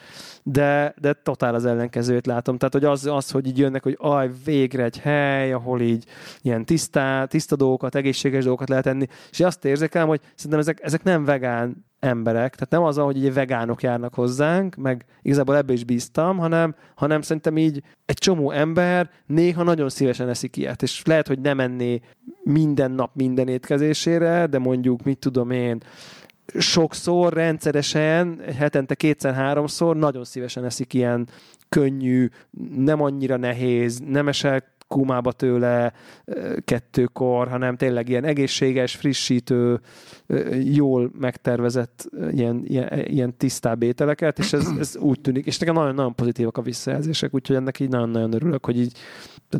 de, 0.42 0.94
de 1.00 1.12
totál 1.12 1.54
az 1.54 1.64
ellenkezőt 1.64 2.26
látom. 2.26 2.58
Tehát, 2.58 2.74
hogy 2.74 2.84
az, 2.84 3.06
az, 3.06 3.30
hogy 3.30 3.46
így 3.46 3.58
jönnek, 3.58 3.82
hogy 3.82 3.96
aj, 4.00 4.30
végre 4.44 4.84
egy 4.84 4.98
hely, 4.98 5.52
ahol 5.52 5.80
így 5.80 6.04
ilyen 6.42 6.64
tisztá, 6.64 7.24
tiszta 7.24 7.56
dolgokat, 7.56 7.94
egészséges 7.94 8.42
dolgokat 8.42 8.68
lehet 8.68 8.86
enni, 8.86 9.06
és 9.30 9.40
azt 9.40 9.64
érzékelem, 9.64 10.08
hogy 10.08 10.20
szerintem 10.34 10.60
ezek, 10.60 10.82
ezek 10.82 11.02
nem 11.02 11.24
vegán 11.24 11.85
emberek, 12.00 12.54
tehát 12.54 12.70
nem 12.70 12.82
az, 12.82 12.96
hogy 12.96 13.16
így 13.16 13.34
vegánok 13.34 13.82
járnak 13.82 14.14
hozzánk, 14.14 14.74
meg 14.74 15.04
igazából 15.22 15.56
ebbe 15.56 15.72
is 15.72 15.84
bíztam, 15.84 16.38
hanem, 16.38 16.74
hanem 16.94 17.20
szerintem 17.20 17.56
így 17.56 17.82
egy 18.04 18.18
csomó 18.18 18.50
ember 18.50 19.10
néha 19.26 19.62
nagyon 19.62 19.88
szívesen 19.88 20.28
eszik 20.28 20.56
ilyet, 20.56 20.82
és 20.82 21.02
lehet, 21.04 21.26
hogy 21.26 21.40
nem 21.40 21.60
enné 21.60 22.00
minden 22.42 22.90
nap 22.90 23.10
minden 23.14 23.48
étkezésére, 23.48 24.46
de 24.46 24.58
mondjuk, 24.58 25.02
mit 25.02 25.18
tudom 25.18 25.50
én, 25.50 25.82
sokszor, 26.58 27.32
rendszeresen, 27.32 28.40
hetente 28.58 28.94
kétszer-háromszor 28.94 29.96
nagyon 29.96 30.24
szívesen 30.24 30.64
eszik 30.64 30.94
ilyen 30.94 31.28
könnyű, 31.68 32.28
nem 32.76 33.02
annyira 33.02 33.36
nehéz, 33.36 33.98
nem 33.98 34.28
esek 34.28 34.75
kumába 34.88 35.32
tőle 35.32 35.92
kettőkor, 36.64 37.48
hanem 37.48 37.76
tényleg 37.76 38.08
ilyen 38.08 38.24
egészséges, 38.24 38.94
frissítő, 38.94 39.80
jól 40.62 41.10
megtervezett 41.18 42.08
ilyen, 42.30 42.62
ilyen, 42.64 43.04
ilyen 43.06 43.36
tisztább 43.36 43.82
ételeket, 43.82 44.38
és 44.38 44.52
ez, 44.52 44.68
ez 44.78 44.96
úgy 44.96 45.20
tűnik, 45.20 45.46
és 45.46 45.58
nekem 45.58 45.74
nagyon-nagyon 45.74 46.14
pozitívak 46.14 46.56
a 46.56 46.62
visszajelzések, 46.62 47.34
úgyhogy 47.34 47.56
ennek 47.56 47.80
így 47.80 47.88
nagyon-nagyon 47.88 48.32
örülök, 48.32 48.64
hogy 48.64 48.78
így 48.78 48.98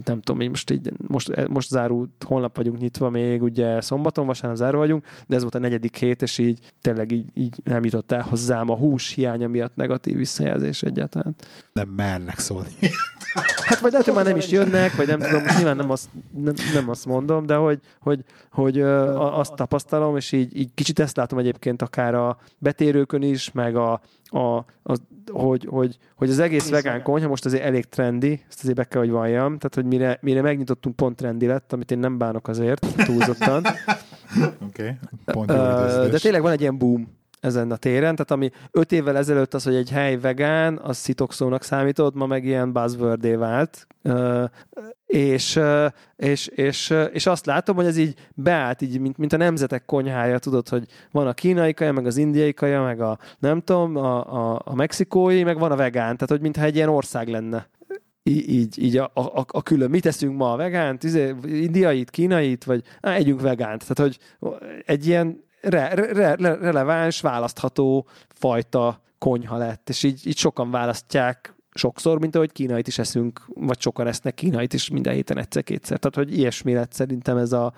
nem 0.05 0.21
tudom, 0.21 0.41
így 0.41 0.49
most, 0.49 0.71
így, 0.71 0.93
most, 1.07 1.49
most 1.49 1.69
zárult, 1.69 2.11
holnap 2.27 2.57
vagyunk 2.57 2.79
nyitva 2.79 3.11
még, 3.11 3.43
ugye 3.43 3.81
szombaton, 3.81 4.27
vasárnap 4.27 4.59
zárva 4.59 4.79
vagyunk, 4.79 5.05
de 5.27 5.37
ez 5.37 5.43
volt 5.43 5.55
a 5.55 5.59
negyedik 5.59 5.97
hét, 5.97 6.23
és 6.23 6.39
így 6.39 6.59
tényleg 6.81 7.13
így, 7.13 7.27
így 7.35 7.61
nem 7.65 7.85
jutott 7.85 8.13
el 8.13 8.23
hozzám 8.23 8.71
a 8.71 8.77
hús 8.77 9.13
hiánya 9.13 9.49
miatt 9.49 9.77
negatív 9.77 10.17
visszajelzés 10.17 10.83
egyáltalán. 10.83 11.35
Nem 11.73 11.89
mernek 11.89 12.39
szólni. 12.39 12.71
Hát 13.65 13.79
vagy 13.79 13.91
lehet, 13.91 14.07
hogy 14.07 14.15
már 14.15 14.25
nem 14.25 14.37
is 14.37 14.51
jönnek, 14.51 14.97
vagy 14.97 15.07
nem 15.07 15.19
tudom, 15.19 15.43
most 15.43 15.57
nyilván 15.57 15.77
nem 15.77 15.91
azt, 15.91 16.09
nem, 16.35 16.55
nem 16.75 16.89
azt 16.89 17.07
mondom, 17.07 17.47
de 17.47 17.55
hogy, 17.55 17.81
hogy, 18.01 18.25
hogy 18.51 18.79
ö, 18.79 19.15
azt 19.15 19.55
tapasztalom, 19.55 20.17
és 20.17 20.33
így, 20.33 20.57
így 20.57 20.71
kicsit 20.75 20.99
ezt 20.99 21.17
látom 21.17 21.39
egyébként 21.39 21.83
akár 21.83 22.15
a 22.15 22.39
betérőkön 22.59 23.23
is, 23.23 23.53
meg 23.53 23.77
a, 23.77 24.01
a, 24.25 24.57
a 24.83 24.97
hogy, 25.33 25.67
hogy, 25.71 25.99
hogy 26.17 26.31
az 26.31 26.39
egész 26.39 26.69
vegán 26.69 27.03
konyha 27.03 27.29
most 27.29 27.45
azért 27.45 27.63
elég 27.63 27.85
trendi, 27.85 28.41
ezt 28.49 28.59
azért 28.61 28.77
be 28.77 28.85
kell, 28.85 29.01
hogy 29.01 29.11
valljam, 29.11 29.59
tehát 29.59 29.75
hogy 29.75 29.85
mire, 29.85 30.19
mire 30.23 30.43
megnyitottunk, 30.43 30.97
pont 30.97 31.17
trendi 31.17 31.47
lett, 31.47 31.73
amit 31.73 31.91
én 31.91 31.99
nem 31.99 32.19
bánok 32.19 32.49
azért 32.49 32.87
túlzottan. 33.05 33.65
Oké, 34.69 34.99
okay. 35.25 35.57
De 36.11 36.19
tényleg 36.19 36.43
van 36.43 36.53
egy 36.53 36.61
ilyen 36.61 36.79
boom 36.79 37.17
ezen 37.47 37.71
a 37.71 37.77
téren, 37.77 38.15
tehát 38.15 38.31
ami 38.31 38.51
öt 38.71 38.93
évvel 38.93 39.17
ezelőtt 39.17 39.55
az, 39.55 39.65
hogy 39.65 39.75
egy 39.75 39.91
hely 39.91 40.17
vegán, 40.17 40.79
az 40.83 40.97
szitokszónak 40.97 41.63
számított, 41.63 42.15
ma 42.15 42.27
meg 42.27 42.45
ilyen 42.45 42.73
buzzwordé 42.73 43.35
vált, 43.35 43.87
és, 45.07 45.61
és, 46.17 46.47
és, 46.47 46.95
és 47.13 47.27
azt 47.27 47.47
látom, 47.47 47.77
hogy 47.77 47.87
ez 47.87 47.97
így 47.97 48.15
beállt, 48.35 48.83
így, 48.83 49.01
mint, 49.01 49.19
mint 49.19 49.33
a 49.33 49.37
nemzetek 49.37 49.85
konyhája, 49.85 50.39
tudod, 50.39 50.69
hogy 50.69 50.87
van 51.11 51.27
a 51.27 51.33
kínai 51.33 51.75
kaja, 51.75 51.93
meg 51.93 52.07
az 52.07 52.17
indiai 52.17 52.55
kaja, 52.55 52.83
meg 52.83 53.01
a 53.01 53.19
nem 53.39 53.61
tudom, 53.61 53.97
a, 53.97 54.53
a, 54.55 54.63
a 54.65 54.75
mexikói, 54.75 55.43
meg 55.43 55.59
van 55.59 55.73
a 55.73 55.77
vegán, 55.77 56.15
tehát 56.15 56.29
hogy 56.29 56.41
mintha 56.41 56.65
egy 56.65 56.77
ilyen 56.77 56.89
ország 56.89 57.29
lenne 57.29 57.69
így, 58.29 58.49
így, 58.49 58.83
így 58.83 58.97
a, 58.97 59.11
a, 59.15 59.45
a 59.47 59.63
külön. 59.63 59.91
Mit 59.91 60.03
teszünk 60.03 60.37
ma? 60.37 60.53
A 60.53 60.57
vegánt, 60.57 61.05
izé, 61.05 61.35
indiait, 61.45 62.11
kínait, 62.11 62.65
vagy 62.65 62.83
á, 63.01 63.13
együnk 63.15 63.41
vegánt. 63.41 63.87
Tehát, 63.87 63.99
hogy 63.99 64.19
egy 64.87 65.07
ilyen 65.07 65.45
re, 65.61 65.95
re, 65.95 66.35
re, 66.35 66.55
releváns, 66.55 67.21
választható 67.21 68.07
fajta 68.29 69.01
konyha 69.19 69.57
lett, 69.57 69.89
és 69.89 70.03
így, 70.03 70.27
így 70.27 70.37
sokan 70.37 70.71
választják 70.71 71.57
sokszor, 71.75 72.21
mint 72.21 72.35
ahogy 72.37 72.53
kínait 72.53 72.89
is 72.89 72.99
eszünk, 72.99 73.41
vagy 73.55 73.81
sokan 73.81 74.07
esznek 74.07 74.35
kínait 74.35 74.73
is 74.73 74.89
minden 74.89 75.15
héten 75.15 75.39
egyszer-kétszer. 75.39 75.99
Tehát, 75.99 76.29
hogy 76.29 76.39
ilyesmi 76.39 76.73
lett 76.73 76.93
szerintem 76.93 77.37
ez 77.37 77.53
a, 77.53 77.73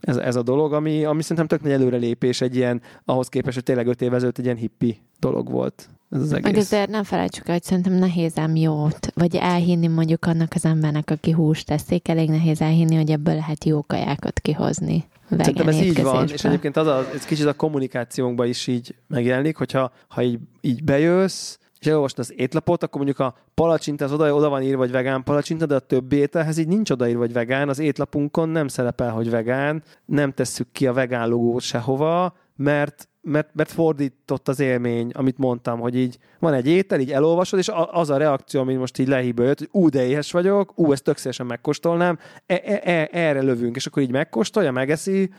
ez, 0.00 0.16
ez 0.16 0.36
a 0.36 0.42
dolog, 0.42 0.72
ami, 0.72 1.04
ami 1.04 1.22
szerintem 1.22 1.46
tök 1.46 1.62
nagy 1.62 1.72
előrelépés 1.72 2.40
egy 2.40 2.56
ilyen, 2.56 2.82
ahhoz 3.04 3.28
képest, 3.28 3.54
hogy 3.54 3.64
tényleg 3.64 3.86
öt 3.86 4.02
év 4.02 4.14
ezelőtt 4.14 4.38
egy 4.38 4.44
ilyen 4.44 4.56
hippi 4.56 5.00
dolog 5.18 5.50
volt. 5.50 5.88
Ez 6.10 6.20
az 6.20 6.32
egész. 6.32 6.44
Meg 6.44 6.56
azért 6.56 6.90
nem 6.90 7.04
felejtsük 7.04 7.48
el, 7.48 7.52
hogy 7.52 7.62
szerintem 7.62 7.92
nehéz 7.92 8.38
ám 8.38 8.56
jót, 8.56 9.12
vagy 9.14 9.36
elhinni 9.36 9.86
mondjuk 9.86 10.24
annak 10.24 10.52
az 10.54 10.64
embernek, 10.64 11.10
aki 11.10 11.30
húst 11.30 11.66
teszik, 11.66 12.08
elég 12.08 12.28
nehéz 12.28 12.60
elhinni, 12.60 12.96
hogy 12.96 13.10
ebből 13.10 13.34
lehet 13.34 13.64
jó 13.64 13.82
kajákat 13.82 14.40
kihozni. 14.40 15.04
Szerintem 15.30 15.68
ez 15.68 15.80
így 15.80 16.02
van, 16.02 16.28
és 16.28 16.44
egyébként 16.44 16.76
az 16.76 16.86
a, 16.86 17.06
ez 17.14 17.24
kicsit 17.24 17.46
a 17.46 17.54
kommunikációnkban 17.54 18.46
is 18.46 18.66
így 18.66 18.94
megjelenik, 19.06 19.56
hogyha 19.56 19.92
ha 20.08 20.22
így, 20.22 20.38
így 20.60 20.84
bejössz, 20.84 21.58
és 21.80 21.86
elolvasd 21.86 22.18
az 22.18 22.32
étlapot, 22.36 22.82
akkor 22.82 22.96
mondjuk 22.96 23.18
a 23.28 23.34
palacsinta 23.54 24.04
az 24.04 24.12
oda, 24.12 24.34
oda 24.34 24.48
van 24.48 24.62
írva, 24.62 24.78
hogy 24.78 24.90
vegán 24.90 25.22
palacsinta, 25.22 25.66
de 25.66 25.74
a 25.74 25.78
többi 25.78 26.16
ételhez 26.16 26.58
így 26.58 26.68
nincs 26.68 26.90
odaírva, 26.90 27.20
hogy 27.20 27.32
vegán. 27.32 27.68
Az 27.68 27.78
étlapunkon 27.78 28.48
nem 28.48 28.68
szerepel, 28.68 29.10
hogy 29.10 29.30
vegán, 29.30 29.82
nem 30.04 30.32
tesszük 30.32 30.66
ki 30.72 30.86
a 30.86 30.92
vegán 30.92 31.28
logót 31.28 31.62
sehova, 31.62 32.36
mert 32.56 33.08
mert, 33.28 33.48
mert 33.52 33.72
fordított 33.72 34.48
az 34.48 34.60
élmény, 34.60 35.10
amit 35.14 35.38
mondtam, 35.38 35.80
hogy 35.80 35.96
így 35.96 36.18
van 36.38 36.54
egy 36.54 36.66
étel, 36.66 37.00
így 37.00 37.12
elolvasod, 37.12 37.58
és 37.58 37.70
az 37.92 38.10
a 38.10 38.16
reakció, 38.16 38.60
ami 38.60 38.74
most 38.74 38.98
így 38.98 39.08
lehíből 39.08 39.46
jött, 39.46 39.58
hogy 39.58 39.68
ú, 39.72 39.88
de 39.88 40.06
éhes 40.06 40.32
vagyok, 40.32 40.78
ú, 40.78 40.92
ezt 40.92 41.02
tök 41.02 41.18
megkóstolnám, 41.46 42.18
e, 42.46 42.62
e, 42.64 42.80
e, 42.84 43.08
erre 43.12 43.42
lövünk, 43.42 43.76
és 43.76 43.86
akkor 43.86 44.02
így 44.02 44.10
megkóstolja, 44.10 44.72
megeszi, 44.72 45.30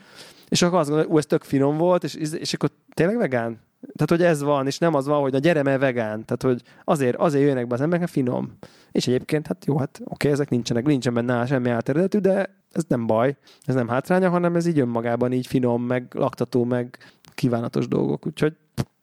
és 0.48 0.62
akkor 0.62 0.78
azt 0.78 0.88
gondolja, 0.88 1.12
ú, 1.12 1.18
ez 1.18 1.26
tök 1.26 1.42
finom 1.42 1.76
volt, 1.76 2.04
és, 2.04 2.14
és 2.14 2.54
akkor 2.54 2.70
tényleg 2.94 3.16
vegán? 3.16 3.60
Tehát, 3.80 4.10
hogy 4.10 4.22
ez 4.22 4.42
van, 4.42 4.66
és 4.66 4.78
nem 4.78 4.94
az 4.94 5.06
van, 5.06 5.20
hogy 5.20 5.34
a 5.34 5.38
gyere, 5.38 5.62
mert 5.62 5.80
vegán. 5.80 6.24
Tehát, 6.24 6.42
hogy 6.42 6.62
azért, 6.84 7.16
azért 7.16 7.44
jönnek 7.44 7.66
be 7.66 7.74
az 7.74 7.80
emberek, 7.80 8.08
finom. 8.08 8.58
És 8.92 9.06
egyébként, 9.06 9.46
hát 9.46 9.64
jó, 9.64 9.78
hát 9.78 10.00
oké, 10.04 10.30
ezek 10.30 10.48
nincsenek, 10.48 10.84
nincsen 10.84 11.14
benne 11.14 11.46
semmi 11.46 11.70
áteredetű, 11.70 12.18
de 12.18 12.58
ez 12.72 12.84
nem 12.88 13.06
baj, 13.06 13.36
ez 13.64 13.74
nem 13.74 13.88
hátránya, 13.88 14.30
hanem 14.30 14.56
ez 14.56 14.66
így 14.66 14.78
önmagában 14.78 15.32
így 15.32 15.46
finom, 15.46 15.82
meg 15.82 16.06
laktató, 16.14 16.64
meg 16.64 16.98
kívánatos 17.40 17.88
dolgok. 17.88 18.26
Úgyhogy 18.26 18.52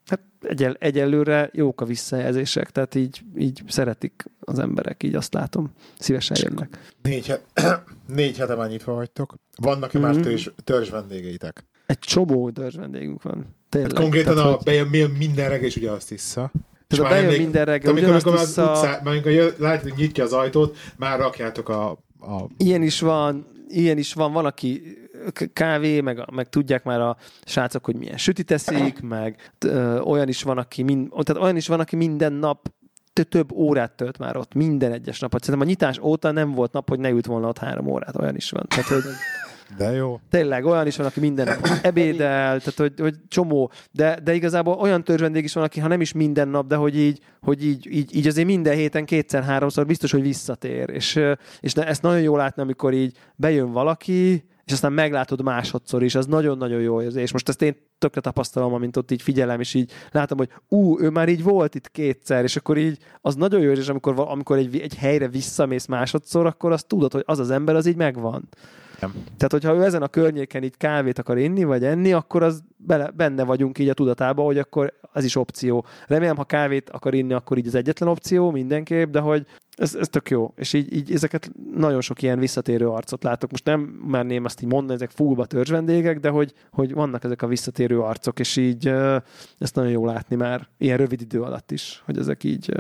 hát 0.06 0.20
egyel, 0.42 0.76
egyelőre 0.80 1.50
jók 1.54 1.82
a 1.82 1.86
visszajelzések, 1.86 2.70
tehát 2.70 2.96
így, 2.96 3.22
így 3.38 3.62
szeretik 3.68 4.26
az 4.40 4.60
emberek, 4.60 5.04
így 5.04 5.16
azt 5.16 5.34
látom, 5.34 5.72
szívesen 6.00 6.38
jönnek. 6.40 6.94
Négy, 7.02 7.40
négy 8.20 8.38
hete 8.38 8.56
már 8.56 8.70
nyitva 8.70 8.94
vagytok. 8.94 9.36
Vannak-e 9.56 10.00
mm-hmm. 10.00 10.08
más 10.08 10.24
törzs, 10.24 10.48
törzs 10.64 10.90
vendégeitek? 10.90 11.66
Egy 11.86 12.00
csomó 12.00 12.50
törzs 12.50 12.76
vendégünk 12.76 13.22
van. 13.22 13.56
Tényleg. 13.70 13.92
Hát 13.92 14.02
konkrétan 14.02 14.36
tehát, 14.36 14.50
a, 14.50 14.54
hogy... 14.54 14.64
bejön 14.64 15.10
minden 15.10 15.50
reggel, 15.50 15.66
és 15.66 15.76
ugye 15.76 15.92
azt 15.92 16.10
vissza. 16.10 16.52
Tehát 16.88 17.06
a 17.06 17.10
bejön 17.10 17.42
minden 17.42 17.66
reggel, 17.66 17.92
amikor, 17.92 18.10
amikor 18.10 18.34
az 18.34 18.50
utcá, 18.50 19.02
amikor 19.04 19.32
látjátok, 19.58 19.82
hogy 19.82 19.94
nyitja 19.98 20.24
az 20.24 20.34
ajtót, 20.34 20.78
már 20.98 21.20
rakjátok 21.20 21.70
a, 21.70 21.90
a... 22.20 22.48
Ilyen 22.58 22.82
is 22.82 23.00
van, 23.00 23.46
ilyen 23.68 23.98
is 23.98 24.14
van, 24.14 24.34
van, 24.34 24.46
aki 24.46 24.98
kávé, 25.53 26.02
meg, 26.02 26.31
meg 26.31 26.49
tudják 26.49 26.84
már 26.84 27.02
a 27.02 27.18
srácok, 27.44 27.85
hogy 27.85 27.95
milyen 27.95 28.18
sütit 28.18 28.45
teszik, 28.45 29.02
meg 29.02 29.52
ö, 29.65 29.99
olyan 29.99 30.27
is 30.27 30.44
van, 30.44 30.57
aki 30.57 30.84
mind, 30.84 31.10
tehát 31.10 31.41
olyan 31.41 31.56
is 31.56 31.68
van, 31.68 31.80
aki 31.80 31.95
minden 31.95 32.34
nap 32.34 32.72
több 33.23 33.52
órát 33.52 33.91
tölt 33.91 34.18
már 34.18 34.38
ott, 34.38 34.53
minden 34.53 34.91
egyes 34.91 35.19
napot. 35.19 35.44
Szerintem 35.44 35.68
a 35.68 35.69
nyitás 35.69 35.99
óta 35.99 36.31
nem 36.31 36.52
volt 36.52 36.72
nap, 36.72 36.89
hogy 36.89 36.99
ne 36.99 37.10
ült 37.10 37.26
volna 37.26 37.48
ott 37.48 37.57
három 37.57 37.88
órát, 37.88 38.18
olyan 38.18 38.35
is 38.35 38.49
van. 38.49 38.65
Tehát, 38.68 38.85
hogy 38.85 39.03
de 39.77 39.91
jó. 39.91 40.19
Tényleg, 40.30 40.65
olyan 40.65 40.88
is 40.88 40.98
van, 40.98 41.06
aki 41.06 41.19
minden 41.19 41.45
nap 41.45 41.68
ebédel, 41.81 42.60
tehát 42.60 42.73
hogy, 42.76 42.94
hogy 42.99 43.15
csomó, 43.27 43.72
de, 43.91 44.19
de 44.23 44.34
igazából 44.34 44.73
olyan 44.73 45.03
törzsvendég 45.03 45.44
is 45.44 45.53
van, 45.53 45.64
aki 45.64 45.80
ha 45.80 45.88
nem 45.88 46.02
is 46.02 46.11
minden 46.11 46.48
nap, 46.48 46.68
de 46.68 46.76
hogy 46.76 46.98
így, 46.98 47.19
hogy 47.41 47.65
így, 47.65 47.88
így, 47.91 48.15
így 48.15 48.27
azért 48.27 48.48
minden 48.48 48.76
héten 48.76 49.06
kétszer-háromszor 49.06 49.85
biztos, 49.85 50.11
hogy 50.11 50.22
visszatér. 50.22 50.89
És, 50.89 51.19
és 51.60 51.73
ezt 51.73 52.02
nagyon 52.02 52.22
jól 52.22 52.38
látni, 52.38 52.61
amikor 52.61 52.94
így 52.94 53.18
bejön 53.35 53.72
valaki, 53.72 54.45
és 54.68 54.73
aztán 54.73 54.94
meglátod 54.94 55.41
másodszor 55.41 56.03
is, 56.03 56.15
az 56.15 56.26
nagyon-nagyon 56.26 56.81
jó 56.81 57.02
érzés. 57.02 57.31
Most 57.31 57.49
ezt 57.49 57.61
én 57.61 57.76
tökre 57.98 58.22
tapasztalom, 58.22 58.73
amint 58.73 58.98
ott 58.98 59.11
így 59.11 59.22
figyelem, 59.22 59.60
és 59.60 59.73
így 59.73 59.91
látom, 60.11 60.38
hogy 60.38 60.49
ú, 60.68 60.99
ő 60.99 61.10
már 61.10 61.30
így 61.30 61.44
volt 61.44 61.76
itt 61.76 61.91
kétszer, 61.91 62.44
és 62.44 62.56
akkor 62.56 62.77
így 62.77 62.98
az 63.22 63.35
nagyon 63.35 63.61
jó 63.61 63.69
érzés, 63.69 63.88
amikor, 63.88 64.14
amikor 64.18 64.57
egy, 64.57 64.80
egy 64.80 64.95
helyre 64.95 65.27
visszamész 65.27 65.85
másodszor, 65.85 66.45
akkor 66.45 66.72
azt 66.72 66.88
tudod, 66.88 67.11
hogy 67.11 67.23
az 67.26 67.39
az 67.39 67.49
ember 67.49 67.76
az 67.76 67.85
így 67.85 67.95
megvan. 67.95 68.49
Nem. 68.99 69.11
Tehát, 69.11 69.52
hogyha 69.52 69.76
ő 69.76 69.84
ezen 69.84 70.02
a 70.02 70.07
környéken 70.07 70.64
így 70.64 70.78
kávét 70.78 71.19
akar 71.19 71.38
inni, 71.38 71.64
vagy 71.64 71.84
enni, 71.84 72.14
akkor 72.14 72.44
az 72.44 72.64
bele, 72.78 73.11
benne 73.11 73.44
vagyunk 73.44 73.80
így 73.80 73.90
a 73.90 73.94
tudatában, 73.94 74.45
hogy 74.45 74.57
akkor 74.57 74.94
ez 75.14 75.24
is 75.24 75.36
opció. 75.36 75.86
Remélem, 76.07 76.36
ha 76.36 76.44
kávét 76.44 76.90
akar 76.90 77.14
inni, 77.14 77.34
akkor 77.34 77.57
így 77.57 77.68
az 77.68 77.76
egyetlen 77.76 78.10
opció 78.10 78.52
mindenképp, 78.52 79.11
de 79.11 79.19
hogy 79.19 79.45
ez, 79.76 79.95
ez 79.95 80.07
tök 80.07 80.30
jó. 80.30 80.53
És 80.56 80.74
így, 80.74 80.95
így 80.95 81.11
ezeket 81.11 81.52
nagyon 81.76 82.02
sok 82.02 82.22
ilyen 82.22 82.40
visszatérő 82.40 82.88
arcot 82.88 83.24
látok. 83.24 83.52
Most 83.52 83.65
nem 83.65 83.80
merném 84.07 84.45
azt 84.45 84.61
így 84.61 84.69
mondani, 84.69 84.94
ezek 84.94 85.10
fullba 85.10 85.45
törzs 85.45 85.69
vendégek, 85.69 86.19
de 86.19 86.30
hogy, 86.30 86.53
hogy 86.72 86.94
vannak 86.94 87.24
ezek 87.24 87.41
a 87.41 87.48
visszatérő 87.48 87.99
arcok, 87.99 88.40
és 88.40 88.56
így 88.56 88.88
ezt 89.57 89.76
nagyon 89.76 89.91
jó 89.91 90.06
látni 90.06 90.36
már 90.36 90.68
ilyen 90.78 90.98
rövid 90.98 91.22
idő 91.22 91.41
alatt 91.41 91.72
is, 91.72 92.02
hogy 92.06 92.18
ezek 92.18 92.44
így 92.44 92.74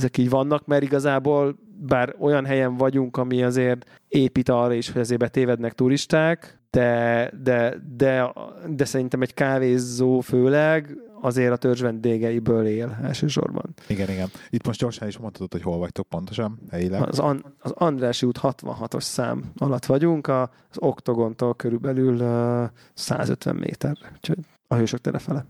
ezek 0.00 0.18
így 0.18 0.30
vannak, 0.30 0.66
mert 0.66 0.82
igazából 0.82 1.58
bár 1.86 2.14
olyan 2.18 2.44
helyen 2.44 2.76
vagyunk, 2.76 3.16
ami 3.16 3.42
azért 3.42 3.84
épít 4.08 4.48
arra 4.48 4.72
is, 4.72 4.90
hogy 4.90 5.00
azért 5.00 5.20
betévednek 5.20 5.72
turisták, 5.72 6.58
de, 6.70 7.30
de, 7.42 7.74
de, 7.96 8.32
de 8.66 8.84
szerintem 8.84 9.22
egy 9.22 9.34
kávézó 9.34 10.20
főleg 10.20 10.96
azért 11.20 11.52
a 11.52 11.56
törzs 11.56 11.80
vendégeiből 11.80 12.66
él 12.66 12.98
elsősorban. 13.02 13.74
Igen, 13.86 14.08
igen. 14.08 14.28
Itt 14.50 14.66
most 14.66 14.80
gyorsan 14.80 15.08
is 15.08 15.18
mondhatod, 15.18 15.52
hogy 15.52 15.62
hol 15.62 15.78
vagytok 15.78 16.08
pontosan 16.08 16.58
helyileg. 16.70 17.08
Az, 17.08 17.18
An- 17.18 17.44
az 17.58 17.70
Andrási 17.70 18.26
út 18.26 18.38
66-os 18.42 19.00
szám 19.00 19.44
alatt 19.56 19.86
vagyunk, 19.86 20.28
az 20.28 20.48
Oktogontól 20.76 21.54
körülbelül 21.54 22.14
uh, 22.14 22.68
150 22.94 23.56
méter, 23.56 23.96
úgyhogy 24.14 24.38
a 24.66 24.74
hősök 24.74 25.00
tere 25.00 25.18
fele. 25.18 25.46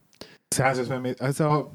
150 0.54 1.00
méter, 1.00 1.28
ez 1.28 1.40
a, 1.40 1.70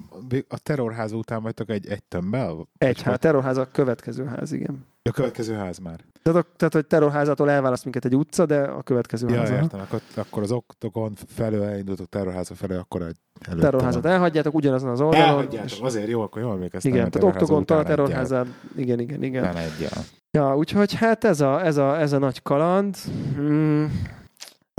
a 0.47 0.59
terrorház 0.59 1.11
után 1.11 1.41
vagytok 1.41 1.69
egy, 1.69 1.87
egy 1.87 2.03
tömbbel? 2.03 2.67
Egy 2.77 3.01
ház, 3.01 3.19
terrorház 3.19 3.57
a 3.57 3.67
következő 3.71 4.25
ház, 4.25 4.51
igen. 4.51 4.85
A 5.09 5.11
következő 5.11 5.53
ház 5.53 5.77
már. 5.77 5.99
Tehát, 6.21 6.45
a, 6.45 6.51
tehát 6.55 6.73
hogy 6.73 6.85
terrorházától 6.85 7.49
elválaszt 7.49 7.83
minket 7.83 8.05
egy 8.05 8.15
utca, 8.15 8.45
de 8.45 8.61
a 8.61 8.81
következő 8.81 9.29
ja, 9.29 9.37
ház. 9.37 9.49
értem, 9.49 9.79
akkor, 9.79 10.01
akkor 10.15 10.43
az 10.43 10.51
oktogon 10.51 11.13
felől 11.27 11.63
elindultok 11.63 12.09
terrorháza 12.09 12.55
felől, 12.55 12.79
akkor 12.79 13.01
egy 13.01 13.15
előtt 13.41 13.61
Terrorházat 13.61 14.05
elhagyjátok 14.05 14.53
ugyanazon 14.53 14.89
az 14.89 15.01
oldalon. 15.01 15.27
Elhagyjátok, 15.27 15.69
és... 15.71 15.79
azért 15.79 16.07
jó, 16.07 16.21
akkor 16.21 16.41
jól 16.41 16.51
emlékeztem. 16.51 16.91
Igen, 16.91 17.11
tehát 17.11 17.27
oktogontól 17.27 17.77
a 17.77 17.83
terrorházát, 17.83 18.47
igen, 18.75 18.99
igen, 18.99 19.23
igen. 19.23 19.43
Nem 19.43 19.55
egyel. 19.55 20.03
Ja, 20.31 20.57
úgyhogy 20.57 20.93
hát 20.93 21.23
ez 21.23 21.41
a, 21.41 21.65
ez 21.65 21.77
a, 21.77 21.99
ez 21.99 22.11
a 22.11 22.17
nagy 22.17 22.41
kaland. 22.41 22.95
Hmm. 23.35 23.91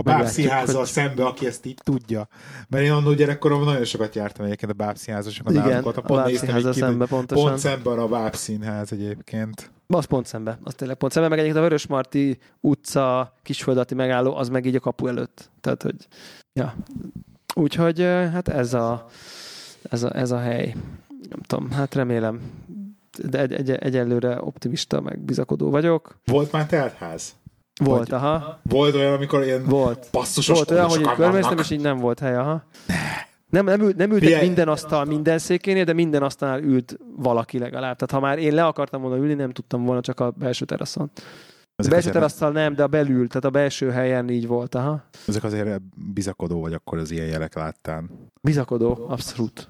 A 0.06 0.18
bábszínházzal 0.18 0.78
hogy... 0.78 0.86
szembe, 0.86 1.24
aki 1.24 1.46
ezt 1.46 1.66
így 1.66 1.78
tudja. 1.82 2.28
Mert 2.68 2.84
én 2.84 2.92
annól 2.92 3.14
gyerekkoromban 3.14 3.66
nagyon 3.66 3.84
sokat 3.84 4.14
jártam 4.14 4.44
egyébként 4.44 4.72
a 4.72 4.74
bábszínházasokon. 4.74 5.54
Igen, 5.54 5.82
a 5.82 6.00
bábszínházzal 6.00 6.72
szembe 6.72 7.06
pontosan. 7.06 7.44
Pont 7.44 7.58
szemben 7.58 7.98
a 7.98 8.06
bábszínház 8.06 8.92
egyébként. 8.92 9.70
Az 9.86 10.04
pont 10.04 10.26
szembe, 10.26 10.58
az 10.62 10.74
tényleg 10.74 10.96
pont 10.96 11.12
szembe, 11.12 11.28
meg 11.28 11.38
egyébként 11.38 11.64
a 11.64 11.68
Vörösmarty 11.68 12.38
utca 12.60 13.34
kisföldati 13.42 13.94
megálló, 13.94 14.36
az 14.36 14.48
meg 14.48 14.66
így 14.66 14.74
a 14.74 14.80
kapu 14.80 15.06
előtt. 15.06 15.50
Tehát, 15.60 15.82
hogy, 15.82 15.94
ja. 16.52 16.74
Úgyhogy 17.54 18.00
hát 18.00 18.48
ez 18.48 18.74
a, 18.74 19.06
ez 19.82 20.02
a, 20.02 20.16
ez 20.16 20.30
a 20.30 20.38
hely. 20.38 20.74
Nem 21.28 21.40
tudom, 21.46 21.70
hát 21.70 21.94
remélem, 21.94 22.40
de 23.24 23.40
egy, 23.40 23.52
egy, 23.52 23.70
egyelőre 23.70 24.42
optimista, 24.42 25.00
meg 25.00 25.18
bizakodó 25.18 25.70
vagyok. 25.70 26.18
Volt 26.24 26.52
már 26.52 26.66
teltház? 26.66 27.34
Volt, 27.84 28.08
Vagy 28.08 28.18
aha. 28.18 28.60
Volt 28.62 28.94
olyan, 28.94 29.12
amikor 29.12 29.44
ilyen 29.44 29.64
volt. 29.64 30.08
passzusos 30.10 30.56
Volt 30.56 30.70
olyan, 30.70 30.88
hogy 30.88 31.02
körbenéztem, 31.02 31.58
és 31.58 31.70
így 31.70 31.80
nem 31.80 31.98
volt 31.98 32.18
hely, 32.18 32.36
aha. 32.36 32.64
Nem, 33.50 33.64
nem, 33.64 33.80
ült, 33.80 33.96
nem 33.96 34.12
ültek 34.12 34.40
minden 34.40 34.68
asztal 34.68 35.04
minden 35.04 35.38
székénél, 35.38 35.84
de 35.84 35.92
minden 35.92 36.22
asztalnál 36.22 36.60
ült 36.60 36.98
valaki 37.16 37.58
legalább. 37.58 37.96
Tehát 37.96 38.10
ha 38.10 38.20
már 38.30 38.38
én 38.38 38.54
le 38.54 38.64
akartam 38.64 39.00
volna 39.00 39.16
ülni, 39.16 39.34
nem 39.34 39.50
tudtam 39.50 39.84
volna 39.84 40.00
csak 40.00 40.20
a 40.20 40.30
belső 40.30 40.64
teraszon. 40.64 41.10
Ezek 41.76 41.92
a 41.92 41.94
belső 41.94 42.10
terasztal 42.10 42.50
nem, 42.50 42.74
de 42.74 42.82
a 42.82 42.86
belül, 42.86 43.28
tehát 43.28 43.44
a 43.44 43.50
belső 43.50 43.90
helyen 43.90 44.28
így 44.28 44.46
volt. 44.46 44.74
Aha. 44.74 45.04
Ezek 45.26 45.44
azért 45.44 45.80
bizakodó 46.14 46.60
vagy 46.60 46.72
akkor 46.72 46.98
az 46.98 47.10
ilyen 47.10 47.26
jelek 47.26 47.54
láttán. 47.54 48.10
Bizakodó, 48.42 49.06
abszolút. 49.08 49.68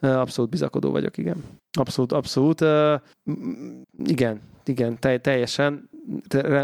Abszolút 0.00 0.50
bizakodó 0.50 0.90
vagyok, 0.90 1.18
igen. 1.18 1.44
Abszolút, 1.78 2.12
abszolút. 2.12 2.60
Uh, 2.60 3.00
igen, 4.04 4.40
igen, 4.64 4.98
teljesen 5.20 5.90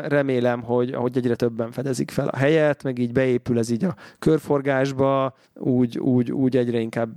remélem, 0.08 0.62
hogy 0.62 0.92
ahogy 0.92 1.16
egyre 1.16 1.34
többen 1.34 1.72
fedezik 1.72 2.10
fel 2.10 2.28
a 2.28 2.36
helyet, 2.36 2.82
meg 2.82 2.98
így 2.98 3.12
beépül 3.12 3.58
ez 3.58 3.70
így 3.70 3.84
a 3.84 3.96
körforgásba, 4.18 5.34
úgy, 5.54 5.98
úgy, 5.98 6.32
úgy 6.32 6.56
egyre 6.56 6.78
inkább 6.78 7.10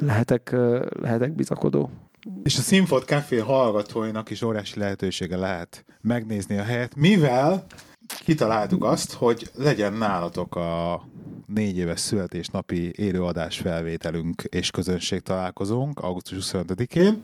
lehetek, 0.00 0.56
lehetek 1.00 1.34
bizakodó. 1.34 1.90
És 2.42 2.58
a 2.58 2.62
Sinfot 2.62 3.04
Café 3.04 3.38
hallgatóinak 3.38 4.30
is 4.30 4.42
óriási 4.42 4.78
lehetősége 4.78 5.36
lehet 5.36 5.84
megnézni 6.00 6.58
a 6.58 6.62
helyet, 6.62 6.96
mivel 6.96 7.66
kitaláltuk 8.24 8.84
azt, 8.84 9.12
hogy 9.12 9.50
legyen 9.54 9.92
nálatok 9.92 10.56
a 10.56 11.02
négy 11.46 11.76
éves 11.76 12.00
születésnapi 12.00 12.92
élőadás 12.96 13.58
felvételünk 13.58 14.42
és 14.42 14.70
közönség 14.70 15.20
találkozunk 15.20 16.00
augusztus 16.00 16.50
25-én, 16.52 17.22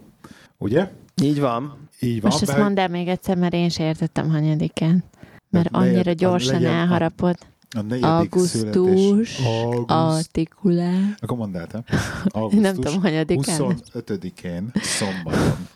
ugye? 0.58 0.90
Így 1.22 1.40
van. 1.40 1.88
Így 2.00 2.20
van. 2.20 2.30
Most 2.30 2.42
ezt 2.42 2.58
mondd 2.58 2.78
el 2.78 2.88
még 2.88 3.08
egyszer, 3.08 3.36
mert 3.36 3.52
én 3.52 3.68
sem 3.68 3.86
értettem 3.86 4.30
hanyadikán. 4.30 5.04
Mert 5.50 5.68
hát 5.72 5.82
annyira 5.82 6.12
gyorsan 6.12 6.54
legyen, 6.54 6.72
elharapod. 6.72 7.36
A 7.76 7.80
negyedik 7.80 8.04
Augusztus, 8.04 9.38
artikulál. 9.86 11.14
Akkor 11.20 11.36
mondd 11.36 11.56
el, 11.56 11.66
te. 11.66 11.84
Augusztus 12.24 12.62
Nem 12.62 12.74
tudom, 12.74 13.00
hanyadikán. 13.00 13.76
25-én, 13.94 14.70
szombaton, 14.74 15.68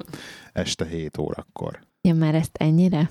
este 0.53 0.85
7 0.85 1.19
órakor. 1.19 1.79
Ja, 2.01 2.15
már 2.15 2.35
ezt 2.35 2.57
ennyire? 2.57 3.11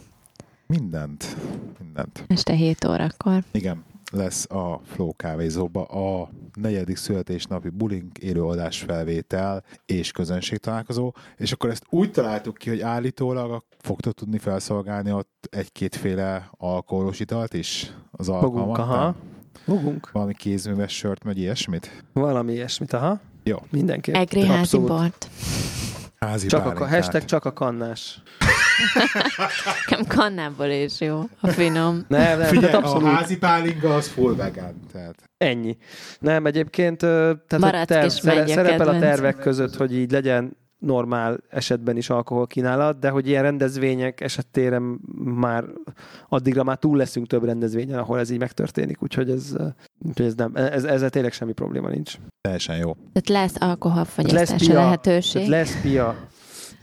Mindent. 0.68 1.38
Mindent. 1.80 2.24
Este 2.28 2.54
7 2.54 2.86
órakor. 2.86 3.44
Igen 3.52 3.84
lesz 4.12 4.50
a 4.50 4.82
Flow 4.86 5.12
kávézóba 5.16 5.84
a 5.84 6.30
negyedik 6.54 6.96
születésnapi 6.98 7.70
bulink 7.70 8.18
élőadás 8.18 8.80
felvétel 8.80 9.64
és 9.86 10.12
közönség 10.12 10.58
találkozó, 10.58 11.14
és 11.38 11.52
akkor 11.52 11.70
ezt 11.70 11.86
úgy 11.90 12.12
találtuk 12.12 12.58
ki, 12.58 12.70
hogy 12.70 12.82
állítólag 12.82 13.64
fogtok 13.80 14.14
tudni 14.14 14.38
felszolgálni 14.38 15.12
ott 15.12 15.48
egy-kétféle 15.50 16.50
alkoholos 16.58 17.20
italt 17.20 17.54
is 17.54 17.94
az 18.12 18.30
alkalmat. 18.30 18.78
aha. 18.78 19.16
Fogunk. 19.64 20.12
Valami 20.12 20.34
kézműves 20.34 20.96
sört, 20.96 21.24
vagy 21.24 21.38
ilyesmit? 21.38 22.04
Valami 22.14 22.54
ilyesmit, 22.54 22.94
aha. 22.94 23.20
Jó. 23.44 23.58
Mindenképp. 23.70 24.16
Egri 24.16 24.46
házi 24.46 24.78
bort. 24.78 25.30
Házi 26.20 26.48
csak 26.48 26.80
a, 26.80 26.88
hashtag 26.88 27.26
csak 27.26 27.46
a 27.46 27.54
kannás. 27.54 28.22
Nekem 29.90 30.06
kannából 30.08 30.66
is 30.66 31.00
jó, 31.00 31.24
a 31.40 31.48
finom. 31.48 32.06
Nem, 32.08 32.40
nem, 32.40 32.48
Figyelj, 32.48 32.74
abszolút... 32.74 33.04
a 33.04 33.10
házi 33.10 33.38
pálinka 33.38 33.96
az 33.96 34.08
full 34.08 34.36
vegan, 34.36 34.80
tehát. 34.92 35.16
Ennyi. 35.38 35.78
Nem, 36.20 36.46
egyébként 36.46 36.98
tehát 36.98 37.88
terv, 37.88 38.08
szerepel 38.08 38.88
a 38.88 39.00
tervek 39.00 39.38
között, 39.38 39.76
hogy 39.76 39.96
így 39.96 40.12
legyen 40.12 40.58
normál 40.80 41.40
esetben 41.50 41.98
is 41.98 42.10
alkohol 42.10 42.48
kínálat, 42.48 43.00
de 43.00 43.10
hogy 43.10 43.28
ilyen 43.28 43.44
rendezvények 43.44 44.22
esetére 44.22 44.82
már 45.18 45.64
addigra 46.30 46.64
már 46.64 46.78
túl 46.78 46.98
leszünk 46.98 47.28
több 47.28 47.44
rendezvényen, 47.44 48.00
ahol 48.00 48.20
ez 48.20 48.30
így 48.30 48.40
megtörténik, 48.40 49.04
úgyhogy 49.04 49.30
ez, 49.30 49.56
úgyhogy 50.08 50.26
ez 50.26 50.36
nem, 50.36 50.52
ez, 50.56 50.84
ezzel 50.84 51.10
tényleg 51.10 51.32
semmi 51.32 51.54
probléma 51.54 51.90
nincs. 51.90 52.18
Teljesen 52.42 52.78
jó. 52.78 52.94
Tehát 53.14 53.30
lesz 53.30 53.62
alkoholfogyasztási 53.62 54.74
lehetőség. 54.74 55.46
Tehát 55.46 55.50
lesz 55.50 55.82
pia. 55.82 56.16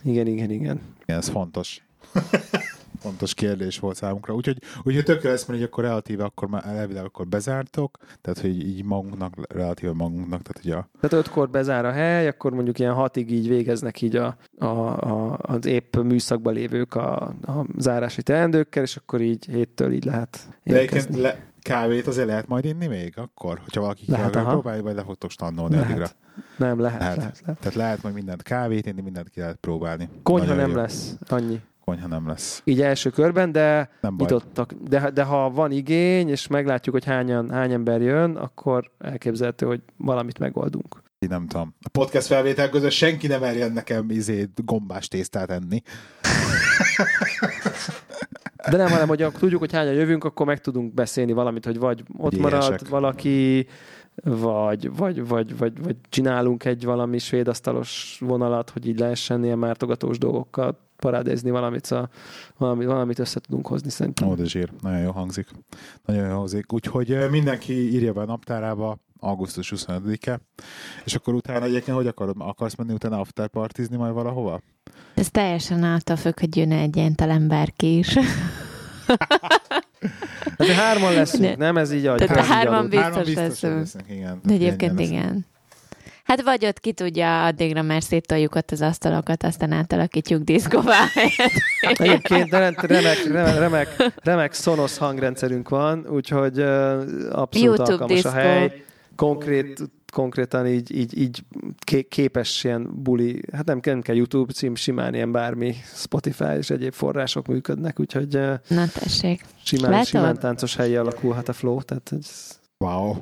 Igen, 0.03 0.27
igen, 0.27 0.51
igen. 0.51 0.81
Igen, 1.03 1.19
ez 1.19 1.29
fontos. 1.29 1.83
fontos 3.05 3.35
kérdés 3.35 3.79
volt 3.79 3.97
számunkra. 3.97 4.35
Úgyhogy, 4.35 4.59
úgyhogy 4.83 5.05
tökre 5.05 5.31
lesz, 5.31 5.47
mert 5.47 5.63
akkor 5.63 5.85
relatíve 5.85 6.25
akkor 6.25 6.49
már 6.49 6.67
elvileg 6.67 7.05
akkor 7.05 7.27
bezártok, 7.27 7.99
tehát 8.21 8.41
hogy 8.41 8.69
így 8.69 8.85
magunknak, 8.85 9.35
relatíve 9.53 9.93
magunknak, 9.93 10.43
tehát 10.43 10.63
hogy 10.63 10.71
a... 10.71 10.89
Tehát 11.01 11.27
ötkor 11.27 11.51
bezár 11.51 11.85
a 11.85 11.93
hely, 11.93 12.29
akkor 12.29 12.53
mondjuk 12.53 12.79
ilyen 12.79 12.93
hatig 12.93 13.31
így 13.31 13.49
végeznek 13.49 14.03
így 14.03 14.17
a, 14.17 14.37
a, 14.59 14.67
a, 14.67 15.39
az 15.43 15.67
épp 15.67 15.97
műszakban 15.97 16.55
lévők 16.55 16.95
a, 16.95 17.23
a 17.27 17.67
zárási 17.79 18.23
teendőkkel, 18.23 18.83
és 18.83 18.97
akkor 18.97 19.21
így 19.21 19.47
héttől 19.47 19.93
így 19.93 20.05
lehet 20.05 20.39
érkezni. 20.63 21.15
De 21.15 21.21
le, 21.21 21.53
kávét 21.61 22.07
azért 22.07 22.27
lehet 22.27 22.49
majd 22.49 22.65
inni 22.65 22.87
még 22.87 23.13
akkor, 23.17 23.59
hogyha 23.59 23.81
valaki 23.81 24.05
lehet, 24.07 24.31
próbálja, 24.31 24.83
vagy 24.83 24.95
le 24.95 25.03
fogtok 25.03 25.31
standolni 25.31 25.75
lehet. 25.75 25.91
addigra. 25.91 26.09
Nem, 26.57 26.81
lehet, 26.81 27.01
lehet, 27.01 27.17
lehet, 27.17 27.41
lehet. 27.41 27.61
Tehát 27.61 27.77
lehet 27.77 28.03
majd 28.03 28.15
mindent 28.15 28.43
kávét 28.43 28.87
inni, 28.87 29.01
mindent 29.01 29.29
ki 29.29 29.41
lehet 29.41 29.57
próbálni. 29.57 30.09
Konyha 30.23 30.47
Nagyon 30.47 30.61
nem 30.61 30.71
jó. 30.71 30.77
lesz, 30.77 31.17
annyi 31.29 31.61
konyha 31.85 32.09
nem 32.09 32.29
lesz. 32.29 32.63
Így 32.65 32.81
első 32.81 33.11
körben, 33.11 33.53
de 33.53 33.91
nem 34.01 34.15
nyitottak. 34.19 34.73
De, 34.73 35.11
de 35.11 35.23
ha 35.23 35.51
van 35.51 35.71
igény, 35.71 36.29
és 36.29 36.47
meglátjuk, 36.47 36.95
hogy 36.95 37.05
hányan, 37.05 37.51
hány 37.51 37.73
ember 37.73 38.01
jön, 38.01 38.37
akkor 38.37 38.91
elképzelhető, 38.99 39.67
hogy 39.67 39.81
valamit 39.97 40.39
megoldunk. 40.39 41.03
Én 41.19 41.29
nem 41.29 41.47
tudom. 41.47 41.75
A 41.81 41.89
podcast 41.89 42.27
felvétel 42.27 42.69
között 42.69 42.91
senki 42.91 43.27
nem 43.27 43.43
erjen 43.43 43.73
nekem 43.73 44.11
izét, 44.11 44.65
gombás 44.65 45.09
tésztát 45.09 45.51
enni. 45.51 45.83
De 48.71 48.77
nem, 48.77 48.89
hanem, 48.89 49.09
hogy 49.09 49.27
tudjuk, 49.39 49.61
hogy 49.61 49.73
hányan 49.73 49.93
jövünk, 49.95 50.25
akkor 50.25 50.47
meg 50.47 50.61
tudunk 50.61 50.95
beszélni 50.95 51.33
valamit, 51.33 51.65
hogy 51.65 51.79
vagy 51.79 52.03
ott 52.17 52.39
marad 52.39 52.89
valaki, 52.89 53.67
vagy, 54.23 54.97
vagy, 54.97 55.27
vagy, 55.29 55.59
vagy, 55.59 55.83
vagy 55.83 55.97
csinálunk 56.09 56.65
egy 56.65 56.85
valami 56.85 57.19
svédasztalos 57.19 58.19
vonalat, 58.21 58.71
hogy 58.71 58.89
így 58.89 58.99
lehessen 58.99 59.45
ilyen 59.45 59.59
mártogatós 59.59 60.19
dolgokkal 60.19 60.79
parádézni 61.05 61.51
valamit, 61.51 61.85
szóval 61.85 62.09
valamit, 62.59 62.87
valamit 62.87 63.19
össze 63.19 63.41
tudunk 63.41 63.67
hozni 63.67 63.91
szerintem. 63.91 64.29
Ó, 64.29 64.35
de 64.35 64.45
zsír. 64.45 64.71
Nagyon 64.81 65.01
jó 65.01 65.11
hangzik. 65.11 65.49
Nagyon 66.05 66.29
jó 66.29 66.37
hangzik. 66.37 66.73
Úgyhogy 66.73 67.31
mindenki 67.31 67.93
írja 67.93 68.13
be 68.13 68.21
a 68.21 68.25
naptárába 68.25 68.99
augusztus 69.19 69.73
25-e, 69.77 70.41
és 71.05 71.15
akkor 71.15 71.35
utána 71.35 71.65
egyébként 71.65 71.97
hogy 71.97 72.07
akarod, 72.07 72.37
akarsz 72.39 72.75
menni 72.75 72.93
utána 72.93 73.21
afterpartizni 73.21 73.97
majd 73.97 74.15
valahova? 74.15 74.61
Ez 75.15 75.31
teljesen 75.31 75.83
attól 75.83 76.17
függ, 76.17 76.41
hogy 76.41 76.57
jön 76.57 76.73
egy 76.73 76.97
ilyen 76.97 77.49
bárki 77.49 77.99
is. 77.99 78.17
Hát 80.59 80.69
hárman 80.69 81.13
leszünk, 81.13 81.57
nem? 81.57 81.77
Ez 81.77 81.93
így 81.93 82.07
adja. 82.07 82.27
Tehát 82.27 82.43
ez 82.43 82.49
így 82.49 82.53
hárman 82.53 82.75
adott. 82.75 82.91
biztos 82.91 83.05
Hárman 83.05 83.25
biztos, 83.25 83.61
hogy 83.61 83.71
leszünk. 83.71 83.79
leszünk, 83.79 84.05
igen. 84.11 84.41
De 84.45 84.53
egyébként 84.53 85.01
igen. 85.01 85.47
Hát 86.35 86.43
vagy 86.45 86.67
ott 86.67 86.81
ki 86.81 86.93
tudja, 86.93 87.45
addigra 87.45 87.83
már 87.83 88.03
széttoljuk 88.03 88.55
ott 88.55 88.71
az 88.71 88.81
asztalokat, 88.81 89.43
aztán 89.43 89.73
átalakítjuk 89.73 90.43
diszková. 90.43 91.05
Egyébként 91.81 92.51
remek, 92.51 92.81
remek, 92.83 93.25
remek, 93.25 93.59
remek, 93.59 94.13
remek 94.23 94.53
szonos 94.53 94.99
hangrendszerünk 94.99 95.69
van, 95.69 96.07
úgyhogy 96.09 96.61
abszolút 96.61 97.55
YouTube 97.55 97.83
alkalmas 97.93 98.15
diszkó. 98.23 98.29
a 98.29 98.33
hely. 98.43 98.85
Konkrét, 99.17 99.81
konkrétan 100.13 100.67
így, 100.67 100.97
így, 100.97 101.19
így 101.19 101.43
ké- 101.79 102.09
képes 102.09 102.65
ilyen 102.65 103.03
buli, 103.03 103.41
hát 103.53 103.65
nem, 103.65 103.81
nem 103.83 104.01
kell 104.01 104.17
YouTube 104.17 104.53
cím, 104.53 104.75
simán 104.75 105.15
ilyen 105.15 105.33
bármi 105.33 105.75
Spotify 105.95 106.57
és 106.59 106.71
egyéb 106.71 106.93
források 106.93 107.47
működnek, 107.47 108.01
úgyhogy 108.01 108.39
Na 108.69 108.87
tessék. 108.89 109.45
simán, 109.63 109.91
Látod? 109.91 110.07
simán 110.07 110.39
táncos 110.39 110.77
helyi 110.77 110.97
alakulhat 110.97 111.49
a 111.49 111.53
flow, 111.53 111.83
tehát 111.83 112.13
ez, 112.19 112.59
Wow. 112.79 113.17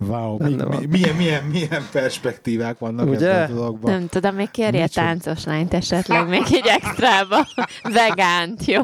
Wow, 0.00 0.42
mi, 0.42 0.54
mi, 0.54 0.86
milyen, 0.86 1.16
milyen, 1.16 1.44
milyen 1.44 1.82
perspektívák 1.92 2.78
vannak 2.78 3.08
Ugye? 3.08 3.30
ebben 3.30 3.50
a 3.50 3.54
dologban. 3.54 3.92
Nem 3.92 4.06
tudom, 4.08 4.34
még 4.34 4.50
kérje 4.50 4.80
Micsoda? 4.82 5.06
táncos 5.06 5.44
lányt 5.44 5.74
esetleg 5.74 6.28
még 6.28 6.42
egy 6.50 6.66
extrába. 6.66 7.46
Vegánt, 7.82 8.64
jó? 8.64 8.82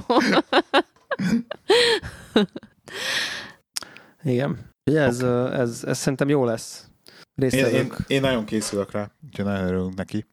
igen. 4.25 4.59
Ugye 4.91 5.01
ez, 5.01 5.21
ö, 5.21 5.53
ez, 5.61 5.85
ez 5.87 5.99
szerintem 5.99 6.29
jó 6.29 6.45
lesz. 6.45 6.89
Én, 7.37 7.51
én, 7.67 7.93
én 8.07 8.21
nagyon 8.21 8.45
készülök 8.45 8.91
rá, 8.93 9.11
úgyhogy 9.27 9.45
nagyon 9.45 9.67
örülünk 9.67 9.95
neki. 9.95 10.27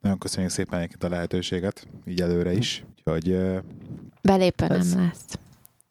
Nagyon 0.00 0.18
köszönjük 0.18 0.52
szépen 0.52 0.78
egyébként 0.78 1.04
a 1.04 1.08
lehetőséget, 1.08 1.86
így 2.06 2.20
előre 2.20 2.52
is. 2.52 2.84
Úgyhogy 2.98 3.38
Belépő 4.22 4.64
Ez- 4.64 4.94
nem 4.94 5.04
lesz. 5.04 5.24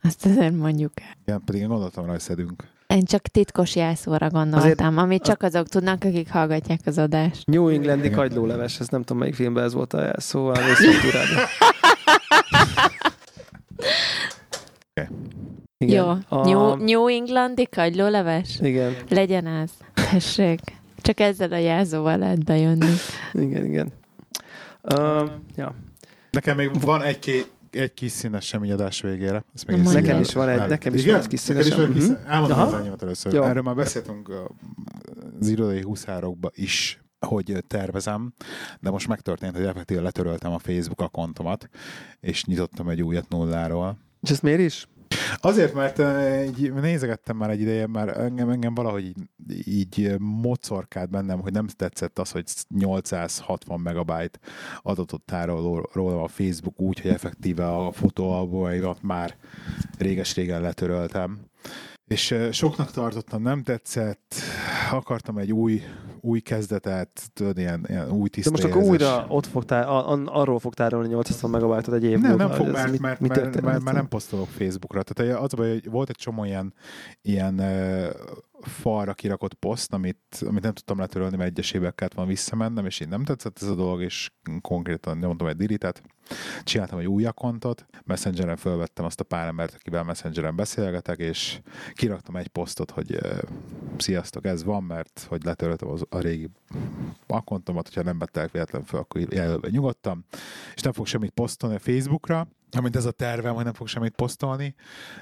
Azt 0.02 0.26
azért 0.26 0.54
mondjuk 0.56 0.92
el. 1.02 1.14
igen, 1.26 1.42
pedig 1.46 1.62
én 1.62 1.68
gondoltam 1.68 2.06
rá, 2.06 2.12
hogy 2.12 2.20
szedünk. 2.20 2.64
Én 2.94 3.04
csak 3.04 3.22
titkos 3.22 3.76
jelszóra 3.76 4.30
gondoltam, 4.30 4.98
amit 4.98 5.24
csak 5.24 5.44
azok 5.44 5.68
tudnak, 5.68 6.04
akik 6.04 6.32
hallgatják 6.32 6.80
az 6.86 6.98
adást. 6.98 7.46
New 7.46 7.68
Englandi 7.68 8.10
kagylóleves, 8.10 8.80
ez 8.80 8.88
nem 8.88 9.02
tudom 9.02 9.18
melyik 9.18 9.36
filmben 9.36 9.64
ez 9.64 9.74
volt 9.74 9.94
a 9.94 10.02
jelszó, 10.02 10.48
a 10.48 10.54
részletúrában. 10.54 11.46
Igen. 15.78 15.96
Jó. 15.96 16.38
A, 16.38 16.48
New, 16.48 16.76
New 16.76 17.08
Englandi 17.08 17.68
kagylóleves? 17.68 18.60
Igen, 18.62 18.96
Legyen 19.10 19.46
az. 19.46 19.70
Tessék. 20.12 20.60
Csak 21.02 21.20
ezzel 21.20 21.52
a 21.52 21.58
jelzóval 21.58 22.18
lehet 22.18 22.44
bejönni. 22.44 22.94
igen, 23.34 23.66
igen. 23.66 23.92
Uh, 24.82 25.30
ja. 25.56 25.76
Nekem 26.32 26.56
még 26.56 26.82
van 26.82 27.02
egy-két 27.02 27.50
egy 27.72 27.94
kis 27.94 28.12
színes 28.12 28.46
semmi 28.46 28.72
adás 28.72 29.02
végére. 29.02 29.44
Ezt 29.56 29.66
még 29.68 29.82
Na. 29.82 29.92
Nekem 29.92 30.20
is 30.20 30.34
van 30.34 30.50
egy- 30.50 30.70
nekem 30.70 30.94
is 30.94 31.06
van 31.06 31.16
egy 31.16 31.28
kis 31.28 31.46
Neked 31.48 31.66
is 31.66 31.74
van 31.74 31.86
egy 31.86 31.92
kis 31.94 32.04
színesem. 32.04 32.16
színes- 32.18 32.28
Elmondom 32.28 32.60
az 32.60 32.74
enyémet 32.74 33.02
először. 33.02 33.34
Jó. 33.34 33.44
Erről 33.44 33.62
már 33.62 33.76
beszéltünk 33.76 34.32
az 35.40 35.48
irodai 35.48 35.82
huszárokba 35.82 36.50
is, 36.54 37.02
hogy 37.20 37.64
tervezem, 37.68 38.34
de 38.80 38.90
most 38.90 39.08
megtörtént, 39.08 39.56
hogy 39.56 39.66
effektíve 39.66 40.02
letöröltem 40.02 40.52
a 40.52 40.60
Facebook 40.60 41.02
akkontomat, 41.02 41.70
és 42.20 42.46
nyitottam 42.46 42.90
egy 42.90 43.02
újat 43.02 43.30
nulláról. 43.30 43.98
És 44.22 44.30
ezt 44.30 44.42
miért 44.42 44.60
is? 44.60 44.88
Azért, 45.42 45.74
mert 45.74 46.02
így 46.58 46.74
nézegettem 46.74 47.38
már 47.38 47.50
egy 47.50 47.62
ideje, 47.62 47.88
már 47.88 48.18
engem, 48.18 48.50
engem 48.50 48.74
valahogy 48.74 49.04
így, 49.04 49.18
így 49.68 50.16
mocorkált 50.20 51.10
bennem, 51.10 51.40
hogy 51.40 51.52
nem 51.52 51.68
tetszett 51.68 52.20
az, 52.20 52.32
hogy 52.32 52.44
860 52.76 53.80
megabyte 53.80 54.40
adatot 54.82 55.22
tárol 55.22 55.90
róla 55.94 56.24
a 56.24 56.28
Facebook 56.28 56.80
úgy, 56.82 57.00
hogy 57.00 57.12
effektíve 57.12 57.68
a 57.68 57.92
fotóalbumaimat 57.92 59.02
már 59.02 59.36
réges-régen 59.98 60.62
letöröltem. 60.62 61.40
És 62.08 62.36
soknak 62.52 62.92
tartottam, 62.92 63.42
nem 63.42 63.64
tetszett, 63.64 64.36
akartam 64.92 65.38
egy 65.38 65.52
új, 65.52 65.82
új 66.22 66.40
kezdetet, 66.40 67.30
tudod, 67.34 67.58
ilyen, 67.58 67.86
ilyen 67.88 68.12
új 68.12 68.24
De 68.24 68.30
tiszta 68.30 68.52
most 68.52 68.64
akkor 68.64 68.82
újra 68.82 69.26
ott 69.28 69.46
fog 69.46 69.66
tár, 69.66 69.88
a, 69.88 70.24
arról 70.26 70.60
fog 70.60 70.74
tárolni 70.74 71.08
800 71.08 71.42
megabájtot 71.52 71.94
egy 71.94 72.04
év 72.04 72.20
Nem, 72.20 72.30
múlva. 72.30 72.48
nem 72.48 72.56
fog, 72.56 72.68
mert, 72.72 72.92
mit- 72.92 73.02
mert, 73.02 73.20
mi 73.20 73.28
mert, 73.28 73.42
történt? 73.42 73.66
mert, 73.66 73.84
mert, 73.84 73.96
nem 73.96 74.08
posztolok 74.08 74.48
Facebookra. 74.48 75.04
Tehát 75.04 75.42
az 75.42 75.54
a 75.54 75.58
baj, 75.58 75.70
hogy 75.70 75.90
volt 75.90 76.10
egy 76.10 76.16
csomó 76.16 76.44
ilyen, 76.44 76.74
ilyen 77.22 77.60
uh, 77.60 78.10
falra 78.62 79.14
kirakott 79.14 79.54
poszt, 79.54 79.94
amit, 79.94 80.44
amit 80.48 80.64
nem 80.64 80.74
tudtam 80.74 81.00
letörölni, 81.00 81.38
mert 81.38 81.50
egyesével 81.50 81.94
kellett 81.94 82.14
volna 82.14 82.30
visszamennem, 82.30 82.86
és 82.86 83.00
így 83.00 83.08
nem 83.08 83.24
tetszett 83.24 83.58
ez 83.62 83.68
a 83.68 83.76
dolog, 83.76 84.02
és 84.02 84.32
konkrétan 84.62 85.18
nyomtam 85.18 85.48
egy 85.48 85.56
diritet, 85.56 86.02
csináltam 86.64 87.00
egy 87.00 87.08
új 87.08 87.26
akkontot, 87.26 87.86
Messengeren 88.06 88.58
fölvettem 88.58 89.06
azt 89.06 89.20
a 89.20 89.24
pár 89.24 89.48
embert, 89.48 89.74
akivel 89.74 90.04
Messengeren 90.04 90.56
beszélgetek, 90.56 91.20
és 91.20 91.62
kiraktam 91.94 92.36
egy 92.36 92.48
posztot, 92.48 92.92
hogy 92.92 93.20
sziasztok, 94.00 94.46
ez 94.46 94.64
van, 94.64 94.84
mert 94.84 95.26
hogy 95.30 95.44
letöröltem 95.44 95.90
az, 95.90 96.06
a 96.10 96.20
régi 96.20 96.50
akkontomat, 97.28 97.88
hogyha 97.88 98.04
nem 98.04 98.20
vettek 98.20 98.52
véletlen 98.52 98.84
föl, 98.84 99.00
akkor 99.00 99.34
jelölve 99.34 99.70
nyugodtam, 99.70 100.24
és 100.76 100.82
nem 100.82 100.94
fog 100.94 101.06
semmit 101.06 101.32
posztolni 101.32 101.76
a 101.76 101.80
Facebookra, 101.80 102.48
amint 102.78 102.96
ez 102.96 103.06
a 103.06 103.12
tervem, 103.12 103.54
hogy 103.54 103.64
nem 103.64 103.74
fog 103.74 103.88
semmit 103.88 104.16
posztolni, 104.16 104.76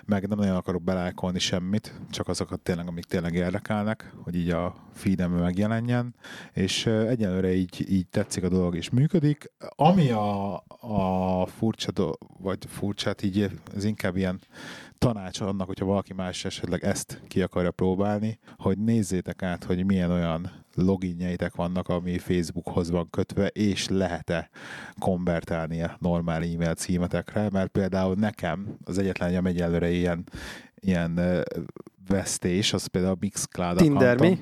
meg 0.06 0.28
nem 0.28 0.38
nagyon 0.38 0.56
akarok 0.56 0.84
belájkolni 0.84 1.40
semmit, 1.40 1.94
csak 2.10 2.28
azokat 2.28 2.60
tényleg, 2.60 2.88
amik 2.88 3.04
tényleg 3.04 3.34
érdekelnek, 3.34 4.14
hogy 4.24 4.36
így 4.36 4.50
a 4.50 4.76
feedemben 4.94 5.42
megjelenjen, 5.42 6.16
és 6.54 6.86
egyelőre 6.86 7.54
így, 7.54 7.86
így 7.92 8.08
tetszik 8.08 8.44
a 8.44 8.50
dolog, 8.50 8.76
és 8.76 8.90
működik. 8.90 9.52
Ami 9.76 10.10
a, 10.10 10.56
a 10.80 11.46
furcsa, 11.46 11.92
do- 11.92 12.18
vagy 12.40 12.58
furcsát 12.68 13.24
így, 13.24 13.52
ez 13.76 13.84
inkább 13.84 14.16
ilyen 14.16 14.40
tanács 14.98 15.42
annak, 15.42 15.68
hogyha 15.68 15.86
valaki 15.86 16.14
más 16.14 16.46
esetleg 16.46 16.84
ezt 16.84 17.22
ki 17.28 17.42
akarja 17.42 17.72
próbálni, 17.72 18.40
hogy 18.58 18.78
nézzétek 18.78 19.42
át, 19.44 19.64
hogy 19.64 19.86
milyen 19.86 20.12
olyan 20.12 20.52
loginjeitek 20.76 21.56
vannak, 21.56 21.88
ami 21.88 22.18
Facebookhoz 22.18 22.90
van 22.90 23.10
kötve, 23.10 23.48
és 23.48 23.88
lehet-e 23.88 24.50
konvertálni 25.00 25.82
a 25.84 25.98
normál 26.00 26.44
e-mail 26.44 26.74
címetekre, 26.74 27.50
mert 27.52 27.72
például 27.72 28.16
nekem 28.16 28.78
az 28.84 28.98
egyetlen, 28.98 29.36
ami 29.36 29.50
egyelőre 29.50 29.90
ilyen, 29.90 30.24
ilyen 30.80 31.44
vesztés, 32.08 32.74
az 32.74 32.86
például 32.86 33.14
a 33.14 33.18
Mixcloud 33.20 33.78
Tinder 33.78 34.20
mi? 34.20 34.40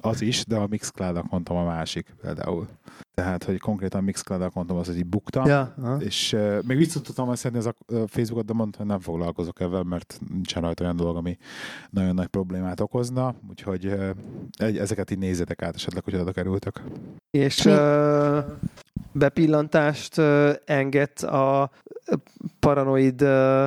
Az 0.00 0.20
is, 0.20 0.44
de 0.44 0.56
a 0.56 0.66
Mixcloud 0.66 1.16
accountom 1.16 1.56
a 1.56 1.64
másik 1.64 2.14
például. 2.22 2.68
Tehát, 3.14 3.44
hogy 3.44 3.58
konkrétan 3.58 4.04
Mixcloud 4.04 4.42
accountom 4.42 4.76
az, 4.76 4.86
hogy 4.86 4.96
így 4.96 5.06
buktam, 5.06 5.46
Ja, 5.46 5.74
és 5.98 6.32
uh, 6.32 6.62
még 6.66 6.76
vissza 6.76 7.00
tudtam 7.00 7.28
azt 7.28 7.40
szedni 7.40 7.58
az 7.58 7.66
a 7.66 7.74
Facebookot, 8.06 8.44
de 8.44 8.52
mondtam, 8.52 8.80
hogy 8.80 8.90
nem 8.90 9.00
foglalkozok 9.00 9.60
ebben, 9.60 9.86
mert 9.86 10.20
nincsen 10.28 10.62
rajta 10.62 10.84
olyan 10.84 10.96
dolog, 10.96 11.16
ami 11.16 11.36
nagyon 11.90 12.14
nagy 12.14 12.26
problémát 12.26 12.80
okozna, 12.80 13.34
úgyhogy 13.48 13.86
uh, 13.86 14.10
ezeket 14.58 15.10
így 15.10 15.18
nézzétek 15.18 15.62
át 15.62 15.74
esetleg, 15.74 16.04
hogy 16.04 16.14
oda 16.14 16.32
kerültök. 16.32 16.82
És 17.30 17.64
uh, 17.64 18.38
bepillantást 19.12 20.18
uh, 20.18 20.52
enged 20.64 21.22
a 21.22 21.70
paranoid 22.58 23.22
uh, 23.22 23.64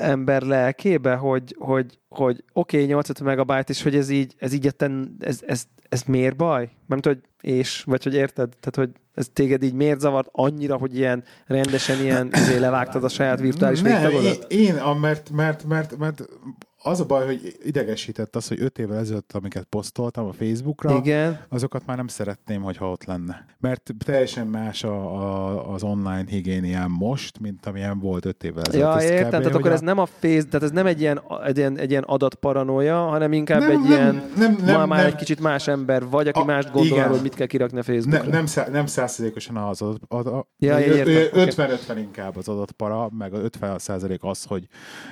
ember 0.00 0.42
lelkébe, 0.42 1.14
hogy, 1.14 1.56
hogy, 1.58 1.98
hogy 2.16 2.44
oké, 2.52 2.76
okay, 2.76 2.88
85 2.88 3.28
megabyte, 3.28 3.72
és 3.72 3.82
hogy 3.82 3.96
ez 3.96 4.08
így, 4.08 4.34
ez 4.38 4.52
így 4.52 4.66
etten, 4.66 5.16
ez, 5.20 5.40
ez, 5.46 5.64
ez 5.88 6.02
miért 6.02 6.36
baj? 6.36 6.70
Nem 6.86 6.98
hogy 7.02 7.18
és, 7.40 7.82
vagy 7.86 8.02
hogy 8.02 8.14
érted? 8.14 8.48
Tehát, 8.60 8.76
hogy 8.76 8.90
ez 9.14 9.28
téged 9.32 9.62
így 9.62 9.74
miért 9.74 10.00
zavart 10.00 10.28
annyira, 10.32 10.76
hogy 10.76 10.96
ilyen 10.96 11.24
rendesen 11.46 12.00
ilyen 12.00 12.30
izé 12.32 12.56
levágtad 12.58 13.04
a 13.04 13.08
saját 13.08 13.40
virtuális 13.40 13.78
én, 13.78 13.84
végtagodat? 13.84 14.52
én 14.52 14.76
a, 14.76 14.94
mert, 14.94 15.30
mert, 15.30 15.64
mert, 15.64 15.96
mert 15.96 16.22
az 16.86 17.00
a 17.00 17.04
baj, 17.06 17.26
hogy 17.26 17.56
idegesített 17.64 18.36
az, 18.36 18.48
hogy 18.48 18.60
öt 18.62 18.78
évvel 18.78 18.98
ezelőtt, 18.98 19.32
amiket 19.32 19.64
posztoltam 19.64 20.26
a 20.26 20.32
Facebookra, 20.32 20.96
Igen. 20.96 21.40
azokat 21.48 21.86
már 21.86 21.96
nem 21.96 22.06
szeretném, 22.06 22.62
hogyha 22.62 22.90
ott 22.90 23.04
lenne. 23.04 23.44
Mert 23.60 23.90
teljesen 24.04 24.46
más 24.46 24.84
a, 24.84 25.16
a, 25.22 25.72
az 25.72 25.82
online 25.82 26.24
higiéniám 26.28 26.90
most, 26.90 27.38
mint 27.40 27.66
amilyen 27.66 27.98
volt 27.98 28.24
öt 28.24 28.44
évvel 28.44 28.62
ezelőtt. 28.64 29.00
Ja, 29.02 29.02
értem, 29.14 29.30
tehát 29.40 29.54
akkor 29.54 29.70
a- 29.70 29.72
ez 29.72 29.80
nem 29.80 29.98
a 29.98 30.06
face, 30.06 30.42
tehát 30.44 30.62
ez 30.62 30.70
nem 30.70 30.86
egy 30.86 31.00
ilyen, 31.00 31.20
egy 31.44 31.56
ilyen, 31.56 31.78
egy 31.78 31.90
ilyen 31.90 32.02
adatparanója, 32.02 32.96
hanem 33.06 33.32
inkább 33.32 33.60
Nem, 33.60 33.70
egy 33.70 33.78
nem, 33.80 33.86
ilyen, 33.90 34.22
nem, 34.36 34.56
nem, 34.64 34.78
ma 34.80 34.86
már 34.86 34.98
nem. 34.98 35.06
egy 35.06 35.14
kicsit 35.14 35.40
más 35.40 35.68
ember 35.68 36.08
vagy, 36.08 36.28
aki 36.28 36.40
A- 36.40 36.44
mást 36.44 36.70
gondol 36.70 36.84
igen. 36.90 36.98
arról, 37.02 37.12
hogy 37.14 37.22
mit 37.22 37.34
kell 37.34 37.46
kirakni 37.46 37.78
a 37.78 37.82
Ne, 37.86 37.92
Facebookra. 37.94 38.30
nem, 38.30 38.46
szá, 38.46 38.68
nem 38.68 38.86
százszerzékosan 38.86 39.56
az 39.56 39.82
adat, 39.82 40.00
adat, 40.08 40.46
Ja, 40.58 40.74
oké. 40.76 41.28
50-50 41.32 41.94
inkább 41.96 42.36
az 42.36 42.48
adatpara, 42.48 43.08
meg 43.18 43.34
a 43.34 43.38
50 43.38 43.78
százalék 43.78 44.22
az, 44.24 44.44
hogy 44.44 44.66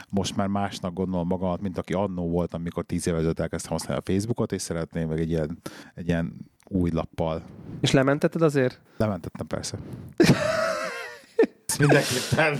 most 0.09 0.36
már 0.36 0.46
másnak 0.46 0.92
gondolom 0.92 1.26
magamat, 1.26 1.60
mint 1.65 1.78
aki 1.78 1.93
annó 1.93 2.28
volt, 2.28 2.55
amikor 2.55 2.85
10 2.85 3.07
évvel 3.07 3.19
ezelőtt 3.19 3.41
elkezdtem 3.41 3.73
használni 3.73 4.03
a 4.07 4.12
Facebookot, 4.12 4.53
és 4.53 4.62
szeretném 4.62 5.09
meg 5.09 5.20
egy 5.20 5.31
ilyen, 5.31 5.59
egy 5.95 6.09
ilyen 6.09 6.32
új 6.65 6.91
lappal. 6.91 7.43
És 7.81 7.91
lementetted 7.91 8.43
azért? 8.43 8.81
Lementettem 8.97 9.47
persze. 9.47 9.78
Mindenképpen. 11.78 12.59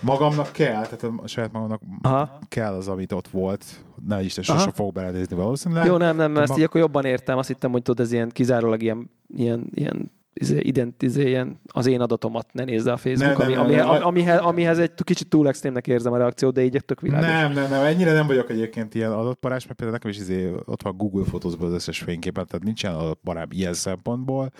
Magamnak 0.00 0.52
kell, 0.52 0.82
tehát 0.82 1.02
a 1.02 1.26
saját 1.26 1.52
magamnak 1.52 1.80
Aha. 2.02 2.38
kell 2.48 2.74
az, 2.74 2.88
amit 2.88 3.12
ott 3.12 3.28
volt. 3.28 3.64
Ne 4.06 4.22
is, 4.22 4.32
sose 4.32 4.52
Aha. 4.52 4.72
fog 4.72 4.92
belenézni 4.92 5.36
valószínűleg. 5.36 5.86
Jó, 5.86 5.96
nem, 5.96 6.16
nem, 6.16 6.36
ezt 6.36 6.48
ma- 6.52 6.58
így 6.58 6.64
akkor 6.64 6.80
jobban 6.80 7.04
értem. 7.04 7.38
Azt 7.38 7.48
hittem, 7.48 7.70
hogy 7.70 7.82
tudod, 7.82 8.06
ez 8.06 8.12
ilyen 8.12 8.28
kizárólag 8.28 8.82
ilyen, 8.82 9.10
ilyen, 9.36 9.66
ilyen 9.74 10.10
izé, 10.34 10.58
ident, 10.60 11.02
izé, 11.02 11.28
ilyen, 11.28 11.60
az 11.66 11.86
én 11.86 12.00
adatomat 12.00 12.52
ne 12.52 12.64
nézze 12.64 12.92
a 12.92 12.96
Facebook, 12.96 13.38
Nem, 13.38 13.50
nem, 13.50 13.60
ami, 13.60 13.74
nem, 13.74 13.88
ami, 13.88 13.98
nem. 13.98 14.06
amihez, 14.06 14.40
amihez 14.40 14.78
egy 14.78 14.92
kicsit 15.04 15.28
túl 15.28 15.48
extrémnek 15.48 15.86
érzem 15.86 16.12
a 16.12 16.16
reakciót, 16.16 16.54
de 16.54 16.64
így 16.64 16.84
tök 16.84 17.00
világos. 17.00 17.26
Nem, 17.26 17.52
nem, 17.52 17.70
nem, 17.70 17.84
ennyire 17.84 18.12
nem 18.12 18.26
vagyok 18.26 18.50
egyébként 18.50 18.94
ilyen 18.94 19.12
adatparás, 19.12 19.66
mert 19.66 19.78
például 19.78 19.98
nekem 19.98 20.10
is 20.10 20.18
izé, 20.18 20.52
ott 20.64 20.82
van 20.82 20.96
Google 20.96 21.24
Photos-ban 21.24 21.68
az 21.68 21.74
összes 21.74 21.98
fényképen, 21.98 22.46
tehát 22.46 22.64
nincsen 22.64 22.94
adatparám 22.94 23.48
ilyen 23.50 23.74
szempontból. 23.74 24.50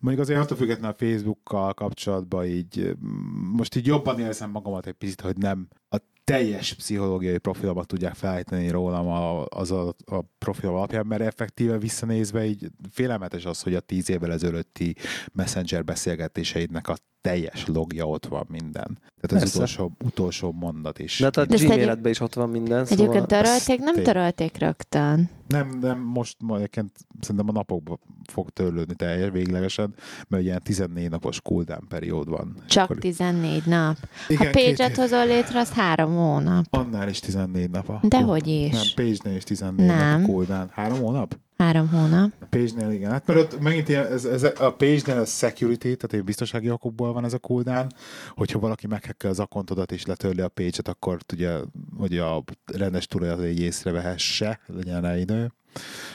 Mondjuk 0.00 0.24
azért 0.24 0.40
attól 0.40 0.56
függetlenül 0.56 0.96
a 0.98 1.04
Facebookkal 1.04 1.74
kapcsolatban 1.74 2.44
így, 2.44 2.96
mm, 3.06 3.56
most 3.56 3.76
így 3.76 3.86
jobban 3.86 4.20
érzem 4.20 4.50
magamat 4.50 4.86
egy 4.86 4.92
picit, 4.92 5.20
hogy 5.20 5.36
nem 5.36 5.68
a 5.90 5.96
teljes 6.28 6.74
pszichológiai 6.74 7.38
profilomat 7.38 7.86
tudják 7.86 8.14
felállítani 8.14 8.70
rólam 8.70 9.06
a, 9.06 9.44
az 9.44 9.70
a, 9.70 9.88
a 9.88 10.20
profil 10.38 10.68
alapján, 10.68 11.06
mert 11.06 11.22
effektíve 11.22 11.78
visszanézve 11.78 12.44
így 12.44 12.66
félelmetes 12.90 13.44
az, 13.44 13.62
hogy 13.62 13.74
a 13.74 13.80
tíz 13.80 14.10
évvel 14.10 14.32
ezelőtti 14.32 14.94
messenger 15.32 15.84
beszélgetéseidnek 15.84 16.88
a 16.88 16.96
teljes 17.20 17.66
logja 17.66 18.04
ott 18.08 18.26
van 18.26 18.44
minden. 18.48 18.98
Tehát 19.20 19.44
az 19.44 19.52
Persze. 19.52 19.56
utolsó, 19.56 19.92
utolsó 20.04 20.52
mondat 20.52 20.98
is. 20.98 21.18
De 21.18 21.24
hát 21.24 21.36
a 21.36 21.44
De 21.44 21.54
ezt 21.54 21.64
Gmailedben 21.64 22.10
is 22.12 22.20
ott 22.20 22.34
van 22.34 22.48
minden, 22.50 22.84
szóval... 22.84 23.04
Egyébként 23.04 23.26
törölték, 23.26 23.78
nem 23.78 23.94
törölték 24.02 24.58
rögtön. 24.58 25.30
Nem, 25.48 25.78
nem, 25.80 25.98
most 26.00 26.36
egyébként 26.54 26.90
szerintem 27.20 27.48
a 27.48 27.52
napokban 27.52 27.98
fog 28.32 28.50
törlődni 28.50 28.94
teljes 28.94 29.30
véglegesen, 29.30 29.94
mert 30.28 30.42
ilyen 30.42 30.60
14 30.62 31.10
napos 31.10 31.40
cooldown 31.40 31.88
periód 31.88 32.28
van. 32.28 32.56
Csak 32.66 32.84
akkor- 32.84 32.98
14 32.98 33.62
nap. 33.66 33.96
Igen, 34.28 34.46
ha 34.46 34.52
két 34.52 34.64
page-et 34.70 34.90
év. 34.90 34.96
hozol 34.96 35.26
létre, 35.26 35.58
az 35.60 35.72
három 35.72 36.14
hónap. 36.14 36.64
Annál 36.70 37.08
is 37.08 37.20
14 37.20 37.70
nap 37.70 37.88
a 37.88 38.00
Dehogy 38.02 38.46
Nem, 38.46 38.80
is. 38.82 38.94
Page-nél 38.94 39.36
is 39.36 39.44
14 39.44 39.86
Nem. 39.86 40.20
nap 40.20 40.28
a 40.28 40.32
cooldown. 40.32 40.68
Három 40.72 40.98
hónap? 40.98 41.38
Három 41.58 41.88
hónap. 41.88 42.32
A 42.40 42.44
Page-nél 42.50 42.90
igen. 42.90 43.10
Hát 43.10 43.26
mert 43.26 43.38
ott 43.38 43.60
megint 43.60 43.88
ilyen, 43.88 44.06
ez, 44.06 44.24
ez, 44.24 44.42
a 44.42 44.72
Page-nél 44.72 45.18
a 45.18 45.24
security, 45.24 45.80
tehát 45.80 46.12
egy 46.12 46.24
biztonsági 46.24 46.70
okokból 46.70 47.12
van 47.12 47.24
ez 47.24 47.32
a 47.32 47.38
cooldown, 47.38 47.86
hogyha 48.30 48.58
valaki 48.58 48.86
meghekkel 48.86 49.30
az 49.30 49.40
akontodat 49.40 49.92
és 49.92 50.06
letörli 50.06 50.40
a 50.40 50.48
Page-et, 50.48 50.88
akkor 50.88 51.18
ugye, 51.32 51.58
hogy 51.96 52.18
a 52.18 52.44
rendes 52.66 53.06
tulajdonos 53.06 53.50
így 53.50 53.60
észrevehesse, 53.60 54.60
legyen 54.66 55.00
rá 55.00 55.16
idő, 55.16 55.52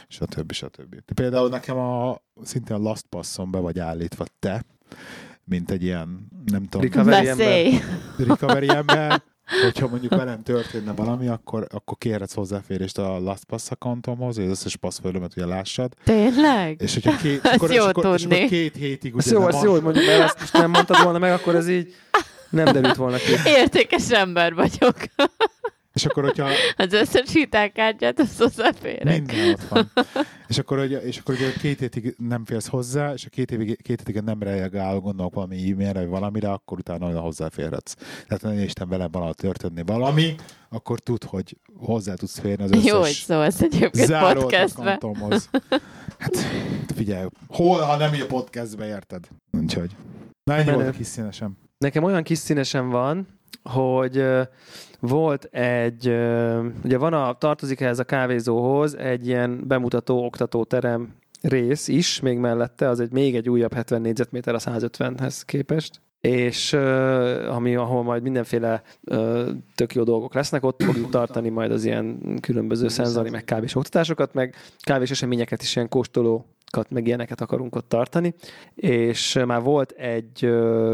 stb. 0.07 0.51
stb. 0.51 1.01
Például 1.13 1.49
nekem 1.49 1.77
a, 1.77 2.21
szintén 2.43 2.75
a 2.75 2.79
Last 2.79 3.05
Passon 3.09 3.51
be 3.51 3.59
vagy 3.59 3.79
állítva 3.79 4.25
te, 4.39 4.65
mint 5.43 5.71
egy 5.71 5.83
ilyen, 5.83 6.27
nem 6.45 6.63
tudom, 6.63 6.81
Recovery 6.81 7.27
ember. 7.27 7.81
Recovery 8.17 8.69
ember, 8.69 9.23
hogyha 9.61 9.87
mondjuk 9.87 10.15
velem 10.15 10.43
történne 10.43 10.91
valami, 10.91 11.27
akkor, 11.27 11.67
akkor 11.71 11.97
kérhetsz 11.97 12.33
hozzáférést 12.33 12.97
a 12.97 13.19
LastPass 13.19 13.69
accountomhoz, 13.69 14.35
hogy 14.35 14.45
az 14.45 14.51
összes 14.51 14.75
passwordömet 14.75 15.31
ugye 15.37 15.45
lássad, 15.45 15.93
Tényleg? 16.03 16.81
és 16.81 16.93
hogyha 16.93 17.15
két, 17.17 17.45
akkor, 17.53 17.71
és 17.71 17.77
akkor, 17.77 18.15
és 18.15 18.23
akkor 18.25 18.45
két 18.47 18.75
hétig 18.75 19.13
Ez 19.17 19.25
ugye 19.27 19.35
jó, 19.35 19.39
nem 19.39 19.49
ez 19.49 19.55
a- 19.55 19.63
jó, 19.65 19.71
hogy 19.71 19.81
mondjuk, 19.81 20.05
mert 20.05 20.21
ezt 20.21 20.39
most 20.39 20.53
nem 20.53 20.69
mondtad 20.71 21.03
volna 21.03 21.17
meg, 21.17 21.31
akkor 21.31 21.55
ez 21.55 21.69
így 21.69 21.95
nem 22.49 22.65
derült 22.65 22.95
volna 22.95 23.17
ki. 23.17 23.31
Értékes 23.45 24.09
ember 24.11 24.53
vagyok. 24.53 24.95
És 25.93 26.05
akkor, 26.05 26.23
hogyha 26.23 26.49
Az 26.77 26.93
összes 26.93 27.33
hitelkártyát, 27.33 28.19
azt 28.19 28.37
hozzáférek. 28.37 29.03
minden 29.03 29.49
ott 29.49 29.61
van. 29.67 29.91
És 30.47 30.57
akkor, 30.57 30.77
hogy, 30.77 31.01
és 31.05 31.17
akkor 31.17 31.35
ugye 31.35 31.51
két 31.61 31.79
hétig 31.79 32.15
nem 32.17 32.45
férsz 32.45 32.67
hozzá, 32.67 33.13
és 33.13 33.25
a 33.25 33.29
két, 33.29 33.51
évig, 33.51 33.81
két 33.81 34.03
hétig 34.05 34.21
nem 34.21 34.43
reagál, 34.43 34.99
gondolok 34.99 35.33
valami 35.33 35.71
e-mailre, 35.71 35.99
vagy 35.99 36.09
valamire, 36.09 36.51
akkor 36.51 36.77
utána 36.77 37.07
oda 37.09 37.19
hozzáférhetsz. 37.19 37.93
Tehát 38.27 38.43
ha 38.57 38.63
Isten 38.63 38.89
velem 38.89 39.11
valahol 39.11 39.33
történni 39.33 39.83
valami, 39.85 40.35
akkor 40.69 40.99
tud, 40.99 41.23
hogy 41.23 41.57
hozzá 41.77 42.13
tudsz 42.13 42.39
férni 42.39 42.63
az 42.63 42.71
összes 42.71 42.85
Jó, 42.85 42.99
hogy 42.99 43.11
szólsz 43.11 43.61
egyébként 43.61 44.11
podcastbe. 44.33 44.99
Hát 46.17 46.37
figyelj, 46.95 47.27
hol, 47.47 47.79
ha 47.79 47.97
nem 47.97 48.13
így 48.13 48.21
a 48.21 48.25
podcastbe, 48.25 48.87
érted? 48.87 49.27
Úgyhogy. 49.51 49.95
Na 50.43 50.53
ennyi 50.53 50.71
volt 50.71 50.95
kis 50.95 51.07
színesem. 51.07 51.57
Nekem 51.77 52.03
olyan 52.03 52.23
kis 52.23 52.37
színesen 52.37 52.89
van, 52.89 53.27
hogy 53.63 54.25
volt 54.99 55.43
egy, 55.43 56.07
ugye 56.83 56.97
van 56.97 57.13
a, 57.13 57.33
tartozik 57.37 57.81
ehhez 57.81 57.99
a 57.99 58.03
kávézóhoz 58.03 58.97
egy 58.97 59.27
ilyen 59.27 59.67
bemutató 59.67 60.25
oktatóterem 60.25 61.15
rész 61.41 61.87
is, 61.87 62.19
még 62.19 62.37
mellette, 62.37 62.89
az 62.89 62.99
egy 62.99 63.11
még 63.11 63.35
egy 63.35 63.49
újabb 63.49 63.73
70 63.73 64.01
négyzetméter 64.01 64.55
a 64.55 64.59
150-hez 64.59 65.41
képest 65.45 66.01
és 66.27 66.73
ami, 67.49 67.75
ahol 67.75 68.03
majd 68.03 68.21
mindenféle 68.21 68.81
tök 69.75 69.95
jó 69.95 70.03
dolgok 70.03 70.33
lesznek, 70.33 70.63
ott 70.63 70.83
fogjuk 70.83 71.09
tartani 71.09 71.49
majd 71.49 71.71
az 71.71 71.85
ilyen 71.85 72.37
különböző 72.41 72.87
szenzori, 72.87 73.29
meg 73.29 73.43
kávés 73.43 73.75
oktatásokat, 73.75 74.33
meg 74.33 74.55
kávés 74.79 75.11
eseményeket 75.11 75.61
is, 75.61 75.75
ilyen 75.75 75.89
kóstolókat, 75.89 76.45
meg 76.89 77.07
ilyeneket 77.07 77.41
akarunk 77.41 77.75
ott 77.75 77.89
tartani, 77.89 78.33
és 78.75 79.39
már 79.45 79.61
volt 79.61 79.91
egy 79.91 80.49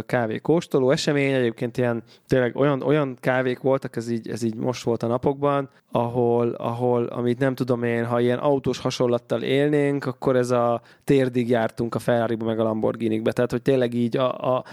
kávékóstoló 0.05 0.91
esemény, 0.91 1.33
egyébként 1.33 1.77
ilyen 1.77 2.03
tényleg 2.27 2.55
olyan, 2.55 2.81
olyan 2.81 3.17
kávék 3.19 3.59
voltak, 3.59 3.95
ez 3.95 4.09
így, 4.09 4.29
ez 4.29 4.43
így 4.43 4.55
most 4.55 4.83
volt 4.83 5.03
a 5.03 5.07
napokban, 5.07 5.69
ahol, 5.91 6.49
ahol, 6.49 7.05
amit 7.05 7.39
nem 7.39 7.55
tudom 7.55 7.83
én, 7.83 8.05
ha 8.05 8.19
ilyen 8.19 8.37
autós 8.37 8.79
hasonlattal 8.79 9.41
élnénk, 9.41 10.05
akkor 10.05 10.35
ez 10.35 10.51
a 10.51 10.81
térdig 11.03 11.49
jártunk 11.49 11.95
a 11.95 11.99
ferrari 11.99 12.35
meg 12.35 12.59
a 12.59 12.63
Lamborghini-be. 12.63 13.31
Tehát, 13.31 13.51
hogy 13.51 13.61
tényleg 13.61 13.93
így 13.93 14.17
a, 14.17 14.55
a, 14.55 14.63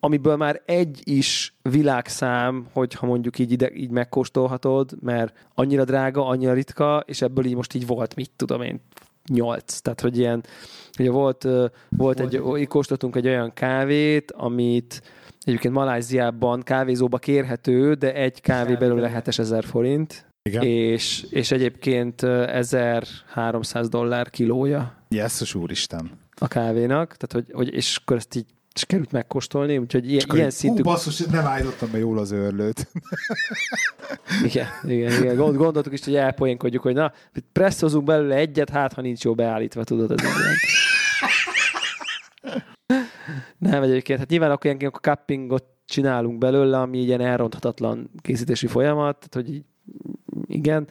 amiből 0.00 0.36
már 0.36 0.62
egy 0.64 1.00
is 1.04 1.54
világszám, 1.62 2.66
hogyha 2.72 3.06
mondjuk 3.06 3.38
így, 3.38 3.52
ide, 3.52 3.70
így 3.74 3.90
megkóstolhatod, 3.90 4.92
mert 5.00 5.46
annyira 5.54 5.84
drága, 5.84 6.26
annyira 6.26 6.52
ritka, 6.52 7.02
és 7.06 7.22
ebből 7.22 7.44
így 7.44 7.54
most 7.54 7.74
így 7.74 7.86
volt, 7.86 8.14
mit 8.14 8.30
tudom 8.36 8.62
én, 8.62 8.80
nyolc. 9.28 9.78
Tehát, 9.78 10.00
hogy 10.00 10.18
ilyen, 10.18 10.44
ugye 10.98 11.10
volt, 11.10 11.44
ö, 11.44 11.66
volt 11.88 12.20
egy, 12.20 12.40
így 12.58 12.66
kóstoltunk 12.66 13.16
egy 13.16 13.26
olyan 13.26 13.52
kávét, 13.52 14.32
amit 14.32 15.02
egyébként 15.40 15.74
Maláziában 15.74 16.62
kávézóba 16.62 17.18
kérhető, 17.18 17.94
de 17.94 18.14
egy 18.14 18.40
kávé 18.40 18.74
belőle 18.74 19.08
7000 19.08 19.64
forint, 19.64 20.26
Igen. 20.42 20.62
és, 20.62 21.26
és 21.30 21.50
egyébként 21.50 22.22
ö, 22.22 22.42
1300 22.48 23.88
dollár 23.88 24.30
kilója 24.30 24.96
Jesszus 25.08 25.54
úristen. 25.54 26.10
a 26.40 26.48
kávénak, 26.48 27.16
tehát 27.16 27.46
hogy, 27.46 27.54
hogy 27.54 27.74
és 27.74 27.96
akkor 28.02 28.16
ezt 28.16 28.34
így 28.34 28.46
és 28.76 28.84
került 28.84 29.12
megkóstolni, 29.12 29.78
úgyhogy 29.78 30.10
ilyen, 30.10 30.26
ilyen 30.32 30.50
szintű... 30.50 30.80
Ú, 30.80 30.84
basszus, 30.84 31.18
nem 31.18 31.46
állítottam 31.46 31.90
be 31.90 31.98
jól 31.98 32.18
az 32.18 32.30
őrlőt. 32.30 32.88
Igen, 34.44 34.66
igen, 34.84 35.22
igen. 35.22 35.36
Gond, 35.36 35.56
gondoltuk 35.56 35.92
is, 35.92 36.04
hogy 36.04 36.14
elpoénkodjuk, 36.14 36.82
hogy 36.82 36.94
na, 36.94 37.12
presszozunk 37.52 38.04
belőle 38.04 38.34
egyet, 38.34 38.70
hát 38.70 38.92
ha 38.92 39.00
nincs 39.00 39.24
jó 39.24 39.34
beállítva, 39.34 39.84
tudod, 39.84 40.10
ez 40.10 40.18
ilyen. 40.22 40.54
Nem, 43.58 43.82
egyébként, 43.82 44.18
hát 44.18 44.28
nyilván 44.28 44.50
akkor 44.50 44.64
ilyenként 44.64 44.94
akkor 44.94 45.14
cuppingot 45.14 45.64
csinálunk 45.84 46.38
belőle, 46.38 46.80
ami 46.80 46.98
ilyen 46.98 47.20
elronthatatlan 47.20 48.10
készítési 48.22 48.66
folyamat, 48.66 49.16
tehát 49.16 49.48
hogy 49.48 49.54
így, 49.54 49.64
igen. 50.46 50.88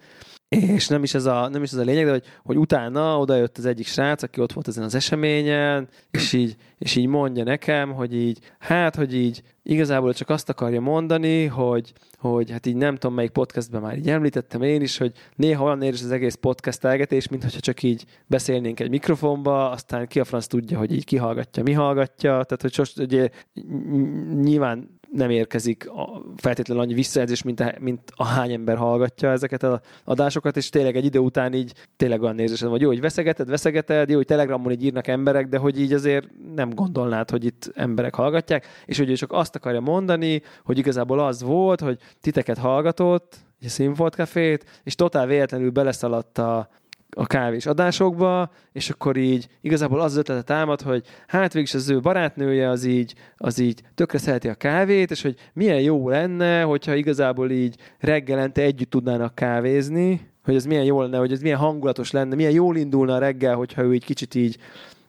És 0.61 0.87
nem 0.87 1.03
is 1.03 1.13
ez 1.13 1.25
a, 1.25 1.49
nem 1.49 1.63
is 1.63 1.71
ez 1.71 1.77
a 1.77 1.83
lényeg, 1.83 2.05
de 2.05 2.11
hogy, 2.11 2.23
hogy 2.43 2.57
utána 2.57 3.19
oda 3.19 3.35
jött 3.35 3.57
az 3.57 3.65
egyik 3.65 3.87
srác, 3.87 4.23
aki 4.23 4.41
ott 4.41 4.53
volt 4.53 4.67
ezen 4.67 4.83
az 4.83 4.95
eseményen, 4.95 5.87
és 6.11 6.33
így, 6.33 6.55
és 6.77 6.95
így 6.95 7.07
mondja 7.07 7.43
nekem, 7.43 7.93
hogy 7.93 8.15
így, 8.15 8.39
hát, 8.59 8.95
hogy 8.95 9.15
így 9.15 9.43
igazából 9.63 10.13
csak 10.13 10.29
azt 10.29 10.49
akarja 10.49 10.81
mondani, 10.81 11.45
hogy, 11.45 11.93
hogy 12.17 12.51
hát 12.51 12.65
így 12.65 12.75
nem 12.75 12.95
tudom, 12.95 13.15
melyik 13.15 13.31
podcastben 13.31 13.81
már 13.81 13.97
így 13.97 14.09
említettem 14.09 14.61
én 14.61 14.81
is, 14.81 14.97
hogy 14.97 15.11
néha 15.35 15.63
olyan 15.63 15.81
érzés 15.81 16.03
az 16.03 16.11
egész 16.11 16.35
podcastelgetés, 16.35 17.27
mint 17.27 17.43
hogyha 17.43 17.59
csak 17.59 17.83
így 17.83 18.05
beszélnénk 18.27 18.79
egy 18.79 18.89
mikrofonba, 18.89 19.69
aztán 19.69 20.07
ki 20.07 20.19
a 20.19 20.23
franc 20.23 20.47
tudja, 20.47 20.77
hogy 20.77 20.93
így 20.93 21.05
kihallgatja, 21.05 21.63
mi 21.63 21.73
hallgatja, 21.73 22.29
tehát 22.29 22.61
hogy 22.61 22.73
sos, 22.73 22.95
ugye, 22.95 23.29
ny- 23.53 24.43
nyilván 24.43 24.94
nem 25.15 25.29
érkezik 25.29 25.89
a, 25.89 26.21
feltétlenül 26.35 26.83
annyi 26.83 26.93
visszajelzés, 26.93 27.41
mint 27.41 27.59
a, 27.59 27.73
mint 27.79 28.01
a 28.15 28.25
hány 28.25 28.51
ember 28.51 28.77
hallgatja 28.77 29.31
ezeket 29.31 29.63
az 29.63 29.79
adásokat, 30.03 30.57
és 30.57 30.69
tényleg 30.69 30.95
egy 30.95 31.05
idő 31.05 31.19
után 31.19 31.53
így 31.53 31.73
tényleg 31.97 32.21
olyan 32.21 32.39
érzésed, 32.39 32.69
hogy 32.69 32.81
jó, 32.81 32.87
hogy 32.87 33.01
veszegeted, 33.01 33.49
veszegeted, 33.49 34.09
jó, 34.09 34.15
hogy 34.15 34.25
Telegramon 34.25 34.71
így 34.71 34.83
írnak 34.83 35.07
emberek, 35.07 35.47
de 35.47 35.57
hogy 35.57 35.79
így 35.79 35.93
azért 35.93 36.27
nem 36.55 36.69
gondolnád, 36.69 37.29
hogy 37.29 37.45
itt 37.45 37.71
emberek 37.73 38.15
hallgatják, 38.15 38.67
és 38.85 38.97
hogy 38.97 39.09
ő 39.09 39.13
csak 39.13 39.31
azt 39.31 39.55
akarja 39.55 39.79
mondani, 39.79 40.41
hogy 40.63 40.77
igazából 40.77 41.19
az 41.19 41.41
volt, 41.41 41.81
hogy 41.81 41.97
titeket 42.21 42.57
hallgatott, 42.57 43.37
egy 43.61 43.69
Színfolt 43.69 44.13
Cafét, 44.13 44.81
és 44.83 44.95
totál 44.95 45.25
véletlenül 45.25 45.69
beleszaladt 45.69 46.37
a, 46.37 46.69
a 47.17 47.25
kávés 47.25 47.65
adásokba, 47.65 48.51
és 48.71 48.89
akkor 48.89 49.17
így 49.17 49.47
igazából 49.61 49.99
az 49.99 50.11
az 50.11 50.17
ötlete 50.17 50.41
támad, 50.41 50.81
hogy 50.81 51.05
hát 51.27 51.53
végülis 51.53 51.73
az 51.73 51.89
ő 51.89 51.99
barátnője 51.99 52.69
az 52.69 52.83
így, 52.83 53.13
az 53.37 53.59
így 53.59 53.81
tökre 53.95 54.17
szereti 54.17 54.49
a 54.49 54.53
kávét, 54.53 55.11
és 55.11 55.21
hogy 55.21 55.35
milyen 55.53 55.81
jó 55.81 56.09
lenne, 56.09 56.61
hogyha 56.61 56.95
igazából 56.95 57.51
így 57.51 57.75
reggelente 57.99 58.61
együtt 58.61 58.89
tudnának 58.89 59.35
kávézni, 59.35 60.27
hogy 60.43 60.55
ez 60.55 60.65
milyen 60.65 60.83
jó 60.83 61.01
lenne, 61.01 61.17
hogy 61.17 61.31
ez 61.31 61.41
milyen 61.41 61.57
hangulatos 61.57 62.11
lenne, 62.11 62.35
milyen 62.35 62.51
jól 62.51 62.77
indulna 62.77 63.13
a 63.13 63.19
reggel, 63.19 63.55
hogyha 63.55 63.81
ő 63.81 63.93
így 63.93 64.05
kicsit 64.05 64.35
így 64.35 64.57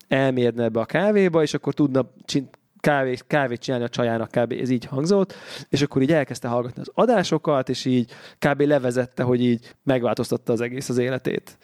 elmérne 0.09 0.65
ebbe 0.65 0.81
a 0.81 0.85
kávéba, 0.85 1.43
és 1.43 1.55
akkor 1.55 1.75
tudna 1.75 2.11
csin- 2.25 2.59
kávét, 2.87 3.25
kávét 3.27 3.61
csinálni 3.61 3.85
a 3.85 3.89
csajának, 3.89 4.31
kb. 4.31 4.53
ez 4.53 4.71
így 4.71 4.85
hangzott, 4.85 5.35
és 5.69 5.83
akkor 5.83 6.03
így 6.03 6.13
elkezdte 6.13 6.49
hallgatni 6.49 6.83
az 6.83 6.91
adásokat, 6.95 7.69
és 7.69 7.85
így 7.85 8.13
kb. 8.39 8.61
levezette, 8.61 9.23
hogy 9.23 9.43
így 9.43 9.75
megváltoztatta 9.83 10.53
az 10.53 10.61
egész 10.61 10.89
az 10.89 10.99
életét. 10.99 11.59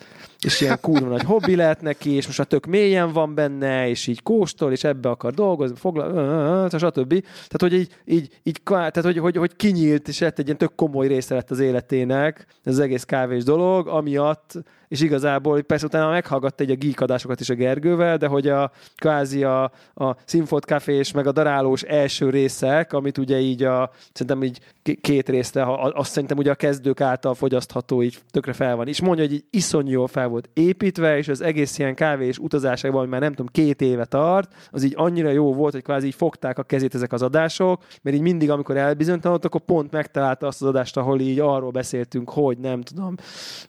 És 0.45 0.61
ilyen 0.61 0.79
kurva 0.81 1.09
nagy 1.09 1.23
hobbi 1.23 1.57
lett 1.57 1.81
neki, 1.81 2.11
és 2.11 2.27
most 2.27 2.39
már 2.39 2.47
tök 2.47 2.67
mélyen 2.67 3.13
van 3.13 3.35
benne, 3.35 3.89
és 3.89 4.07
így 4.07 4.23
kóstol, 4.23 4.73
és 4.73 4.85
ebbe 4.85 5.09
akar 5.09 5.33
dolgozni, 5.33 5.77
foglal, 5.77 6.69
stb. 6.69 7.09
Tehát, 7.21 7.59
hogy 7.59 7.73
így, 7.75 7.97
így, 8.05 8.41
így 8.43 8.61
tehát, 8.65 9.03
hogy, 9.03 9.19
hogy, 9.19 9.37
hogy 9.37 9.57
kinyílt, 9.57 10.09
és 10.09 10.19
lett 10.19 10.39
egy 10.39 10.45
ilyen 10.45 10.59
tök 10.59 10.75
komoly 10.75 11.07
része 11.07 11.35
lett 11.35 11.51
az 11.51 11.61
életének, 11.61 12.47
ez 12.65 12.73
az 12.73 12.79
egész 12.79 13.05
kávés 13.05 13.45
dolog, 13.45 13.89
amiatt 13.89 14.55
és 14.93 15.01
igazából 15.01 15.63
persze 15.63 15.87
utána 15.87 16.11
meghallgatta 16.11 16.63
egy 16.63 16.71
a 16.71 16.75
geek 16.75 17.01
adásokat 17.01 17.41
is 17.41 17.51
a 17.51 17.55
Gergővel, 17.55 18.17
de 18.17 18.27
hogy 18.27 18.49
a 18.49 18.71
kvázi 18.97 19.45
a, 19.45 19.63
a 19.95 20.17
Sinfot 20.25 20.65
Café 20.65 20.95
és 20.95 21.13
meg 21.13 21.27
a 21.27 21.33
darálós 21.33 21.83
első 21.83 22.31
részek, 22.31 22.93
amit 22.93 23.19
ugye 23.19 23.41
így 23.41 23.63
a, 23.63 23.91
szerintem 24.13 24.43
így 24.43 24.61
két 25.01 25.29
részre, 25.29 25.65
azt 25.93 26.11
szerintem 26.11 26.39
ugye 26.39 26.51
a 26.51 26.55
kezdők 26.55 27.01
által 27.01 27.35
fogyasztható, 27.35 28.03
így 28.03 28.19
tökre 28.31 28.53
fel 28.53 28.77
van. 28.77 28.89
És 28.89 29.01
mondja, 29.01 29.25
hogy 29.25 29.33
így 29.33 29.45
iszonyú 29.51 29.91
jól 29.91 30.07
fel 30.07 30.29
volt 30.29 30.49
építve, 30.53 31.17
és 31.17 31.29
az 31.29 31.41
egész 31.41 31.79
ilyen 31.79 31.95
kávé 31.95 32.27
és 32.27 32.39
utazásokban, 32.39 33.01
ami 33.01 33.11
már 33.11 33.21
nem 33.21 33.31
tudom, 33.31 33.47
két 33.53 33.81
éve 33.81 34.05
tart, 34.05 34.55
az 34.71 34.85
így 34.85 34.95
annyira 34.97 35.31
jó 35.31 35.55
volt, 35.55 35.73
hogy 35.73 35.83
kvázi 35.83 36.07
így 36.07 36.15
fogták 36.15 36.59
a 36.59 36.63
kezét 36.63 36.95
ezek 36.95 37.13
az 37.13 37.23
adások, 37.23 37.83
mert 38.03 38.17
így 38.17 38.23
mindig, 38.23 38.51
amikor 38.51 38.77
elbizonytalanodott, 38.77 39.45
akkor 39.47 39.61
pont 39.61 39.93
megtalálta 39.93 40.47
azt 40.47 40.63
az 40.63 40.69
adást, 40.69 40.97
ahol 40.97 41.21
így 41.21 41.39
arról 41.39 41.71
beszéltünk, 41.71 42.31
hogy 42.31 42.59
nem 42.59 42.81
tudom, 42.81 43.15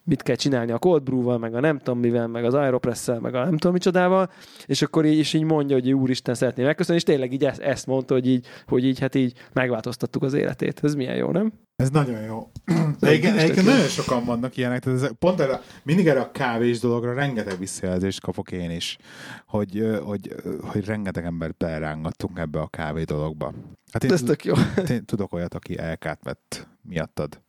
mit 0.03 0.21
kell 0.21 0.35
csinálni 0.35 0.71
a 0.71 0.77
cold 0.77 1.11
brew 1.21 1.37
meg 1.37 1.55
a 1.55 1.59
nem 1.59 1.77
tudom 1.77 1.99
mivel, 1.99 2.27
meg 2.27 2.45
az 2.45 2.53
aeropress 2.53 3.09
meg 3.19 3.35
a 3.35 3.43
nem 3.43 3.57
tudom 3.57 3.73
micsodával, 3.73 4.31
és 4.65 4.81
akkor 4.81 5.05
így, 5.05 5.17
és 5.17 5.33
így 5.33 5.43
mondja, 5.43 5.75
hogy 5.75 5.91
úristen 5.91 6.35
szeretné 6.35 6.63
megköszönni, 6.63 6.97
és 6.97 7.03
tényleg 7.03 7.33
így 7.33 7.45
ezt, 7.45 7.59
ezt 7.59 7.85
mondta, 7.85 8.13
hogy 8.13 8.27
így, 8.27 8.47
hogy 8.67 8.85
így, 8.85 8.99
hát 8.99 9.15
így 9.15 9.33
megváltoztattuk 9.53 10.23
az 10.23 10.33
életét. 10.33 10.79
Ez 10.83 10.95
milyen 10.95 11.15
jó, 11.15 11.31
nem? 11.31 11.53
Ez 11.75 11.89
nagyon 11.89 12.21
jó. 12.21 12.51
De 12.99 13.13
igen, 13.13 13.37
egyébként 13.37 13.65
nagyon 13.65 13.87
sokan 13.87 14.25
vannak 14.25 14.57
ilyenek, 14.57 14.83
tehát 14.83 15.01
ez, 15.03 15.11
pont 15.19 15.39
erre, 15.39 15.61
mindig 15.83 16.07
erre 16.07 16.19
a 16.19 16.31
kávés 16.31 16.79
dologra 16.79 17.13
rengeteg 17.13 17.57
visszajelzést 17.59 18.21
kapok 18.21 18.51
én 18.51 18.71
is, 18.71 18.97
hogy, 19.45 19.99
hogy, 20.03 20.35
hogy 20.61 20.85
rengeteg 20.85 21.25
embert 21.25 21.57
belerángattunk 21.57 22.39
ebbe 22.39 22.59
a 22.59 22.67
kávé 22.67 23.03
dologba. 23.03 23.53
Hát 23.91 24.03
én, 24.03 24.11
ez 24.11 24.21
tök 24.21 24.45
jó. 24.45 24.53
Én 24.89 25.05
tudok 25.05 25.33
olyat, 25.33 25.53
aki 25.53 25.77
elkát 25.77 26.19
vett 26.23 26.67
miattad. 26.81 27.41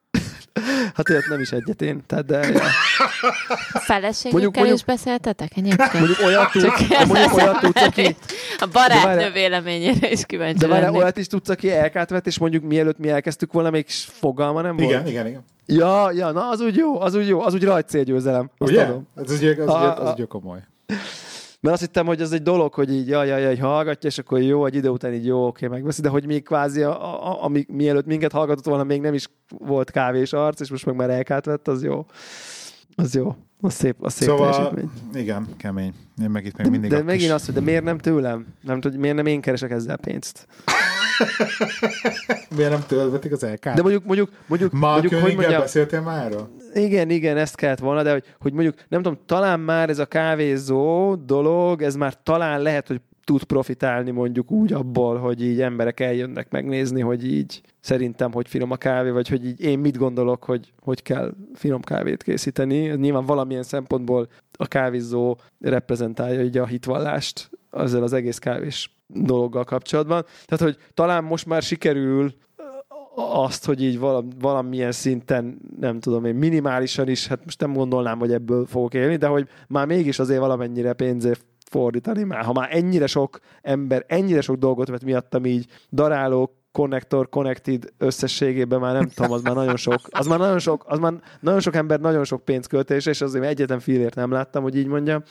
Hát 0.95 1.11
olyat 1.11 1.27
nem 1.29 1.41
is 1.41 1.53
egyet 1.53 1.83
én, 1.83 2.03
tehát 2.07 2.27
de... 2.27 2.49
Ja. 2.49 2.63
A 3.73 3.79
feleségükkel 3.79 4.67
is 4.67 4.85
beszéltetek 4.85 5.57
egyébként? 5.57 5.93
Mondjuk 5.93 6.19
olyat, 6.25 6.51
tud, 6.51 6.63
mondjuk 7.07 7.35
olyat 7.35 7.61
tudsz, 7.61 7.83
aki... 7.83 8.17
A 8.59 8.67
barátnő 8.73 9.31
véleményére 9.31 10.11
is 10.11 10.27
kíváncsi 10.27 10.59
De 10.59 10.67
várj, 10.67 10.97
olyat 10.97 11.17
is 11.17 11.27
tudsz, 11.27 11.49
aki 11.49 11.71
elkát 11.71 12.11
vett, 12.11 12.27
és 12.27 12.39
mondjuk 12.39 12.63
mielőtt 12.65 12.99
mi 12.99 13.09
elkezdtük 13.09 13.53
volna, 13.53 13.71
még 13.71 13.87
fogalma 13.89 14.61
nem 14.61 14.79
igen, 14.79 14.89
volt? 14.89 15.09
Igen, 15.09 15.27
igen, 15.27 15.45
Ja, 15.67 16.11
ja, 16.13 16.31
na 16.31 16.49
az 16.49 16.61
úgy 16.61 16.77
jó, 16.77 17.01
az 17.01 17.15
úgy 17.15 17.29
jó, 17.29 17.41
az 17.41 17.55
úgy 17.55 17.65
rajtszélgyőzelem. 17.65 18.51
Ugye? 18.59 18.83
Adom. 18.83 19.09
Ez 19.17 19.31
az, 19.31 19.43
az, 19.43 19.69
az, 19.69 19.99
az, 19.99 20.09
az 20.09 20.25
komoly. 20.29 20.59
Mert 21.65 21.77
azt 21.77 21.85
hittem, 21.85 22.07
hogy 22.07 22.21
ez 22.21 22.33
egy 22.33 22.43
dolog, 22.43 22.75
hogy 22.75 22.93
így 22.93 23.09
jaj, 23.09 23.27
jaj, 23.29 23.43
jaj, 23.43 23.57
hallgatja, 23.57 24.09
és 24.09 24.19
akkor 24.19 24.41
jó, 24.41 24.67
egy 24.67 24.75
idő 24.75 24.89
után 24.89 25.13
így 25.13 25.27
jó, 25.27 25.47
oké, 25.47 25.67
megveszi, 25.67 26.01
de 26.01 26.09
hogy 26.09 26.27
még 26.27 26.45
kvázi, 26.45 26.83
a, 26.83 27.25
a, 27.25 27.45
a, 27.45 27.51
mielőtt 27.69 28.07
minket 28.07 28.33
hallgatott 28.33 28.65
volna, 28.65 28.85
még 28.85 29.01
nem 29.01 29.15
is 29.15 29.29
volt 29.49 29.91
kávés 29.91 30.33
arc, 30.33 30.61
és 30.61 30.71
most 30.71 30.87
meg 30.87 30.95
már 30.95 31.11
elkát 31.11 31.45
vett, 31.45 31.69
az 31.69 31.83
jó. 31.83 32.07
Az 32.95 33.15
jó. 33.15 33.37
Az 33.61 33.75
szép, 33.75 33.97
az 34.01 34.13
szép 34.13 34.29
szóval, 34.29 34.51
teljesítmény. 34.51 34.91
igen, 35.23 35.47
kemény. 35.57 35.95
Én 36.23 36.31
meg 36.31 36.47
itt 36.47 36.57
még 36.57 36.71
mindig 36.71 36.91
De, 36.91 36.97
de 36.97 37.03
megint 37.03 37.23
kis... 37.23 37.31
azt, 37.31 37.45
hogy 37.45 37.55
de 37.55 37.61
miért 37.61 37.85
nem 37.85 37.99
tőlem? 37.99 38.47
Nem 38.61 38.81
tudom, 38.81 39.01
miért 39.01 39.17
nem 39.17 39.27
én 39.27 39.41
keresek 39.41 39.71
ezzel 39.71 39.97
pénzt? 39.97 40.47
miért 42.57 42.71
nem 42.71 42.83
tőled 42.87 43.11
vetik 43.11 43.33
az 43.33 43.43
LK? 43.43 43.65
De 43.65 43.83
mondjuk, 43.83 44.05
mondjuk, 44.05 44.31
mondjuk, 44.47 44.73
Ma 44.73 44.91
mondjuk 44.91 45.13
hogy 45.13 45.35
mondjam, 45.35 45.61
beszéltél 45.61 46.01
már? 46.01 46.33
Igen, 46.75 47.11
igen, 47.11 47.37
ezt 47.37 47.57
kellett 47.57 47.79
volna, 47.79 48.03
de 48.03 48.13
hogy, 48.13 48.25
hogy 48.41 48.53
mondjuk, 48.53 48.75
nem 48.89 49.03
tudom, 49.03 49.19
talán 49.27 49.61
már 49.61 49.91
ez 49.91 49.99
a 49.99 50.07
kávézó 50.07 51.15
dolog, 51.15 51.83
ez 51.83 51.95
már 51.95 52.23
talán 52.23 52.63
lehet, 52.63 52.89
hogy 52.89 53.01
tud 53.25 53.45
profitálni 53.45 54.11
mondjuk 54.11 54.51
úgy 54.51 54.73
abból, 54.73 55.19
hogy 55.19 55.43
így 55.43 55.61
emberek 55.61 56.01
eljönnek 56.01 56.51
megnézni, 56.51 57.01
hogy 57.01 57.33
így 57.33 57.61
szerintem, 57.81 58.33
hogy 58.33 58.49
finom 58.49 58.71
a 58.71 58.77
kávé, 58.77 59.11
vagy 59.11 59.29
hogy 59.29 59.47
így 59.47 59.61
én 59.61 59.79
mit 59.79 59.97
gondolok, 59.97 60.45
hogy 60.45 60.73
hogy 60.81 61.03
kell 61.03 61.35
finom 61.55 61.81
kávét 61.81 62.23
készíteni. 62.23 62.89
Nyilván 62.89 63.27
valamilyen 63.27 63.63
szempontból 63.63 64.29
a 64.53 64.67
kávézó 64.67 65.37
reprezentálja 65.61 66.43
így 66.43 66.59
a 66.59 66.67
hitvallást 66.67 67.51
ezzel 67.71 68.03
az 68.03 68.13
egész 68.13 68.39
kávés 68.39 68.94
dologgal 69.07 69.65
kapcsolatban. 69.65 70.25
Tehát, 70.45 70.75
hogy 70.75 70.77
talán 70.95 71.25
most 71.25 71.47
már 71.47 71.63
sikerül 71.63 72.35
azt, 73.17 73.65
hogy 73.65 73.83
így 73.83 73.99
valamilyen 74.41 74.93
szinten, 74.93 75.59
nem 75.81 76.01
tudom 76.01 76.25
én, 76.25 76.35
minimálisan 76.35 77.09
is, 77.09 77.27
hát 77.27 77.45
most 77.45 77.61
nem 77.61 77.73
gondolnám, 77.73 78.19
hogy 78.19 78.33
ebből 78.33 78.67
fogok 78.67 78.95
élni, 78.95 79.17
de 79.17 79.27
hogy 79.27 79.49
már 79.69 79.87
mégis 79.87 80.19
azért 80.19 80.41
valamennyire 80.41 80.93
pénzért 80.93 81.45
fordítani, 81.71 82.23
már 82.23 82.45
ha 82.45 82.53
már 82.53 82.69
ennyire 82.71 83.07
sok 83.07 83.39
ember, 83.63 84.05
ennyire 84.09 84.41
sok 84.41 84.57
dolgot 84.57 84.89
vett 84.89 85.05
miattam 85.05 85.45
így 85.45 85.67
daráló, 85.91 86.59
connector, 86.73 87.29
connected 87.29 87.93
összességében 87.99 88.81
már 88.81 88.95
nem 88.95 89.09
tudom, 89.09 89.33
az 89.33 89.43
már 89.43 89.55
nagyon 89.55 89.77
sok, 89.77 90.01
az 90.11 90.27
már 90.27 90.39
nagyon 90.39 90.59
sok, 90.59 90.85
az 90.87 90.99
már 90.99 91.13
nagyon 91.41 91.61
sok 91.61 91.75
ember 91.75 92.01
nagyon 92.01 92.25
sok 92.25 92.45
pénzt 92.45 92.69
költés, 92.69 93.07
és 93.07 93.21
azért 93.21 93.45
egyetlen 93.45 93.81
filért 93.81 94.15
nem 94.15 94.31
láttam, 94.31 94.63
hogy 94.63 94.77
így 94.77 94.87
mondjam 94.87 95.23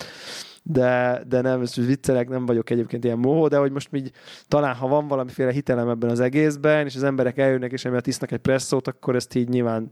de, 0.64 1.24
de 1.28 1.42
nem, 1.42 1.62
ezt 1.62 1.76
viccelek, 1.76 2.30
nem 2.30 2.46
vagyok 2.46 2.70
egyébként 2.70 3.04
ilyen 3.04 3.18
mohó, 3.18 3.48
de 3.48 3.58
hogy 3.58 3.72
most 3.72 3.90
így 3.92 4.12
talán, 4.48 4.76
ha 4.76 4.88
van 4.88 5.08
valamiféle 5.08 5.52
hitelem 5.52 5.90
ebben 5.90 6.10
az 6.10 6.20
egészben, 6.20 6.86
és 6.86 6.96
az 6.96 7.04
emberek 7.04 7.38
eljönnek, 7.38 7.72
és 7.72 7.86
emiatt 7.86 8.08
isznak 8.08 8.32
egy 8.32 8.40
presszót, 8.40 8.88
akkor 8.88 9.16
ezt 9.16 9.36
így 9.36 9.50
nyilván 9.50 9.90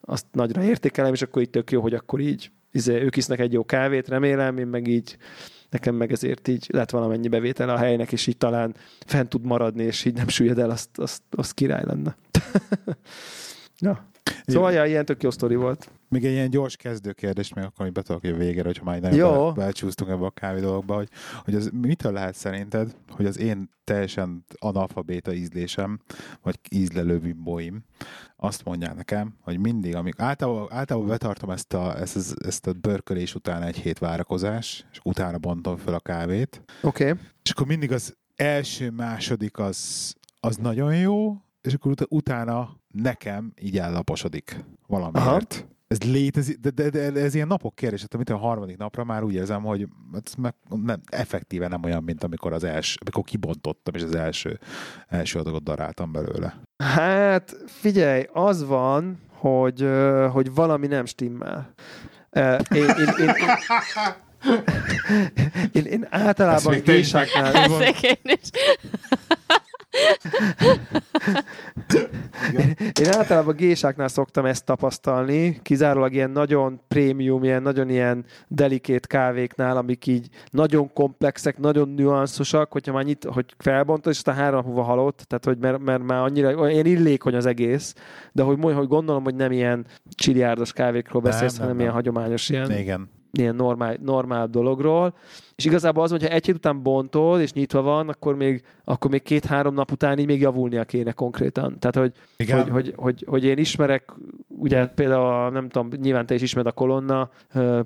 azt 0.00 0.26
nagyra 0.32 0.62
értékelem, 0.62 1.12
és 1.12 1.22
akkor 1.22 1.42
így 1.42 1.50
tök 1.50 1.70
jó, 1.70 1.80
hogy 1.80 1.94
akkor 1.94 2.20
így 2.20 2.50
izé, 2.70 3.02
ők 3.02 3.16
isznak 3.16 3.38
egy 3.38 3.52
jó 3.52 3.64
kávét, 3.64 4.08
remélem, 4.08 4.58
én 4.58 4.66
meg 4.66 4.86
így 4.86 5.16
nekem 5.70 5.94
meg 5.94 6.12
ezért 6.12 6.48
így 6.48 6.66
lett 6.72 6.90
valamennyi 6.90 7.28
bevétel 7.28 7.68
a 7.68 7.76
helynek, 7.76 8.12
és 8.12 8.26
így 8.26 8.36
talán 8.36 8.74
fent 9.06 9.28
tud 9.28 9.44
maradni, 9.44 9.84
és 9.84 10.04
így 10.04 10.14
nem 10.14 10.28
süllyed 10.28 10.58
el, 10.58 10.70
azt, 10.70 10.98
azt, 10.98 11.22
azt 11.30 11.54
király 11.54 11.84
lenne. 11.84 12.16
ja. 13.78 14.04
Szóval, 14.46 14.72
ja, 14.72 14.84
ilyen 14.84 15.04
tök 15.04 15.22
jó 15.22 15.30
sztori 15.30 15.54
volt. 15.54 15.90
Még 16.08 16.24
egy 16.24 16.32
ilyen 16.32 16.50
gyors 16.50 16.76
kérdés, 17.14 17.52
még 17.52 17.64
akkor 17.64 17.92
be 17.92 18.02
tudok 18.02 18.24
a 18.24 18.36
végére, 18.36 18.66
hogyha 18.66 18.84
már 18.84 19.00
nagyon 19.00 19.54
belcsúsztunk 19.54 20.10
ebbe 20.10 20.24
a 20.24 20.30
kávé 20.30 20.60
dologba, 20.60 20.94
hogy, 20.94 21.08
hogy 21.44 21.54
az 21.54 21.70
mitől 21.72 22.12
lehet 22.12 22.34
szerinted, 22.34 22.96
hogy 23.08 23.26
az 23.26 23.38
én 23.38 23.70
teljesen 23.84 24.44
analfabéta 24.58 25.32
ízlésem, 25.32 26.00
vagy 26.42 26.58
ízlelő 26.70 27.18
bimbóim 27.18 27.84
azt 28.36 28.64
mondják 28.64 28.94
nekem, 28.94 29.34
hogy 29.40 29.58
mindig, 29.58 29.94
amik 29.94 30.20
általában, 30.20 30.72
általában 30.72 31.08
betartom 31.08 31.50
ezt 31.50 31.72
a, 31.72 31.98
ezt, 32.00 32.34
ezt 32.46 32.66
a 32.66 32.72
börkölés 32.72 33.34
után 33.34 33.62
egy 33.62 33.76
hét 33.76 33.98
várakozás, 33.98 34.86
és 34.92 35.00
utána 35.02 35.38
bontom 35.38 35.76
fel 35.76 35.94
a 35.94 36.00
kávét. 36.00 36.62
Oké. 36.82 37.10
Okay. 37.10 37.22
És 37.42 37.50
akkor 37.50 37.66
mindig 37.66 37.92
az 37.92 38.16
első, 38.36 38.90
második 38.90 39.58
az, 39.58 40.14
az 40.40 40.56
nagyon 40.56 40.96
jó, 40.96 41.36
és 41.60 41.74
akkor 41.74 41.90
ut- 41.90 42.06
utána 42.08 42.80
nekem 42.88 43.52
így 43.60 43.78
ellaposodik 43.78 44.64
valamiért. 44.86 45.52
Aha. 45.52 45.74
Ez 45.88 46.02
létezik, 46.02 46.58
de, 46.58 46.70
de, 46.70 46.90
de, 46.90 47.20
ez 47.20 47.34
ilyen 47.34 47.46
napok 47.46 47.74
kérdése, 47.74 48.06
amit 48.10 48.30
a 48.30 48.36
harmadik 48.36 48.76
napra 48.76 49.04
már 49.04 49.22
úgy 49.22 49.34
érzem, 49.34 49.62
hogy 49.62 49.86
ez 50.12 50.34
meg, 50.38 50.54
nem, 50.84 51.00
effektíve 51.06 51.68
nem 51.68 51.84
olyan, 51.84 52.02
mint 52.02 52.24
amikor 52.24 52.52
az 52.52 52.64
első, 52.64 52.96
amikor 53.00 53.24
kibontottam, 53.24 53.94
és 53.94 54.02
az 54.02 54.14
első, 54.14 54.58
első 55.08 55.38
adagot 55.38 55.62
daráltam 55.62 56.12
belőle. 56.12 56.60
Hát 56.84 57.56
figyelj, 57.66 58.26
az 58.32 58.66
van, 58.66 59.18
hogy, 59.28 59.88
hogy 60.32 60.54
valami 60.54 60.86
nem 60.86 61.04
stimmel. 61.04 61.74
Én, 62.30 62.42
én, 62.74 62.88
én, 63.18 63.28
én, 63.28 63.34
én, 65.72 65.84
én 65.84 66.06
általában 66.10 66.80
gésáknál... 66.84 67.68
Én 73.00 73.12
általában 73.12 73.56
gésáknál 73.56 74.08
szoktam 74.08 74.44
ezt 74.44 74.64
tapasztalni, 74.64 75.58
kizárólag 75.62 76.14
ilyen 76.14 76.30
nagyon 76.30 76.80
prémium, 76.88 77.44
ilyen 77.44 77.62
nagyon 77.62 77.88
ilyen 77.88 78.24
delikét 78.48 79.06
kávéknál, 79.06 79.76
amik 79.76 80.06
így 80.06 80.28
nagyon 80.50 80.92
komplexek, 80.92 81.58
nagyon 81.58 81.88
nüanszosak, 81.88 82.72
hogyha 82.72 82.92
már 82.92 83.04
nyit, 83.04 83.24
hogy 83.24 83.44
felbontod, 83.58 84.12
és 84.12 84.18
aztán 84.18 84.34
három 84.34 84.64
hova 84.64 84.82
halott, 84.82 85.24
tehát 85.28 85.44
hogy 85.44 85.58
mert, 85.58 85.78
mert 85.78 86.02
már 86.02 86.22
annyira, 86.22 86.54
olyan 86.54 86.86
illékony 86.86 87.34
az 87.34 87.46
egész, 87.46 87.94
de 88.32 88.42
hogy, 88.42 88.58
hogy 88.60 88.88
gondolom, 88.88 89.24
hogy 89.24 89.34
nem 89.34 89.52
ilyen 89.52 89.86
csiliárdos 90.08 90.72
kávékról 90.72 91.22
beszélsz, 91.22 91.52
nem, 91.52 91.60
hanem 91.60 91.76
nem, 91.76 91.80
ilyen 91.80 91.92
hagyományos 91.92 92.48
ilyen. 92.48 92.70
Igen 92.70 93.15
ilyen 93.38 93.54
normál, 93.54 93.96
normál 94.02 94.46
dologról, 94.46 95.14
és 95.56 95.64
igazából 95.64 96.02
az, 96.02 96.10
hogyha 96.10 96.28
egy 96.28 96.46
hét 96.46 96.54
után 96.54 96.82
bontod, 96.82 97.40
és 97.40 97.52
nyitva 97.52 97.82
van, 97.82 98.08
akkor 98.08 98.36
még, 98.36 98.62
akkor 98.84 99.10
még 99.10 99.22
két-három 99.22 99.74
nap 99.74 99.90
után 99.90 100.18
így 100.18 100.26
még 100.26 100.40
javulnia 100.40 100.84
kéne 100.84 101.12
konkrétan. 101.12 101.78
Tehát, 101.78 101.96
hogy, 101.96 102.12
Igen. 102.36 102.58
hogy, 102.58 102.70
hogy, 102.70 102.92
hogy, 102.96 103.24
hogy, 103.26 103.44
én 103.44 103.58
ismerek, 103.58 104.12
ugye 104.48 104.86
például, 104.86 105.50
nem 105.50 105.68
tudom, 105.68 105.88
nyilván 106.00 106.26
te 106.26 106.34
is 106.34 106.42
ismered 106.42 106.70
a 106.70 106.74
kolonna 106.74 107.30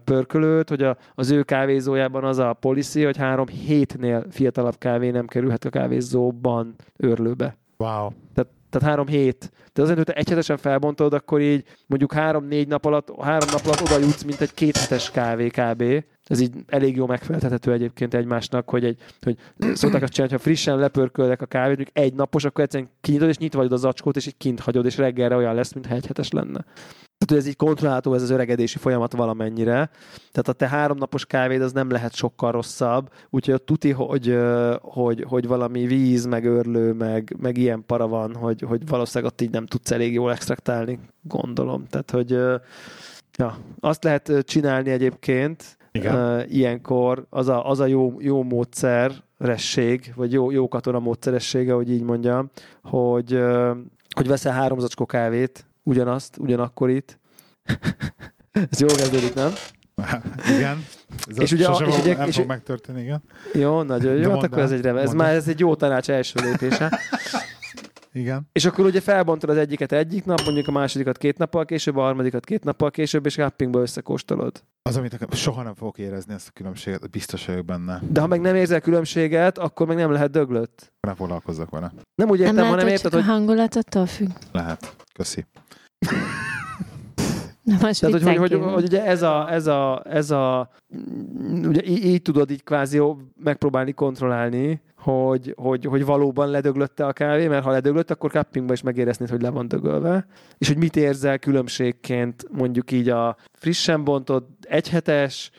pörkölőt, 0.05 0.68
hogy 0.68 0.82
a, 0.82 0.97
az 1.14 1.31
ő 1.31 1.43
kávézójában 1.43 2.24
az 2.24 2.39
a 2.39 2.52
policy, 2.52 3.02
hogy 3.02 3.16
három 3.16 3.47
hétnél 3.47 4.27
fiatalabb 4.31 4.78
kávé 4.78 5.10
nem 5.10 5.27
kerülhet 5.27 5.64
a 5.64 5.70
kávézóban 5.70 6.74
őrlőbe. 6.97 7.56
Wow. 7.77 8.09
Tehát, 8.35 8.51
tehát 8.70 8.88
három 8.88 9.06
hét. 9.06 9.51
De 9.72 9.82
azért, 9.82 9.97
hogy 9.97 10.06
te 10.06 10.12
egyhetesen 10.12 10.56
felbontod, 10.56 11.12
akkor 11.12 11.40
így 11.40 11.64
mondjuk 11.86 12.12
három-négy 12.12 12.68
nap 12.68 12.84
alatt, 12.84 13.20
három 13.20 13.48
nap 13.52 13.64
alatt 13.64 13.82
oda 13.82 13.98
jutsz, 13.98 14.22
mint 14.22 14.40
egy 14.40 14.55
kéthetes 14.55 15.10
kávé 15.10 15.48
kb. 15.48 16.05
Ez 16.24 16.40
így 16.40 16.52
elég 16.66 16.97
jó 16.97 17.06
megfeleltethető 17.06 17.72
egyébként 17.72 18.14
egymásnak, 18.14 18.70
hogy, 18.70 18.84
egy, 18.84 19.02
hogy 19.20 19.36
szokták 19.74 20.02
azt 20.02 20.12
csinálni, 20.12 20.34
ha 20.34 20.40
frissen 20.40 20.78
lepörkölnek 20.78 21.42
a 21.42 21.47
kávét, 21.47 21.76
mondjuk 21.76 21.98
egy 21.98 22.14
napos, 22.14 22.44
akkor 22.44 22.64
egyszerűen 22.64 22.90
kinyitod, 23.01 23.28
és 23.28 23.38
nyitva 23.38 23.59
hagyod 23.59 23.72
az 23.72 23.80
zacskót, 23.80 24.16
és 24.16 24.26
így 24.26 24.36
kint 24.36 24.60
hagyod, 24.60 24.84
és 24.84 24.97
reggelre 24.97 25.36
olyan 25.36 25.55
lesz, 25.55 25.72
mintha 25.72 25.94
egy 25.94 26.06
hetes 26.06 26.30
lenne. 26.30 26.64
Tehát 27.20 27.34
hogy 27.34 27.36
ez 27.38 27.47
így 27.47 27.66
kontrollálható, 27.66 28.14
ez 28.14 28.22
az 28.22 28.30
öregedési 28.30 28.78
folyamat 28.78 29.12
valamennyire. 29.12 29.90
Tehát 30.32 30.48
a 30.48 30.52
te 30.52 30.68
háromnapos 30.68 31.26
kávéd 31.26 31.62
az 31.62 31.72
nem 31.72 31.90
lehet 31.90 32.14
sokkal 32.14 32.52
rosszabb, 32.52 33.10
úgyhogy 33.30 33.55
ott 33.55 33.66
tuti, 33.66 33.90
hogy, 33.90 34.38
hogy, 34.80 35.24
hogy 35.28 35.47
valami 35.47 35.86
víz, 35.86 36.26
meg 36.26 36.44
örlő, 36.44 36.92
meg, 36.92 37.36
meg 37.40 37.56
ilyen 37.56 37.84
para 37.86 38.09
van, 38.09 38.34
hogy, 38.34 38.60
hogy 38.60 38.88
valószínűleg 38.88 39.32
ott 39.32 39.40
így 39.40 39.51
nem 39.51 39.66
tudsz 39.66 39.90
elég 39.90 40.12
jól 40.12 40.32
extraktálni, 40.32 40.98
gondolom. 41.22 41.86
Tehát, 41.86 42.10
hogy 42.10 42.30
ja, 43.36 43.59
azt 43.80 44.05
lehet 44.05 44.32
csinálni 44.44 44.90
egyébként, 44.90 45.76
Igen. 45.92 46.44
ilyenkor, 46.48 47.26
az 47.30 47.48
a, 47.48 47.68
az 47.68 47.80
a 47.80 47.86
jó, 47.86 48.14
jó 48.18 48.42
módszeresség, 48.42 50.12
vagy 50.16 50.32
jó, 50.32 50.51
jó 50.51 50.68
katona 50.68 50.98
módszeressége, 50.98 51.72
hogy 51.72 51.90
így 51.90 52.02
mondjam, 52.02 52.51
hogy, 52.82 53.40
hogy 54.14 54.26
veszel 54.26 54.52
három 54.52 54.78
zacskó 54.78 55.06
kávét, 55.06 55.64
ugyanazt, 55.91 56.37
ugyanakkor 56.39 56.91
itt. 56.91 57.19
Ez 58.71 58.81
jól 58.81 58.95
kezdődik, 58.97 59.35
nem? 59.35 59.53
igen. 60.57 60.85
Ez 61.29 61.41
És 61.41 61.53
ugye 61.53 61.65
sosem 61.65 61.89
és 61.89 61.99
ugye- 61.99 62.17
nem 62.17 62.29
és- 62.29 62.37
fog 62.37 62.47
megtörténni, 62.47 63.01
igen. 63.03 63.23
Jó, 63.53 63.83
nagyon 63.83 64.15
jó, 64.15 64.31
hát 64.31 64.43
akkor 64.43 64.59
el, 64.59 64.65
ez 64.65 64.71
egy, 64.71 64.81
reve, 64.81 65.01
ez 65.01 65.12
már 65.12 65.35
ez 65.35 65.49
egy 65.49 65.61
jó 65.61 65.75
tanács 65.75 66.11
első 66.11 66.41
lépése. 66.43 66.91
Igen. 68.12 68.49
És 68.53 68.65
akkor 68.65 68.85
ugye 68.85 69.01
felbontod 69.01 69.51
az 69.51 69.57
egyiket 69.57 69.93
egyik 69.93 70.25
nap, 70.25 70.41
mondjuk 70.45 70.69
a 70.69 70.71
másodikat 70.71 71.19
két 71.19 71.39
nappal 71.39 71.65
később, 71.65 71.97
a 71.97 72.01
harmadikat 72.01 72.45
két 72.45 72.65
nappal 72.65 72.91
később, 72.91 73.27
és 73.27 73.35
cuppingba 73.35 73.81
összekóstolod. 73.81 74.62
Az, 74.83 74.97
amit 74.97 75.35
soha 75.37 75.62
nem 75.62 75.75
fogok 75.75 75.99
érezni 75.99 76.35
ezt 76.35 76.49
a 76.49 76.51
különbséget, 76.55 77.11
biztos 77.11 77.47
vagyok 77.47 77.65
benne. 77.65 78.01
De 78.09 78.21
ha 78.21 78.27
meg 78.27 78.41
nem 78.41 78.55
érzel 78.55 78.81
különbséget, 78.81 79.59
akkor 79.59 79.87
meg 79.87 79.97
nem 79.97 80.11
lehet 80.12 80.31
döglött. 80.31 80.93
Nem 81.01 81.15
foglalkozzak 81.15 81.71
vele. 81.71 81.93
Nem 82.15 82.29
úgy 82.31 82.39
Nem 82.39 82.47
értem, 82.49 82.55
lehet, 82.55 82.71
hanem 82.71 82.85
hogy 82.85 82.93
érted, 82.93 83.12
hogy, 83.12 83.23
a 83.23 83.25
hangulattól 83.25 84.07
függ. 84.07 84.31
Lehet. 84.53 84.97
Köszi. 85.15 85.47
Na 87.62 87.77
most 87.81 88.01
tehát, 88.01 88.22
hogy, 88.22 88.36
hogy, 88.36 88.52
hogy, 88.52 88.72
hogy, 88.72 88.82
ugye 88.82 89.05
ez 89.05 89.22
a, 89.22 89.52
ez 89.52 89.66
a, 89.66 90.02
ez 90.05 90.31
a 90.31 90.70
ugye 91.64 91.85
így, 91.85 92.05
így 92.05 92.22
tudod 92.22 92.51
így 92.51 92.64
kvázi 92.64 93.02
megpróbálni 93.43 93.93
kontrollálni, 93.93 94.82
hogy, 94.97 95.55
hogy, 95.56 95.85
hogy 95.85 96.05
valóban 96.05 96.48
ledöglötte 96.48 97.06
a 97.06 97.12
kávé, 97.12 97.48
mert 97.48 97.64
ha 97.64 97.70
ledöglött, 97.70 98.10
akkor 98.10 98.31
cuppingba 98.31 98.72
is 98.72 98.82
megéreznéd, 98.82 99.31
hogy 99.31 99.43
le 99.43 99.51
van 99.51 99.68
dögölve. 99.68 100.27
És 100.59 100.68
hogy 100.68 100.77
mit 100.77 100.97
érzel 100.97 101.39
különbségként 101.39 102.44
mondjuk 102.51 102.90
így 102.90 103.09
a 103.09 103.36
frissen 103.52 104.05
bontott, 104.05 104.48
egyhetes, 104.68 105.51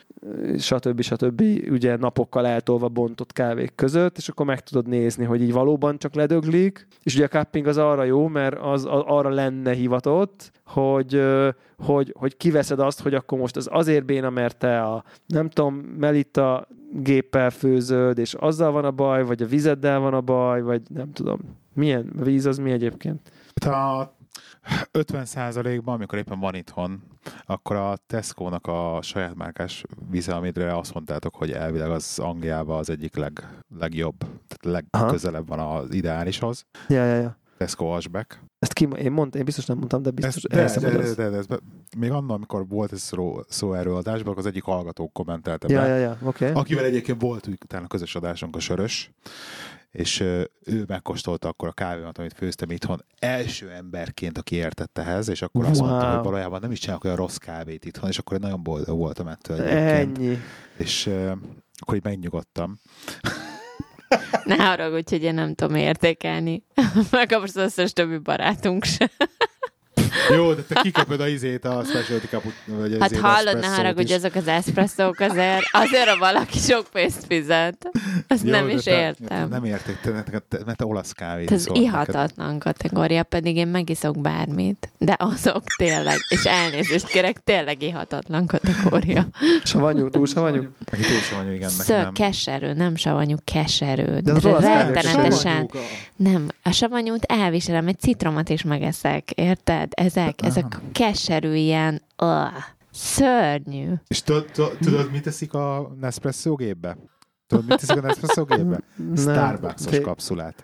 stb. 0.57 1.02
stb. 1.02 1.41
ugye 1.69 1.98
napokkal 1.98 2.45
eltolva 2.45 2.89
bontott 2.89 3.34
kávék 3.34 3.76
között, 3.76 4.18
és 4.18 4.30
akkor 4.30 4.45
meg 4.45 4.60
tudod 4.60 4.88
nézni, 4.88 5.26
hogy 5.26 5.41
így 5.41 5.52
valóban 5.52 5.98
csak 5.98 6.15
ledöglik, 6.15 6.88
és 7.03 7.15
ugye 7.15 7.26
a 7.26 7.27
cupping 7.27 7.68
az 7.68 7.77
arra 7.77 8.03
jó, 8.03 8.27
mert 8.27 8.57
az, 8.60 8.85
az 8.85 9.02
arra 9.06 9.30
lenne 9.30 9.73
hivatott, 9.73 10.52
hogy, 10.65 11.22
hogy, 11.77 12.14
hogy 12.18 12.38
kiveszed 12.38 12.80
azt, 12.80 13.02
hogy 13.02 13.14
akkor 13.14 13.39
most 13.39 13.56
az 13.56 13.68
azért 13.72 14.06
béna, 14.06 14.30
mert 14.30 14.57
te 14.57 14.81
a, 14.81 15.03
nem 15.26 15.49
tudom, 15.49 15.76
Melita 15.76 16.68
géppel 16.93 17.49
főzöd, 17.49 18.18
és 18.18 18.34
azzal 18.34 18.72
van 18.72 18.85
a 18.85 18.91
baj, 18.91 19.23
vagy 19.23 19.41
a 19.41 19.45
vizeddel 19.48 19.99
van 19.99 20.14
a 20.14 20.22
baj, 20.22 20.61
vagy 20.61 20.81
nem 20.93 21.11
tudom. 21.11 21.39
Milyen? 21.73 22.14
Víz 22.23 22.45
az 22.45 22.57
mi 22.57 22.72
egyébként? 22.72 23.31
Hát 23.64 23.73
a 23.73 24.15
50%-ban, 24.91 25.95
amikor 25.95 26.17
éppen 26.17 26.39
van 26.39 26.55
itthon, 26.55 27.03
akkor 27.45 27.75
a 27.75 27.97
Tesco-nak 28.07 28.67
a 28.67 28.99
saját 29.01 29.35
márkás 29.35 29.83
vize, 30.09 30.33
amire 30.35 30.77
azt 30.77 30.93
mondtátok, 30.93 31.35
hogy 31.35 31.51
elvileg 31.51 31.89
az 31.89 32.19
Angliában 32.19 32.77
az 32.77 32.89
egyik 32.89 33.15
leg, 33.15 33.47
legjobb, 33.79 34.17
tehát 34.17 34.89
legközelebb 34.91 35.47
van 35.47 35.59
az 35.59 35.93
ideálishoz. 35.93 36.65
Ja, 36.88 37.05
ja, 37.05 37.15
ja. 37.15 37.39
Tesco 37.57 37.85
Ashback. 37.85 38.39
Ezt 38.59 38.73
ki, 38.73 38.88
én 38.97 39.11
mondtam, 39.11 39.39
én 39.39 39.45
biztos 39.45 39.65
nem 39.65 39.77
mondtam, 39.77 40.01
de 40.01 40.11
biztos 40.11 40.43
Ez, 40.43 40.73
de, 40.75 40.89
de, 40.89 40.97
de, 40.97 41.13
de, 41.13 41.29
de, 41.29 41.41
be, 41.47 41.59
még 41.97 42.11
annak, 42.11 42.35
amikor 42.35 42.67
volt 42.67 42.91
ez 42.91 43.01
szó, 43.01 43.39
szó 43.47 43.73
erről 43.73 43.95
adásban, 43.95 44.38
az 44.38 44.45
egyik 44.45 44.63
hallgató 44.63 45.09
kommentelte 45.13 45.73
Ja, 45.73 45.81
be, 45.81 45.88
ja, 45.88 45.95
ja. 45.95 46.17
Okay. 46.23 46.51
akivel 46.51 46.85
egyébként 46.85 47.21
volt 47.21 47.47
úgy 47.47 47.57
utána 47.63 47.88
közös 47.88 48.15
adásunk 48.15 48.55
a 48.55 48.59
sörös, 48.59 49.11
és 49.91 50.19
ő 50.65 50.84
megkóstolta 50.88 51.47
akkor 51.47 51.68
a 51.68 51.72
kávémat, 51.72 52.18
amit 52.18 52.34
főztem 52.34 52.72
itthon, 52.72 53.05
első 53.19 53.69
emberként, 53.72 54.38
aki 54.38 54.55
értett 54.55 54.97
ehhez, 54.97 55.27
és 55.30 55.41
akkor 55.41 55.65
azt 55.65 55.80
Wow. 55.80 55.89
mondta, 55.89 56.13
hogy 56.13 56.23
valójában 56.23 56.59
nem 56.61 56.72
is 56.72 56.80
csinálok 56.80 57.03
olyan 57.03 57.15
rossz 57.15 57.35
kávét 57.35 57.85
itthon, 57.85 58.09
és 58.09 58.18
akkor 58.18 58.39
nagyon 58.39 58.63
boldog 58.63 58.97
voltam 58.97 59.27
ettől 59.27 59.61
egyébként. 59.61 60.18
Ennyi. 60.18 60.38
És 60.77 61.05
ö, 61.05 61.31
akkor 61.80 61.95
így 61.95 62.03
megnyugodtam. 62.03 62.80
Ne 64.43 64.55
haragudj, 64.55 65.13
hogy 65.15 65.23
én 65.23 65.34
nem 65.34 65.53
tudom 65.55 65.76
értékelni. 65.76 66.63
Meg 67.11 67.31
az 67.31 67.55
összes 67.55 67.93
többi 67.93 68.18
barátunk 68.18 68.84
sem. 68.84 69.07
Jó, 70.36 70.53
de 70.53 70.62
te 70.62 70.82
kiköpöd 70.82 71.20
a 71.22 71.28
izét, 71.28 71.66
a 71.66 71.84
specialty 71.84 72.26
caput, 72.26 72.53
vagy 72.66 72.98
Hát 72.99 73.18
hallod, 73.18 73.60
ne 73.60 73.68
haragudj, 73.68 74.14
azok 74.14 74.36
az 74.36 74.48
eszpresszók 74.48 75.20
azért, 75.20 75.64
azért 75.72 76.08
a 76.08 76.18
valaki 76.18 76.60
sok 76.60 76.88
pénzt 76.91 77.26
fizet. 77.28 77.90
Azt 78.28 78.44
Jó, 78.45 78.52
nem 78.52 78.68
de 78.68 78.74
is 78.74 78.84
te- 78.84 78.99
értem. 78.99 79.49
Nem 79.49 79.64
érték, 79.64 79.99
te, 80.02 80.12
te, 80.12 80.40
te, 80.49 80.60
mert 80.66 80.78
te 80.78 80.86
olasz 80.86 81.12
kávét 81.12 81.52
Ez 81.52 81.66
ihatatlan 81.74 82.60
kategória, 82.60 83.24
pedig 83.24 83.56
én 83.56 83.68
megiszok 83.68 84.20
bármit. 84.22 84.90
De 84.98 85.16
azok 85.20 85.64
tényleg, 85.78 86.18
és 86.30 86.44
elnézést 86.44 87.08
kérek, 87.08 87.44
tényleg 87.44 87.82
ihatatlan 87.82 88.45
kategória. 88.48 89.26
Savanyú, 89.64 90.10
túl 90.10 90.26
savanyú. 90.26 90.68
Neki 90.91 91.03
túl 91.03 91.38
vagyok, 91.38 91.53
igen, 91.53 91.72
meg 91.78 91.86
Ször, 91.86 92.02
nem. 92.02 92.14
keserű, 92.14 92.72
nem 92.72 92.95
savanyú, 92.95 93.36
keserű. 93.44 94.18
De 94.18 94.32
az 94.32 94.45
olasz 94.45 94.64
kávék 94.64 94.94
Rettenetesen. 94.95 95.70
Nem, 96.16 96.48
a 96.64 96.72
savanyút 96.72 97.24
elviselem, 97.24 97.88
egy 97.88 97.99
citromot 97.99 98.49
is 98.49 98.64
megeszek, 98.64 99.32
érted? 99.32 99.90
Ezek, 100.22 100.39
Aha. 100.39 100.49
ezek 100.49 100.80
keserű 100.91 101.53
ilyen, 101.53 102.02
uh, 102.23 102.48
szörnyű. 102.91 103.93
És 104.07 104.22
tudod, 104.22 105.11
mit 105.11 105.23
teszik 105.23 105.53
a 105.53 105.91
Nespresso 105.99 106.56
gépbe? 106.56 106.98
Tudod, 107.48 107.65
mit 107.68 107.80
teszik 107.80 108.03
a 108.03 108.07
Nespresso 108.07 108.43
gépbe? 108.45 108.80
Starbucks-os 109.22 109.99
kapszulát. 109.99 110.64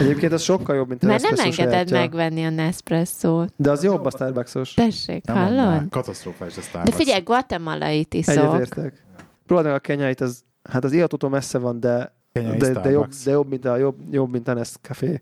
Egyébként 0.00 0.32
az 0.32 0.42
sokkal 0.42 0.76
jobb, 0.76 0.88
mint 0.88 1.02
a 1.02 1.06
Mert 1.06 1.22
nem 1.22 1.30
Nespresso 1.34 1.62
engeded 1.62 1.88
sajátja. 1.88 2.18
megvenni 2.18 2.44
a 2.44 2.50
Nespresso-t. 2.50 3.52
De 3.56 3.70
az 3.70 3.82
jobb 3.84 4.04
a 4.04 4.10
Starbucksos. 4.10 4.74
Tessék, 4.74 5.24
Nem 5.24 5.36
hallod? 5.36 5.88
Katasztrofális 5.90 6.56
a 6.56 6.60
De 6.60 6.66
Starbucks. 6.66 6.96
figyelj, 6.96 7.20
guatemalait 7.20 8.14
iszok. 8.14 8.36
Egyetértek. 8.36 9.04
Próbáld 9.46 9.66
meg 9.66 9.74
a 9.76 9.78
kenyait, 9.78 10.20
az, 10.20 10.42
hát 10.70 10.84
az 10.84 10.92
illatótól 10.92 11.30
messze 11.30 11.58
van, 11.58 11.80
de, 11.80 12.16
Kenyai 12.32 12.56
de, 12.56 12.72
de, 12.72 12.90
jobb, 12.90 13.08
de 13.24 13.30
jobb, 13.30 13.48
mint 13.48 13.64
a, 13.64 13.76
jobb, 13.76 13.96
jobb, 14.10 14.30
mint 14.30 14.48
a 14.48 14.54
Nescafé, 14.54 15.20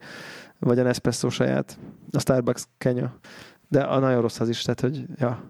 vagy 0.61 0.78
a 0.78 0.83
Nespresso 0.83 1.31
saját. 1.31 1.78
A 2.12 2.19
Starbucks 2.20 2.65
kenya. 2.78 3.15
De 3.69 3.81
a 3.81 3.99
nagyon 3.99 4.20
rossz 4.20 4.41
az 4.41 4.49
is, 4.49 4.62
tehát, 4.62 4.81
hogy 4.81 5.05
ja. 5.19 5.43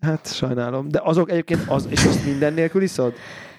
Hát 0.00 0.34
sajnálom. 0.34 0.88
De 0.88 1.00
azok 1.04 1.30
egyébként, 1.30 1.60
az, 1.68 1.86
és 1.90 2.04
azt 2.04 2.24
minden 2.24 2.52
nélkül 2.52 2.82
iszod? 2.82 3.12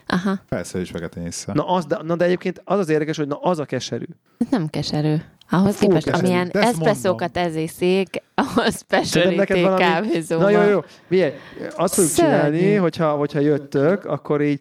Aha, 0.08 0.40
Persze, 0.50 0.80
is 0.80 0.92
vegetén 0.92 1.24
vissza. 1.24 1.54
Na, 1.54 1.68
az, 1.68 1.86
de, 1.86 1.98
na 2.04 2.16
de 2.16 2.26
egyébként 2.26 2.62
az 2.66 2.80
az 2.80 2.90
érdekes, 2.90 3.18
hogy 3.18 3.28
na 3.28 3.36
az 3.42 3.60
a 3.60 3.66
keserű. 3.66 4.06
nem 4.50 4.68
keserű. 4.68 5.16
Ahhoz 5.50 5.76
Fú, 5.76 5.88
képest, 5.88 6.06
keserű. 6.06 6.26
amilyen 6.26 6.50
eszpresszókat 6.52 7.38
ez 7.38 7.56
iszik, 7.56 8.22
ahhoz 8.36 8.78
speciality 8.78 9.62
valami- 9.62 9.82
kávézóban. 9.82 10.52
Na 10.52 10.64
jó, 10.64 10.70
jó. 10.70 10.80
Milyen? 11.08 11.32
Azt 11.76 11.94
fogjuk 11.94 12.14
Szörnyű. 12.14 12.32
csinálni, 12.58 12.74
hogyha, 12.76 13.12
hogyha 13.12 13.40
jöttök, 13.40 14.06
akkor 14.06 14.42
így 14.42 14.60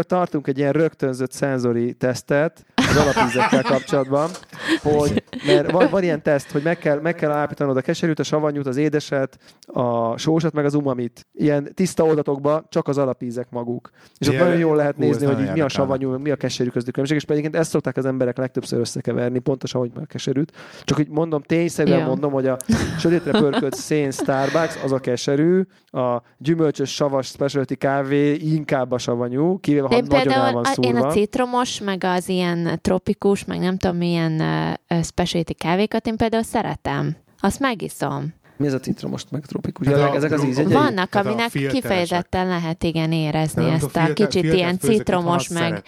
tartunk 0.00 0.46
egy 0.46 0.58
ilyen 0.58 0.72
rögtönzött 0.72 1.32
szenzori 1.32 1.92
tesztet, 1.94 2.64
az 2.96 3.06
alapízekkel 3.06 3.62
kapcsolatban, 3.62 4.30
hogy 4.82 5.22
mert 5.46 5.70
van, 5.70 5.88
van 5.90 6.02
ilyen 6.02 6.22
teszt, 6.22 6.50
hogy 6.50 6.62
meg 6.62 6.78
kell, 6.78 7.00
meg 7.00 7.14
kell 7.14 7.30
állapítanod 7.30 7.76
a 7.76 7.80
keserűt, 7.80 8.18
a 8.18 8.22
savanyút, 8.22 8.66
az 8.66 8.76
édeset, 8.76 9.38
a 9.66 10.16
sósat, 10.16 10.52
meg 10.52 10.64
az 10.64 10.74
umamit. 10.74 11.26
Ilyen 11.32 11.68
tiszta 11.74 12.04
oldatokba 12.04 12.64
csak 12.68 12.88
az 12.88 12.98
alapízek 12.98 13.46
maguk. 13.50 13.90
És 14.18 14.28
ott 14.28 14.38
nagyon 14.38 14.58
jól 14.58 14.76
lehet 14.76 14.96
nézni, 14.96 15.26
hogy 15.26 15.40
így 15.40 15.52
mi 15.52 15.60
a 15.60 15.68
savanyú, 15.68 16.18
mi 16.18 16.30
a 16.30 16.36
keserű 16.36 16.68
különbség, 16.68 17.16
és 17.16 17.22
egyébként 17.22 17.56
ezt 17.56 17.70
szokták 17.70 17.96
az 17.96 18.06
emberek 18.06 18.36
legtöbbször 18.36 18.78
összekeverni, 18.80 19.38
pont 19.38 19.62
a 19.62 19.66
savanyút, 19.66 19.94
meg 19.94 20.04
a 20.04 20.06
keserűt. 20.06 20.52
Csak 20.84 20.96
hogy 20.96 21.08
mondom, 21.08 21.42
tényszerűen 21.42 21.98
Ja. 21.98 22.06
mondom, 22.06 22.32
hogy 22.32 22.46
a 22.46 22.56
sötétre 22.98 23.30
pörkölt 23.30 23.74
szén 23.74 24.10
Starbucks, 24.10 24.82
az 24.84 24.92
a 24.92 24.98
keserű, 24.98 25.62
a 25.90 26.22
gyümölcsös 26.38 26.94
savas 26.94 27.26
specialty 27.26 27.74
kávé 27.74 28.34
inkább 28.34 28.92
a 28.92 28.98
savanyú, 28.98 29.58
kivéve 29.60 29.86
ha 29.86 29.94
Én 29.96 30.02
nagyon 30.02 30.18
el 30.18 30.22
például 30.24 30.52
van 30.52 30.64
a, 30.64 30.68
én 30.68 30.74
szúrva. 30.92 31.06
a 31.06 31.10
citromos, 31.12 31.80
meg 31.80 32.04
az 32.04 32.28
ilyen 32.28 32.78
tropikus, 32.84 33.44
meg 33.44 33.58
nem 33.58 33.76
tudom 33.76 33.96
milyen 33.96 34.42
specialty 35.02 35.52
kávékat 35.52 36.06
én 36.06 36.16
például 36.16 36.42
szeretem. 36.42 37.16
Azt 37.40 37.60
megiszom. 37.60 38.34
Mi 38.56 38.66
ez 38.66 38.72
a 38.72 38.80
citromos, 38.80 39.22
meg 39.30 39.46
tropikus? 39.46 39.86
Hát 39.86 39.96
a- 39.96 40.14
ezek 40.14 40.32
az 40.32 40.40
a- 40.42 40.46
ízjegyei? 40.46 40.72
Vannak, 40.72 41.08
Tehát 41.08 41.26
a 41.26 41.30
aminek 41.30 41.50
kifejezetten 41.50 42.46
lehet 42.46 42.82
igen 42.82 43.12
érezni 43.12 43.70
ezt 43.70 43.82
a 43.84 43.88
filter- 43.88 44.12
kicsit 44.14 44.52
ilyen 44.52 44.78
citromos, 44.78 45.48
meg 45.48 45.82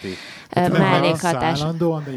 Hát 0.50 0.72
nem 0.72 0.82
mellékhatás. 0.82 1.60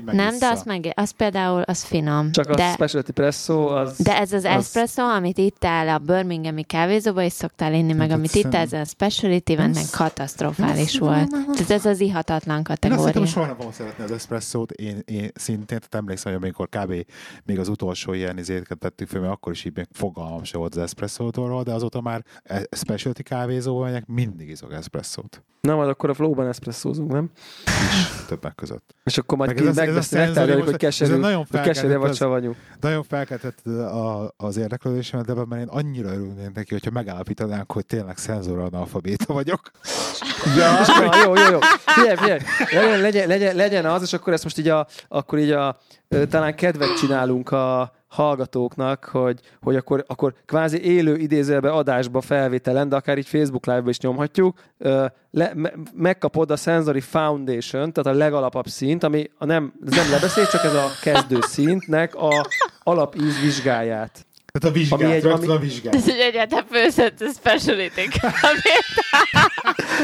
Nem, 0.05 0.39
de 0.39 0.47
az, 0.47 0.63
meg, 0.63 0.91
az 0.95 1.11
például 1.11 1.61
az 1.61 1.83
finom. 1.83 2.31
Csak 2.31 2.49
a 2.49 2.55
de, 2.55 2.71
specialty 2.71 3.11
presso, 3.11 3.67
az... 3.67 3.95
de 3.97 4.17
ez 4.19 4.31
az 4.33 4.43
az- 4.43 4.45
espresso, 4.75 5.01
amit 5.03 5.37
itt 5.37 5.65
áll 5.65 5.87
a 5.89 5.97
Birminghami 5.97 6.63
kávézóba, 6.63 7.21
is 7.21 7.33
szoktál 7.33 7.73
inni, 7.73 7.93
meg 7.93 8.07
Hát 8.09 8.17
amit 8.17 8.35
itt 8.35 8.53
ez 8.53 8.73
a 8.73 8.85
speciality, 8.85 9.51
ennek 9.57 9.85
katasztrofális 9.91 10.97
volt. 10.99 11.29
Tehát 11.29 11.69
ez 11.71 11.85
az 11.85 11.99
ihatatlan 11.99 12.57
Én 12.57 12.63
kategória. 12.63 13.19
hogy 13.19 13.27
soha 13.27 13.45
nem 13.45 13.55
fogom 13.55 13.71
szeretni 13.71 14.03
az 14.03 14.11
espresszót. 14.11 14.71
Én, 14.71 15.01
én 15.05 15.31
szintén, 15.35 15.65
tehát 15.67 15.95
emlékszem, 15.95 16.33
hogy 16.33 16.41
amikor 16.43 16.69
kb. 16.69 17.05
még 17.45 17.59
az 17.59 17.67
utolsó 17.67 18.13
ilyen 18.13 18.37
izéket 18.37 18.77
tettük 18.77 19.07
fel, 19.07 19.19
mert 19.21 19.33
akkor 19.33 19.51
is 19.51 19.65
így 19.65 19.75
még 19.75 19.87
fogalmam 19.91 20.38
se 20.43 20.57
volt 20.57 20.75
az 20.75 20.81
espresszótól, 20.81 21.63
de 21.63 21.73
azóta 21.73 22.01
már 22.01 22.23
e- 22.43 22.67
specialty 22.71 23.21
kávézóban 23.23 23.83
megyek, 23.83 24.05
mindig 24.05 24.49
iszok 24.49 24.73
espresszót. 24.73 25.43
Na, 25.61 25.75
majd 25.75 25.89
akkor 25.89 26.09
a 26.09 26.13
flowban 26.13 26.47
eszpresszózunk, 26.47 27.11
nem? 27.11 27.29
Is 27.65 28.25
többek 28.27 28.55
között. 28.55 28.95
És 29.03 29.17
akkor 29.17 29.37
majd 29.37 29.49
Meg 29.49 29.59
ki 29.59 29.67
ez 29.67 29.77
ez 29.77 30.05
szenzori 30.05 30.25
megtárgyaljuk, 30.25 30.63
hogy 30.63 30.73
ez 30.73 30.79
keserű, 30.79 31.15
nagyon 31.15 31.45
hogy 31.51 31.59
keserű 31.59 31.95
vagy 31.95 32.15
savanyú. 32.15 32.55
Nagyon 32.79 33.03
felkeltett 33.03 33.59
az 34.37 34.57
érdeklődésemet, 34.57 35.25
de 35.25 35.33
mert 35.33 35.61
én 35.61 35.67
annyira 35.67 36.09
örülnék 36.09 36.53
neki, 36.53 36.73
hogyha 36.73 36.91
megállapítanánk, 36.91 37.71
hogy 37.71 37.85
tényleg 37.85 38.17
szenzoranalfabéta 38.17 39.33
vagyok. 39.33 39.71
Ja, 40.57 40.71
ja, 41.05 41.23
jó, 41.25 41.35
jó, 41.35 41.51
jó. 41.51 41.59
Figyelj, 41.85 42.15
figyelj, 42.15 42.39
legyen, 42.71 42.99
legyen, 43.01 43.27
legyen, 43.27 43.55
legyen 43.55 43.85
az, 43.85 44.01
és 44.01 44.13
akkor 44.13 44.33
ezt 44.33 44.43
most 44.43 44.57
így 44.57 44.67
a, 44.67 44.87
akkor 45.07 45.39
így 45.39 45.51
a, 45.51 45.79
talán 46.29 46.55
kedvet 46.55 46.97
csinálunk 46.97 47.51
a 47.51 47.93
hallgatóknak, 48.09 49.05
hogy, 49.05 49.39
hogy 49.61 49.75
akkor, 49.75 50.03
akkor 50.07 50.33
kvázi 50.45 50.83
élő 50.83 51.15
idézőbe 51.15 51.69
adásba 51.69 52.21
felvételen, 52.21 52.89
de 52.89 52.95
akár 52.95 53.17
így 53.17 53.27
Facebook 53.27 53.65
live-ba 53.65 53.89
is 53.89 53.99
nyomhatjuk, 53.99 54.57
le, 55.31 55.51
me, 55.55 55.73
megkapod 55.93 56.51
a 56.51 56.55
Sensory 56.55 56.99
Foundation, 56.99 57.93
tehát 57.93 58.15
a 58.15 58.19
legalapabb 58.19 58.67
szint, 58.67 59.03
ami 59.03 59.29
a 59.37 59.45
nem, 59.45 59.73
ez 59.85 59.95
nem 59.95 60.11
lebeszél, 60.11 60.47
csak 60.47 60.63
ez 60.63 60.73
a 60.73 60.87
kezdő 61.01 61.37
szintnek 61.41 62.15
a 62.15 62.47
alapíz 62.83 63.41
vizsgáját. 63.41 64.25
Tehát 64.59 64.75
a 64.75 64.79
vizsgát, 64.79 65.01
Ami 65.01 65.11
egy- 65.11 65.25
ami- 65.25 65.47
a 65.47 65.57
vizsgát. 65.59 65.95
Ez, 65.95 66.07
egyáltalán 66.07 66.65
főzött 66.71 67.21
a 67.21 67.25
speciality 67.37 68.01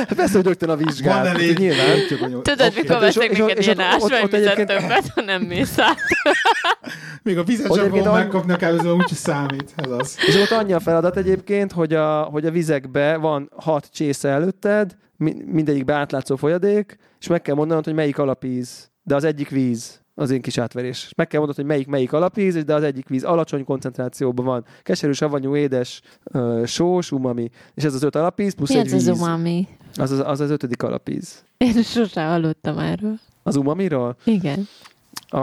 Hát 0.07 0.13
persze, 0.15 0.35
hogy 0.35 0.45
rögtön 0.45 0.69
a 0.69 0.75
vizsgát. 0.75 1.17
Van 1.23 1.27
elég. 1.35 1.47
Hát, 1.49 1.57
Nyilván. 1.57 2.41
Tudod, 2.41 2.67
Oké. 2.67 2.81
mikor 2.81 2.99
veszek 2.99 3.29
és 3.57 3.65
ilyen 3.65 3.79
ásványvizet 3.79 4.33
egyébként- 4.33 4.67
többet, 4.79 5.07
ha 5.15 5.21
nem 5.21 5.41
mész 5.41 5.77
át. 5.79 5.97
Még 7.23 7.37
a 7.37 7.43
vizet 7.43 7.73
sem 7.73 7.89
fogom 7.89 8.13
megkapni 8.13 8.53
a 8.53 8.55
kávézóban, 8.55 9.05
számít. 9.07 9.73
Ez 9.75 9.89
az. 9.91 10.15
És 10.27 10.35
ott 10.35 10.49
annyi 10.51 10.73
a 10.73 10.79
feladat 10.79 11.17
egyébként, 11.17 11.71
hogy 11.71 11.93
a, 11.93 12.21
hogy 12.21 12.45
a 12.45 12.51
vizekbe 12.51 13.15
van 13.17 13.49
hat 13.55 13.87
csésze 13.93 14.29
előtted, 14.29 14.95
mi- 15.17 15.43
mindegyikbe 15.45 15.93
átlátszó 15.93 16.35
folyadék, 16.35 16.97
és 17.19 17.27
meg 17.27 17.41
kell 17.41 17.55
mondanod, 17.55 17.83
hogy 17.85 17.93
melyik 17.93 18.17
alapíz, 18.17 18.89
de 19.03 19.15
az 19.15 19.23
egyik 19.23 19.49
víz 19.49 20.03
az 20.15 20.31
én 20.31 20.41
kis 20.41 20.57
átverés. 20.57 21.03
És 21.05 21.13
Meg 21.15 21.27
kell 21.27 21.39
mondanod, 21.39 21.61
hogy 21.61 21.71
melyik 21.75 21.87
melyik 21.87 22.13
alapíz, 22.13 22.63
de 22.63 22.73
az 22.73 22.83
egyik 22.83 23.07
víz 23.07 23.23
alacsony 23.23 23.63
koncentrációban 23.63 24.45
van. 24.45 24.65
Keserű, 24.83 25.11
savanyú, 25.11 25.55
édes, 25.55 26.01
ö, 26.23 26.63
sós, 26.65 27.11
umami. 27.11 27.49
És 27.73 27.83
ez 27.83 27.93
az 27.93 28.03
öt 28.03 28.15
alapíz, 28.15 28.53
plusz 28.55 28.69
Mi 28.69 28.77
egy 28.77 28.85
az 28.85 28.93
az 28.93 29.05
víz. 29.05 29.17
umami? 29.17 29.67
Az, 29.95 30.11
az, 30.11 30.19
az 30.25 30.39
az 30.39 30.49
ötödik 30.49 30.83
alapíz. 30.83 31.43
Én 31.57 31.83
sose 31.83 32.25
hallottam 32.25 32.77
erről. 32.79 33.19
Az 33.43 33.55
umamiról? 33.55 34.15
Igen. 34.23 34.67
A, 35.27 35.39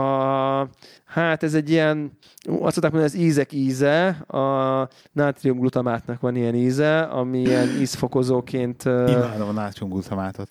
hát 1.13 1.43
ez 1.43 1.53
egy 1.53 1.69
ilyen, 1.69 2.17
azt 2.59 2.73
szokták 2.73 2.91
mondani, 2.91 3.13
az 3.13 3.15
ízek 3.15 3.51
íze, 3.51 4.07
a 4.09 4.87
nátriumglutamátnak 5.11 6.19
van 6.19 6.35
ilyen 6.35 6.55
íze, 6.55 6.99
ami 6.99 7.39
ilyen 7.39 7.67
ízfokozóként... 7.79 8.83
Imádom 8.85 9.47
a 9.47 9.51
nátriumglutamátot. 9.51 10.47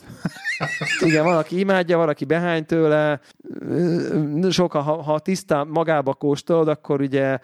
igen, 1.07 1.25
van, 1.25 1.37
aki 1.37 1.59
imádja, 1.59 1.97
van, 1.97 2.09
aki 2.09 2.25
behány 2.25 2.67
tőle. 2.67 3.21
Ö, 3.61 4.51
Sok, 4.51 4.73
ha, 4.73 4.81
ha 5.03 5.19
tisztán 5.19 5.67
magába 5.67 6.15
kóstolod, 6.15 6.69
akkor 6.69 7.01
ugye 7.01 7.39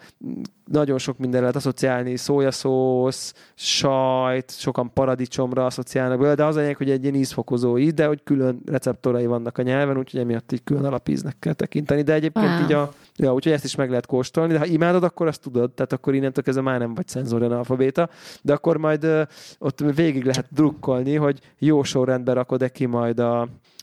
nagyon 0.65 0.97
sok 0.97 1.17
minden 1.17 1.39
lehet 1.39 1.55
asszociálni, 1.55 2.17
szójaszósz, 2.17 3.33
sajt, 3.55 4.51
sokan 4.59 4.93
paradicsomra 4.93 5.65
asszociálnak 5.65 6.17
belőle, 6.17 6.35
de 6.35 6.45
az 6.45 6.55
a 6.55 6.59
lényeg, 6.59 6.77
hogy 6.77 6.89
egy 6.89 7.03
ilyen 7.03 7.15
ízfokozó 7.15 7.77
íz, 7.77 7.93
de 7.93 8.05
hogy 8.05 8.23
külön 8.23 8.61
receptorai 8.65 9.25
vannak 9.25 9.57
a 9.57 9.61
nyelven, 9.61 9.97
úgyhogy 9.97 10.19
emiatt 10.19 10.51
így 10.51 10.63
külön 10.63 10.85
alapíznek 10.85 11.35
kell 11.39 11.53
tekinteni. 11.53 12.01
De 12.01 12.13
egyébként 12.13 12.45
Wow. 12.45 12.63
így 12.63 12.73
a, 12.73 12.91
ja, 13.19 13.33
úgyhogy 13.33 13.51
ezt 13.51 13.63
is 13.63 13.75
meg 13.75 13.89
lehet 13.89 14.05
kóstolni, 14.05 14.53
de 14.53 14.59
ha 14.59 14.65
imádod, 14.65 15.03
akkor 15.03 15.27
azt 15.27 15.41
tudod, 15.41 15.71
tehát 15.71 15.93
akkor 15.93 16.15
innentől 16.15 16.43
kezdve 16.43 16.63
már 16.63 16.79
nem 16.79 16.93
vagy 16.93 17.07
szenzorian 17.07 17.51
alfabéta, 17.51 18.09
de 18.41 18.53
akkor 18.53 18.77
majd 18.77 19.03
ö, 19.03 19.21
ott 19.59 19.79
végig 19.79 20.23
lehet 20.25 20.47
drukkolni, 20.51 21.15
hogy 21.15 21.39
jó 21.57 21.83
sorrendben 21.83 22.35
rakod-e 22.35 22.69
ki 22.69 22.85
majd 22.85 23.19
a, 23.19 23.41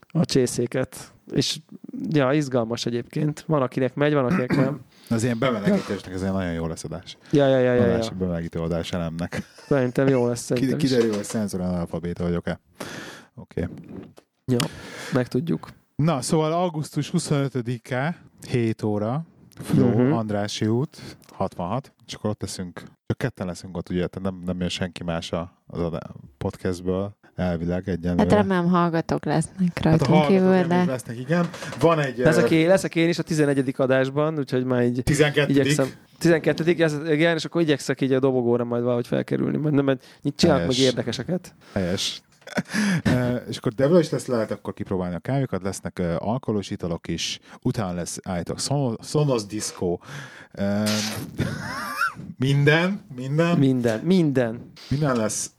a 0.09 0.25
csészéket. 0.25 1.13
És 1.33 1.59
ja, 2.11 2.33
izgalmas 2.33 2.87
egyébként. 2.87 3.45
Van, 3.47 3.63
akinek 3.63 3.95
megy, 3.95 4.13
van, 4.13 4.25
akinek 4.25 4.57
nem. 4.57 4.81
Az 5.11 5.25
ilyen 5.25 5.39
bemelegítésnek 5.39 6.15
ez 6.15 6.23
egy 6.23 6.33
nagyon 6.33 6.53
jó 6.53 6.67
leszadás. 6.67 7.17
Ja, 7.31 7.47
ja, 7.47 7.59
ja, 7.59 7.73
ja, 7.75 7.83
Adás, 7.83 8.07
ja. 8.07 8.17
bemelegítő 8.19 8.59
adás 8.59 8.93
elemnek. 8.93 9.43
Szerintem 9.67 10.09
jó 10.09 10.27
lesz. 10.27 10.41
Szerintem. 10.41 10.79
Kiderül, 10.79 11.15
hogy 11.15 11.25
szenzorán 11.25 11.75
alfabéta 11.75 12.23
vagyok-e. 12.23 12.61
Oké. 13.35 13.63
Okay. 13.63 13.75
Ja, 14.45 14.61
meg 15.13 15.29
tudjuk. 15.29 15.69
Na, 16.03 16.23
szóval 16.23 16.53
augusztus 16.53 17.11
25-e, 17.13 18.17
7 18.49 18.83
óra, 18.83 19.25
Mhm. 19.73 19.83
uh-huh. 19.83 20.17
Andrási 20.19 20.67
út, 20.67 21.17
66, 21.33 21.93
és 22.07 22.15
akkor 22.15 22.31
ott 22.31 22.41
leszünk, 22.41 22.83
csak 23.07 23.19
ketten 23.19 23.47
leszünk 23.47 23.77
ott, 23.77 23.89
ugye, 23.91 24.07
nem, 24.23 24.43
nem 24.47 24.61
jön 24.61 24.69
senki 24.69 25.05
más 25.05 25.33
a, 25.33 25.63
az 25.67 25.81
a 25.81 26.01
podcastből, 26.39 27.17
elvileg 27.35 27.89
egyenlőre. 27.89 28.23
Hát 28.23 28.33
remélem 28.33 28.67
hallgatók 28.69 29.25
lesznek 29.25 29.59
Hát 29.75 29.79
a 29.79 29.89
rajtunk 29.89 30.11
hallgatók 30.11 30.37
kívül, 30.37 30.51
nem 30.55 30.69
de... 30.87 30.93
lesznek, 30.93 31.19
igen. 31.19 31.49
Van 31.81 31.99
egy... 31.99 32.19
Leszek 32.19 32.51
én, 32.51 32.69
leszek 32.69 32.95
én 32.95 33.09
is 33.09 33.19
a 33.19 33.23
11. 33.23 33.75
adásban, 33.77 34.39
úgyhogy 34.39 34.65
már 34.65 34.83
így 34.83 35.03
12 35.03 35.51
igyekszem. 35.51 35.91
12 36.19 36.71
igen, 37.13 37.37
és 37.37 37.45
akkor 37.45 37.61
igyekszek 37.61 38.01
így 38.01 38.13
a 38.13 38.19
dobogóra 38.21 38.65
majd 38.65 38.83
valahogy 38.83 39.07
felkerülni. 39.07 39.57
Majd 39.57 39.75
nem, 39.75 39.85
mert 39.85 40.05
így 40.23 40.35
csinálok 40.35 40.67
meg 40.67 40.79
érdekeseket. 40.79 41.55
Helyes. 41.73 42.23
És 43.51 43.57
akkor 43.57 43.73
Devla 43.73 43.99
is 43.99 44.11
lesz, 44.11 44.27
lehet 44.27 44.51
akkor 44.51 44.75
kipróbálni 44.75 45.15
a 45.15 45.19
kávékat, 45.19 45.63
lesznek 45.63 46.03
alkoholos 46.19 46.71
italok 46.71 47.09
is, 47.09 47.39
utána 47.63 47.93
lesz 47.93 48.19
állítok 48.23 48.61
Sonos, 48.61 48.95
Sonos 49.01 49.47
Disco, 49.47 49.99
e, 50.53 50.89
minden, 52.39 53.01
minden, 53.17 53.59
Minden, 53.59 54.01
minden. 54.01 54.73
minden 54.89 55.17
lesz. 55.17 55.51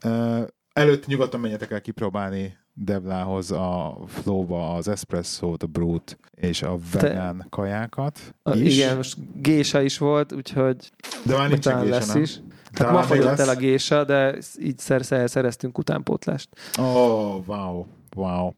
Előtt 0.74 1.06
nyugodtan 1.06 1.40
menjetek 1.40 1.72
el 1.72 1.82
kipróbálni 1.82 2.58
Devlához 2.74 3.52
a 3.52 3.98
Flowba 4.08 4.74
az 4.76 4.88
espresszót, 4.88 5.64
a 5.64 5.68
brút 5.68 6.20
és 6.32 6.62
a 6.62 6.78
vegán 6.92 7.46
kajákat 7.50 8.20
A, 8.44 8.56
is. 8.56 8.76
igen, 8.76 8.96
most 8.96 9.18
gésa 9.42 9.82
is 9.82 9.98
volt, 9.98 10.34
úgyhogy 10.34 10.92
de 11.26 11.38
már 11.38 11.50
nincs 11.50 11.66
utána 11.66 11.82
gésa, 11.84 11.96
lesz 11.96 12.14
nem? 12.14 12.22
is. 12.22 12.40
Hát 12.78 12.88
Talán 12.88 12.94
ma 12.94 13.02
fogyott 13.02 13.40
el 13.40 13.50
a 13.50 13.56
gésa, 13.56 14.04
de 14.04 14.38
így 14.60 14.78
szer, 14.80 15.06
szer, 15.06 15.30
szereztünk 15.30 15.78
utánpótlást. 15.78 16.50
Ó, 16.80 16.84
oh, 16.84 17.48
wow, 17.48 17.86
wow. 18.16 18.48
Így 18.48 18.54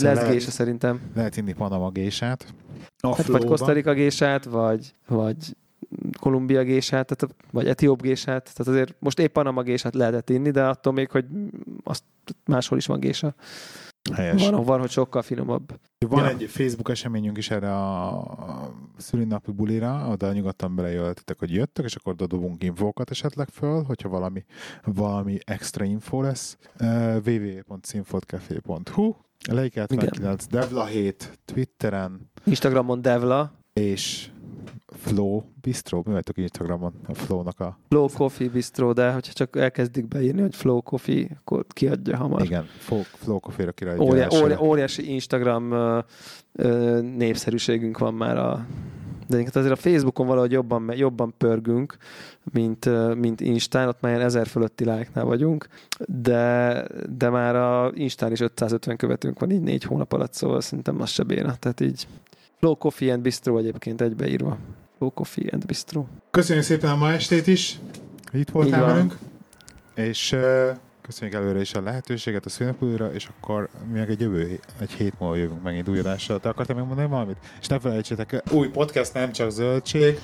Szóval 0.00 0.14
lesz 0.14 0.22
lehet- 0.22 0.32
gésa 0.32 0.50
szerintem. 0.50 1.00
Lehet 1.14 1.36
inni 1.36 1.52
Panama 1.52 1.90
gésát. 1.90 2.54
A 3.00 3.14
Hát 3.16 3.26
vagy. 3.26 3.44
Kosztarika 3.44 3.92
gésát, 3.92 4.44
vagy, 4.44 4.94
vagy 5.08 5.56
Kolumbia 6.20 6.62
gésát, 6.62 7.16
tehát, 7.16 7.34
vagy 7.50 7.68
Etióp 7.68 8.02
gésát. 8.02 8.42
Tehát 8.42 8.68
azért 8.68 8.94
most 8.98 9.18
épp 9.18 9.32
Panama 9.32 9.62
gésát 9.62 9.94
lehetett 9.94 10.30
inni, 10.30 10.50
de 10.50 10.64
attól 10.64 10.92
még, 10.92 11.10
hogy 11.10 11.24
azt 11.84 12.04
máshol 12.44 12.78
is 12.78 12.86
van 12.86 13.00
gésa. 13.00 13.34
Helyes. 14.14 14.48
Van, 14.48 14.64
van, 14.64 14.80
hogy 14.80 14.90
sokkal 14.90 15.22
finomabb. 15.22 15.80
Van 16.06 16.24
Ja. 16.24 16.28
egy 16.28 16.44
Facebook 16.48 16.90
eseményünk 16.90 17.38
is 17.38 17.50
erre 17.50 17.76
a 17.76 18.74
szülinapi 18.96 19.52
bulira, 19.52 20.08
oda 20.08 20.32
nyugodtan 20.32 20.74
belejöttetek, 20.74 21.38
hogy 21.38 21.52
jöttök, 21.52 21.84
és 21.84 21.94
akkor 21.94 22.14
dobunk 22.14 22.62
infókat 22.62 23.10
esetleg 23.10 23.48
föl, 23.48 23.82
hogyha 23.82 24.08
valami, 24.08 24.44
valami 24.84 25.38
extra 25.44 25.84
info 25.84 26.20
lesz. 26.22 26.58
Uh, 26.80 27.16
www.színfoltcafé.hu 27.26 29.14
Leik 29.48 29.74
79, 29.74 30.46
Devla 30.46 30.84
7, 30.84 31.38
Twitteren, 31.44 32.30
Instagramon 32.44 33.02
Devla, 33.02 33.52
és 33.72 34.30
Flow 35.00 35.42
Bistro, 35.60 36.02
mi 36.04 36.12
vagytok 36.12 36.38
Instagramon 36.38 36.92
a 37.06 37.14
Flow-nak 37.14 37.60
a... 37.60 37.78
Flow 37.88 38.08
Coffee 38.08 38.48
Bistro, 38.48 38.92
de 38.92 39.12
hogyha 39.12 39.32
csak 39.32 39.56
elkezdik 39.56 40.08
beírni, 40.08 40.40
hogy 40.40 40.54
Flow 40.54 40.82
Coffee, 40.82 41.26
akkor 41.38 41.66
kiadja 41.68 42.16
hamar. 42.16 42.42
Igen, 42.42 42.64
Flow, 42.78 43.02
Flow 43.02 43.38
Coffee-ra 43.38 43.72
király. 43.72 43.98
Óriá, 43.98 44.28
óriá, 44.42 44.58
óriási 44.58 45.12
Instagram 45.12 45.72
ö, 45.72 45.98
ö, 46.52 47.00
népszerűségünk 47.00 47.98
van 47.98 48.14
már 48.14 48.36
a 48.36 48.66
de 49.30 49.36
egyébként 49.36 49.64
azért 49.64 49.78
a 49.78 49.90
Facebookon 49.90 50.26
valahogy 50.26 50.52
jobban, 50.52 50.92
jobban 50.96 51.34
pörgünk, 51.38 51.96
mint, 52.52 53.14
mint 53.14 53.40
Instán, 53.40 53.88
ott 53.88 54.00
már 54.00 54.12
ilyen 54.12 54.24
ezer 54.24 54.46
fölötti 54.46 54.84
lájknál 54.84 55.24
vagyunk, 55.24 55.68
de, 56.06 56.84
de 57.16 57.28
már 57.28 57.56
a 57.56 57.90
Instán 57.94 58.32
is 58.32 58.40
550 58.40 58.96
követünk 58.96 59.38
van 59.40 59.50
így 59.50 59.60
négy 59.60 59.82
hónap 59.82 60.12
alatt, 60.12 60.32
szóval 60.32 60.60
szerintem 60.60 61.00
az 61.00 61.10
se 61.10 61.22
béna. 61.22 61.54
Tehát 61.56 61.80
így 61.80 62.06
Flow 62.58 62.76
Coffee 62.76 63.12
and 63.12 63.22
Bistro 63.22 63.58
egyébként 63.58 64.00
egybeírva. 64.00 64.58
Flow 65.00 65.12
Coffee 65.12 65.48
and 65.52 65.66
Bistro. 65.66 66.04
Köszönjük 66.30 66.64
szépen 66.64 66.90
a 66.90 66.96
ma 66.96 67.12
estét 67.12 67.46
is, 67.46 67.78
itt 68.32 68.50
voltál 68.50 68.84
velünk, 68.84 69.18
és 69.94 70.32
uh, 70.32 70.68
köszönjük 71.02 71.36
előre 71.36 71.60
is 71.60 71.74
a 71.74 71.80
lehetőséget 71.80 72.46
a 72.46 72.48
szünnapulira, 72.48 73.12
és 73.12 73.28
akkor 73.36 73.68
mi 73.92 73.98
meg 73.98 74.10
egy 74.10 74.20
jövő 74.20 74.60
egy 74.80 74.90
hét 74.90 75.12
múlva 75.18 75.36
jövünk 75.36 75.62
megint 75.62 75.88
új 75.88 75.98
adással. 75.98 76.40
Te 76.40 76.48
akartál 76.48 76.76
megmondani 76.76 77.08
valamit? 77.08 77.36
És 77.60 77.66
ne 77.66 77.78
felejtsétek 77.78 78.32
el, 78.32 78.42
új 78.50 78.68
podcast 78.68 79.14
nem 79.14 79.32
csak 79.32 79.50
zöldség, 79.50 80.18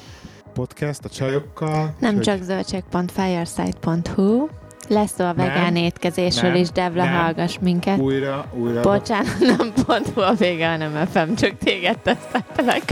podcast 0.52 1.04
a 1.04 1.08
csajokkal. 1.08 1.94
Nem 1.98 2.20
csak 2.20 2.42
zöldség.fireside.hu, 2.42 4.48
lesz 4.88 5.14
szó 5.14 5.24
a 5.24 5.34
vegán 5.34 5.72
Nem, 5.72 5.84
étkezésről 5.84 6.50
nem, 6.50 6.60
is, 6.60 6.70
Devla, 6.70 7.04
nem. 7.04 7.14
hallgass 7.14 7.58
minket. 7.60 7.98
Újra, 7.98 8.46
újra. 8.54 8.80
Bocsánat, 8.80 9.38
nem 9.56 9.72
pont 9.86 10.16
a 10.16 10.34
vége, 10.34 10.68
hanem 10.68 11.06
FM, 11.06 11.34
csak 11.34 11.58
téged 11.58 11.98
teszteltelek. 11.98 12.82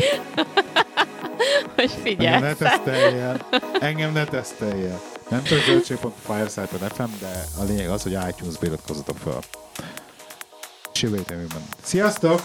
hogy 1.77 1.91
figyelj. 2.03 2.41
ne 2.41 2.55
teszteljél. 2.55 3.47
Engem 3.81 4.13
ne 4.13 4.25
teszteljél. 4.25 5.01
Nem 5.29 5.43
csak 5.43 5.59
zöldség.fireside.fm, 5.59 7.11
de 7.21 7.45
a 7.61 7.65
lényeg 7.65 7.89
az, 7.89 8.03
hogy 8.03 8.13
iTunes-ba 8.29 8.67
iratkozzatok 8.67 9.17
fel. 9.25 9.39
És 10.93 11.03
jövő 11.03 11.21
jövőben. 11.29 11.63
Sziasztok! 11.83 12.43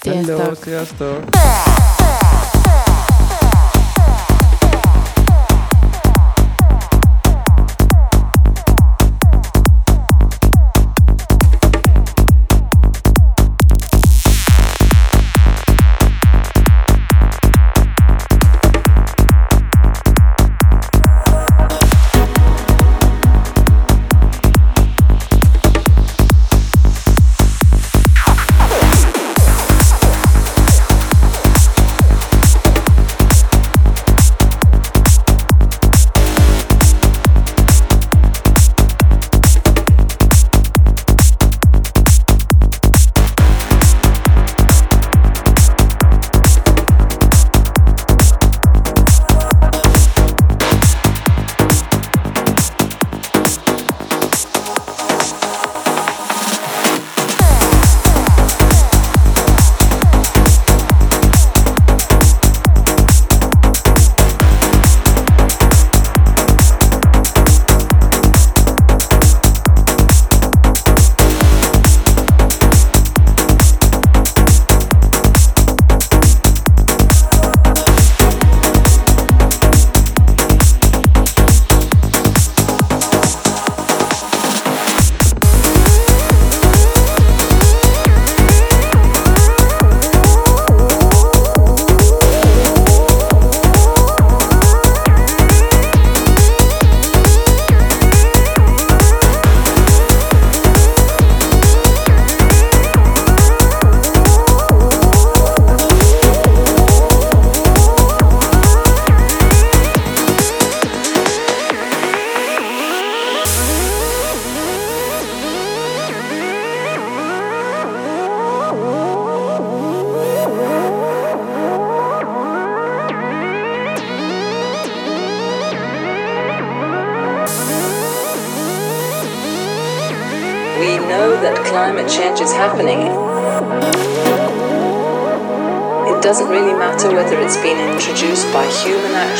Hello, 0.00 0.54
Sziasztok! 0.54 1.24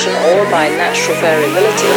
Or 0.01 0.51
by 0.51 0.69
natural 0.70 1.16
variability. 1.20 1.93